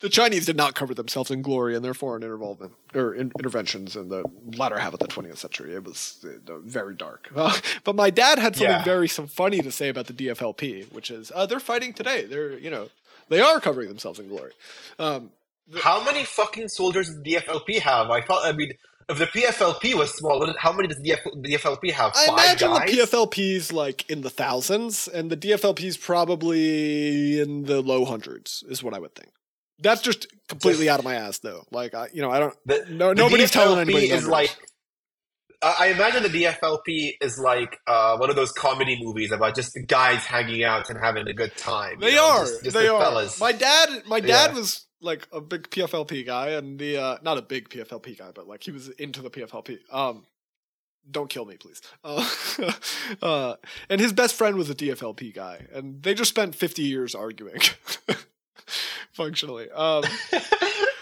the 0.00 0.08
Chinese 0.08 0.46
did 0.46 0.56
not 0.56 0.74
cover 0.74 0.94
themselves 0.94 1.30
in 1.30 1.42
glory 1.42 1.74
in 1.74 1.82
their 1.82 1.94
foreign 1.94 2.22
involvement 2.22 2.72
or 2.94 3.14
in, 3.14 3.32
interventions 3.38 3.96
in 3.96 4.08
the 4.08 4.22
latter 4.56 4.78
half 4.78 4.92
of 4.92 5.00
the 5.00 5.08
20th 5.08 5.38
century. 5.38 5.74
It 5.74 5.84
was 5.84 6.24
uh, 6.24 6.58
very 6.58 6.94
dark. 6.94 7.28
but 7.84 7.96
my 7.96 8.10
dad 8.10 8.38
had 8.38 8.54
something 8.54 8.70
Yeah. 8.76 8.84
very 8.84 9.08
some 9.08 9.26
funny 9.26 9.60
to 9.60 9.72
say 9.72 9.88
about 9.88 10.06
the 10.06 10.12
DFLP, 10.12 10.92
which 10.92 11.10
is 11.10 11.32
uh, 11.34 11.46
they're 11.46 11.58
fighting 11.60 11.92
today. 11.92 12.24
They're 12.26 12.58
you 12.58 12.70
know 12.70 12.90
they 13.28 13.40
are 13.40 13.58
covering 13.60 13.88
themselves 13.88 14.18
in 14.20 14.28
glory. 14.28 14.52
Um, 14.98 15.30
How 15.82 16.02
many 16.04 16.24
fucking 16.24 16.68
soldiers 16.68 17.08
does 17.08 17.22
the 17.22 17.34
DFLP 17.34 17.80
have? 17.80 18.10
I 18.10 18.20
thought. 18.22 18.44
I 18.46 18.52
mean, 18.52 18.72
if 19.08 19.18
the 19.18 19.26
PFLP 19.26 19.94
was 19.94 20.14
small, 20.14 20.46
how 20.58 20.72
many 20.72 20.88
does 20.88 20.98
the 20.98 21.10
DF, 21.10 21.44
DFLP 21.44 21.92
have? 21.92 22.12
I 22.16 22.26
Five 22.26 22.34
imagine 22.34 22.68
guys? 22.70 22.90
the 22.90 22.96
PFLP's 23.02 23.72
like 23.72 24.08
in 24.10 24.22
the 24.22 24.30
thousands, 24.30 25.08
and 25.08 25.30
the 25.30 25.36
DFLP's 25.36 25.96
probably 25.96 27.40
in 27.40 27.64
the 27.64 27.80
low 27.82 28.04
hundreds, 28.04 28.64
is 28.68 28.82
what 28.82 28.94
I 28.94 28.98
would 28.98 29.14
think. 29.14 29.30
That's 29.80 30.00
just 30.02 30.26
completely 30.48 30.86
Just- 30.86 30.94
out 30.94 30.98
of 31.00 31.04
my 31.04 31.14
ass, 31.14 31.38
though. 31.38 31.64
Like, 31.70 31.94
I, 31.94 32.08
you 32.12 32.20
know, 32.22 32.30
I 32.30 32.40
don't. 32.40 32.54
The- 32.66 32.86
No, 32.90 33.10
the 33.10 33.14
nobody's 33.14 33.50
telling 33.50 33.78
DFLP 33.78 33.82
anybody. 33.82 34.04
is 34.06 34.10
numbers. 34.22 34.28
like 34.28 34.56
I 35.62 35.76
I 35.80 35.86
imagine 35.88 36.22
the 36.22 36.28
DFLP 36.28 37.14
is 37.20 37.38
like 37.38 37.78
uh, 37.86 38.16
one 38.16 38.30
of 38.30 38.36
those 38.36 38.52
comedy 38.52 38.98
movies 39.02 39.32
about 39.32 39.54
just 39.54 39.72
the 39.74 39.82
guys 39.84 40.18
hanging 40.24 40.64
out 40.64 40.88
and 40.90 40.98
having 41.02 41.26
a 41.28 41.32
good 41.34 41.56
time. 41.56 41.94
you 42.00 42.08
They 42.10 42.14
know, 42.16 42.24
are. 42.30 42.40
just, 42.44 42.64
just 42.64 42.76
they 42.76 42.84
the 42.86 42.94
are. 42.94 43.02
fellas. 43.02 43.40
My 43.40 43.52
dad. 43.52 44.02
My 44.06 44.20
dad 44.20 44.50
Yeah. 44.52 44.58
was 44.58 44.84
like 45.00 45.26
a 45.32 45.40
big 45.40 45.70
PFLP 45.70 46.26
guy, 46.26 46.50
and 46.50 46.78
the 46.78 46.96
uh, 46.96 47.18
not 47.22 47.38
a 47.38 47.42
big 47.42 47.68
PFLP 47.68 48.18
guy, 48.18 48.30
but 48.34 48.48
like 48.48 48.62
he 48.62 48.70
was 48.70 48.88
into 48.90 49.22
the 49.22 49.30
PFLP. 49.30 49.78
Um, 49.92 50.26
don't 51.10 51.30
kill 51.30 51.44
me, 51.44 51.56
please. 51.56 51.80
Uh, 52.04 52.28
uh, 53.22 53.54
and 53.88 54.00
his 54.00 54.12
best 54.12 54.34
friend 54.34 54.56
was 54.56 54.68
a 54.70 54.74
DFLP 54.74 55.34
guy, 55.34 55.66
and 55.72 56.02
they 56.02 56.14
just 56.14 56.30
spent 56.30 56.54
fifty 56.54 56.82
years 56.82 57.14
arguing. 57.14 57.60
Functionally, 59.12 59.68
um, 59.70 60.02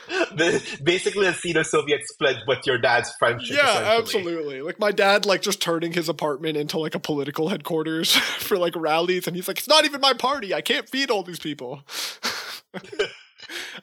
the, 0.09 0.79
basically 0.83 1.27
a 1.27 1.35
Sino-Soviet 1.35 2.01
split 2.07 2.37
with 2.47 2.61
your 2.65 2.79
dad's 2.79 3.13
friendship. 3.19 3.59
yeah, 3.59 3.99
absolutely. 3.99 4.63
Like 4.63 4.79
my 4.79 4.91
dad, 4.91 5.27
like 5.27 5.43
just 5.43 5.61
turning 5.61 5.93
his 5.93 6.09
apartment 6.09 6.57
into 6.57 6.79
like 6.79 6.95
a 6.95 6.99
political 6.99 7.49
headquarters 7.49 8.17
for 8.17 8.57
like 8.57 8.75
rallies, 8.75 9.27
and 9.27 9.37
he's 9.37 9.49
like, 9.49 9.59
"It's 9.59 9.69
not 9.69 9.85
even 9.85 10.01
my 10.01 10.15
party. 10.15 10.55
I 10.55 10.61
can't 10.61 10.89
feed 10.89 11.11
all 11.11 11.23
these 11.23 11.41
people." 11.41 11.83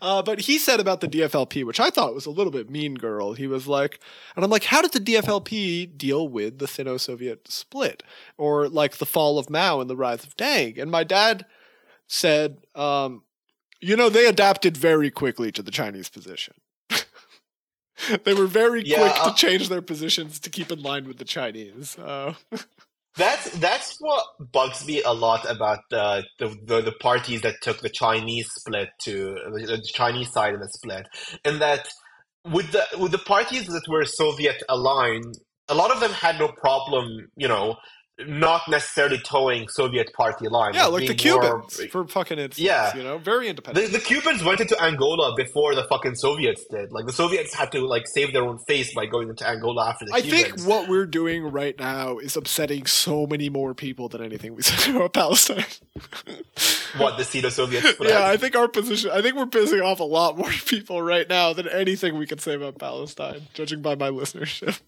Uh, 0.01 0.21
but 0.21 0.41
he 0.41 0.57
said 0.57 0.79
about 0.79 1.01
the 1.01 1.07
DFLP, 1.07 1.63
which 1.65 1.79
I 1.79 1.89
thought 1.89 2.13
was 2.13 2.25
a 2.25 2.31
little 2.31 2.51
bit 2.51 2.69
mean 2.69 2.95
girl. 2.95 3.33
He 3.33 3.47
was 3.47 3.67
like, 3.67 3.99
and 4.35 4.43
I'm 4.43 4.51
like, 4.51 4.65
"How 4.65 4.81
did 4.81 4.91
the 4.91 4.99
DFLP 4.99 5.97
deal 5.97 6.27
with 6.27 6.59
the 6.59 6.67
Sino-Soviet 6.67 7.47
split, 7.49 8.03
or 8.37 8.67
like 8.67 8.97
the 8.97 9.05
fall 9.05 9.37
of 9.39 9.49
Mao 9.49 9.79
and 9.81 9.89
the 9.89 9.95
rise 9.95 10.23
of 10.23 10.35
Deng?" 10.37 10.81
And 10.81 10.89
my 10.91 11.03
dad 11.03 11.45
said, 12.07 12.59
um, 12.75 13.23
"You 13.81 13.95
know, 13.95 14.09
they 14.09 14.25
adapted 14.25 14.77
very 14.77 15.09
quickly 15.11 15.51
to 15.51 15.61
the 15.61 15.71
Chinese 15.71 16.09
position." 16.09 16.55
they 18.23 18.33
were 18.33 18.47
very 18.47 18.83
Yeah, 18.83 18.97
quick 18.97 19.13
uh, 19.19 19.29
to 19.29 19.35
change 19.35 19.69
their 19.69 19.81
positions 19.81 20.39
to 20.39 20.49
keep 20.49 20.71
in 20.71 20.81
line 20.81 21.07
with 21.07 21.17
the 21.17 21.25
Chinese. 21.25 21.97
Uh, 21.97 22.33
That's 23.15 23.49
that's 23.59 23.97
what 23.99 24.25
bugs 24.51 24.87
me 24.87 25.03
a 25.03 25.13
lot 25.13 25.49
about 25.49 25.79
the 25.91 26.23
the, 26.39 26.55
the, 26.65 26.81
the 26.81 26.91
parties 26.93 27.41
that 27.41 27.55
took 27.61 27.79
the 27.81 27.89
Chinese 27.89 28.47
split 28.57 28.89
to 29.03 29.35
the 29.51 29.83
Chinese 29.93 30.31
side 30.31 30.55
in 30.55 30.59
the 30.59 30.69
split, 30.69 31.07
and 31.45 31.61
that 31.61 31.87
with 32.45 32.71
the 32.71 32.83
with 32.97 33.11
the 33.11 33.19
parties 33.19 33.67
that 33.67 33.83
were 33.87 34.05
Soviet 34.05 34.63
aligned, 34.67 35.35
a 35.69 35.75
lot 35.75 35.91
of 35.91 35.99
them 35.99 36.11
had 36.11 36.39
no 36.39 36.49
problem, 36.49 37.27
you 37.35 37.47
know, 37.47 37.75
not 38.19 38.61
necessarily 38.69 39.17
toeing 39.17 39.67
Soviet 39.67 40.13
party 40.13 40.47
lines. 40.47 40.75
yeah, 40.75 40.85
like 40.85 41.07
the 41.07 41.15
being 41.15 41.33
more- 41.35 41.61
Cubans, 41.61 41.91
for 41.91 42.07
fucking 42.07 42.37
instance. 42.37 42.59
Yeah. 42.59 42.95
you 42.95 43.03
know, 43.03 43.17
very 43.17 43.47
independent. 43.47 43.87
The, 43.91 43.97
the 43.97 44.03
Cubans 44.03 44.43
went 44.43 44.59
into 44.61 44.79
Angola 44.81 45.35
before 45.35 45.73
the 45.73 45.83
fucking 45.85 46.15
Soviets 46.15 46.63
did. 46.69 46.91
Like 46.91 47.07
the 47.07 47.11
Soviets 47.13 47.53
had 47.55 47.71
to 47.71 47.81
like 47.87 48.07
save 48.07 48.31
their 48.31 48.43
own 48.43 48.59
face 48.67 48.93
by 48.93 49.07
going 49.07 49.29
into 49.29 49.47
Angola 49.47 49.89
after 49.89 50.05
the 50.05 50.13
I 50.13 50.21
Cubans. 50.21 50.43
think 50.43 50.67
what 50.69 50.87
we're 50.87 51.07
doing 51.07 51.43
right 51.43 51.77
now 51.79 52.19
is 52.19 52.37
upsetting 52.37 52.85
so 52.85 53.25
many 53.25 53.49
more 53.49 53.73
people 53.73 54.09
than 54.09 54.21
anything 54.23 54.53
we 54.55 54.61
said 54.61 54.95
about 54.95 55.13
Palestine. 55.13 55.65
what 56.97 57.17
the 57.17 57.23
Sino-Soviet 57.23 57.83
yeah, 58.01 58.27
I 58.27 58.37
think 58.37 58.55
our 58.55 58.67
position. 58.67 59.09
I 59.11 59.21
think 59.23 59.35
we're 59.35 59.45
pissing 59.47 59.83
off 59.83 59.99
a 59.99 60.03
lot 60.03 60.37
more 60.37 60.51
people 60.67 61.01
right 61.01 61.27
now 61.27 61.53
than 61.53 61.67
anything 61.67 62.17
we 62.17 62.27
could 62.27 62.41
say 62.41 62.53
about 62.53 62.77
Palestine, 62.77 63.47
judging 63.55 63.81
by 63.81 63.95
my 63.95 64.09
listenership. 64.11 64.79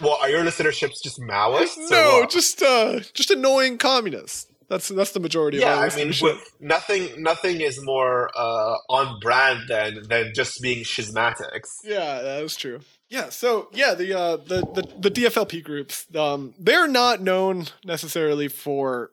Well, 0.00 0.18
are 0.20 0.30
your 0.30 0.44
listenerships 0.44 1.02
just 1.02 1.20
Maoists? 1.20 1.90
no, 1.90 2.26
just 2.28 2.62
uh, 2.62 3.00
just 3.14 3.30
annoying 3.30 3.78
communists. 3.78 4.46
That's 4.68 4.88
that's 4.88 5.12
the 5.12 5.20
majority 5.20 5.58
yeah. 5.58 5.74
of 5.74 5.94
our 5.94 6.00
I 6.00 6.04
mean, 6.04 6.38
nothing 6.60 7.22
nothing 7.22 7.60
is 7.60 7.78
more 7.84 8.30
uh, 8.34 8.74
on 8.88 9.20
brand 9.20 9.68
than 9.68 10.08
than 10.08 10.32
just 10.34 10.60
being 10.60 10.82
schismatics. 10.84 11.68
Yeah, 11.84 12.20
that 12.22 12.42
is 12.42 12.56
true. 12.56 12.80
Yeah, 13.08 13.28
so 13.28 13.68
yeah, 13.72 13.94
the 13.94 14.18
uh 14.18 14.36
the, 14.36 14.62
the, 14.62 15.08
the 15.08 15.10
DFLP 15.10 15.62
groups, 15.62 16.06
um, 16.16 16.54
they're 16.58 16.88
not 16.88 17.20
known 17.20 17.66
necessarily 17.84 18.48
for 18.48 19.12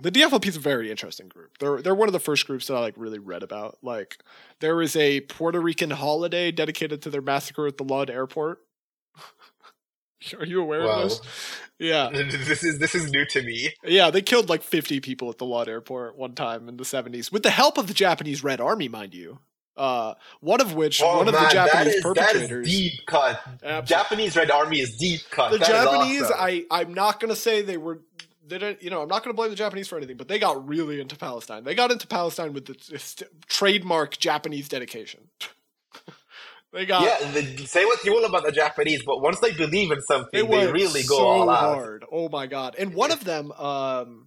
the 0.00 0.10
DFLP 0.10 0.46
is 0.48 0.56
a 0.56 0.60
very 0.60 0.90
interesting 0.90 1.28
group. 1.28 1.58
They're 1.58 1.82
they're 1.82 1.94
one 1.94 2.08
of 2.08 2.14
the 2.14 2.20
first 2.20 2.46
groups 2.46 2.66
that 2.66 2.74
I 2.74 2.80
like 2.80 2.94
really 2.96 3.18
read 3.18 3.42
about. 3.42 3.78
Like 3.82 4.18
there 4.60 4.80
is 4.80 4.96
a 4.96 5.20
Puerto 5.20 5.60
Rican 5.60 5.90
holiday 5.90 6.50
dedicated 6.50 7.02
to 7.02 7.10
their 7.10 7.22
massacre 7.22 7.66
at 7.66 7.76
the 7.76 7.84
Lud 7.84 8.08
airport. 8.08 8.60
Are 10.38 10.44
you 10.46 10.60
aware 10.60 10.82
Wow. 10.84 11.02
of 11.02 11.08
this? 11.10 11.20
Yeah. 11.78 12.10
this 12.12 12.62
is 12.62 12.78
this 12.78 12.94
is 12.94 13.10
new 13.10 13.24
to 13.26 13.42
me. 13.42 13.70
Yeah, 13.84 14.10
they 14.10 14.22
killed 14.22 14.48
like 14.48 14.62
50 14.62 15.00
people 15.00 15.28
at 15.30 15.38
the 15.38 15.44
Lud 15.44 15.68
airport 15.68 16.16
one 16.16 16.34
time 16.34 16.68
in 16.68 16.76
the 16.76 16.84
70s 16.84 17.32
with 17.32 17.42
the 17.42 17.50
help 17.50 17.78
of 17.78 17.86
the 17.88 17.94
Japanese 17.94 18.42
Red 18.44 18.60
Army, 18.60 18.88
mind 18.88 19.14
you. 19.14 19.38
Uh, 19.76 20.14
one 20.40 20.60
of 20.60 20.74
which, 20.74 21.02
Oh 21.02 21.16
one 21.18 21.26
of 21.26 21.34
the 21.34 21.40
man, 21.40 21.50
Japanese 21.50 21.94
is 21.94 22.02
perpetrators. 22.02 22.68
deep 22.70 22.92
cut. 23.06 23.40
Absolutely. 23.64 23.86
Japanese 23.86 24.36
Red 24.36 24.50
Army 24.52 24.78
is 24.80 24.96
deep 24.96 25.20
cut. 25.30 25.50
the 25.50 25.58
That 25.58 25.66
Japanese, 25.66 26.22
awesome. 26.22 26.36
I 26.38 26.64
I'm 26.70 26.94
not 26.94 27.18
gonna 27.18 27.34
say 27.36 27.62
they 27.62 27.76
were. 27.76 28.00
They 28.46 28.58
didn't, 28.58 28.82
you 28.82 28.90
know, 28.90 29.00
I'm 29.00 29.08
not 29.08 29.24
going 29.24 29.32
to 29.32 29.36
blame 29.36 29.48
the 29.48 29.56
Japanese 29.56 29.88
for 29.88 29.96
anything, 29.96 30.18
but 30.18 30.28
they 30.28 30.38
got 30.38 30.68
really 30.68 31.00
into 31.00 31.16
Palestine. 31.16 31.64
They 31.64 31.74
got 31.74 31.90
into 31.90 32.06
Palestine 32.06 32.52
with 32.52 32.66
the 32.66 32.74
the 32.74 33.26
trademark 33.46 34.18
Japanese 34.18 34.68
dedication. 34.68 35.28
they 36.74 36.86
got 36.86 37.02
yeah, 37.02 37.30
the, 37.30 37.66
say 37.66 37.84
what 37.84 38.04
you 38.04 38.12
will 38.12 38.24
about 38.24 38.44
the 38.44 38.50
Japanese, 38.50 39.02
but 39.06 39.22
once 39.22 39.38
they 39.38 39.52
believe 39.52 39.92
in 39.92 40.00
something, 40.02 40.50
they 40.50 40.72
really 40.72 41.02
go 41.02 41.18
so 41.18 41.26
all 41.26 41.48
out. 41.48 41.60
hard. 41.60 42.04
Oh 42.10 42.28
my 42.28 42.48
god! 42.48 42.74
And 42.76 42.94
one 42.94 43.12
of 43.12 43.22
them 43.22 43.52
um, 43.52 44.26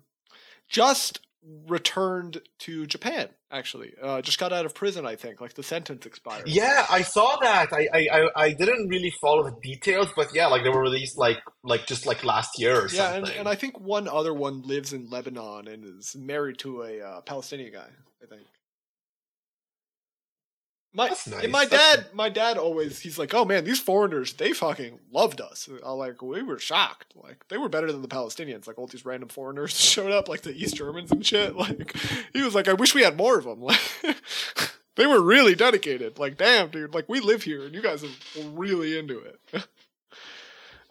just 0.69 1.19
returned 1.67 2.41
to 2.59 2.85
Japan. 2.85 3.29
Actually, 3.51 3.93
uh, 4.01 4.21
just 4.21 4.39
got 4.39 4.53
out 4.53 4.65
of 4.65 4.73
prison. 4.73 5.05
I 5.05 5.17
think, 5.17 5.41
like 5.41 5.55
the 5.55 5.63
sentence 5.63 6.05
expired. 6.05 6.47
Yeah, 6.47 6.85
I 6.89 7.01
saw 7.01 7.37
that. 7.41 7.73
I, 7.73 7.87
I, 7.93 8.07
I, 8.13 8.29
I 8.35 8.53
didn't 8.53 8.87
really 8.87 9.13
follow 9.21 9.43
the 9.43 9.55
details, 9.61 10.07
but 10.15 10.33
yeah, 10.33 10.47
like 10.47 10.63
they 10.63 10.69
were 10.69 10.81
released 10.81 11.17
like 11.17 11.39
like 11.63 11.85
just 11.85 12.05
like 12.05 12.23
last 12.23 12.57
year 12.57 12.77
or 12.77 12.87
Yeah, 12.89 13.11
something. 13.11 13.31
and, 13.31 13.39
and 13.39 13.49
I 13.49 13.55
think 13.55 13.77
one 13.77 14.07
other 14.07 14.33
one 14.33 14.61
lives 14.61 14.93
in 14.93 15.09
Lebanon 15.09 15.67
and 15.67 15.83
is 15.83 16.15
married 16.15 16.59
to 16.59 16.83
a 16.83 17.01
uh, 17.01 17.21
Palestinian 17.21 17.73
guy. 17.73 17.89
I 18.23 18.25
think. 18.25 18.47
My 20.97 21.09
nice. 21.09 21.27
and 21.27 21.51
my 21.51 21.65
That's- 21.65 21.97
dad, 21.97 22.05
my 22.13 22.27
dad 22.29 22.57
always 22.57 22.99
he's 22.99 23.19
like, 23.19 23.33
oh 23.33 23.45
man, 23.45 23.63
these 23.63 23.79
foreigners 23.79 24.33
they 24.33 24.51
fucking 24.51 24.99
loved 25.11 25.39
us. 25.39 25.69
I 25.85 25.91
like 25.91 26.21
we 26.23 26.41
were 26.41 26.57
shocked, 26.59 27.13
like 27.15 27.47
they 27.49 27.57
were 27.57 27.69
better 27.69 27.91
than 27.91 28.01
the 28.01 28.07
Palestinians. 28.07 28.65
Like 28.65 28.79
all 28.79 28.87
these 28.87 29.05
random 29.05 29.29
foreigners 29.29 29.79
showed 29.79 30.11
up, 30.11 30.27
like 30.27 30.41
the 30.41 30.51
East 30.55 30.75
Germans 30.75 31.11
and 31.11 31.23
shit. 31.25 31.55
Like 31.55 31.95
he 32.33 32.41
was 32.41 32.55
like, 32.55 32.67
I 32.67 32.73
wish 32.73 32.95
we 32.95 33.03
had 33.03 33.15
more 33.15 33.37
of 33.37 33.45
them. 33.45 33.61
Like 33.61 33.79
they 34.95 35.05
were 35.05 35.21
really 35.21 35.53
dedicated. 35.53 36.17
Like 36.17 36.37
damn, 36.37 36.69
dude, 36.69 36.95
like 36.95 37.07
we 37.07 37.19
live 37.19 37.43
here 37.43 37.63
and 37.63 37.75
you 37.75 37.83
guys 37.83 38.03
are 38.03 38.09
really 38.53 38.97
into 38.97 39.19
it. 39.19 39.67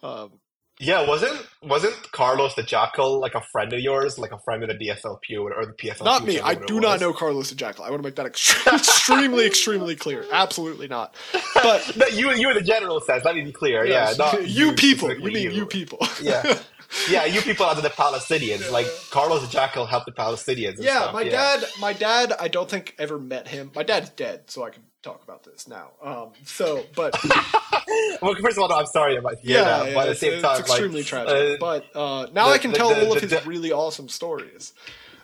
um, 0.01 0.31
yeah, 0.79 1.07
wasn't 1.07 1.35
wasn't 1.63 1.95
Carlos 2.11 2.53
the 2.53 2.61
Jackal 2.61 3.19
like 3.19 3.33
a 3.33 3.41
friend 3.51 3.73
of 3.73 3.79
yours, 3.79 4.19
like 4.19 4.31
a 4.31 4.37
friend 4.45 4.63
of 4.63 4.69
the 4.69 4.75
DFLP 4.75 5.39
or, 5.39 5.65
the 5.65 5.73
PFLP? 5.73 6.03
Not 6.03 6.23
me. 6.23 6.39
I 6.39 6.53
do 6.53 6.79
not 6.79 6.99
know 6.99 7.13
Carlos 7.13 7.49
the 7.49 7.55
Jackal. 7.55 7.83
I 7.83 7.89
want 7.89 8.03
to 8.03 8.07
make 8.07 8.15
that 8.15 8.27
ext- 8.27 8.67
extremely, 8.73 9.47
extremely 9.47 9.95
clear. 9.95 10.25
Absolutely 10.31 10.87
not. 10.87 11.15
But 11.55 11.95
No, 11.97 12.05
you 12.07 12.31
you 12.33 12.49
in 12.49 12.55
the 12.55 12.61
general 12.61 12.99
sense. 13.01 13.25
Let 13.25 13.35
me 13.35 13.41
be 13.43 13.51
clear. 13.51 13.85
Yeah, 13.85 14.13
not 14.19 14.47
you 14.47 14.73
people. 14.73 15.11
You 15.11 15.31
mean 15.31 15.51
you 15.51 15.65
people? 15.65 15.99
Yeah. 16.21 16.59
yeah, 17.09 17.25
you 17.25 17.41
people 17.41 17.65
out 17.65 17.77
of 17.77 17.83
the 17.83 17.89
Palestinians. 17.89 18.71
Like 18.71 18.85
Carlos 19.09 19.41
the 19.41 19.47
Jackal 19.47 19.87
helped 19.87 20.05
the 20.05 20.11
Palestinians. 20.11 20.75
and 20.75 20.83
yeah, 20.83 20.99
stuff, 21.01 21.13
my 21.13 21.23
dad. 21.23 21.65
My 21.79 21.93
dad. 21.93 22.33
I 22.39 22.49
don't 22.49 22.69
think 22.69 22.93
ever 22.99 23.17
met 23.17 23.47
him. 23.47 23.71
My 23.75 23.83
dad's 23.83 24.11
dead, 24.11 24.43
so 24.51 24.63
I 24.63 24.69
can 24.69 24.83
talk 25.11 25.23
about 25.23 25.43
this 25.43 25.67
now. 25.67 25.89
Um. 26.01 26.29
So, 26.43 26.83
but 26.95 27.13
Well, 28.21 28.35
first 28.41 28.57
of 28.57 28.63
all, 28.63 28.69
no, 28.69 28.77
I'm 28.77 28.85
sorry 28.87 29.15
about 29.17 29.43
yeah, 29.43 29.57
yeah, 29.61 29.83
yeah, 29.85 29.93
but 29.93 29.99
at 29.99 30.05
the 30.05 30.11
it's, 30.11 30.19
same 30.19 30.33
it's 30.33 30.41
time, 30.41 30.59
extremely 30.59 31.01
like, 31.01 31.05
tragic. 31.07 31.53
uh, 31.53 31.57
but 31.59 31.95
uh, 31.95 32.27
now 32.33 32.47
the- 32.47 32.53
I 32.53 32.57
can 32.57 32.71
the- 32.71 32.77
tell 32.77 32.89
the- 32.89 33.05
all 33.05 33.13
of 33.15 33.21
his 33.21 33.45
really 33.45 33.71
awesome 33.71 34.09
stories. 34.09 34.73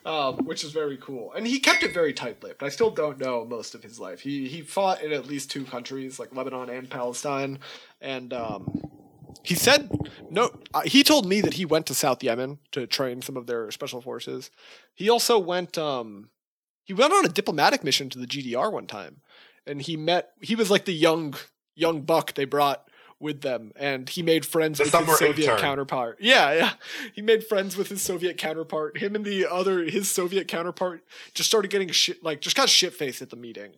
Um, 0.05 0.39
which 0.43 0.65
is 0.65 0.73
very 0.73 0.97
cool, 0.97 1.31
and 1.31 1.47
he 1.47 1.61
kept 1.61 1.81
it 1.81 1.93
very 1.93 2.11
tight-lipped. 2.11 2.61
I 2.61 2.67
still 2.67 2.89
don't 2.91 3.17
know 3.19 3.45
most 3.45 3.73
of 3.73 3.83
his 3.83 4.01
life. 4.01 4.19
He 4.19 4.49
he 4.49 4.59
fought 4.61 5.01
in 5.01 5.13
at 5.13 5.27
least 5.27 5.49
two 5.49 5.63
countries, 5.63 6.19
like 6.19 6.35
Lebanon 6.35 6.69
and 6.69 6.89
Palestine, 6.89 7.59
and 8.01 8.33
um, 8.33 8.81
he 9.43 9.55
said 9.55 9.89
no. 10.29 10.51
Uh, 10.73 10.81
he 10.81 11.03
told 11.03 11.25
me 11.25 11.39
that 11.39 11.53
he 11.53 11.63
went 11.63 11.85
to 11.85 11.93
South 11.93 12.21
Yemen 12.21 12.59
to 12.73 12.85
train 12.85 13.21
some 13.21 13.37
of 13.37 13.47
their 13.47 13.71
special 13.71 14.01
forces. 14.01 14.51
He 14.93 15.09
also 15.09 15.39
went. 15.39 15.77
Um, 15.77 16.31
he 16.83 16.93
went 16.93 17.13
on 17.13 17.23
a 17.23 17.29
diplomatic 17.29 17.81
mission 17.85 18.09
to 18.09 18.19
the 18.19 18.27
GDR 18.27 18.69
one 18.73 18.87
time, 18.87 19.21
and 19.67 19.81
he 19.81 19.97
met. 19.97 20.31
He 20.41 20.55
was 20.55 20.69
like 20.71 20.85
the 20.85 20.93
young 20.93 21.35
young 21.75 22.01
buck 22.01 22.33
they 22.33 22.45
brought 22.45 22.87
with 23.19 23.41
them, 23.41 23.71
and 23.77 24.09
he 24.09 24.21
made 24.21 24.45
friends 24.45 24.77
The 24.79 24.83
with 24.83 24.93
his 25.07 25.17
Soviet 25.19 25.39
intern. 25.45 25.59
counterpart. 25.59 26.17
Yeah, 26.19 26.53
yeah. 26.53 26.73
He 27.13 27.21
made 27.21 27.45
friends 27.45 27.77
with 27.77 27.87
his 27.87 28.01
Soviet 28.01 28.37
counterpart. 28.37 28.97
Him 28.97 29.15
and 29.15 29.23
the 29.23 29.45
other 29.49 29.83
his 29.83 30.09
Soviet 30.11 30.47
counterpart 30.47 31.03
just 31.33 31.49
started 31.49 31.71
getting 31.71 31.89
shit 31.89 32.23
like 32.23 32.41
just 32.41 32.55
got 32.55 32.67
shit 32.69 32.93
faced 32.93 33.21
at 33.21 33.29
the 33.29 33.35
meeting. 33.37 33.71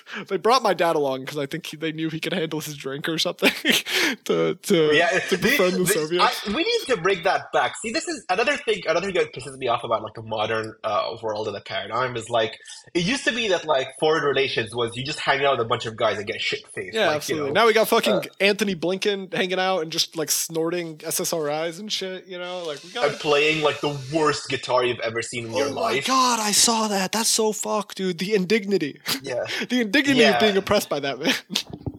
they 0.28 0.36
brought 0.36 0.62
my 0.62 0.74
dad 0.74 0.96
along 0.96 1.20
because 1.20 1.38
I 1.38 1.46
think 1.46 1.66
he, 1.66 1.76
they 1.76 1.92
knew 1.92 2.08
he 2.08 2.20
could 2.20 2.32
handle 2.32 2.60
his 2.60 2.76
drink 2.76 3.08
or 3.08 3.18
something 3.18 3.50
to 4.24 4.54
to, 4.54 4.90
Yeah, 4.94 5.08
to 5.18 5.38
befriend 5.38 5.74
the 5.74 5.78
this- 5.84 5.94
Soviets. 5.94 6.46
I, 6.46 6.52
we 6.52 6.62
need 6.64 6.94
to 6.94 6.96
bring 7.00 7.22
that 7.24 7.52
back. 7.52 7.74
See, 7.82 7.92
this 7.92 8.08
is 8.08 8.24
another 8.28 8.56
thing. 8.56 8.82
Another 8.86 9.06
thing 9.06 9.14
that 9.14 9.32
pisses 9.34 9.56
me 9.58 9.68
off 9.68 9.84
about 9.84 10.02
like 10.02 10.14
the 10.14 10.22
modern 10.22 10.74
uh, 10.84 11.16
world 11.22 11.46
and 11.46 11.56
the 11.56 11.60
paradigm 11.60 12.16
is 12.16 12.28
like 12.30 12.58
it 12.94 13.04
used 13.04 13.24
to 13.24 13.32
be 13.32 13.48
that 13.48 13.64
like 13.64 13.88
foreign 14.00 14.24
relations 14.24 14.74
was 14.74 14.96
you 14.96 15.04
just 15.04 15.20
hang 15.20 15.44
out 15.44 15.58
with 15.58 15.66
a 15.66 15.68
bunch 15.68 15.86
of 15.86 15.96
guys 15.96 16.18
and 16.18 16.26
get 16.26 16.40
shit 16.40 16.60
faced. 16.74 16.94
yeah, 16.94 17.06
like, 17.08 17.16
absolutely. 17.16 17.48
You 17.48 17.54
know, 17.54 17.60
now 17.60 17.66
we 17.66 17.72
got 17.72 17.88
fucking 17.88 18.14
uh, 18.14 18.22
Antony 18.40 18.74
Blinken 18.74 19.32
hanging 19.32 19.58
out 19.58 19.80
and 19.80 19.92
just 19.92 20.16
like 20.16 20.30
snorting 20.30 20.98
SSRIs 20.98 21.78
and 21.78 21.90
shit. 21.92 22.26
You 22.26 22.38
know, 22.38 22.64
like 22.64 22.82
we 22.84 22.90
got. 22.90 23.08
and 23.08 23.18
playing 23.18 23.62
like 23.62 23.80
the 23.80 23.98
worst 24.12 24.48
guitar 24.48 24.84
you've 24.84 25.00
ever 25.00 25.22
seen 25.22 25.46
in 25.46 25.52
your 25.52 25.68
life. 25.68 25.76
Oh 25.76 25.96
my 25.96 26.00
god, 26.00 26.40
I 26.40 26.52
saw 26.52 26.88
that. 26.88 27.12
That's 27.12 27.28
so 27.28 27.52
fucked, 27.52 27.96
dude. 27.96 28.18
The 28.18 28.34
indignity. 28.34 29.00
Yeah. 29.22 29.44
the 29.68 29.80
indignity 29.82 30.20
Yeah. 30.20 30.34
of 30.34 30.40
being 30.40 30.56
oppressed 30.56 30.88
by 30.88 31.00
that 31.00 31.18
man. 31.18 31.34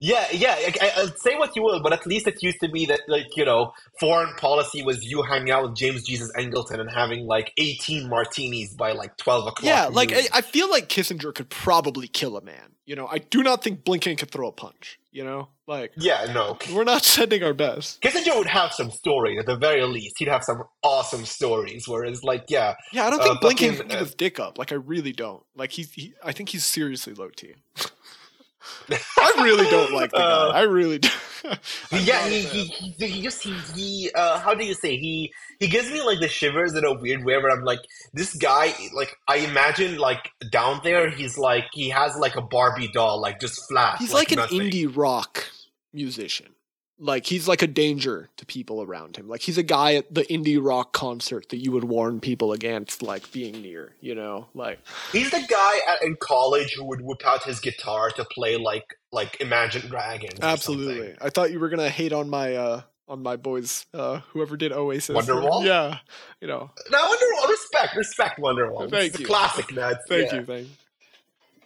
Yeah, 0.00 0.26
yeah. 0.32 0.54
I, 0.56 0.72
I, 0.80 0.90
I'll 0.98 1.08
say 1.16 1.36
what 1.36 1.56
you 1.56 1.62
will, 1.62 1.82
but 1.82 1.92
at 1.92 2.06
least 2.06 2.26
it 2.28 2.40
used 2.42 2.58
to 2.60 2.68
be 2.68 2.86
that, 2.86 3.00
like, 3.08 3.36
you 3.36 3.44
know, 3.44 3.72
foreign 3.98 4.32
policy 4.36 4.82
was 4.82 5.04
you 5.04 5.22
hanging 5.22 5.50
out 5.50 5.64
with 5.64 5.76
James 5.76 6.06
Jesus 6.06 6.30
Angleton 6.36 6.78
and 6.80 6.90
having 6.90 7.26
like 7.26 7.52
eighteen 7.58 8.08
martinis 8.08 8.74
by 8.74 8.92
like 8.92 9.16
twelve 9.16 9.46
o'clock. 9.48 9.64
yeah, 9.64 9.86
like. 9.86 10.12
I, 10.12 10.22
I 10.32 10.40
feel 10.40 10.70
like 10.70 10.88
Kissinger 10.88 11.34
could 11.34 11.50
probably 11.50 12.06
kill 12.06 12.36
a 12.36 12.42
man. 12.42 12.74
You 12.86 12.96
know, 12.96 13.06
I 13.06 13.18
do 13.18 13.42
not 13.42 13.62
think 13.62 13.84
Blinken 13.84 14.16
could 14.16 14.30
throw 14.30 14.48
a 14.48 14.52
punch. 14.52 14.98
You 15.10 15.24
know, 15.24 15.48
like 15.66 15.92
yeah, 15.96 16.30
no. 16.32 16.58
we're 16.72 16.84
not 16.84 17.02
sending 17.16 17.42
our 17.42 17.52
best. 17.54 18.00
Kissinger 18.02 18.36
would 18.38 18.46
have 18.46 18.72
some 18.72 18.90
stories 18.90 19.38
at 19.40 19.46
the 19.46 19.56
very 19.56 19.82
least. 19.84 20.14
He'd 20.18 20.28
have 20.28 20.44
some 20.44 20.62
awesome 20.84 21.24
stories. 21.24 21.88
Whereas, 21.88 22.22
like, 22.22 22.44
yeah, 22.48 22.74
Yeah, 22.92 23.06
I 23.06 23.10
don't 23.10 23.20
Uh, 23.20 23.24
think 23.24 23.38
Blinken 23.40 23.42
fucking, 23.42 23.76
can 23.78 23.88
give 23.88 23.96
uh, 23.96 24.04
his 24.04 24.14
dick 24.14 24.38
up. 24.38 24.58
Like 24.58 24.70
I 24.70 24.76
really 24.76 25.12
don't. 25.12 25.42
Like 25.56 25.72
he's, 25.72 25.92
he, 25.92 26.14
I 26.22 26.30
think 26.32 26.50
he's 26.50 26.64
seriously 26.64 27.14
low 27.14 27.30
T. 27.30 27.54
I 28.90 29.32
really 29.42 29.68
don't 29.70 29.92
like 29.92 30.10
the 30.10 30.16
Uh, 30.18 30.52
guy. 30.52 30.58
I 30.58 30.62
really 30.62 30.98
do. 30.98 31.08
I'm 31.44 31.58
yeah, 32.04 32.26
he, 32.28 32.40
he, 32.42 32.64
he, 32.64 33.06
he 33.06 33.22
just 33.22 33.42
he, 33.42 33.52
he 33.74 34.10
uh, 34.14 34.38
how 34.40 34.54
do 34.54 34.64
you 34.64 34.74
say 34.74 34.96
he 34.96 35.32
he 35.60 35.68
gives 35.68 35.90
me 35.90 36.02
like 36.02 36.18
the 36.20 36.28
shivers 36.28 36.74
in 36.74 36.84
a 36.84 36.92
weird 36.92 37.24
way 37.24 37.36
where 37.38 37.50
I'm 37.50 37.64
like 37.64 37.80
this 38.12 38.34
guy 38.34 38.74
like 38.92 39.16
I 39.28 39.36
imagine 39.36 39.98
like 39.98 40.30
down 40.50 40.80
there 40.82 41.08
he's 41.08 41.38
like 41.38 41.66
he 41.72 41.88
has 41.90 42.16
like 42.16 42.34
a 42.36 42.42
Barbie 42.42 42.90
doll 42.92 43.20
like 43.20 43.40
just 43.40 43.66
flat. 43.68 43.98
He's 43.98 44.12
like, 44.12 44.32
an 44.32 44.38
nothing. 44.38 44.60
indie 44.60 44.90
rock 44.94 45.46
musician. 45.92 46.48
Like 47.00 47.26
he's 47.26 47.46
like 47.46 47.62
a 47.62 47.68
danger 47.68 48.28
to 48.38 48.44
people 48.46 48.82
around 48.82 49.16
him. 49.16 49.28
Like 49.28 49.40
he's 49.42 49.56
a 49.56 49.62
guy 49.62 49.94
at 49.94 50.12
the 50.12 50.22
indie 50.22 50.58
rock 50.60 50.92
concert 50.92 51.48
that 51.50 51.58
you 51.58 51.70
would 51.70 51.84
warn 51.84 52.18
people 52.18 52.52
against 52.52 53.02
like 53.02 53.30
being 53.30 53.62
near, 53.62 53.92
you 54.00 54.16
know? 54.16 54.48
Like 54.52 54.80
He's 55.12 55.30
the 55.30 55.44
guy 55.48 55.78
at, 55.88 56.02
in 56.02 56.16
college 56.16 56.74
who 56.74 56.84
would 56.86 57.00
whip 57.00 57.24
out 57.24 57.44
his 57.44 57.60
guitar 57.60 58.10
to 58.10 58.24
play 58.24 58.56
like 58.56 58.98
like 59.12 59.40
Imagine 59.40 59.88
Dragons. 59.88 60.40
absolutely. 60.42 61.14
I 61.20 61.30
thought 61.30 61.52
you 61.52 61.60
were 61.60 61.68
going 61.68 61.78
to 61.78 61.88
hate 61.88 62.12
on 62.12 62.28
my 62.28 62.56
uh 62.56 62.80
on 63.08 63.22
my 63.22 63.36
boys 63.36 63.86
uh 63.94 64.18
whoever 64.32 64.56
did 64.56 64.72
Oasis. 64.72 65.16
Wonderwall? 65.16 65.64
Yeah. 65.64 65.98
You 66.40 66.48
know. 66.48 66.70
No, 66.90 66.98
Wonderwall, 66.98 67.48
respect, 67.48 67.94
respect 67.96 68.40
Wonderwall. 68.40 68.90
Thank 68.90 69.10
it's 69.10 69.20
you. 69.20 69.24
a 69.24 69.28
classic, 69.28 69.72
man. 69.72 69.94
Thank 70.08 70.32
Yeah. 70.32 70.40
you, 70.40 70.44
thank 70.44 70.66
you. 70.66 70.72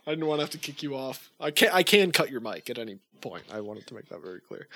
I 0.06 0.10
didn't 0.10 0.26
want 0.26 0.40
to 0.40 0.42
have 0.42 0.50
to 0.50 0.58
kick 0.58 0.82
you 0.82 0.94
off. 0.94 1.30
I 1.40 1.52
can 1.52 1.70
I 1.72 1.82
can 1.84 2.12
cut 2.12 2.30
your 2.30 2.40
mic 2.40 2.68
at 2.68 2.78
any 2.78 2.98
point. 3.22 3.44
I 3.50 3.60
wanted 3.62 3.86
to 3.86 3.94
make 3.94 4.10
that 4.10 4.20
very 4.20 4.40
clear. 4.40 4.66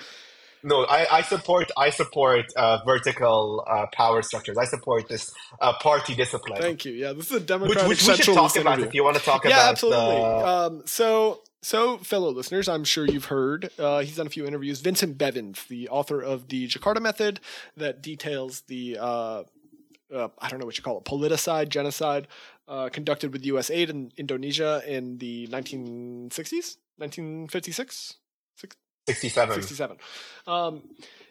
No, 0.63 0.85
I, 0.85 1.17
I 1.17 1.21
support 1.21 1.71
I 1.77 1.89
support 1.89 2.45
uh, 2.55 2.79
vertical 2.85 3.65
uh, 3.67 3.85
power 3.93 4.21
structures. 4.21 4.57
I 4.57 4.65
support 4.65 5.07
this 5.07 5.33
uh, 5.61 5.73
party 5.73 6.15
discipline. 6.15 6.61
Thank 6.61 6.85
you. 6.85 6.93
Yeah, 6.93 7.13
this 7.13 7.27
is 7.27 7.31
a 7.31 7.35
which, 7.35 7.45
democratic 7.45 7.87
which 7.87 8.07
we 8.07 8.15
should 8.15 8.33
talk 8.33 8.55
about 8.57 8.73
interview. 8.73 8.87
if 8.87 8.93
you 8.93 9.03
want 9.03 9.17
to 9.17 9.23
talk 9.23 9.43
yeah, 9.43 9.51
about 9.51 9.69
absolutely. 9.71 10.15
the 10.15 10.47
Um, 10.47 10.81
so, 10.85 11.41
so 11.61 11.97
fellow 11.99 12.31
listeners, 12.31 12.67
I'm 12.67 12.83
sure 12.83 13.05
you've 13.05 13.25
heard 13.25 13.69
uh, 13.77 13.99
he's 13.99 14.15
done 14.15 14.27
a 14.27 14.31
few 14.31 14.45
interviews. 14.45 14.81
Vincent 14.81 15.17
Bevins, 15.17 15.65
the 15.65 15.89
author 15.89 16.21
of 16.21 16.49
the 16.49 16.67
Jakarta 16.67 17.01
Method, 17.01 17.39
that 17.75 18.01
details 18.01 18.61
the 18.61 18.97
uh, 18.99 19.43
uh, 20.13 20.29
I 20.39 20.49
don't 20.49 20.59
know 20.59 20.65
what 20.65 20.77
you 20.77 20.83
call 20.83 20.97
it, 20.97 21.05
politicide, 21.05 21.69
genocide 21.69 22.27
uh, 22.67 22.89
conducted 22.89 23.33
with 23.33 23.45
U.S. 23.45 23.69
aid 23.69 23.89
in 23.89 24.11
Indonesia 24.17 24.81
in 24.87 25.17
the 25.17 25.47
1960s, 25.47 26.77
1956, 26.97 28.15
67. 29.07 29.55
67. 29.55 29.97
Um, 30.45 30.81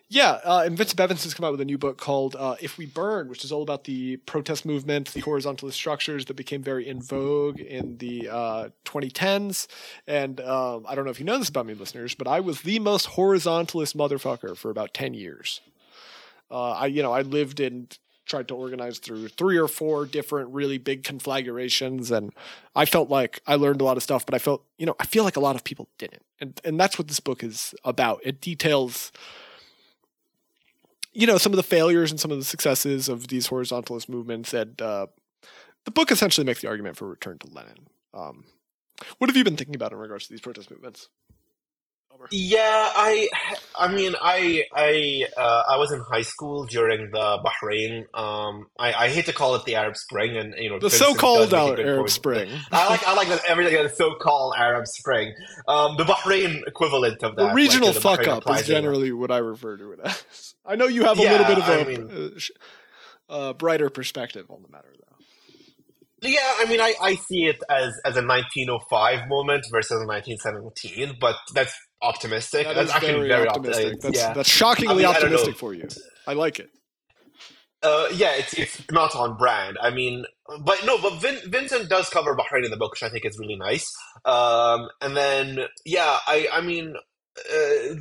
yeah, 0.08 0.38
uh, 0.44 0.62
and 0.64 0.76
Vincent 0.76 0.96
Bevins 0.96 1.24
has 1.24 1.34
come 1.34 1.44
out 1.44 1.50
with 1.50 1.60
a 1.60 1.64
new 1.64 1.78
book 1.78 1.98
called 1.98 2.36
uh, 2.36 2.54
"If 2.60 2.78
We 2.78 2.86
Burn," 2.86 3.28
which 3.28 3.44
is 3.44 3.50
all 3.50 3.62
about 3.62 3.84
the 3.84 4.18
protest 4.18 4.64
movement, 4.64 5.12
the 5.12 5.22
horizontalist 5.22 5.72
structures 5.72 6.26
that 6.26 6.34
became 6.34 6.62
very 6.62 6.88
in 6.88 7.02
vogue 7.02 7.58
in 7.58 7.98
the 7.98 8.28
uh, 8.28 8.68
2010s. 8.84 9.66
And 10.06 10.40
um, 10.40 10.86
I 10.88 10.94
don't 10.94 11.04
know 11.04 11.10
if 11.10 11.18
you 11.18 11.26
know 11.26 11.38
this 11.38 11.48
about 11.48 11.66
me, 11.66 11.74
listeners, 11.74 12.14
but 12.14 12.28
I 12.28 12.38
was 12.38 12.60
the 12.62 12.78
most 12.78 13.08
horizontalist 13.10 13.96
motherfucker 13.96 14.56
for 14.56 14.70
about 14.70 14.94
10 14.94 15.14
years. 15.14 15.60
Uh, 16.52 16.70
I, 16.70 16.86
you 16.86 17.02
know, 17.02 17.12
I 17.12 17.22
lived 17.22 17.58
in 17.58 17.88
tried 18.26 18.48
to 18.48 18.54
organize 18.54 18.98
through 18.98 19.28
three 19.28 19.56
or 19.56 19.68
four 19.68 20.04
different 20.04 20.50
really 20.50 20.78
big 20.78 21.04
conflagrations 21.04 22.10
and 22.10 22.32
I 22.74 22.84
felt 22.84 23.08
like 23.08 23.40
I 23.46 23.54
learned 23.54 23.80
a 23.80 23.84
lot 23.84 23.96
of 23.96 24.02
stuff 24.02 24.26
but 24.26 24.34
I 24.34 24.38
felt 24.38 24.64
you 24.78 24.84
know 24.84 24.96
I 25.00 25.06
feel 25.06 25.24
like 25.24 25.36
a 25.36 25.40
lot 25.40 25.56
of 25.56 25.64
people 25.64 25.88
didn't. 25.98 26.24
And 26.40 26.60
and 26.64 26.78
that's 26.78 26.98
what 26.98 27.08
this 27.08 27.20
book 27.20 27.42
is 27.42 27.74
about. 27.84 28.20
It 28.22 28.40
details 28.40 29.12
you 31.12 31.26
know 31.26 31.38
some 31.38 31.52
of 31.52 31.56
the 31.56 31.62
failures 31.62 32.10
and 32.10 32.20
some 32.20 32.30
of 32.30 32.38
the 32.38 32.44
successes 32.44 33.08
of 33.08 33.28
these 33.28 33.48
horizontalist 33.48 34.08
movements 34.08 34.52
and 34.52 34.80
uh, 34.82 35.06
the 35.84 35.90
book 35.92 36.10
essentially 36.10 36.44
makes 36.44 36.60
the 36.60 36.68
argument 36.68 36.96
for 36.96 37.06
return 37.06 37.38
to 37.38 37.46
Lenin. 37.52 37.86
Um, 38.12 38.44
what 39.18 39.30
have 39.30 39.36
you 39.36 39.44
been 39.44 39.56
thinking 39.56 39.76
about 39.76 39.92
in 39.92 39.98
regards 39.98 40.26
to 40.26 40.32
these 40.32 40.40
protest 40.40 40.70
movements 40.70 41.08
Aamer? 42.18 42.26
Yeah, 42.30 42.60
I, 42.94 43.28
I 43.76 43.88
mean, 43.94 44.14
I, 44.20 44.64
I, 44.74 45.26
uh, 45.36 45.62
I 45.70 45.76
was 45.78 45.92
in 45.92 46.00
high 46.00 46.22
school 46.22 46.66
during 46.66 47.10
the 47.10 47.38
Bahrain. 47.44 48.04
Um, 48.18 48.66
I, 48.78 48.92
I 48.92 49.08
hate 49.08 49.26
to 49.26 49.32
call 49.32 49.54
it 49.54 49.64
the 49.64 49.74
Arab 49.76 49.96
Spring, 49.96 50.36
and 50.36 50.54
you 50.58 50.70
know, 50.70 50.76
the 50.78 50.88
Vincent 50.88 51.10
so-called 51.14 51.50
does 51.50 51.52
make 51.52 51.60
a 51.60 51.64
Arab, 51.64 51.76
good 51.76 51.86
Arab 51.86 51.98
point. 52.00 52.10
Spring 52.10 52.50
I 52.72 52.88
like, 52.88 53.06
I 53.06 53.14
like 53.14 53.28
that 53.28 53.40
everything 53.48 53.74
is 53.76 53.96
so-called 53.96 54.54
Arab 54.56 54.86
Spring. 54.86 55.34
Um, 55.68 55.96
the 55.96 56.04
Bahrain 56.04 56.66
equivalent 56.66 57.22
of 57.22 57.36
that, 57.36 57.36
the 57.36 57.44
like, 57.44 57.54
regional 57.54 57.92
the 57.92 58.00
fuck 58.00 58.20
Bahrain 58.20 58.28
up 58.48 58.50
is 58.60 58.66
generally 58.66 59.12
what 59.12 59.30
I 59.30 59.38
refer 59.38 59.76
to 59.76 59.92
it 59.92 60.00
as. 60.04 60.54
I 60.66 60.76
know 60.76 60.86
you 60.86 61.04
have 61.04 61.18
a 61.18 61.22
Yeah, 61.22 61.32
little 61.32 61.46
bit 61.46 61.58
of 61.58 61.64
I 61.64 61.74
a 61.74 61.84
mean- 61.86 62.32
uh, 63.28 63.32
uh, 63.32 63.52
brighter 63.54 63.90
perspective 63.90 64.46
on 64.50 64.62
the 64.62 64.68
matter, 64.68 64.88
though. 64.92 65.02
Yeah, 66.22 66.38
I 66.58 66.64
mean, 66.66 66.80
I, 66.80 66.94
I 67.00 67.14
see 67.14 67.44
it 67.44 67.56
as, 67.70 67.92
as 68.04 68.16
a 68.16 68.22
1905 68.24 69.28
moment 69.28 69.64
versus 69.70 70.00
a 70.02 70.06
1917, 70.06 71.18
but 71.20 71.36
that's 71.54 71.76
optimistic. 72.06 72.66
That 72.66 72.76
that's 72.76 72.92
actually 72.92 73.12
very, 73.12 73.28
very 73.28 73.48
optimistic. 73.48 73.86
optimistic. 73.86 74.02
That's, 74.02 74.18
yeah. 74.18 74.32
that's 74.32 74.48
shockingly 74.48 75.04
I 75.04 75.08
mean, 75.08 75.16
optimistic 75.16 75.56
for 75.56 75.74
you. 75.74 75.88
I 76.26 76.32
like 76.32 76.58
it. 76.60 76.70
Uh, 77.82 78.08
yeah, 78.14 78.32
it's 78.34 78.54
it's 78.54 78.90
not 78.90 79.14
on 79.14 79.36
brand. 79.36 79.76
I 79.80 79.90
mean, 79.90 80.24
but 80.60 80.84
no, 80.84 81.00
but 81.00 81.20
Vin, 81.20 81.38
Vincent 81.46 81.88
does 81.88 82.08
cover 82.08 82.34
Bahrain 82.34 82.64
in 82.64 82.70
the 82.70 82.76
book, 82.76 82.92
which 82.92 83.02
I 83.02 83.08
think 83.08 83.24
is 83.24 83.38
really 83.38 83.56
nice. 83.56 83.92
Um, 84.24 84.88
and 85.00 85.16
then 85.16 85.66
yeah, 85.84 86.18
I 86.26 86.48
I 86.52 86.60
mean, 86.62 86.94
uh, 87.38 87.94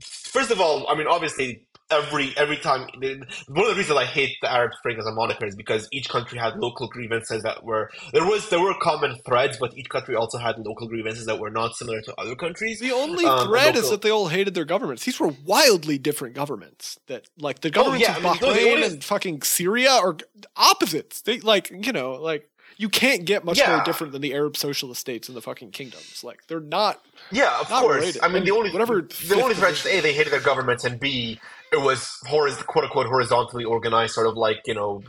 first 0.00 0.50
of 0.50 0.60
all, 0.60 0.88
I 0.88 0.94
mean, 0.94 1.06
obviously. 1.06 1.67
Every 1.90 2.34
every 2.36 2.58
time, 2.58 2.86
one 3.00 3.64
of 3.64 3.70
the 3.70 3.74
reasons 3.74 3.96
I 3.98 4.04
hate 4.04 4.36
the 4.42 4.52
Arab 4.52 4.72
Spring 4.74 4.98
as 4.98 5.06
a 5.06 5.12
moniker 5.12 5.46
is 5.46 5.56
because 5.56 5.88
each 5.90 6.10
country 6.10 6.38
had 6.38 6.58
local 6.58 6.86
grievances 6.86 7.42
that 7.44 7.64
were 7.64 7.90
there 8.12 8.26
was 8.26 8.46
there 8.50 8.60
were 8.60 8.74
common 8.82 9.16
threads, 9.24 9.56
but 9.58 9.74
each 9.78 9.88
country 9.88 10.14
also 10.14 10.36
had 10.36 10.58
local 10.58 10.86
grievances 10.86 11.24
that 11.24 11.38
were 11.38 11.48
not 11.50 11.76
similar 11.76 12.02
to 12.02 12.14
other 12.18 12.34
countries. 12.36 12.78
The 12.78 12.92
only 12.92 13.24
Um, 13.24 13.48
thread 13.48 13.74
is 13.74 13.88
that 13.88 14.02
they 14.02 14.10
all 14.10 14.28
hated 14.28 14.52
their 14.52 14.66
governments. 14.66 15.06
These 15.06 15.18
were 15.18 15.34
wildly 15.46 15.96
different 15.96 16.34
governments. 16.34 16.98
That 17.06 17.24
like 17.38 17.62
the 17.62 17.70
governments 17.70 18.06
Oh, 18.06 18.12
yeah, 18.12 18.18
of 18.18 18.26
I 18.26 18.30
mean, 18.32 18.38
Bahrain 18.56 18.72
only- 18.74 18.82
and 18.86 19.02
fucking 19.02 19.40
Syria 19.42 19.92
are 19.92 20.14
opposites. 20.58 21.22
They 21.22 21.40
like 21.40 21.70
you 21.70 21.92
know 21.92 22.12
like 22.12 22.50
you 22.76 22.90
can't 22.90 23.24
get 23.24 23.44
much 23.46 23.58
more 23.66 23.82
different 23.82 24.12
than 24.12 24.20
the 24.22 24.34
Arab 24.34 24.56
socialist 24.58 25.00
states 25.00 25.26
and 25.28 25.36
the 25.36 25.40
fucking 25.42 25.70
kingdoms. 25.70 26.22
Like 26.22 26.46
they're 26.48 26.60
not. 26.60 27.00
Yeah, 27.32 27.58
of 27.60 27.70
Not 27.70 27.80
course. 27.80 27.96
related. 28.00 28.22
I 28.22 28.28
mean, 28.28 28.44
the 28.44 28.50
only 28.52 28.70
whatever 28.70 29.00
the 29.00 29.34
only 29.40 29.54
fifth 29.54 29.80
threats 29.80 29.86
A 29.86 30.00
they 30.00 30.12
hated 30.12 30.32
their 30.34 30.40
governments, 30.40 30.84
and 30.84 31.00
B 31.00 31.40
it 31.72 31.80
was 31.80 32.18
horiz- 32.26 32.64
quote 32.66 32.84
unquote 32.84 33.06
horizontally 33.06 33.64
organized, 33.64 34.14
sort 34.14 34.26
of 34.26 34.36
like 34.36 34.58
you 34.66 34.74
know 34.74 35.02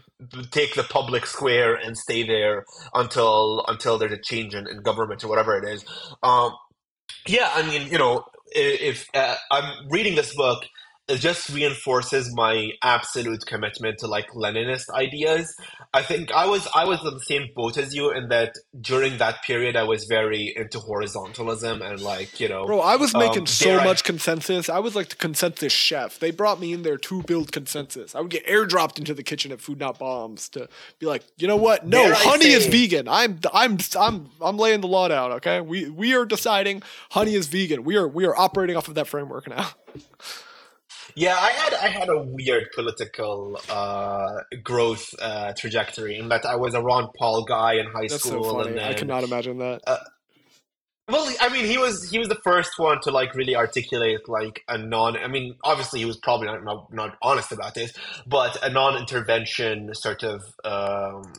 take 0.51 0.75
the 0.75 0.83
public 0.83 1.25
square 1.25 1.75
and 1.75 1.97
stay 1.97 2.23
there 2.23 2.65
until 2.93 3.65
until 3.67 3.97
there's 3.97 4.13
a 4.13 4.21
change 4.21 4.55
in, 4.55 4.67
in 4.67 4.81
government 4.81 5.23
or 5.23 5.27
whatever 5.27 5.57
it 5.57 5.67
is. 5.67 5.85
Um, 6.23 6.53
yeah, 7.27 7.51
I 7.53 7.63
mean, 7.63 7.87
you 7.91 7.97
know, 7.97 8.25
if 8.51 9.07
uh, 9.13 9.35
I'm 9.51 9.89
reading 9.89 10.15
this 10.15 10.35
book. 10.35 10.63
It 11.09 11.17
just 11.17 11.49
reinforces 11.49 12.31
my 12.35 12.69
absolute 12.83 13.43
commitment 13.47 13.97
to 13.99 14.07
like 14.07 14.29
Leninist 14.29 14.89
ideas. 14.91 15.53
I 15.93 16.03
think 16.03 16.31
I 16.31 16.45
was 16.45 16.67
I 16.75 16.85
was 16.85 17.03
in 17.03 17.13
the 17.13 17.19
same 17.21 17.47
boat 17.55 17.77
as 17.77 17.95
you 17.95 18.11
in 18.11 18.29
that 18.29 18.53
during 18.79 19.17
that 19.17 19.41
period 19.43 19.75
I 19.75 19.83
was 19.83 20.05
very 20.05 20.53
into 20.55 20.77
horizontalism 20.79 21.81
and 21.81 21.99
like 21.99 22.39
you 22.39 22.47
know 22.47 22.65
Bro, 22.67 22.81
I 22.81 22.95
was 22.95 23.15
um, 23.15 23.21
making 23.21 23.47
so 23.47 23.65
dare 23.65 23.79
I- 23.79 23.85
much 23.85 24.03
consensus. 24.03 24.69
I 24.69 24.79
was 24.79 24.95
like 24.95 25.09
the 25.09 25.15
consensus 25.15 25.73
chef. 25.73 26.19
They 26.19 26.29
brought 26.29 26.59
me 26.59 26.73
in 26.73 26.83
there 26.83 26.97
to 26.97 27.23
build 27.23 27.51
consensus. 27.51 28.13
I 28.13 28.21
would 28.21 28.29
get 28.29 28.45
airdropped 28.45 28.99
into 28.99 29.15
the 29.15 29.23
kitchen 29.23 29.51
at 29.51 29.61
Food 29.61 29.79
Not 29.79 29.97
Bombs 29.97 30.47
to 30.49 30.69
be 30.99 31.07
like, 31.07 31.23
you 31.37 31.47
know 31.47 31.57
what? 31.57 31.87
No, 31.87 32.03
Dare 32.03 32.13
honey 32.15 32.51
is 32.51 32.67
vegan. 32.67 33.07
I'm 33.07 33.39
I'm 33.51 33.79
I'm 33.99 34.29
I'm 34.41 34.57
laying 34.57 34.81
the 34.81 34.87
law 34.87 35.07
down. 35.07 35.31
Okay, 35.33 35.59
we 35.59 35.89
we 35.89 36.13
are 36.13 36.25
deciding 36.25 36.83
honey 37.09 37.33
is 37.33 37.47
vegan. 37.47 37.83
We 37.83 37.95
are 37.95 38.07
we 38.07 38.25
are 38.25 38.37
operating 38.37 38.77
off 38.77 38.87
of 38.87 38.95
that 38.95 39.07
framework 39.07 39.47
now. 39.49 39.69
Yeah, 41.19 41.35
I 41.35 41.49
had 41.49 41.73
I 41.73 41.87
had 41.89 42.07
a 42.07 42.17
weird 42.17 42.71
political 42.73 43.59
uh, 43.69 44.37
growth 44.63 45.13
uh, 45.21 45.51
trajectory 45.51 46.17
in 46.17 46.29
that 46.29 46.45
I 46.45 46.55
was 46.55 46.73
a 46.73 46.81
Ron 46.81 47.09
Paul 47.17 47.43
guy 47.43 47.73
in 47.73 47.87
high 47.87 48.07
That's 48.07 48.23
school, 48.23 48.45
so 48.45 48.51
funny. 48.53 48.69
and 48.69 48.77
then 48.77 48.85
I 48.85 48.93
cannot 48.93 49.25
imagine 49.25 49.57
that. 49.57 49.81
Well, 51.09 51.29
I 51.41 51.49
mean, 51.49 51.65
he 51.65 51.77
was 51.77 52.09
he 52.09 52.19
was 52.19 52.29
the 52.29 52.39
first 52.43 52.71
one 52.77 53.01
to 53.01 53.11
like 53.11 53.35
really 53.35 53.53
articulate 53.53 54.29
like 54.29 54.63
a 54.69 54.77
non. 54.77 55.17
I 55.17 55.27
mean, 55.27 55.55
obviously 55.61 55.99
he 55.99 56.05
was 56.05 56.15
probably 56.15 56.47
not 56.47 56.63
not, 56.63 56.93
not 56.93 57.17
honest 57.21 57.51
about 57.51 57.73
this, 57.73 57.91
but 58.25 58.63
a 58.63 58.69
non-intervention 58.69 59.93
sort 59.95 60.23
of 60.23 60.41
um, 60.63 61.33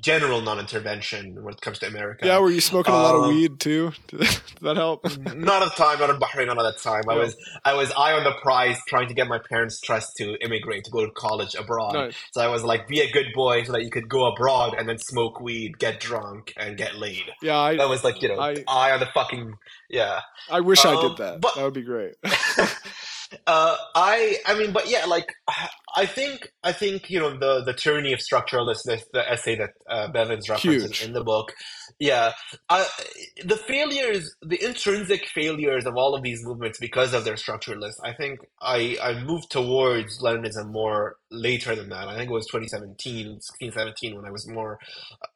general 0.00 0.40
non-intervention 0.40 1.42
when 1.42 1.54
it 1.54 1.60
comes 1.60 1.78
to 1.80 1.86
America. 1.86 2.26
yeah, 2.26 2.38
were 2.38 2.50
you 2.50 2.60
smoking 2.60 2.92
a 2.92 2.96
lot 2.96 3.14
of 3.14 3.22
Um, 3.24 3.34
weed 3.34 3.58
too? 3.58 3.92
Did 4.08 4.20
that 4.60 4.76
help? 4.76 5.04
Not 5.34 5.62
at 5.62 5.74
the 5.76 5.82
time, 5.82 5.98
not 5.98 6.10
in 6.10 6.16
Bahrain, 6.16 6.46
not 6.46 6.58
at 6.58 6.62
that 6.74 6.78
time. 6.82 7.02
I 7.08 7.14
was 7.16 7.36
I 7.64 7.74
was 7.74 7.90
eye 7.92 8.12
on 8.12 8.24
the 8.24 8.32
prize, 8.42 8.78
trying 8.88 9.08
to 9.08 9.14
get 9.14 9.28
my 9.28 9.38
parents' 9.38 9.80
trust 9.80 10.16
to 10.18 10.36
immigrate 10.44 10.84
to 10.84 10.90
go 10.90 11.04
to 11.06 11.12
college 11.12 11.54
abroad. 11.54 11.94
Nice. 11.94 12.14
So 12.32 12.40
I 12.40 12.48
was 12.48 12.64
like, 12.64 12.86
be 12.88 13.00
a 13.00 13.10
good 13.10 13.26
boy, 13.34 13.64
so 13.64 13.72
that 13.72 13.82
you 13.84 13.90
could 13.90 14.08
go 14.08 14.26
abroad 14.26 14.74
and 14.78 14.88
then 14.88 14.98
smoke 14.98 15.40
weed, 15.40 15.78
get 15.78 16.00
drunk, 16.00 16.52
and 16.56 16.76
get 16.76 16.96
laid. 16.96 17.24
Yeah, 17.42 17.58
I 17.58 17.76
That 17.76 17.88
was 17.88 18.04
like 18.04 18.20
you 18.22 18.28
know, 18.28 18.38
I- 18.40 18.64
eye 18.68 18.90
on 18.92 19.00
the 19.00 19.08
fucking 19.14 19.54
yeah. 19.90 20.20
I 20.50 20.60
wish 20.60 20.84
I 20.84 20.94
um, 20.94 21.08
did 21.08 21.16
that. 21.18 21.40
but- 21.40 21.54
that 21.56 21.64
would 21.64 21.74
be 21.74 21.82
great. 21.82 22.14
uh, 23.46 23.76
I 23.94 24.36
I 24.46 24.58
mean, 24.58 24.72
but 24.72 24.88
yeah, 24.88 25.04
like 25.06 25.32
I 25.96 26.06
think 26.06 26.52
I 26.62 26.72
think 26.72 27.10
you 27.10 27.18
know 27.18 27.36
the 27.36 27.62
the 27.64 27.72
tyranny 27.72 28.12
of 28.12 28.20
structurelessness, 28.20 29.02
the 29.12 29.30
essay 29.30 29.56
that 29.56 29.70
uh, 29.88 30.08
Bevins 30.08 30.48
references 30.48 30.98
Huge. 30.98 31.04
in 31.04 31.12
the 31.12 31.24
book. 31.24 31.52
Yeah, 31.98 32.32
I, 32.68 32.86
the 33.44 33.56
failures, 33.56 34.34
the 34.42 34.62
intrinsic 34.64 35.26
failures 35.26 35.84
of 35.86 35.96
all 35.96 36.14
of 36.14 36.22
these 36.22 36.44
movements 36.44 36.78
because 36.78 37.12
of 37.12 37.24
their 37.24 37.34
structuralists. 37.34 38.00
I 38.04 38.12
think 38.12 38.40
I 38.62 38.96
I 39.02 39.22
moved 39.22 39.50
towards 39.50 40.22
Leninism 40.22 40.70
more 40.70 41.16
later 41.30 41.74
than 41.74 41.88
that. 41.90 42.08
I 42.08 42.16
think 42.16 42.30
it 42.30 42.34
was 42.34 42.46
2017, 42.46 43.40
16, 43.40 43.72
17 43.72 44.16
when 44.16 44.24
I 44.24 44.30
was 44.30 44.46
more. 44.48 44.78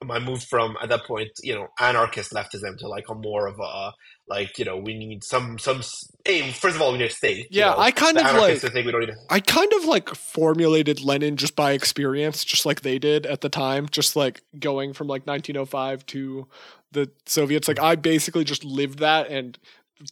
I 0.08 0.18
moved 0.18 0.44
from 0.44 0.76
at 0.82 0.88
that 0.88 1.04
point, 1.04 1.30
you 1.42 1.54
know, 1.54 1.68
anarchist 1.80 2.32
leftism 2.32 2.78
to 2.78 2.88
like 2.88 3.08
a 3.08 3.14
more 3.14 3.46
of 3.46 3.58
a 3.58 3.92
like 4.32 4.58
you 4.58 4.64
know 4.64 4.76
we 4.76 4.94
need 4.94 5.22
some 5.22 5.58
some 5.58 5.82
hey 6.24 6.50
first 6.50 6.74
of 6.76 6.82
all 6.82 6.92
we 6.92 6.98
need 6.98 7.04
a 7.04 7.10
state. 7.10 7.38
you 7.50 7.60
Yeah, 7.60 7.70
know. 7.70 7.78
I 7.78 7.90
kind 7.90 8.16
of 8.16 8.24
anarchists 8.24 8.64
like 8.74 8.84
we 8.84 8.90
don't 8.90 9.00
need 9.00 9.10
a 9.10 9.16
I 9.28 9.40
kind 9.40 9.70
of 9.74 9.84
like 9.84 10.08
formulated 10.14 11.00
Lenin 11.00 11.36
just 11.36 11.54
by 11.54 11.72
experience, 11.72 12.44
just 12.44 12.64
like 12.64 12.80
they 12.80 12.98
did 12.98 13.26
at 13.26 13.42
the 13.42 13.48
time, 13.48 13.88
just 13.90 14.16
like 14.16 14.42
going 14.58 14.94
from 14.94 15.06
like 15.06 15.26
1905 15.26 16.06
to 16.06 16.46
the 16.92 17.10
Soviets. 17.26 17.68
Like 17.68 17.78
I 17.78 17.94
basically 17.94 18.44
just 18.44 18.64
lived 18.64 19.00
that 19.00 19.28
and 19.28 19.58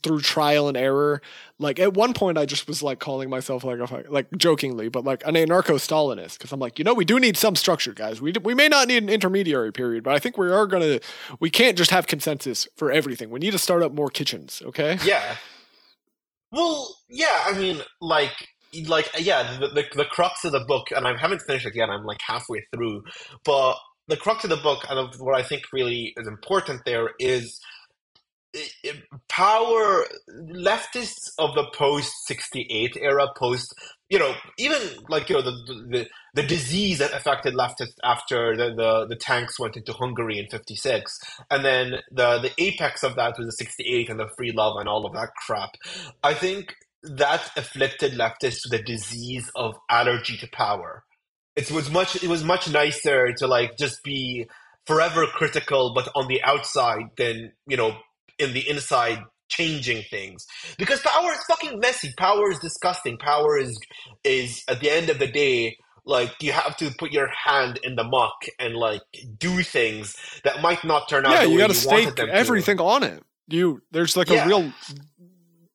through 0.03 0.21
trial 0.21 0.69
and 0.69 0.77
error. 0.77 1.21
Like 1.59 1.79
at 1.79 1.95
one 1.95 2.15
point, 2.15 2.39
I 2.39 2.47
just 2.47 2.67
was 2.67 2.83
like 2.83 3.01
calling 3.01 3.29
myself 3.29 3.65
like 3.65 3.79
a 3.79 4.05
like 4.11 4.27
jokingly, 4.37 4.89
but 4.89 5.05
like 5.05 5.23
an 5.27 5.35
anarcho-Stalinist 5.35 6.39
because 6.39 6.53
I'm 6.53 6.61
like, 6.61 6.79
you 6.79 6.85
know, 6.85 6.95
we 6.95 7.05
do 7.05 7.19
need 7.21 7.37
some 7.37 7.57
structure, 7.57 7.93
guys. 7.93 8.21
We 8.21 8.33
we 8.43 8.55
may 8.55 8.69
not 8.69 8.89
need 8.89 9.03
an 9.03 9.09
intermediary 9.09 9.73
period, 9.73 10.05
but 10.05 10.15
I 10.15 10.19
think 10.19 10.39
we 10.39 10.51
are 10.51 10.67
gonna. 10.67 11.01
We 11.39 11.51
can't 11.51 11.77
just 11.77 11.91
have 11.91 12.07
consensus 12.07 12.67
for 12.77 12.91
everything. 12.91 13.31
We 13.31 13.41
need 13.41 13.53
to 13.53 13.59
start 13.59 13.83
up 13.83 13.93
more 13.93 14.11
kitchens. 14.11 14.63
Okay. 14.65 14.99
Yeah. 15.05 15.37
Well, 16.53 16.97
yeah, 17.09 17.45
I 17.47 17.57
mean, 17.57 17.81
like, 18.01 18.33
like, 18.87 19.09
yeah, 19.19 19.57
the, 19.59 19.69
the 19.69 19.85
the 19.95 20.05
crux 20.05 20.45
of 20.45 20.53
the 20.53 20.65
book, 20.67 20.89
and 20.91 21.07
I 21.07 21.17
haven't 21.17 21.43
finished 21.43 21.67
it 21.67 21.77
yet. 21.77 21.91
I'm 21.91 22.05
like 22.05 22.21
halfway 22.27 22.65
through, 22.75 23.03
but 23.45 23.77
the 24.09 24.17
crux 24.17 24.43
of 24.45 24.51
the 24.51 24.57
book, 24.57 24.85
and 24.91 24.99
of 24.99 25.15
what 25.21 25.39
I 25.39 25.43
think 25.43 25.63
really 25.73 26.13
is 26.17 26.27
important 26.27 26.83
there 26.85 27.11
is 27.21 27.61
power. 29.29 30.07
Leftists 30.31 31.31
of 31.39 31.55
the 31.55 31.67
post 31.75 32.13
'68 32.27 32.97
era, 33.01 33.29
post, 33.37 33.75
you 34.09 34.19
know, 34.19 34.35
even 34.59 34.81
like 35.09 35.29
you 35.29 35.37
know 35.37 35.43
the 35.43 35.87
the 35.89 36.09
the 36.35 36.43
disease 36.43 36.99
that 36.99 37.13
affected 37.13 37.55
leftists 37.55 37.97
after 38.05 38.57
the 38.57 38.75
the, 38.75 39.07
the 39.09 39.17
tanks 39.17 39.59
went 39.59 39.77
into 39.77 39.93
Hungary 39.93 40.39
in 40.39 40.47
'56 40.49 41.19
and 41.51 41.65
then 41.65 41.95
the 42.11 42.39
the 42.39 42.53
apex 42.59 43.03
of 43.03 43.17
that 43.17 43.39
was 43.39 43.47
the 43.47 43.53
68 43.53 44.09
and 44.09 44.21
the 44.21 44.29
free 44.37 44.53
love 44.53 44.77
and 44.79 44.89
all 44.89 45.07
of 45.07 45.13
that 45.13 45.31
crap 45.47 45.71
i 46.23 46.35
think 46.35 46.75
that 47.03 47.51
afflicted 47.57 48.13
leftists 48.13 48.63
with 48.65 48.81
a 48.81 48.83
disease 48.83 49.51
of 49.55 49.75
allergy 49.91 50.37
to 50.37 50.49
power 50.53 51.05
it 51.57 51.71
was 51.71 51.91
much 51.91 52.17
it 52.23 52.29
was 52.29 52.45
much 52.45 52.71
nicer 52.71 53.33
to 53.33 53.47
like 53.47 53.77
just 53.79 54.03
be 54.03 54.47
forever 54.87 55.27
critical 55.27 55.93
but 55.95 56.09
on 56.15 56.29
the 56.29 56.43
outside 56.43 57.05
than 57.17 57.53
you 57.67 57.77
know 57.77 57.97
in 58.41 58.53
the 58.55 58.69
inside 58.69 59.21
changing 59.49 60.03
things 60.11 60.47
because 60.79 61.01
power 61.01 61.33
is 61.33 61.43
fucking 61.49 61.79
messy 61.81 62.13
power 62.17 62.51
is 62.53 62.59
disgusting 62.61 63.19
power 63.19 63.59
is 63.59 63.79
is 64.25 64.63
at 64.69 64.81
the 64.81 64.89
end 64.89 65.11
of 65.11 65.19
the 65.19 65.27
day 65.27 65.77
like 66.07 66.33
you 66.41 66.53
have 66.53 66.77
to 66.77 66.91
put 66.99 67.13
your 67.13 67.29
hand 67.29 67.79
in 67.83 67.97
the 67.97 68.05
muck 68.05 68.45
and 68.61 68.75
like 68.77 69.03
do 69.39 69.63
things 69.63 70.17
that 70.45 70.63
might 70.63 70.83
not 70.85 71.09
turn 71.09 71.27
out 71.27 71.33
yeah, 71.33 71.43
the 71.45 71.49
you 71.51 71.55
way 71.57 71.59
got 71.59 71.71
to 71.71 71.81
you 71.81 71.89
wanted 71.89 72.03
stake 72.05 72.17
them 72.17 72.27
to. 72.29 72.35
everything 72.35 72.81
on 72.81 73.03
it. 73.03 73.23
You 73.49 73.83
there's 73.91 74.17
like 74.17 74.31
Yeah. 74.31 74.45
a 74.45 74.47
real 74.47 74.73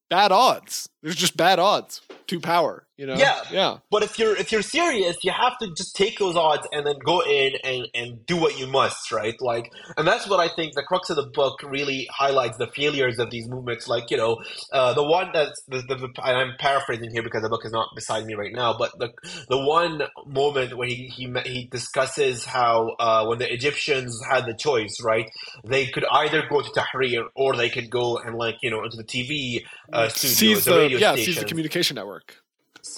bad 0.09 0.31
odds. 0.31 0.87
There's 1.03 1.15
just 1.15 1.35
bad 1.37 1.59
odds 1.59 2.01
to 2.27 2.39
power. 2.39 2.84
You 2.97 3.07
know. 3.07 3.15
Yeah. 3.15 3.41
Yeah. 3.51 3.77
But 3.91 4.03
if 4.03 4.17
you're 4.17 4.37
if 4.37 4.53
you're 4.53 4.61
serious, 4.61 5.17
you 5.21 5.31
have 5.31 5.57
to 5.59 5.67
just 5.75 5.95
take 5.97 6.17
those 6.17 6.37
odds 6.37 6.65
and 6.71 6.87
then 6.87 6.95
go 7.03 7.21
in 7.21 7.53
and, 7.63 7.87
and 7.93 8.25
do 8.25 8.37
what 8.37 8.57
you 8.57 8.67
must, 8.67 9.11
right? 9.11 9.35
Like, 9.41 9.73
and 9.97 10.07
that's 10.07 10.29
what 10.29 10.39
I 10.39 10.47
think 10.47 10.75
the 10.75 10.83
crux 10.83 11.09
of 11.09 11.17
the 11.17 11.27
book 11.33 11.59
really 11.63 12.07
highlights 12.09 12.57
the 12.57 12.67
failures 12.67 13.19
of 13.19 13.31
these 13.31 13.49
movements. 13.49 13.89
Like, 13.89 14.11
you 14.11 14.17
know, 14.17 14.37
uh, 14.71 14.93
the 14.93 15.03
one 15.03 15.31
that's 15.33 15.61
the, 15.67 15.83
the, 15.87 15.95
the 15.95 16.09
and 16.23 16.37
I'm 16.37 16.53
paraphrasing 16.57 17.11
here 17.11 17.21
because 17.21 17.41
the 17.41 17.49
book 17.49 17.65
is 17.65 17.73
not 17.73 17.89
beside 17.95 18.25
me 18.25 18.33
right 18.33 18.53
now, 18.53 18.77
but 18.77 18.91
the 18.97 19.09
the 19.49 19.59
one 19.59 20.03
moment 20.25 20.77
where 20.77 20.87
he 20.87 21.07
he 21.07 21.29
he 21.45 21.67
discusses 21.69 22.45
how 22.45 22.95
uh, 22.99 23.25
when 23.25 23.39
the 23.39 23.51
Egyptians 23.51 24.17
had 24.29 24.45
the 24.45 24.53
choice, 24.53 25.01
right, 25.03 25.29
they 25.65 25.87
could 25.87 26.05
either 26.09 26.43
go 26.49 26.61
to 26.61 26.69
Tahrir 26.69 27.25
or 27.35 27.57
they 27.57 27.69
could 27.69 27.89
go 27.89 28.17
and 28.17 28.37
like 28.37 28.55
you 28.61 28.71
know 28.71 28.85
into 28.85 28.95
the 28.95 29.03
TV 29.03 29.65
uh, 29.91 30.07
studios, 30.07 30.37
Seize 30.37 30.65
the 30.65 30.71
the 30.71 30.77
radio 30.77 30.97
yeah, 30.97 31.11
stations 31.11 31.35
seize 31.35 31.43
the 31.43 31.49
communication 31.49 31.95
network. 31.95 32.44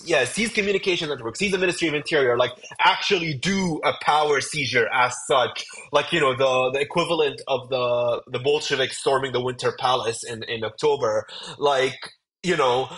Yeah, 0.05 0.25
seize 0.25 0.51
communication 0.51 1.09
network, 1.09 1.35
seize 1.35 1.51
the 1.51 1.57
Ministry 1.57 1.87
of 1.87 1.93
Interior, 1.93 2.37
like 2.37 2.51
actually 2.83 3.33
do 3.33 3.79
a 3.83 3.93
power 4.01 4.41
seizure 4.41 4.87
as 4.93 5.15
such, 5.27 5.65
like 5.91 6.11
you 6.11 6.19
know 6.19 6.35
the 6.35 6.71
the 6.71 6.79
equivalent 6.79 7.41
of 7.47 7.69
the 7.69 8.21
the 8.27 8.39
Bolsheviks 8.39 8.97
storming 8.97 9.33
the 9.33 9.41
Winter 9.41 9.75
Palace 9.79 10.23
in 10.23 10.43
in 10.43 10.63
October, 10.63 11.25
like 11.57 11.97
you 12.43 12.55
know 12.55 12.89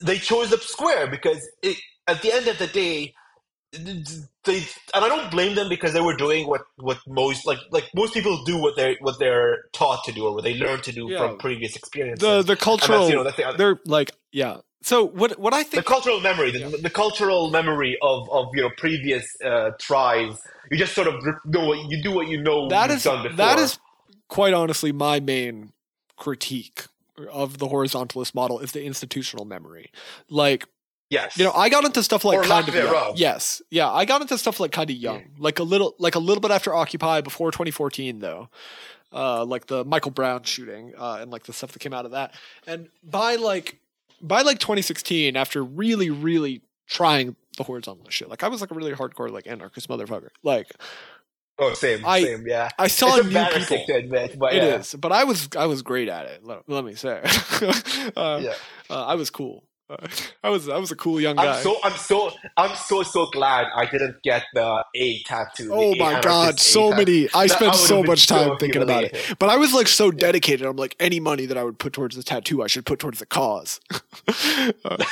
they 0.00 0.18
chose 0.18 0.50
the 0.50 0.58
square 0.58 1.06
because 1.06 1.48
it, 1.62 1.76
at 2.06 2.22
the 2.22 2.32
end 2.32 2.48
of 2.48 2.58
the 2.58 2.66
day. 2.68 3.14
They 4.44 4.56
and 4.94 5.04
I 5.04 5.08
don't 5.08 5.30
blame 5.30 5.54
them 5.54 5.68
because 5.68 5.92
they 5.92 6.00
were 6.00 6.16
doing 6.16 6.46
what, 6.46 6.62
what 6.76 6.98
most 7.08 7.46
like 7.46 7.58
like 7.70 7.90
most 7.94 8.14
people 8.14 8.42
do 8.44 8.58
what 8.58 8.76
they 8.76 8.96
what 9.00 9.18
they're 9.18 9.64
taught 9.72 10.04
to 10.04 10.12
do 10.12 10.26
or 10.26 10.34
what 10.34 10.44
they 10.44 10.54
learn 10.54 10.80
to 10.82 10.92
do 10.92 11.08
Yeah. 11.10 11.18
from 11.18 11.38
previous 11.38 11.76
experiences. 11.76 12.20
The 12.26 12.42
the 12.42 12.56
cultural 12.56 13.00
that's, 13.00 13.10
you 13.10 13.16
know, 13.16 13.24
that's 13.24 13.36
the, 13.36 13.54
they're 13.56 13.80
like 13.86 14.10
yeah. 14.32 14.58
So 14.82 15.04
what 15.06 15.38
what 15.38 15.54
I 15.54 15.62
think 15.62 15.82
the 15.84 15.88
cultural 15.88 16.20
memory, 16.20 16.50
the, 16.50 16.58
Yeah. 16.60 16.70
the 16.80 16.90
cultural 16.90 17.50
memory 17.50 17.96
of, 18.02 18.30
of 18.30 18.48
you 18.54 18.62
know 18.62 18.70
previous 18.76 19.24
uh, 19.44 19.70
tries. 19.80 20.36
You 20.70 20.78
just 20.78 20.94
sort 20.94 21.06
of 21.08 21.14
know 21.46 21.66
what 21.66 21.90
you 21.90 22.02
do 22.02 22.12
what 22.12 22.28
you 22.28 22.40
know 22.42 22.68
that 22.68 22.90
is 22.90 23.04
that 23.04 23.58
is 23.58 23.78
quite 24.28 24.54
honestly 24.54 24.92
my 24.92 25.20
main 25.20 25.72
critique 26.16 26.86
of 27.30 27.58
the 27.58 27.68
horizontalist 27.68 28.34
model 28.34 28.58
is 28.58 28.72
the 28.72 28.84
institutional 28.84 29.44
memory. 29.44 29.90
Like 30.28 30.66
yes, 31.10 31.36
You 31.38 31.44
know, 31.44 31.52
I 31.52 31.68
got 31.68 31.84
into 31.84 32.02
stuff 32.02 32.24
like 32.24 32.38
Or 32.38 32.42
kind 32.44 32.68
of 32.68 32.74
young. 32.74 33.12
yes, 33.16 33.62
yeah. 33.70 33.90
I 33.90 34.04
got 34.04 34.20
into 34.20 34.36
stuff 34.38 34.60
like 34.60 34.72
kind 34.72 34.90
of 34.90 34.96
young, 34.96 35.24
like 35.38 35.58
a 35.58 35.62
little, 35.62 35.94
like 35.98 36.14
a 36.14 36.18
little 36.18 36.40
bit 36.40 36.50
after 36.50 36.74
Occupy, 36.74 37.20
before 37.20 37.50
2014, 37.50 38.18
though. 38.20 38.48
Uh, 39.12 39.44
like 39.44 39.66
the 39.66 39.84
Michael 39.84 40.10
Brown 40.10 40.42
shooting, 40.42 40.92
uh, 40.98 41.18
and 41.20 41.30
like 41.30 41.44
the 41.44 41.52
stuff 41.52 41.70
that 41.72 41.78
came 41.78 41.92
out 41.94 42.04
of 42.04 42.10
that. 42.12 42.34
And 42.66 42.88
by 43.04 43.36
like, 43.36 43.78
by 44.20 44.42
like 44.42 44.58
2016, 44.58 45.36
after 45.36 45.62
really, 45.62 46.10
really 46.10 46.62
trying 46.88 47.36
the 47.56 47.62
horizontal 47.62 48.08
shit, 48.10 48.28
like 48.28 48.42
I 48.42 48.48
was 48.48 48.60
like 48.60 48.72
a 48.72 48.74
really 48.74 48.90
hardcore 48.92 49.30
like 49.30 49.46
anarchist 49.46 49.88
motherfucker. 49.88 50.30
Like 50.42 50.72
oh 51.60 51.72
same 51.74 52.04
I- 52.04 52.22
same 52.24 52.44
yeah. 52.48 52.70
I 52.76 52.88
saw 52.88 53.16
it's 53.18 53.28
new 53.28 53.44
people. 53.60 53.86
to 53.86 53.94
admit, 53.94 54.36
but 54.36 54.52
It 54.54 54.62
yeah. 54.64 54.78
is, 54.80 54.94
but 54.96 55.12
I 55.12 55.22
was 55.22 55.48
I 55.56 55.66
was 55.66 55.82
great 55.82 56.08
at 56.08 56.26
it. 56.26 56.44
Let, 56.44 56.68
let 56.68 56.84
me 56.84 56.94
say, 56.96 57.20
uh, 58.16 58.40
Yeah. 58.42 58.54
uh, 58.90 59.04
I 59.06 59.14
was 59.14 59.30
cool. 59.30 59.62
I 60.42 60.48
was 60.48 60.68
I 60.68 60.78
was 60.78 60.90
a 60.90 60.96
cool 60.96 61.20
young 61.20 61.36
guy. 61.36 61.56
I'm 61.58 61.62
so 61.62 61.76
I'm 61.84 61.92
so 61.96 62.30
I'm 62.56 62.74
so 62.76 63.02
so 63.02 63.26
glad 63.26 63.66
I 63.74 63.84
didn't 63.84 64.22
get 64.22 64.44
the 64.54 64.82
A 64.96 65.22
tattoo. 65.24 65.68
the 65.68 65.74
Oh 65.74 65.92
A 65.92 65.98
my 65.98 66.20
god, 66.22 66.58
so 66.58 66.90
tattoo. 66.90 67.04
many. 67.04 67.28
I 67.34 67.46
That- 67.46 67.56
spent 67.56 67.72
would've 67.72 67.80
so 67.86 68.02
much 68.02 68.26
so 68.26 68.48
time 68.48 68.58
thinking 68.58 68.82
about 68.82 69.04
it. 69.04 69.34
But 69.38 69.50
I 69.50 69.56
was 69.56 69.74
like 69.74 69.88
so 69.88 70.10
dedicated. 70.10 70.66
I'm 70.66 70.76
like, 70.76 70.96
any 70.98 71.20
money 71.20 71.44
that 71.46 71.58
I 71.58 71.64
would 71.64 71.78
put 71.78 71.92
towards 71.92 72.16
the 72.16 72.22
tattoo, 72.22 72.62
I 72.62 72.66
should 72.66 72.86
put 72.86 72.98
towards 72.98 73.18
the 73.18 73.26
cause. 73.26 73.80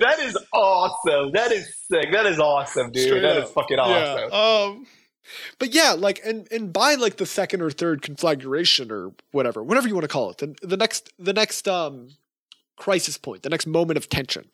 That 0.00 0.20
is 0.20 0.38
awesome. 0.52 1.32
That 1.32 1.50
is 1.50 1.66
sick. 1.90 2.12
That 2.12 2.24
is 2.26 2.38
awesome, 2.38 2.92
dude. 2.92 3.04
Straight 3.08 3.20
that 3.22 3.36
is 3.38 3.44
up. 3.44 3.50
fucking 3.50 3.78
awesome. 3.78 4.30
Yeah. 4.30 4.64
Um, 4.76 4.86
but 5.58 5.74
yeah, 5.74 5.92
like, 5.92 6.20
and 6.24 6.46
and 6.52 6.72
by 6.72 6.94
like 6.94 7.16
the 7.16 7.26
second 7.26 7.62
or 7.62 7.70
third 7.70 8.00
conflagration 8.02 8.92
or 8.92 9.12
whatever, 9.32 9.62
whatever 9.62 9.88
you 9.88 9.94
want 9.94 10.04
to 10.04 10.08
call 10.08 10.30
it, 10.30 10.38
the, 10.38 10.54
the 10.62 10.76
next 10.76 11.12
the 11.18 11.32
next 11.32 11.66
um 11.66 12.10
crisis 12.78 13.18
point, 13.18 13.42
the 13.42 13.50
next 13.50 13.66
moment 13.66 13.96
of 13.96 14.08
tension, 14.08 14.46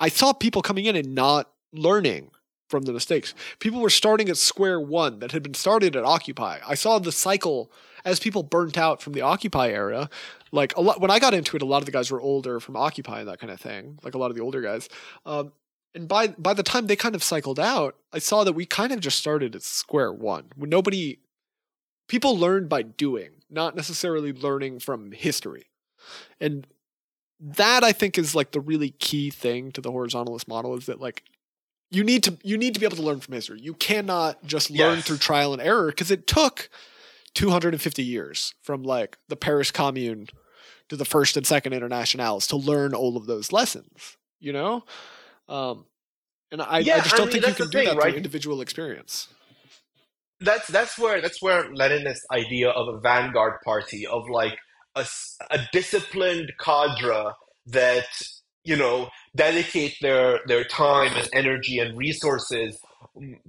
I 0.00 0.08
saw 0.08 0.32
people 0.32 0.62
coming 0.62 0.86
in 0.86 0.96
and 0.96 1.14
not 1.14 1.50
learning 1.72 2.30
from 2.68 2.84
the 2.84 2.92
mistakes. 2.92 3.34
People 3.58 3.80
were 3.80 3.90
starting 3.90 4.28
at 4.28 4.36
square 4.36 4.80
one 4.80 5.18
that 5.18 5.32
had 5.32 5.42
been 5.42 5.54
started 5.54 5.96
at 5.96 6.04
Occupy. 6.04 6.60
I 6.66 6.74
saw 6.74 6.98
the 6.98 7.12
cycle 7.12 7.70
as 8.04 8.20
people 8.20 8.42
burnt 8.42 8.78
out 8.78 9.02
from 9.02 9.12
the 9.12 9.20
Occupy 9.20 9.68
era. 9.68 10.08
Like 10.52 10.74
a 10.76 10.80
lot 10.80 11.00
when 11.00 11.10
I 11.10 11.18
got 11.18 11.34
into 11.34 11.56
it, 11.56 11.62
a 11.62 11.66
lot 11.66 11.78
of 11.78 11.86
the 11.86 11.92
guys 11.92 12.10
were 12.10 12.20
older 12.20 12.60
from 12.60 12.76
Occupy 12.76 13.20
and 13.20 13.28
that 13.28 13.40
kind 13.40 13.52
of 13.52 13.60
thing. 13.60 13.98
Like 14.02 14.14
a 14.14 14.18
lot 14.18 14.30
of 14.30 14.36
the 14.36 14.42
older 14.42 14.60
guys. 14.60 14.88
Um, 15.26 15.52
and 15.94 16.08
by 16.08 16.28
by 16.28 16.54
the 16.54 16.62
time 16.62 16.86
they 16.86 16.96
kind 16.96 17.14
of 17.14 17.22
cycled 17.22 17.60
out, 17.60 17.96
I 18.12 18.20
saw 18.20 18.44
that 18.44 18.52
we 18.52 18.66
kind 18.66 18.92
of 18.92 19.00
just 19.00 19.18
started 19.18 19.54
at 19.54 19.62
square 19.62 20.12
one. 20.12 20.46
When 20.56 20.70
nobody 20.70 21.18
people 22.08 22.36
learned 22.36 22.68
by 22.68 22.82
doing, 22.82 23.30
not 23.50 23.76
necessarily 23.76 24.32
learning 24.32 24.78
from 24.80 25.12
history. 25.12 25.66
And 26.40 26.66
that 27.40 27.82
I 27.84 27.92
think 27.92 28.18
is 28.18 28.34
like 28.34 28.52
the 28.52 28.60
really 28.60 28.90
key 28.90 29.30
thing 29.30 29.72
to 29.72 29.80
the 29.80 29.90
horizontalist 29.90 30.46
model 30.46 30.76
is 30.76 30.86
that 30.86 31.00
like 31.00 31.24
you 31.90 32.04
need 32.04 32.22
to 32.24 32.38
you 32.42 32.56
need 32.56 32.74
to 32.74 32.80
be 32.80 32.86
able 32.86 32.96
to 32.96 33.02
learn 33.02 33.20
from 33.20 33.34
history. 33.34 33.60
You 33.60 33.74
cannot 33.74 34.44
just 34.44 34.70
learn 34.70 34.96
Yes. 34.96 35.06
through 35.06 35.18
trial 35.18 35.52
and 35.52 35.62
error 35.62 35.86
because 35.88 36.10
it 36.10 36.26
took 36.26 36.68
250 37.34 38.02
years 38.02 38.54
from 38.62 38.82
like 38.82 39.16
the 39.28 39.36
Paris 39.36 39.70
Commune 39.70 40.28
to 40.88 40.96
the 40.96 41.04
first 41.04 41.36
and 41.36 41.46
second 41.46 41.72
internationals 41.72 42.46
to 42.48 42.56
learn 42.56 42.94
all 42.94 43.16
of 43.16 43.26
those 43.26 43.52
lessons, 43.52 44.16
you 44.40 44.52
know? 44.52 44.84
Um 45.48 45.86
and 46.52 46.60
I, 46.60 46.80
Yeah, 46.80 46.96
I 46.96 47.00
just 47.00 47.16
don't 47.16 47.26
mean, 47.26 47.42
think 47.42 47.46
you 47.46 47.54
can 47.54 47.68
do 47.70 47.78
thing, 47.78 47.86
that 47.86 47.96
right? 47.96 48.10
through 48.10 48.16
individual 48.16 48.60
experience. 48.60 49.28
that's 50.40 50.66
that's 50.68 50.98
where 50.98 51.20
that's 51.20 51.40
where 51.42 51.64
Leninist 51.72 52.20
idea 52.32 52.70
of 52.70 52.88
a 52.94 53.00
vanguard 53.00 53.54
party 53.64 54.06
of 54.06 54.28
like 54.30 54.56
a, 54.94 55.06
a 55.50 55.58
disciplined 55.72 56.52
cadre 56.58 57.32
that 57.66 58.06
you 58.64 58.76
know 58.76 59.08
dedicate 59.36 59.96
their 60.00 60.40
their 60.46 60.64
time 60.64 61.12
and 61.16 61.28
energy 61.32 61.78
and 61.78 61.96
resources 61.96 62.78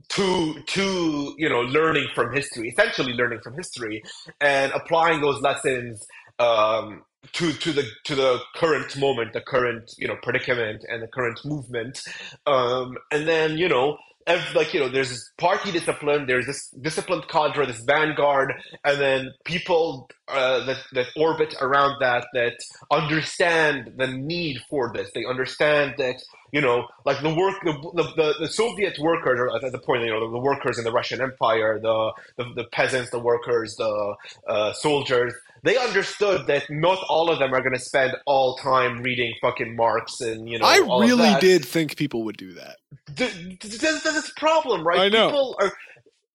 to 0.10 0.56
to 0.68 1.36
you 1.38 1.50
know 1.50 1.62
learning 1.62 2.08
from 2.16 2.34
history 2.34 2.70
essentially 2.70 3.14
learning 3.14 3.40
from 3.44 3.56
history 3.56 4.02
and 4.40 4.72
applying 4.74 5.22
those 5.22 5.42
lessons 5.42 6.06
um, 6.40 7.04
to 7.34 7.54
to 7.54 7.72
the 7.72 7.84
to 8.06 8.16
the 8.16 8.40
current 8.56 8.98
moment 8.98 9.34
the 9.34 9.42
current 9.42 9.92
you 9.98 10.08
know 10.08 10.16
predicament 10.24 10.84
and 10.90 11.04
the 11.04 11.08
current 11.08 11.40
movement. 11.46 12.02
Um, 12.48 12.98
and 13.12 13.28
then 13.28 13.58
you 13.58 13.70
know 13.70 13.98
ev- 14.28 14.56
like 14.56 14.74
you 14.74 14.80
know 14.80 14.90
there's 14.90 15.32
party 15.38 15.72
discipline 15.72 16.26
there's 16.26 16.46
this 16.46 16.70
disciplined 16.82 17.28
cadre 17.28 17.66
this 17.66 17.82
vanguard 17.82 18.54
and 18.84 19.00
then 19.00 19.32
people 19.46 20.10
uh, 20.28 20.66
that 20.66 20.78
that 20.94 21.08
orbit 21.16 21.56
around 21.62 21.96
that 22.00 22.26
that 22.34 22.54
understand 22.90 23.94
the 23.98 24.08
need 24.08 24.60
for 24.70 24.92
this. 24.94 25.12
They 25.14 25.26
understand 25.26 25.96
that 25.98 26.22
you 26.52 26.62
know 26.62 26.88
like 27.06 27.22
the 27.22 27.34
work 27.34 27.56
the, 27.64 27.74
the, 28.16 28.36
the 28.40 28.48
soviet 28.48 28.98
workers 29.00 29.40
or 29.40 29.56
at 29.56 29.72
the 29.72 29.80
point 29.80 30.04
you 30.04 30.12
know 30.12 30.26
the, 30.26 30.32
the 30.32 30.40
workers 30.40 30.78
in 30.78 30.84
the 30.84 30.92
russian 30.92 31.22
empire 31.22 31.80
the 31.82 32.12
the, 32.38 32.46
the 32.56 32.64
peasants 32.66 33.10
the 33.12 33.20
workers 33.20 33.76
the 33.78 34.16
uh, 34.48 34.74
soldiers 34.74 35.34
they 35.64 35.78
understood 35.78 36.48
that 36.48 36.64
not 36.70 37.00
all 37.10 37.30
of 37.30 37.40
them 37.40 37.54
are 37.54 37.62
going 37.62 37.74
to 37.74 37.80
spend 37.80 38.14
all 38.26 38.58
time 38.58 39.02
reading 39.02 39.34
fucking 39.42 39.76
marx 39.76 40.22
and 40.22 40.50
you 40.50 40.60
know 40.60 40.66
I 40.66 40.78
really 40.78 41.36
did 41.40 41.66
think 41.66 41.98
people 41.98 42.24
would 42.24 42.38
do 42.38 42.54
that. 42.54 42.78
th- 43.16 43.34
th- 43.34 43.60
there's, 43.80 44.02
there's 44.04 44.16
this 44.16 44.32
problem, 44.38 44.86
right? 44.86 45.00
I 45.00 45.10
know. 45.10 45.28
People 45.28 45.56
are. 45.60 45.72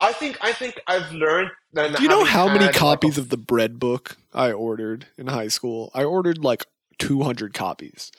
I 0.00 0.12
think. 0.12 0.36
I 0.42 0.52
think 0.52 0.78
I've 0.86 1.10
learned. 1.12 1.50
That 1.72 1.96
Do 1.96 2.02
you 2.02 2.08
know 2.08 2.24
how 2.24 2.46
many 2.48 2.66
like, 2.66 2.74
copies 2.74 3.16
a- 3.18 3.20
of 3.22 3.30
the 3.30 3.36
bread 3.38 3.78
book 3.78 4.16
I 4.34 4.52
ordered 4.52 5.06
in 5.16 5.26
high 5.28 5.48
school? 5.48 5.90
I 5.94 6.04
ordered 6.04 6.44
like 6.44 6.64
200 6.98 7.54
copies. 7.54 8.10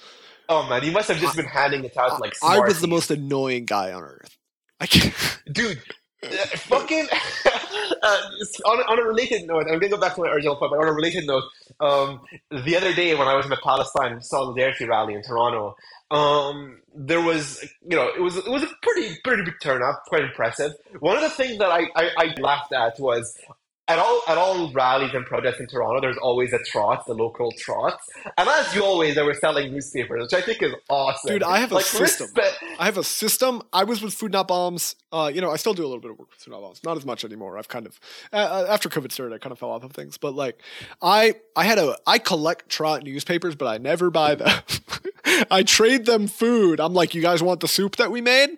Oh 0.50 0.68
man, 0.68 0.84
you 0.84 0.92
must 0.92 1.08
have 1.10 1.18
just 1.18 1.36
been 1.36 1.46
handing 1.46 1.84
it 1.84 1.96
out 1.98 2.20
like. 2.20 2.34
I 2.44 2.60
was 2.60 2.82
the 2.82 2.88
most 2.88 3.12
annoying 3.12 3.66
guy 3.66 3.92
on 3.92 4.04
earth. 4.04 4.38
I 4.80 4.86
can't. 4.88 5.14
dude. 5.52 5.82
uh, 6.24 6.28
fucking. 6.58 7.08
uh, 8.04 8.22
on, 8.66 8.80
on 8.90 9.00
a 9.00 9.04
related 9.04 9.48
note, 9.48 9.68
I'm 9.68 9.80
gonna 9.80 9.90
go 9.90 9.98
back 9.98 10.16
to 10.16 10.22
my 10.22 10.30
original 10.30 10.56
point, 10.56 10.72
but 10.72 10.80
on 10.80 10.88
a 10.88 10.94
related 10.94 11.28
note, 11.28 11.44
um, 11.80 12.22
the 12.50 12.76
other 12.76 12.94
day 12.94 13.14
when 13.16 13.28
I 13.28 13.36
was 13.36 13.46
in 13.46 13.52
the 13.52 13.60
Palestine 13.64 14.22
solidarity 14.22 14.86
rally 14.86 15.14
in 15.14 15.22
Toronto, 15.22 15.76
um, 16.10 16.80
there 16.96 17.22
was, 17.22 17.64
you 17.88 17.96
know, 17.96 18.08
it 18.08 18.22
was 18.22 18.38
it 18.38 18.50
was 18.50 18.64
a 18.64 18.70
pretty 18.82 19.16
pretty 19.24 19.44
big 19.44 19.56
turnout, 19.62 20.04
quite 20.08 20.24
impressive. 20.24 20.74
One 21.00 21.18
of 21.18 21.22
the 21.22 21.30
things 21.30 21.58
that 21.60 21.70
I, 21.70 21.82
I, 21.96 22.10
I 22.18 22.42
laughed 22.42 22.74
at 22.74 23.00
was 23.00 23.38
at 23.88 24.00
all 24.00 24.22
at 24.28 24.38
all 24.38 24.72
rallies 24.74 25.14
and 25.14 25.26
protests 25.26 25.60
in 25.60 25.68
Toronto, 25.68 26.02
there's 26.02 26.18
always 26.18 26.54
a 26.54 26.60
trot, 26.60 27.06
the 27.06 27.14
local 27.14 27.52
trots, 27.54 28.08
and 28.38 28.50
as 28.50 28.74
you 28.76 28.84
always, 28.84 29.16
they 29.16 29.24
were 29.24 29.34
selling 29.34 29.72
newspapers, 29.72 30.24
which 30.24 30.34
I 30.34 30.46
think 30.46 30.62
is 30.62 30.74
awesome. 30.90 31.30
Dude, 31.30 31.44
I 31.44 31.60
have 31.60 31.72
a 31.72 31.76
like, 31.76 31.86
system. 31.86 32.28
respect- 32.36 32.64
I 32.80 32.86
have 32.86 32.98
a 32.98 33.04
system. 33.04 33.62
I 33.72 33.84
was 33.84 34.02
with 34.02 34.14
Food 34.14 34.34
Not 34.34 34.48
Bombs. 34.48 34.96
Uh, 35.12 35.32
you 35.34 35.40
know, 35.40 35.52
I 35.52 35.56
still 35.56 35.74
do 35.74 35.84
a 35.84 35.88
little 35.88 36.02
bit 36.02 36.12
of 36.12 36.20
work 36.20 36.30
with 36.30 36.40
Food 36.40 36.52
Not 36.52 36.62
Bombs. 36.62 36.82
Not 36.84 36.98
as 36.98 37.06
much 37.06 37.24
anymore. 37.24 37.58
I've 37.58 37.70
kind 37.70 37.86
of 37.86 38.00
uh, 38.34 38.38
uh, 38.38 38.66
after 38.70 38.90
COVID 38.90 39.12
started, 39.12 39.34
I 39.34 39.38
kind 39.38 39.52
of 39.52 39.60
fell 39.60 39.72
off 39.72 39.84
of 39.84 39.92
things. 39.94 40.18
But 40.18 40.36
like, 40.36 40.62
I 41.02 41.36
I 41.56 41.64
had 41.64 41.78
a 41.80 41.98
I 42.06 42.20
collect 42.20 42.70
trot 42.70 43.04
newspapers, 43.04 43.56
but 43.56 43.68
I 43.68 43.78
never 43.78 44.10
buy 44.10 44.36
them. 44.36 44.50
I 45.52 45.64
trade 45.64 46.06
them 46.06 46.28
food. 46.28 46.80
I'm 46.80 46.94
like, 46.94 47.14
you 47.14 47.22
guys 47.22 47.42
want 47.44 47.60
the 47.60 47.68
soup 47.68 47.98
that 47.98 48.12
we 48.12 48.22
made? 48.22 48.58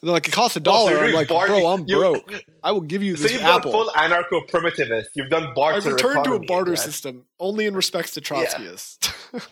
And 0.00 0.08
they're 0.08 0.12
like, 0.14 0.28
it 0.28 0.32
costs 0.32 0.56
a 0.56 0.60
Oh, 0.60 0.62
so 0.62 0.70
dollar. 0.90 0.92
you're 0.92 1.04
I'm 1.08 1.12
like, 1.14 1.28
bar- 1.28 1.46
bro, 1.46 1.66
I'm 1.68 1.84
you- 1.86 1.96
broke. 1.98 2.34
I 2.62 2.72
will 2.72 2.80
give 2.80 3.02
you 3.02 3.16
So 3.16 3.24
this 3.24 3.32
you've 3.32 3.42
apple. 3.42 3.72
full 3.72 3.88
anarcho 3.96 4.48
primitivist. 4.50 5.06
You've 5.14 5.30
done 5.30 5.52
barter. 5.54 5.78
I 5.78 5.80
barter. 5.80 5.94
returned 6.08 6.24
to 6.24 6.34
a 6.34 6.40
barter 6.40 6.70
right? 6.72 6.78
system 6.78 7.24
only 7.38 7.66
in 7.66 7.74
respects 7.74 8.12
to 8.14 8.20
Trotskyists. 8.20 9.12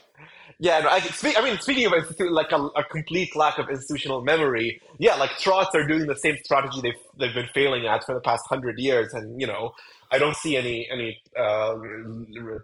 Yeah, 0.61 0.81
no, 0.81 0.89
I, 0.89 0.99
speak, 0.99 1.39
I 1.39 1.45
mean, 1.45 1.57
speaking 1.61 1.87
of 1.87 1.93
like 2.33 2.51
a, 2.51 2.57
a 2.57 2.83
complete 2.83 3.37
lack 3.37 3.59
of 3.59 3.71
institutional 3.71 4.23
memory, 4.25 4.83
yeah, 4.99 5.15
like 5.15 5.31
trots 5.39 5.73
are 5.77 5.87
doing 5.87 6.07
the 6.07 6.17
same 6.17 6.37
strategy 6.43 6.81
they've 6.83 6.95
they've 7.17 7.33
been 7.35 7.47
failing 7.55 7.87
at 7.87 8.03
for 8.03 8.13
the 8.13 8.21
past 8.21 8.43
hundred 8.49 8.77
years, 8.77 9.15
and 9.15 9.41
you 9.41 9.47
know, 9.47 9.71
I 10.11 10.19
don't 10.19 10.37
see 10.37 10.57
any 10.57 10.89
any 10.91 11.21
uh, 11.39 11.75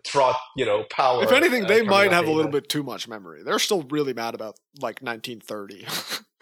trot 0.04 0.36
you 0.56 0.64
know 0.64 0.84
power. 0.90 1.22
if 1.24 1.32
anything, 1.32 1.64
uh, 1.64 1.68
they 1.68 1.82
might 1.82 2.12
have 2.12 2.26
a 2.26 2.30
little 2.30 2.50
bit 2.50 2.68
too 2.68 2.82
much 2.82 3.08
memory. 3.08 3.42
They're 3.42 3.58
still 3.58 3.82
really 3.82 4.14
mad 4.14 4.34
about 4.34 4.58
like 4.80 5.00
1930. 5.02 5.86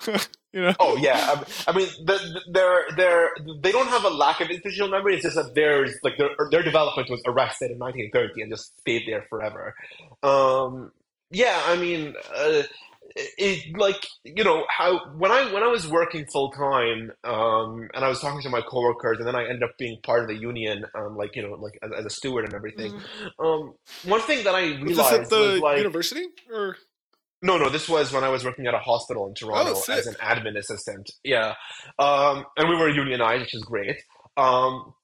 you 0.52 0.62
know? 0.62 0.74
Oh 0.78 0.96
yeah, 0.96 1.16
I, 1.16 1.70
I 1.70 1.76
mean, 1.76 1.88
the, 2.04 2.14
the, 2.14 2.40
they're 2.52 2.84
they're 2.96 3.30
they 3.60 3.72
don't 3.72 3.88
have 3.88 4.04
a 4.04 4.10
lack 4.10 4.40
of 4.40 4.50
institutional 4.50 4.88
memory. 4.88 5.14
It's 5.14 5.24
just 5.24 5.36
that 5.36 5.54
there's 5.54 5.94
like 6.02 6.18
their 6.18 6.30
their 6.50 6.62
development 6.62 7.10
was 7.10 7.22
arrested 7.26 7.70
in 7.70 7.78
1930 7.78 8.42
and 8.42 8.52
just 8.52 8.78
stayed 8.80 9.02
there 9.06 9.26
forever. 9.28 9.74
Um, 10.22 10.92
yeah, 11.30 11.60
I 11.66 11.76
mean, 11.76 12.14
uh, 12.34 12.62
it 13.16 13.76
like 13.76 14.06
you 14.24 14.44
know 14.44 14.64
how 14.68 15.12
when 15.16 15.30
I 15.30 15.52
when 15.52 15.62
I 15.62 15.66
was 15.68 15.86
working 15.88 16.26
full 16.32 16.50
time, 16.50 17.12
um, 17.24 17.88
and 17.94 18.04
I 18.04 18.08
was 18.08 18.20
talking 18.20 18.40
to 18.42 18.50
my 18.50 18.60
coworkers, 18.62 19.18
and 19.18 19.26
then 19.26 19.34
I 19.34 19.42
ended 19.44 19.62
up 19.62 19.76
being 19.78 19.98
part 20.02 20.22
of 20.22 20.28
the 20.28 20.36
union, 20.36 20.84
um, 20.94 21.16
like 21.16 21.36
you 21.36 21.42
know, 21.42 21.54
like 21.54 21.78
as, 21.82 21.90
as 21.98 22.04
a 22.06 22.10
steward 22.10 22.44
and 22.44 22.54
everything. 22.54 23.00
Um, 23.38 23.74
one 24.04 24.20
thing 24.20 24.44
that 24.44 24.54
I 24.54 24.62
Was 24.62 24.78
this 24.78 24.88
realized 24.88 25.22
at 25.22 25.30
the 25.30 25.36
was 25.38 25.60
like. 25.60 25.78
university 25.78 26.26
or 26.52 26.76
No, 27.42 27.58
no, 27.58 27.68
this 27.68 27.88
was 27.88 28.12
when 28.12 28.24
I 28.24 28.28
was 28.28 28.44
working 28.44 28.66
at 28.66 28.74
a 28.74 28.78
hospital 28.78 29.26
in 29.26 29.34
Toronto 29.34 29.74
Oh, 29.74 29.92
as 29.92 30.06
an 30.06 30.14
admin 30.14 30.56
assistant. 30.56 31.10
Yeah. 31.24 31.54
Um, 31.98 32.44
and 32.56 32.68
we 32.68 32.76
were 32.76 32.88
unionized, 32.88 33.40
which 33.42 33.54
is 33.54 33.62
great. 33.64 33.96
Um, 34.36 34.94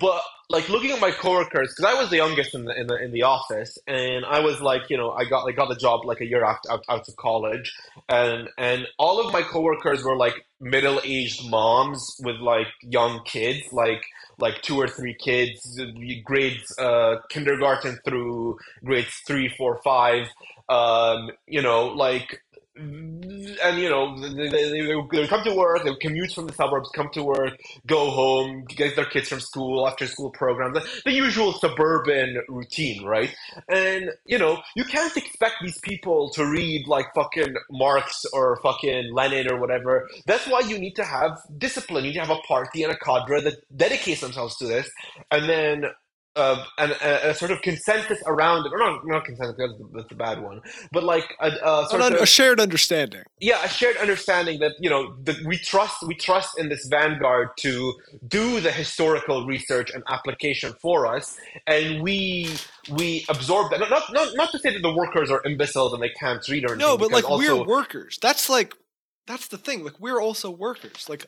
but 0.00 0.22
like 0.50 0.68
looking 0.68 0.90
at 0.90 1.00
my 1.00 1.10
coworkers, 1.10 1.74
because 1.74 1.94
I 1.94 1.98
was 1.98 2.10
the 2.10 2.16
youngest 2.16 2.54
in 2.54 2.64
the, 2.64 2.78
in 2.78 2.86
the 2.86 2.96
in 2.96 3.12
the 3.12 3.22
office, 3.22 3.78
and 3.86 4.24
I 4.24 4.40
was 4.40 4.60
like, 4.60 4.90
you 4.90 4.96
know, 4.96 5.10
I 5.12 5.24
got 5.24 5.46
I 5.46 5.52
got 5.52 5.68
the 5.68 5.76
job 5.76 6.04
like 6.04 6.20
a 6.20 6.26
year 6.26 6.44
after 6.44 6.72
out, 6.72 6.84
out 6.88 7.08
of 7.08 7.16
college, 7.16 7.74
and 8.08 8.48
and 8.58 8.86
all 8.98 9.24
of 9.24 9.32
my 9.32 9.42
coworkers 9.42 10.02
were 10.04 10.16
like 10.16 10.34
middle 10.60 11.00
aged 11.04 11.48
moms 11.50 12.16
with 12.22 12.36
like 12.36 12.68
young 12.82 13.22
kids, 13.24 13.72
like 13.72 14.02
like 14.38 14.62
two 14.62 14.76
or 14.80 14.88
three 14.88 15.14
kids, 15.14 15.80
grades 16.24 16.78
uh, 16.78 17.16
kindergarten 17.30 17.98
through 18.04 18.58
grades 18.84 19.14
three, 19.26 19.48
four, 19.56 19.80
five. 19.82 20.28
Um, 20.68 21.30
you 21.46 21.62
know, 21.62 21.86
like 21.86 22.42
and 22.78 23.78
you 23.78 23.88
know 23.88 24.18
they, 24.20 24.48
they, 24.48 24.96
they, 25.10 25.26
come 25.26 25.42
to 25.42 25.54
work 25.54 25.84
they 25.84 25.94
commute 25.96 26.32
from 26.32 26.46
the 26.46 26.52
suburbs 26.52 26.88
come 26.94 27.08
to 27.12 27.22
work 27.24 27.58
go 27.86 28.10
home 28.10 28.64
get 28.68 28.94
their 28.96 29.04
kids 29.06 29.28
from 29.28 29.40
school 29.40 29.86
after 29.88 30.06
school 30.06 30.30
programs 30.30 30.78
the 31.04 31.12
usual 31.12 31.52
suburban 31.52 32.38
routine 32.48 33.04
right? 33.04 33.34
And 33.68 34.10
you 34.26 34.38
know 34.38 34.62
you 34.76 34.84
can't 34.84 35.16
expect 35.16 35.56
these 35.62 35.78
people 35.80 36.30
to 36.30 36.44
read 36.44 36.86
like 36.86 37.06
fucking 37.14 37.54
marx 37.70 38.24
or 38.32 38.58
fucking 38.62 39.12
lenin 39.12 39.50
or 39.50 39.58
whatever. 39.58 40.08
That's 40.26 40.46
why 40.46 40.60
you 40.60 40.78
need 40.78 40.94
to 40.96 41.04
have 41.04 41.38
discipline. 41.58 42.04
You 42.04 42.10
need 42.10 42.16
to 42.16 42.26
have 42.26 42.36
a 42.36 42.40
party 42.42 42.82
and 42.82 42.92
a 42.92 42.98
cadre 42.98 43.40
that 43.42 43.54
dedicates 43.76 44.20
themselves 44.20 44.56
to 44.58 44.66
this. 44.66 44.90
And 45.30 45.48
then 45.48 45.84
uh, 46.36 46.64
and 46.78 46.92
a, 46.92 47.30
a, 47.30 47.34
sort 47.34 47.50
of 47.50 47.60
consensus 47.62 48.22
around 48.26 48.64
it, 48.64 48.72
or 48.72 48.78
not, 48.78 49.00
not 49.04 49.24
consensus, 49.24 49.56
that's, 49.58 49.72
that's 49.92 50.08
the 50.08 50.14
bad 50.14 50.40
one, 50.40 50.60
but 50.92 51.02
like 51.02 51.36
a, 51.40 51.48
a 51.48 51.86
sort 51.88 52.02
An, 52.02 52.14
of 52.14 52.20
a 52.20 52.26
shared 52.26 52.60
understanding. 52.60 53.22
yeah, 53.40 53.64
a 53.64 53.68
shared 53.68 53.96
understanding 53.96 54.60
that 54.60 54.72
you 54.78 54.88
know 54.88 55.16
that 55.24 55.36
we 55.44 55.56
trust 55.56 55.96
we 56.06 56.14
trust 56.14 56.58
in 56.58 56.68
this 56.68 56.86
vanguard 56.86 57.48
to 57.58 57.94
do 58.28 58.60
the 58.60 58.70
historical 58.70 59.46
research 59.46 59.90
and 59.90 60.02
application 60.08 60.72
for 60.80 61.06
us, 61.06 61.36
and 61.66 62.02
we 62.02 62.48
we 62.90 63.24
absorb 63.28 63.70
that. 63.72 63.80
Not 63.80 63.90
not 64.12 64.28
not 64.34 64.50
to 64.52 64.58
say 64.58 64.72
that 64.72 64.82
the 64.82 64.94
workers 64.94 65.30
are 65.30 65.42
imbeciles 65.44 65.92
and 65.92 66.02
they 66.02 66.12
can't 66.20 66.46
read 66.48 66.64
or 66.64 66.74
anything. 66.74 66.78
No, 66.78 66.96
but 66.96 67.10
like 67.10 67.28
also, 67.28 67.64
we're 67.64 67.66
workers. 67.66 68.18
That's 68.22 68.48
like 68.48 68.74
that's 69.28 69.48
the 69.48 69.58
thing. 69.58 69.84
Like 69.84 70.00
we're 70.00 70.20
also 70.20 70.50
workers. 70.50 71.06
Like 71.08 71.26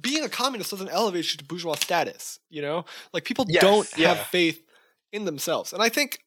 being 0.00 0.24
a 0.24 0.28
communist 0.28 0.70
doesn't 0.70 0.88
elevate 0.88 1.30
you 1.32 1.38
to 1.38 1.44
bourgeois 1.44 1.74
status. 1.74 2.40
You 2.50 2.62
know, 2.62 2.86
like 3.12 3.24
people 3.24 3.44
Yes, 3.46 3.62
don't 3.62 3.88
have 4.00 4.18
faith 4.18 4.64
in 5.12 5.26
themselves, 5.26 5.72
and 5.72 5.82
I 5.82 5.90
think 5.90 6.20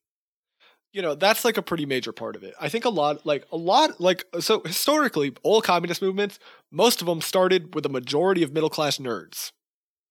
you 0.93 1.01
know 1.01 1.15
that's 1.15 1.43
like 1.43 1.57
a 1.57 1.63
pretty 1.63 1.85
major 1.85 2.13
part 2.13 2.35
of 2.35 2.43
it. 2.43 2.53
I 2.61 2.69
think 2.69 2.85
a 2.85 2.89
lot, 2.89 3.25
like 3.25 3.45
a 3.51 3.57
lot, 3.57 3.99
like 3.99 4.23
so 4.39 4.61
historically, 4.61 5.33
all 5.43 5.61
communist 5.61 6.01
movements, 6.01 6.39
most 6.71 7.01
of 7.01 7.07
them 7.07 7.21
started 7.21 7.73
with 7.73 7.85
a 7.85 7.89
majority 7.89 8.43
of 8.43 8.53
middle 8.53 8.69
class 8.69 8.99
nerds. 8.99 9.51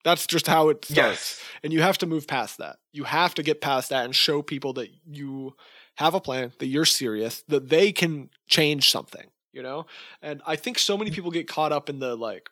That's 0.03 0.27
just 0.27 0.49
how 0.49 0.69
it 0.69 0.85
starts, 0.85 1.41
yes, 1.41 1.41
and 1.62 1.73
you 1.73 1.81
have 1.81 1.97
to 1.99 2.07
move 2.07 2.27
past 2.27 2.59
that. 2.59 2.77
You 2.93 3.05
have 3.05 3.35
to 3.35 3.43
get 3.43 3.62
past 3.62 3.89
that 3.91 4.05
and 4.05 4.15
show 4.15 4.43
people 4.43 4.74
that 4.74 4.91
you 5.07 5.55
have 5.97 6.12
a 6.15 6.20
plan, 6.20 6.53
that 6.59 6.66
you're 6.66 6.85
serious, 6.85 7.43
that 7.49 7.70
they 7.70 7.93
can 7.93 8.28
change 8.49 8.91
something 8.91 9.31
you 9.55 9.62
know? 9.62 9.86
And 10.20 10.43
i 10.47 10.56
think 10.56 10.78
so 10.78 10.98
many 10.98 11.10
people 11.10 11.31
get 11.31 11.48
caught 11.48 11.72
up 11.72 11.89
in 11.89 11.98
the 11.98 12.16
like 12.16 12.51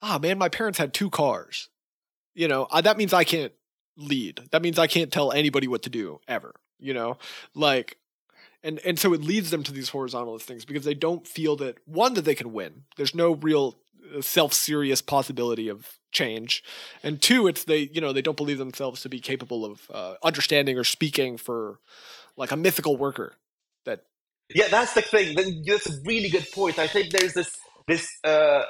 ah 0.00 0.18
man 0.20 0.38
my 0.38 0.48
parents 0.48 0.78
had 0.78 0.94
two 0.94 1.10
cars. 1.10 1.68
You 2.34 2.48
know 2.48 2.66
I, 2.70 2.80
that 2.80 2.96
means 2.96 3.12
i 3.12 3.24
can't 3.24 3.52
lead. 3.96 4.42
That 4.50 4.62
means 4.62 4.78
i 4.78 4.86
can't 4.86 5.12
tell 5.12 5.32
anybody 5.32 5.68
what 5.68 5.82
to 5.82 5.90
do 5.90 6.20
ever 6.28 6.54
you 6.78 6.94
know? 6.94 7.18
Like 7.54 7.98
and 8.62 8.80
and 8.80 8.98
so 8.98 9.12
it 9.12 9.22
leads 9.22 9.50
them 9.50 9.62
to 9.64 9.72
these 9.72 9.90
horizontalist 9.90 10.42
things 10.42 10.64
because 10.64 10.84
they 10.84 10.94
don't 10.94 11.26
feel 11.26 11.56
that 11.56 11.78
one 11.86 12.14
that 12.14 12.24
they 12.24 12.34
can 12.34 12.52
win. 12.52 12.84
There's 12.96 13.14
no 13.14 13.34
real 13.34 13.78
uh, 14.16 14.20
self-serious 14.20 15.02
possibility 15.02 15.68
of 15.68 15.98
change. 16.12 16.64
And 17.02 17.20
two 17.20 17.46
it's 17.46 17.64
they 17.64 17.90
you 17.92 18.00
know 18.00 18.12
they 18.12 18.22
don't 18.22 18.36
believe 18.36 18.58
themselves 18.58 19.02
to 19.02 19.08
be 19.08 19.20
capable 19.20 19.64
of 19.64 19.90
uh, 19.92 20.14
understanding 20.22 20.78
or 20.78 20.84
speaking 20.84 21.36
for 21.36 21.78
like 22.36 22.50
a 22.50 22.56
mythical 22.56 22.96
worker 22.96 23.34
yeah. 24.54 24.68
That's 24.68 24.94
the 24.94 25.02
thing. 25.02 25.36
That- 25.36 25.64
That's 25.66 25.88
a 25.90 26.00
really 26.04 26.30
good 26.30 26.50
point. 26.52 26.78
I 26.78 26.86
think 26.88 27.12
there's 27.12 27.34
this 27.34 27.50
this 27.86 28.08
uh, 28.24 28.62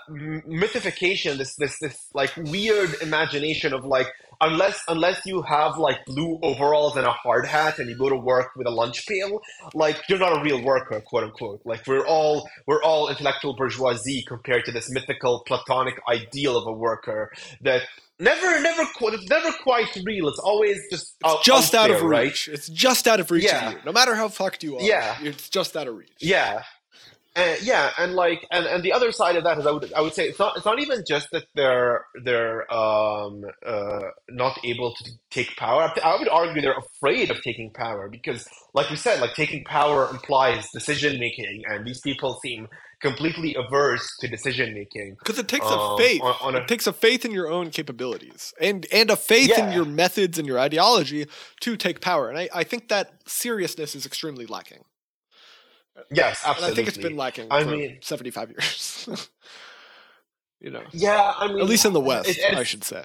mythification, 0.47 1.39
this 1.39 1.55
this 1.57 1.79
this 1.81 2.09
like 2.15 2.35
weird 2.37 2.95
imagination 3.03 3.73
of 3.73 3.85
like 3.85 4.09
unless 4.41 4.81
unless 4.89 5.25
you 5.25 5.43
have 5.43 5.79
like 5.79 6.05
blue 6.05 6.39
overalls 6.43 6.97
and 6.97 7.07
a 7.07 7.13
hard 7.13 7.47
hat 7.47 7.79
and 7.79 7.89
you 7.89 7.97
go 7.97 8.09
to 8.11 8.17
work 8.17 8.49
with 8.57 8.67
a 8.67 8.71
lunch 8.71 9.07
pail, 9.07 9.41
like 9.75 9.97
you're 10.09 10.19
not 10.19 10.39
a 10.39 10.43
real 10.43 10.63
worker, 10.63 11.01
quote 11.01 11.25
unquote. 11.25 11.61
Like 11.65 11.87
we're 11.87 12.07
all 12.07 12.49
we're 12.67 12.83
all 12.83 13.09
intellectual 13.09 13.57
bourgeoisie 13.57 14.23
compared 14.27 14.65
to 14.67 14.73
this 14.73 14.91
mythical 14.91 15.43
platonic 15.47 15.95
ideal 16.09 16.57
of 16.57 16.67
a 16.67 16.73
worker 16.73 17.33
that 17.63 17.83
never 18.19 18.61
never 18.61 18.83
it's 19.01 19.31
never 19.31 19.53
quite 19.63 19.97
real. 20.05 20.29
It's 20.29 20.39
always 20.39 20.79
just 20.91 21.15
out, 21.25 21.43
just 21.43 21.75
out, 21.75 21.89
there, 21.89 21.97
of 21.99 22.03
right? 22.03 22.25
reach. 22.27 22.49
It's 22.49 22.69
just 22.69 23.07
out 23.09 23.21
of 23.21 23.31
reach 23.31 23.45
Yeah. 23.45 23.69
of 23.69 23.73
you. 23.75 23.79
No 23.85 23.93
matter 23.93 24.15
how 24.15 24.29
fucked 24.29 24.63
you 24.63 24.77
are. 24.77 24.83
Yeah. 24.83 25.17
It's 25.23 25.49
just 25.49 25.77
out 25.77 25.87
of 25.89 25.97
reach. 25.97 26.13
Yeah. 26.21 26.63
Uh, 27.37 27.55
yeah, 27.63 27.93
and 27.99 28.15
like, 28.15 28.47
and, 28.51 28.65
and 28.65 28.83
the 28.83 28.93
other 28.93 29.13
side 29.13 29.37
of 29.37 29.45
that 29.45 29.59
is, 29.59 29.67
I 29.67 29.71
would 29.71 29.93
I 29.93 30.01
would 30.01 30.15
say 30.15 30.25
it's 30.29 30.39
not 30.39 30.57
it's 30.57 30.65
not 30.65 30.81
even 30.81 31.05
just 31.07 31.31
that 31.33 31.45
they're 31.55 32.07
they're 32.25 32.63
um 32.73 33.45
uh 33.65 34.01
not 34.31 34.59
able 34.65 34.95
to 34.95 35.11
take 35.31 35.55
power. 35.57 35.93
I, 36.03 36.17
would 36.19 36.31
argue 36.31 36.63
they're 36.63 36.79
afraid 36.79 37.31
of 37.31 37.43
taking 37.43 37.71
power 37.75 38.09
because, 38.09 38.49
like 38.73 38.89
we 38.89 38.97
said, 38.97 39.21
like 39.21 39.35
taking 39.35 39.65
power 39.65 40.09
implies 40.11 40.71
decision 40.71 41.21
making, 41.21 41.63
and 41.69 41.87
these 41.87 42.01
people 42.01 42.39
seem 42.43 42.69
completely 43.03 43.55
averse 43.55 44.09
to 44.21 44.29
decision 44.29 44.73
making. 44.73 45.17
Because 45.19 45.39
it 45.39 45.47
takes 45.49 45.67
Um, 45.71 45.79
a 45.79 45.97
faith. 45.99 46.23
on- 46.23 46.37
on 46.41 46.55
a- 46.57 46.61
it 46.61 46.69
takes 46.69 46.87
a 46.87 46.93
faith 46.95 47.27
in 47.27 47.33
your 47.33 47.51
own 47.51 47.69
capabilities 47.69 48.55
and 48.59 48.87
and 48.91 49.11
a 49.11 49.17
faith 49.17 49.51
in 49.59 49.71
your 49.73 49.85
methods 49.85 50.39
and 50.39 50.49
your 50.49 50.59
ideology 50.59 51.27
to 51.61 51.77
take 51.77 52.01
power. 52.01 52.31
And 52.31 52.39
I, 52.39 52.49
I 52.55 52.65
think 52.65 52.89
that 52.89 53.13
seriousness 53.27 53.95
is 53.95 54.07
extremely 54.07 54.47
lacking. 54.47 54.85
Yes, 56.11 56.43
And. 56.47 56.65
I 56.65 56.71
think 56.75 56.89
it's 56.89 56.99
been 56.99 57.17
lacking 57.17 57.49
I 57.51 57.65
for 57.65 57.71
mean- 57.71 57.99
75 58.03 58.51
years. 58.51 59.09
you 60.61 60.71
know. 60.71 60.83
Yeah, 60.93 61.33
I 61.39 61.49
mean, 61.49 61.61
At 61.61 61.67
least 61.67 61.85
in 61.85 61.93
the 61.93 62.01
West, 62.01 62.29
it- 62.29 62.55
I 62.57 62.63
should 62.65 62.85
say. 62.85 63.05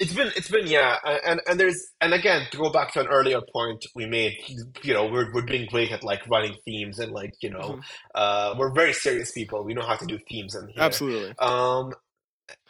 It's 0.00 0.12
been, 0.14 0.30
it's 0.36 0.48
been, 0.48 0.68
yeah, 0.68 0.96
and 1.26 1.40
and 1.48 1.58
there's, 1.58 1.88
and 2.00 2.14
again, 2.14 2.46
to 2.52 2.56
go 2.56 2.70
back 2.70 2.92
to 2.92 3.00
an 3.00 3.08
earlier 3.08 3.40
point 3.52 3.84
we 3.96 4.06
made, 4.06 4.36
you 4.84 4.94
know, 4.94 5.06
we're 5.06 5.32
we're 5.32 5.42
being 5.42 5.66
great 5.66 5.90
at 5.90 6.04
like 6.04 6.24
running 6.28 6.54
themes 6.64 7.00
and 7.00 7.10
like, 7.10 7.34
you 7.40 7.50
know, 7.50 7.58
Mhm. 7.58 7.82
uh, 8.14 8.54
we're 8.56 8.72
very 8.72 8.92
serious 8.92 9.32
people. 9.32 9.64
We 9.64 9.74
know 9.74 9.82
how 9.82 9.96
to 9.96 10.06
do 10.06 10.16
themes 10.30 10.54
in 10.54 10.68
here. 10.68 10.80
Absolutely. 10.84 11.34
Um, 11.40 11.94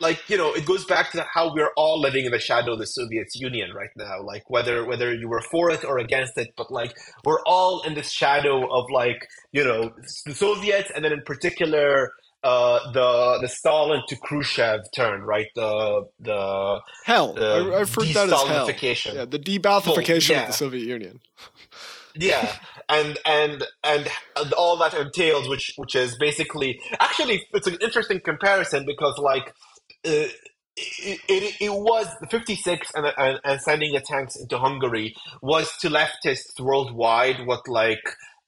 like 0.01 0.29
you 0.29 0.37
know, 0.37 0.53
it 0.53 0.67
goes 0.67 0.85
back 0.85 1.11
to 1.13 1.27
how 1.33 1.53
we're 1.53 1.73
all 1.77 2.01
living 2.01 2.25
in 2.25 2.33
the 2.33 2.39
shadow 2.39 2.73
of 2.73 2.79
the 2.79 2.87
Soviet 2.87 3.29
Union 3.35 3.73
right 3.75 3.91
now. 3.97 4.23
Like 4.23 4.49
whether 4.49 4.85
whether 4.85 5.15
you 5.15 5.29
were 5.29 5.41
for 5.41 5.71
it 5.71 5.85
or 5.85 5.99
against 5.99 6.37
it, 6.39 6.49
but 6.57 6.71
like 6.71 6.97
we're 7.25 7.43
all 7.47 7.83
in 7.83 7.95
this 7.95 8.11
shadow 8.11 8.67
of 8.73 8.87
like 8.91 9.27
you 9.53 9.65
know 9.65 9.93
the 10.27 10.35
Soviets, 10.35 10.91
and 10.95 11.05
then 11.05 11.13
in 11.13 11.23
particular. 11.23 12.13
Uh, 12.45 12.93
the 12.93 13.39
the 13.41 13.49
Stalin 13.49 14.01
to 14.07 14.15
Khrushchev 14.15 14.83
turn, 14.95 15.23
right? 15.23 15.49
The 15.57 16.05
the 16.21 16.81
Hell. 17.05 17.35
uh, 17.37 17.73
I, 17.73 17.81
I've 17.81 17.93
heard 17.93 18.07
that 18.15 18.33
as 18.33 18.43
hell. 18.45 18.71
Yeah, 19.13 19.25
the 19.25 19.41
de-Ba'athification 19.41 20.31
yeah. 20.31 20.43
of 20.43 20.47
the 20.47 20.53
Soviet 20.53 20.87
Union. 20.87 21.19
yeah 22.15 22.57
and 22.89 23.19
and 23.27 23.65
and 23.85 24.09
all 24.57 24.77
that 24.79 24.95
entails 24.95 25.49
which 25.49 25.73
which 25.77 25.95
is 25.95 26.17
basically 26.17 26.81
actually 27.01 27.47
it's 27.53 27.67
an 27.67 27.77
interesting 27.81 28.21
comparison 28.21 28.85
because 28.87 29.19
like 29.19 29.55
uh, 30.07 30.29
it, 30.77 31.21
it, 31.29 31.55
it 31.61 31.73
was 31.73 32.07
56 32.31 32.89
and, 32.95 33.07
and, 33.17 33.41
and 33.45 33.61
sending 33.61 33.93
the 33.93 34.01
tanks 34.01 34.37
into 34.41 34.59
Hungary 34.59 35.15
was 35.43 35.71
to 35.81 35.89
leftists 35.89 36.61
worldwide 36.61 37.47
what 37.47 37.67
like 37.69 37.99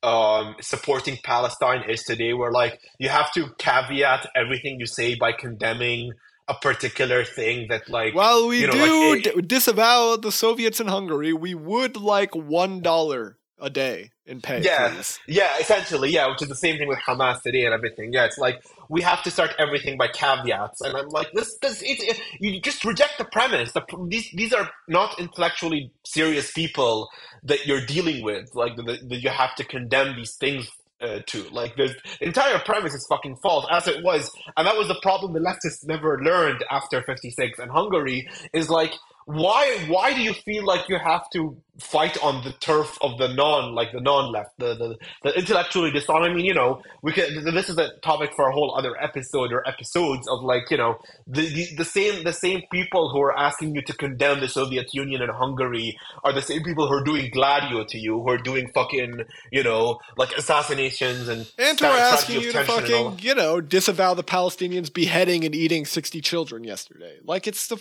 um, 0.03 0.55
supporting 0.61 1.19
Palestine 1.25 1.89
is 1.89 2.03
today, 2.05 2.33
where 2.33 2.53
like 2.53 2.81
you 2.99 3.09
have 3.09 3.33
to 3.33 3.51
caveat 3.59 4.27
everything 4.35 4.79
you 4.81 4.87
say 4.87 5.15
by 5.15 5.33
condemning 5.33 6.13
a 6.49 6.55
particular 6.55 7.25
thing 7.25 7.67
that 7.69 7.89
like 7.89 8.15
While 8.15 8.49
we 8.49 8.61
you 8.61 8.67
know, 8.67 8.73
do 8.73 9.11
like, 9.11 9.27
it- 9.27 9.35
d- 9.37 9.43
disavow 9.43 10.17
the 10.17 10.33
Soviets 10.33 10.81
in 10.81 10.89
Hungary, 10.89 11.33
we 11.33 11.55
would 11.55 11.97
like 11.97 12.35
one 12.35 12.81
dollar 12.81 13.37
a 13.61 13.71
day 13.71 14.11
in 14.27 14.41
pay. 14.41 14.61
Yeah. 14.63 14.95
please. 14.95 15.19
Yeah, 15.27 15.59
essentially, 15.59 16.11
yeah, 16.11 16.29
which 16.29 16.43
is 16.43 16.49
the 16.49 16.57
same 16.57 16.79
thing 16.79 16.89
with 16.89 16.99
Hamas 16.99 17.43
today 17.43 17.65
and 17.65 17.75
everything. 17.75 18.13
Yeah, 18.13 18.25
it's 18.25 18.39
like 18.39 18.63
we 18.89 19.03
have 19.03 19.23
to 19.25 19.31
start 19.31 19.55
everything 19.59 19.99
by 19.99 20.09
caveats, 20.09 20.81
and 20.81 20.97
I'm 20.97 21.09
like, 21.09 21.33
this, 21.33 21.57
this, 21.59 21.83
it, 21.83 21.99
it, 22.03 22.21
you 22.41 22.61
just 22.61 22.85
reject 22.85 23.19
the 23.19 23.25
premise. 23.25 23.73
The, 23.73 23.83
these, 24.09 24.31
these 24.33 24.53
are 24.53 24.71
not 24.89 25.19
intellectually 25.19 25.93
serious 26.05 26.53
people 26.53 27.09
that 27.45 27.67
you're 27.67 27.85
dealing 27.85 28.25
with. 28.25 28.55
Like 28.55 28.77
that 28.77 29.21
you 29.23 29.31
have 29.31 29.55
to 29.57 29.65
condemn 29.65 30.17
these 30.17 30.35
things 30.37 30.69
uh, 31.01 31.21
to. 31.27 31.49
Like 31.51 31.77
the 31.77 31.95
entire 32.21 32.59
premise 32.61 32.95
is 32.95 33.07
fucking 33.09 33.37
false, 33.37 33.67
as 33.71 33.87
it 33.87 34.03
was, 34.03 34.31
and 34.57 34.67
that 34.67 34.77
was 34.77 34.89
the 34.89 34.99
problem 35.03 35.33
the 35.33 35.41
leftists 35.41 35.87
never 35.87 36.21
learned 36.23 36.65
after 36.71 37.03
'56 37.03 37.59
and 37.59 37.71
Hungary. 37.71 38.29
Is 38.53 38.71
like 38.71 38.95
why 39.27 39.85
why 39.89 40.13
do 40.15 40.21
you 40.21 40.33
feel 40.33 40.65
like 40.65 40.89
you 40.89 40.99
have 40.99 41.29
to 41.31 41.57
fight 41.81 42.17
on 42.23 42.45
the 42.45 42.53
turf 42.53 42.99
of 43.01 43.19
the 43.19 43.29
non 43.29 43.75
like 43.75 43.93
the 43.93 44.01
non 44.01 44.33
left 44.33 44.51
the, 44.59 44.75
the 44.75 44.97
the 45.23 45.39
intellectually 45.39 45.91
dishonest 45.91 46.31
I 46.31 46.35
mean 46.35 46.45
you 46.45 46.55
know 46.55 46.83
we 47.03 47.13
can 47.13 47.45
this 47.55 47.69
is 47.69 47.79
a 47.79 47.91
topic 48.03 48.33
for 48.35 48.49
a 48.49 48.53
whole 48.53 48.77
other 48.77 49.01
episode 49.03 49.53
or 49.53 49.67
episodes 49.67 50.29
of 50.29 50.43
like 50.43 50.71
you 50.71 50.77
know 50.77 50.99
the, 51.27 51.43
the 51.43 51.77
the 51.79 51.85
same 51.85 52.25
the 52.25 52.33
same 52.33 52.63
people 52.71 53.11
who 53.11 53.21
are 53.21 53.37
asking 53.37 53.75
you 53.75 53.83
to 53.83 53.93
condemn 53.93 54.41
the 54.41 54.49
Soviet 54.49 54.95
Union 54.95 55.23
and 55.23 55.31
Hungary 55.31 55.99
are 56.25 56.33
the 56.33 56.43
same 56.43 56.63
people 56.63 56.87
who 56.87 56.95
are 56.95 57.05
doing 57.05 57.31
Gladio 57.33 57.85
to 57.85 57.99
you 57.99 58.21
who 58.21 58.29
are 58.29 58.39
doing 58.39 58.71
fucking 58.73 59.23
you 59.51 59.63
know 59.63 60.01
like 60.17 60.33
assassinations 60.37 61.29
and 61.29 61.51
And 61.59 61.79
sta- 61.79 61.89
we're 61.89 61.99
asking 61.99 62.41
you 62.41 62.53
to 62.53 62.53
tension 62.53 62.85
and 62.85 62.95
all 62.95 63.11
fucking, 63.11 63.27
you 63.27 63.35
know, 63.35 63.61
disavow 63.61 64.15
the 64.15 64.25
Palestinians 64.25 64.93
beheading 64.93 65.45
and 65.45 65.55
eating 65.55 65.87
60 65.87 66.21
children 66.21 66.65
yesterday. 66.65 67.19
Like, 67.25 67.47
it's 67.47 67.67
the. 67.67 67.77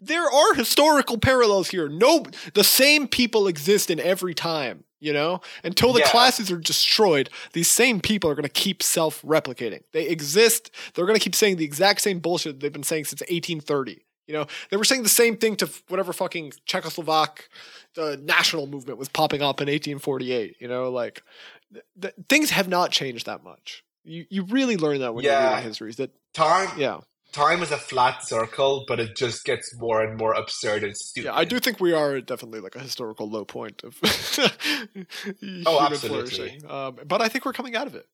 There 0.00 0.24
are 0.24 0.54
historical 0.54 1.18
parallels 1.18 1.68
here. 1.68 1.88
No, 1.88 2.24
the 2.54 2.64
same 2.64 3.06
people 3.08 3.43
will 3.44 3.48
exist 3.48 3.90
in 3.90 4.00
every 4.00 4.34
time. 4.34 4.84
You 5.00 5.12
know, 5.12 5.42
until 5.62 5.92
the 5.92 6.00
Yeah. 6.00 6.08
classes 6.10 6.50
are 6.50 6.56
destroyed, 6.56 7.28
these 7.52 7.70
same 7.70 8.00
people 8.00 8.30
are 8.30 8.34
going 8.34 8.44
to 8.44 8.48
keep 8.48 8.82
self-replicating. 8.82 9.82
They 9.92 10.08
exist. 10.08 10.70
They're 10.94 11.04
going 11.04 11.18
to 11.18 11.22
keep 11.22 11.34
saying 11.34 11.56
the 11.56 11.64
exact 11.64 12.00
same 12.00 12.20
bullshit 12.20 12.60
they've 12.60 12.72
been 12.72 12.82
saying 12.82 13.04
since 13.04 13.20
1830. 13.28 14.02
You 14.26 14.32
know, 14.32 14.46
they 14.70 14.78
were 14.78 14.84
saying 14.84 15.02
the 15.02 15.10
same 15.10 15.36
thing 15.36 15.56
to 15.56 15.68
whatever 15.88 16.14
fucking 16.14 16.54
Czechoslovak, 16.66 17.48
the 17.94 18.16
national 18.16 18.66
movement 18.66 18.98
was 18.98 19.10
popping 19.10 19.42
up 19.42 19.60
in 19.60 19.68
1848. 19.68 20.56
You 20.58 20.68
know, 20.68 20.90
like 20.90 21.22
th- 21.70 21.84
th- 22.00 22.14
things 22.30 22.48
have 22.48 22.68
not 22.68 22.90
changed 22.90 23.26
that 23.26 23.44
much. 23.44 23.84
You 24.04 24.24
you 24.30 24.44
really 24.44 24.78
learn 24.78 25.00
that 25.00 25.14
when 25.14 25.22
you're 25.24 25.34
Yeah. 25.34 25.50
reading 25.50 25.68
histories. 25.68 25.96
That 25.96 26.12
Time, 26.32 26.70
yeah, 26.78 27.00
time 27.34 27.62
is 27.62 27.70
a 27.72 27.76
flat 27.76 28.26
circle, 28.26 28.84
but 28.88 29.00
it 29.00 29.16
just 29.16 29.44
gets 29.44 29.74
more 29.78 30.02
and 30.02 30.16
more 30.16 30.32
absurd 30.34 30.84
and 30.84 30.96
stupid. 30.96 31.26
yeah. 31.26 31.34
I 31.36 31.44
do 31.44 31.58
think 31.58 31.80
we 31.80 31.92
are 31.92 32.20
definitely 32.20 32.60
like 32.60 32.76
a 32.76 32.80
historical 32.80 33.28
low 33.28 33.44
point 33.44 33.82
of 33.84 33.94
human 35.40 35.64
Oh, 35.66 35.80
absolutely. 35.84 36.08
flourishing. 36.08 36.70
Um, 36.70 36.98
but 37.06 37.20
I 37.20 37.28
think 37.28 37.44
we're 37.44 37.52
coming 37.52 37.76
out 37.76 37.86
of 37.86 37.94
it. 37.94 38.06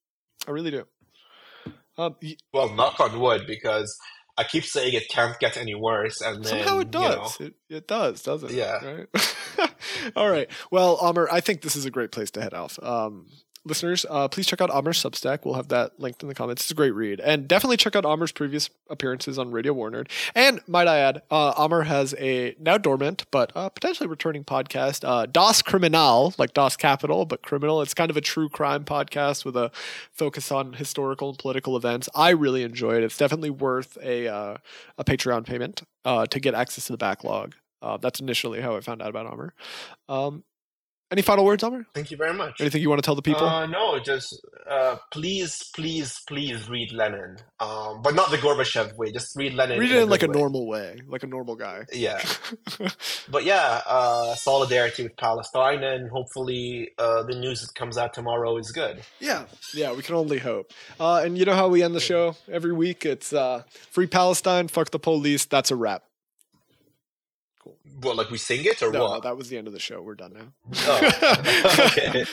I 0.49 0.51
really 0.53 0.71
do. 0.71 0.87
Um, 1.99 2.17
y- 2.23 2.37
Well, 2.53 2.75
knock 2.75 2.99
on 3.01 3.21
wood, 3.21 3.47
because 3.47 3.95
I 4.39 4.45
keep 4.45 4.65
saying 4.65 4.95
it 4.95 5.09
can't 5.11 5.39
get 5.39 5.57
any 5.57 5.75
worse, 5.75 6.21
and 6.23 6.43
then 6.45 6.45
somehow 6.65 6.79
it 6.79 6.95
you 6.95 7.01
know, 7.01 7.15
does. 7.17 7.41
It, 7.41 7.55
it 7.69 7.87
does, 7.89 8.23
doesn't 8.23 8.51
it? 8.51 8.55
Yeah. 8.57 8.85
Right. 8.85 9.71
All 10.17 10.31
right. 10.31 10.49
Well, 10.71 10.97
Aamer, 10.99 11.27
I 11.31 11.41
think 11.41 11.61
this 11.63 11.77
is 11.77 11.85
a 11.85 11.91
great 11.91 12.11
place 12.11 12.31
to 12.33 12.41
head 12.43 12.55
off. 12.55 12.79
Um, 12.83 13.27
listeners, 13.65 14.07
uh, 14.09 14.29
please 14.29 14.47
check 14.47 14.61
out 14.61 14.71
Aamer's 14.71 15.03
Substack. 15.03 15.45
We'll 15.45 15.55
have 15.55 15.69
that 15.69 16.01
linked 16.01 16.23
in 16.23 16.29
the 16.29 16.35
comments. 16.35 16.63
It's 16.63 16.71
a 16.71 16.75
great 16.75 16.95
read. 16.95 17.21
And 17.21 17.47
definitely 17.47 17.77
check 17.77 17.95
out 17.95 18.05
Aamer's 18.05 18.33
previous 18.33 18.71
appearances 18.89 19.39
on 19.39 19.51
Radio 19.51 19.73
War 19.73 19.91
Nerd. 19.91 20.09
And 20.35 20.61
might 20.67 20.89
I 20.89 20.99
add, 20.99 21.23
uh, 21.31 21.55
Aamer 21.55 21.87
has 21.87 22.15
a 22.19 22.57
now 22.59 22.79
dormant, 22.79 23.27
but 23.31 23.53
uh, 23.55 23.69
potentially 23.69 24.09
returning 24.09 24.45
podcast, 24.45 25.07
uh, 25.07 25.27
Das 25.27 25.63
Criminal, 25.63 26.35
like 26.39 26.55
Das 26.55 26.77
Kapital, 26.77 27.27
but 27.27 27.43
criminal. 27.43 27.83
It's 27.83 27.95
kind 27.95 28.11
of 28.11 28.17
a 28.17 28.23
true 28.23 28.49
crime 28.49 28.85
podcast 28.85 29.45
with 29.45 29.57
a 29.57 29.71
focus 30.13 30.51
on 30.51 30.75
historical 30.75 31.29
and 31.31 31.39
political 31.39 31.77
events. 31.77 32.09
I 32.15 32.31
really 32.31 32.63
enjoy 32.63 32.97
it. 32.97 33.05
It's 33.05 33.19
definitely 33.19 33.51
worth 33.51 33.99
a, 34.03 34.29
uh, 34.29 34.57
a 34.99 35.05
Patreon 35.05 35.45
payment 35.45 35.83
uh, 36.05 36.27
to 36.27 36.41
get 36.41 36.55
access 36.55 36.87
to 36.87 36.93
the 36.93 36.99
backlog. 36.99 37.55
Uh, 37.83 37.97
that's 37.97 38.21
initially 38.21 38.61
how 38.61 38.77
I 38.77 38.81
found 38.81 39.01
out 39.01 39.09
about 39.09 39.27
Aamer. 39.27 39.51
Um, 40.09 40.45
any 41.11 41.23
final 41.23 41.45
words, 41.45 41.63
Aamer? 41.65 41.85
thank 41.95 42.11
you 42.11 42.17
very 42.17 42.35
much. 42.35 42.61
Anything 42.61 42.83
you 42.83 42.89
want 42.89 43.03
to 43.03 43.07
tell 43.07 43.15
the 43.15 43.23
people? 43.23 43.45
Uh, 43.47 43.67
no, 43.67 43.99
just 43.99 44.41
uh, 44.69 44.97
please, 45.11 45.71
please, 45.75 46.21
please 46.29 46.69
read 46.69 46.93
Lenin, 46.93 47.37
um, 47.59 48.01
but 48.03 48.15
not 48.15 48.31
the 48.31 48.37
Gorbachev 48.37 48.97
way. 48.97 49.11
Just 49.11 49.37
read 49.37 49.55
Lenin. 49.55 49.79
Read 49.79 49.91
it 49.91 50.03
in 50.03 50.09
like 50.09 50.23
a 50.23 50.29
way. 50.29 50.39
normal 50.39 50.67
way, 50.67 51.01
like 51.09 51.23
a 51.23 51.27
normal 51.27 51.57
guy. 51.57 51.85
Yeah, 51.93 52.23
but 53.29 53.45
yeah, 53.45 53.83
uh, 53.87 54.35
solidarity 54.37 55.03
with 55.03 55.17
Palestine, 55.17 55.83
and 55.83 56.09
hopefully 56.11 56.91
uh, 56.99 57.25
the 57.25 57.35
news 57.35 57.63
that 57.63 57.75
comes 57.75 57.99
out 57.99 58.15
tomorrow 58.15 58.57
is 58.57 58.71
good. 58.71 59.03
yeah, 59.19 59.45
yeah, 59.75 59.93
we 59.93 60.03
can 60.03 60.15
only 60.15 60.39
hope. 60.39 60.73
Uh, 60.99 61.23
and 61.25 61.37
you 61.37 61.45
know 61.45 61.55
how 61.55 61.69
we 61.69 61.83
end 61.83 61.95
the 61.95 62.01
show 62.01 62.37
every 62.51 62.73
week? 62.73 63.05
It's 63.05 63.33
uh, 63.33 63.63
free 63.91 64.07
Palestine, 64.07 64.69
fuck 64.69 64.91
the 64.91 64.99
police. 64.99 65.45
That's 65.45 65.71
a 65.71 65.77
wrap. 65.77 66.05
What, 68.03 68.17
like 68.17 68.31
we 68.31 68.39
sing 68.39 68.65
it 68.65 68.83
or 68.83 68.91
No, 68.93 68.99
no, 68.99 69.09
what? 69.11 69.23
that 69.25 69.37
was 69.37 69.49
the 69.49 69.59
end 69.59 69.67
of 69.67 69.73
the 69.75 69.79
show. 69.79 70.01
We're 70.01 70.15
done 70.15 70.33
now. 70.33 70.49
Oh. 70.87 71.87
okay. 71.93 72.25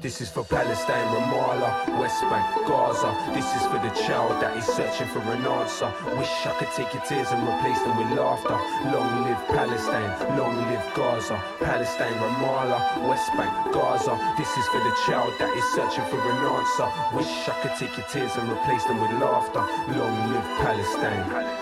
This 0.00 0.20
is 0.20 0.30
for 0.30 0.42
Palestine, 0.44 1.06
Ramallah, 1.14 1.98
West 2.00 2.20
Bank, 2.22 2.66
Gaza. 2.66 3.10
This 3.34 3.44
is 3.56 3.62
for 3.68 3.78
the 3.78 3.90
child 4.06 4.40
that 4.42 4.56
is 4.56 4.64
searching 4.64 5.06
for 5.08 5.20
an 5.20 5.44
answer. 5.44 5.92
Wish 6.16 6.32
I 6.46 6.54
could 6.58 6.70
take 6.72 6.92
your 6.94 7.02
tears 7.04 7.28
and 7.30 7.42
replace 7.46 7.80
them 7.82 7.96
with 7.98 8.18
laughter. 8.18 8.56
Long 8.90 9.24
live 9.28 9.42
Palestine, 9.48 10.38
long 10.38 10.56
live 10.56 10.94
Gaza. 10.94 11.36
Palestine, 11.60 12.14
Ramallah, 12.14 13.06
West 13.08 13.30
Bank, 13.36 13.52
Gaza. 13.74 14.16
This 14.38 14.48
is 14.56 14.66
for 14.68 14.78
the 14.78 14.94
child 15.06 15.34
that 15.38 15.54
is 15.56 15.64
searching 15.76 16.04
for 16.10 16.18
an 16.18 16.40
answer. 16.56 16.88
Wish 17.14 17.48
I 17.48 17.54
could 17.62 17.76
take 17.78 17.96
your 17.96 18.06
tears 18.08 18.34
and 18.36 18.50
replace 18.50 18.84
them 18.84 19.00
with 19.00 19.12
laughter. 19.20 19.60
Long 19.98 20.32
live 20.32 20.48
Palestine. 20.64 21.61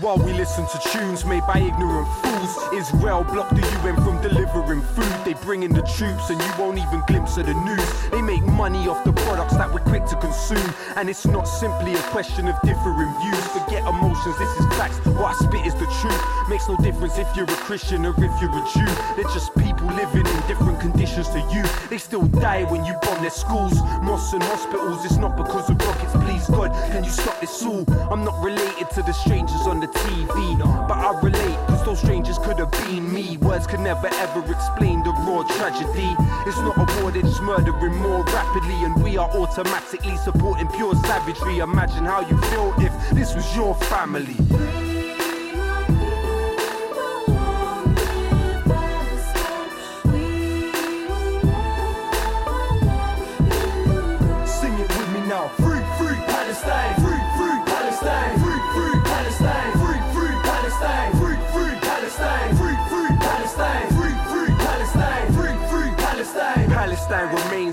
While 0.00 0.16
we 0.16 0.32
listen 0.32 0.66
to 0.66 0.78
tunes 0.88 1.26
made 1.26 1.46
by 1.46 1.58
ignorant 1.58 2.08
fools, 2.22 2.56
Israel 2.72 3.24
blocked 3.24 3.54
the 3.54 3.60
UN 3.60 3.94
from 3.96 4.22
delivering 4.22 4.80
food. 4.80 5.12
They 5.26 5.34
bring 5.44 5.64
in 5.64 5.72
the 5.74 5.82
troops 5.82 6.30
and 6.30 6.40
you 6.40 6.52
won't 6.58 6.78
even 6.78 7.02
glimpse 7.06 7.36
of 7.36 7.44
the 7.44 7.52
news. 7.52 8.10
They 8.10 8.22
make 8.22 8.42
money 8.42 8.88
off 8.88 9.04
the 9.04 9.12
products 9.12 9.54
that 9.58 9.70
we're 9.70 9.80
quick 9.80 10.06
to 10.06 10.16
consume. 10.16 10.72
And 10.96 11.10
it's 11.10 11.26
not 11.26 11.44
simply 11.44 11.92
a 11.92 12.02
question 12.08 12.48
of 12.48 12.58
differing 12.62 13.12
views. 13.20 13.44
Forget 13.48 13.86
emotions, 13.86 14.38
this 14.38 14.48
is 14.58 14.66
facts. 14.80 14.96
What 15.04 15.26
I 15.26 15.34
spit 15.34 15.66
is 15.66 15.74
the 15.74 15.86
truth. 16.00 16.48
Makes 16.48 16.68
no 16.68 16.76
difference 16.78 17.18
if 17.18 17.28
you're 17.36 17.44
a 17.44 17.60
Christian 17.68 18.06
or 18.06 18.14
if 18.16 18.40
you're 18.40 18.50
a 18.50 18.64
Jew. 18.72 18.88
They're 19.14 19.30
just 19.36 19.54
people 19.56 19.88
living 19.88 20.24
in 20.24 20.40
different 20.48 20.80
conditions 20.80 21.28
to 21.36 21.40
you. 21.52 21.62
They 21.90 21.98
still 21.98 22.24
die 22.40 22.64
when 22.64 22.86
you 22.86 22.94
bomb 23.02 23.20
their 23.20 23.30
schools, 23.30 23.76
mosques 24.00 24.32
and 24.32 24.42
hospitals. 24.44 25.04
It's 25.04 25.18
not 25.18 25.36
because 25.36 25.68
of 25.68 25.76
rockets, 25.84 26.12
please 26.24 26.48
God. 26.48 26.72
Can 26.92 27.04
you 27.04 27.10
stop 27.10 27.38
this 27.42 27.62
all? 27.62 27.84
I'm 28.10 28.24
not 28.24 28.42
related 28.42 28.88
to 28.96 29.02
the 29.02 29.12
strangers 29.12 29.66
on 29.66 29.81
the 29.82 29.88
TV, 29.88 30.58
but 30.86 30.96
I 30.96 31.10
relate, 31.20 31.56
cause 31.66 31.84
those 31.84 31.98
strangers 31.98 32.38
could 32.38 32.56
have 32.60 32.70
been 32.70 33.12
me. 33.12 33.36
Words 33.38 33.66
could 33.66 33.80
never 33.80 34.06
ever 34.06 34.52
explain 34.52 35.02
the 35.02 35.10
raw 35.10 35.42
tragedy. 35.58 36.14
It's 36.46 36.56
not 36.58 36.76
a 36.78 37.02
war, 37.02 37.10
they're 37.10 37.24
murdering 37.42 37.96
more 37.96 38.22
rapidly, 38.26 38.84
and 38.84 39.02
we 39.02 39.16
are 39.16 39.28
automatically 39.30 40.16
supporting 40.18 40.68
pure 40.68 40.94
savagery. 40.94 41.58
Imagine 41.58 42.04
how 42.04 42.20
you 42.20 42.38
feel 42.50 42.72
if 42.78 42.92
this 43.10 43.34
was 43.34 43.56
your 43.56 43.74
family. 43.74 44.81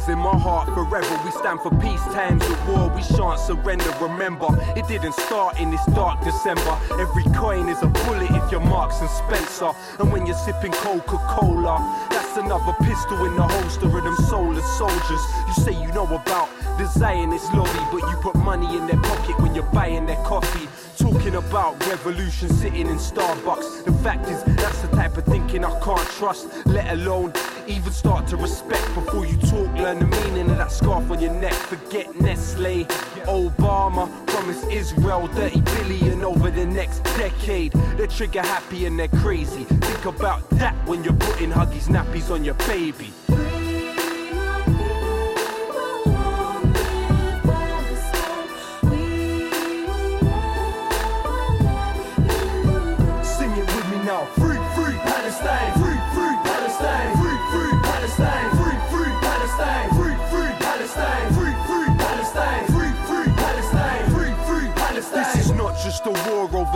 In 0.10 0.20
my 0.20 0.38
heart 0.38 0.68
forever. 0.74 1.22
We 1.24 1.32
stand 1.32 1.62
for 1.62 1.70
peace 1.80 2.04
times 2.14 2.44
of 2.44 2.68
war. 2.68 2.90
We 2.96 3.02
shan't 3.04 3.40
surrender. 3.40 3.90
Remember, 4.02 4.48
it 4.76 4.88
didn't 4.88 5.14
start 5.14 5.60
in 5.60 5.72
this 5.72 5.86
dark 5.88 6.24
December. 6.24 6.78
Every 7.00 7.24
coin 7.36 7.70
is 7.70 7.82
a 7.82 7.88
bullet 7.88 8.32
if 8.32 8.52
you're 8.52 8.62
Marks 8.62 9.02
and 9.02 9.10
Spencer. 9.10 9.72
And 10.00 10.12
when 10.12 10.26
you're 10.26 10.38
sipping 10.38 10.72
Coca-Cola, 10.72 12.08
that's 12.10 12.38
another 12.38 12.74
pistol 12.84 13.26
in 13.26 13.36
the 13.36 13.44
holster 13.44 13.86
of 13.86 14.04
them 14.04 14.16
soulless 14.28 14.66
soldiers. 14.78 15.22
You 15.48 15.54
say 15.54 15.72
you 15.72 15.92
know 15.94 16.06
about 16.06 16.50
the 16.80 16.88
Zionist 16.88 17.54
lobby, 17.54 17.80
but 17.92 18.10
you 18.10 18.16
put 18.22 18.36
money 18.36 18.78
in 18.78 18.88
their 18.88 19.00
pocket 19.02 19.38
when 19.42 19.54
you're 19.54 19.72
buying 19.74 20.06
their 20.06 20.24
coffee. 20.24 20.66
Talking 20.98 21.36
about 21.36 21.86
revolution 21.88 22.48
sitting 22.48 22.88
in 22.88 22.98
Starbucks. 22.98 23.84
The 23.84 23.92
fact 24.02 24.30
is, 24.30 24.42
that's 24.56 24.82
the 24.82 24.88
type 24.96 25.18
of 25.18 25.26
thinking 25.26 25.66
I 25.66 25.78
can't 25.82 26.10
trust, 26.12 26.48
let 26.66 26.90
alone 26.94 27.34
even 27.68 27.92
start 27.92 28.28
to 28.28 28.38
respect 28.38 28.86
before 28.96 29.26
you 29.26 29.36
talk. 29.38 29.68
Learn 29.76 30.00
the 30.00 30.08
meaning 30.08 30.50
of 30.50 30.58
that 30.58 30.72
scarf 30.72 31.12
on 31.12 31.20
your 31.20 31.34
neck. 31.34 31.54
Forget 31.54 32.16
Nestle. 32.22 32.86
Obama 33.26 34.08
promised 34.28 34.66
Israel 34.72 35.28
30 35.28 35.60
billion 35.60 36.24
over 36.24 36.50
the 36.50 36.66
next 36.66 37.04
decade. 37.18 37.74
They're 37.98 38.08
trigger 38.08 38.42
happy 38.42 38.86
and 38.86 38.98
they're 38.98 39.10
crazy. 39.10 39.66
Think 39.66 40.06
about 40.06 40.50
that 40.52 40.76
when 40.88 41.04
you're 41.04 41.14
putting 41.28 41.52
Huggies 41.52 41.90
nappies 41.90 42.32
on 42.32 42.46
your 42.46 42.56
baby. 42.70 43.12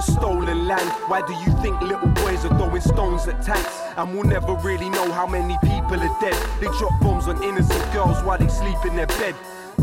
Stolen 0.04 0.68
land. 0.68 0.90
Why 1.08 1.22
do 1.26 1.34
you 1.34 1.52
think 1.62 1.82
little 1.82 2.08
boys 2.08 2.46
are 2.46 2.56
throwing 2.58 2.82
stones 2.82 3.28
at 3.28 3.42
tanks? 3.42 3.80
And 3.98 4.14
we'll 4.14 4.24
never 4.24 4.54
really 4.56 4.90
know 4.90 5.12
how 5.12 5.28
many 5.28 5.58
people 5.62 6.00
are 6.00 6.20
dead. 6.20 6.36
They 6.60 6.68
drop 6.78 7.00
bombs 7.02 7.28
on 7.28 7.42
innocent 7.44 7.94
girls 7.94 8.22
while 8.24 8.38
they 8.38 8.48
sleep 8.48 8.78
in 8.86 8.96
their 8.96 9.08
bed. 9.08 9.36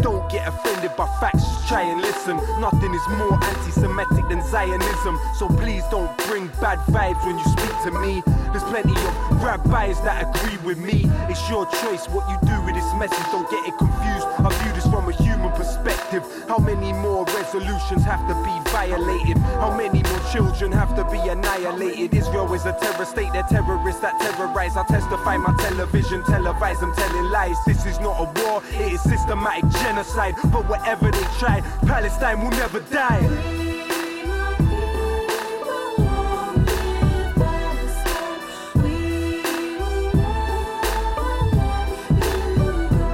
Don't 0.02 0.30
get 0.30 0.48
offended 0.48 0.96
by 0.96 1.06
facts, 1.20 1.44
just 1.44 1.68
try 1.68 1.82
and 1.82 2.00
listen. 2.00 2.36
Nothing 2.60 2.94
is 2.94 3.06
more 3.18 3.34
anti 3.34 3.70
Semitic 3.70 4.28
than 4.28 4.42
Zionism. 4.42 5.18
So 5.34 5.48
please 5.48 5.84
don't 5.90 6.16
bring 6.26 6.48
bad 6.60 6.78
vibes 6.88 7.24
when 7.26 7.38
you 7.38 7.44
speak 7.44 7.74
to 7.84 7.90
me. 8.00 8.22
There's 8.50 8.64
plenty 8.64 8.92
of 8.92 9.42
rabbis 9.42 10.00
that 10.02 10.26
agree 10.26 10.56
with 10.64 10.78
me. 10.78 11.04
It's 11.28 11.48
your 11.48 11.66
choice 11.66 12.08
what 12.08 12.28
you 12.30 12.36
do 12.48 12.56
with 12.64 12.74
this 12.74 12.90
message. 12.94 13.26
Don't 13.30 13.48
get 13.50 13.62
it 13.68 13.76
confused. 13.78 14.26
I 14.40 14.48
view 14.62 14.72
this 14.72 14.86
from 14.88 15.08
a 15.08 15.12
human 15.12 15.52
perspective. 15.52 16.24
How 16.48 16.58
many 16.58 16.92
more 16.92 17.24
resolutions 17.36 18.02
have 18.04 18.26
to 18.28 18.34
be 18.42 18.70
violated? 18.70 19.38
How 19.60 19.76
many 19.76 20.02
more 20.02 20.20
children 20.32 20.72
have 20.72 20.96
to 20.96 21.04
be 21.04 21.18
annihilated? 21.28 22.14
Israel 22.14 22.52
is 22.54 22.64
a 22.66 22.72
terror 22.72 23.04
state, 23.04 23.32
they're 23.32 23.44
terrorists 23.44 24.00
that 24.00 24.18
terrorize. 24.20 24.76
I 24.76 24.84
testify 24.86 25.36
my 25.36 25.54
television, 25.56 26.22
televise 26.22 26.80
them 26.80 26.92
telling 26.94 27.30
lies. 27.30 27.56
This 27.66 27.86
is 27.86 28.00
not 28.00 28.16
a 28.18 28.26
war, 28.42 28.62
it 28.72 28.92
is 28.94 29.02
systematic 29.02 29.68
genocide. 29.70 29.89
But 29.90 30.68
whatever 30.68 31.10
they 31.10 31.24
try, 31.40 31.60
Palestine 31.84 32.40
will 32.42 32.50
never 32.50 32.78
die. 32.78 33.20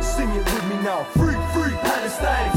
Sing 0.02 0.28
it 0.28 0.44
with 0.44 0.64
me 0.68 0.76
now. 0.84 1.04
Free 1.16 1.32
free 1.54 1.76
Palestine, 1.80 2.56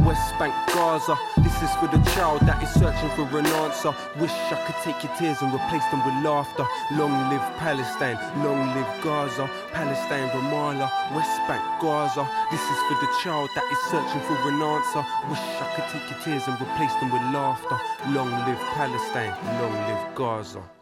West 0.00 0.38
Bank, 0.38 0.54
Gaza. 0.74 1.16
This 1.38 1.54
is 1.62 1.70
for 1.76 1.86
the 1.88 2.02
child 2.14 2.40
that 2.42 2.62
is 2.62 2.70
searching 2.70 3.10
for 3.16 3.26
an 3.38 3.46
answer. 3.64 3.94
Wish 4.18 4.34
I 4.50 4.58
could 4.66 4.76
take 4.82 5.02
your 5.02 5.14
tears 5.16 5.40
and 5.42 5.54
replace 5.54 5.86
them 5.90 6.04
with 6.04 6.24
laughter. 6.24 6.66
Long 6.92 7.12
live 7.30 7.44
Palestine, 7.58 8.18
long 8.42 8.60
live 8.74 8.92
Gaza. 9.02 9.48
Palestine, 9.72 10.28
Ramallah, 10.30 10.90
West 11.14 11.38
Bank, 11.48 11.62
Gaza. 11.80 12.28
This 12.50 12.60
is 12.60 12.78
for 12.88 12.96
the 13.00 13.10
child 13.22 13.48
that 13.54 13.64
is 13.70 13.80
searching 13.90 14.22
for 14.26 14.36
an 14.48 14.60
answer. 14.60 15.02
Wish 15.30 15.44
I 15.62 15.66
could 15.74 15.88
take 15.92 16.10
your 16.10 16.20
tears 16.24 16.48
and 16.48 16.60
replace 16.60 16.94
them 17.00 17.10
with 17.10 17.22
laughter. 17.34 17.78
Long 18.10 18.30
live 18.30 18.62
Palestine, 18.74 19.34
long 19.60 19.74
live 19.88 20.14
Gaza. 20.14 20.81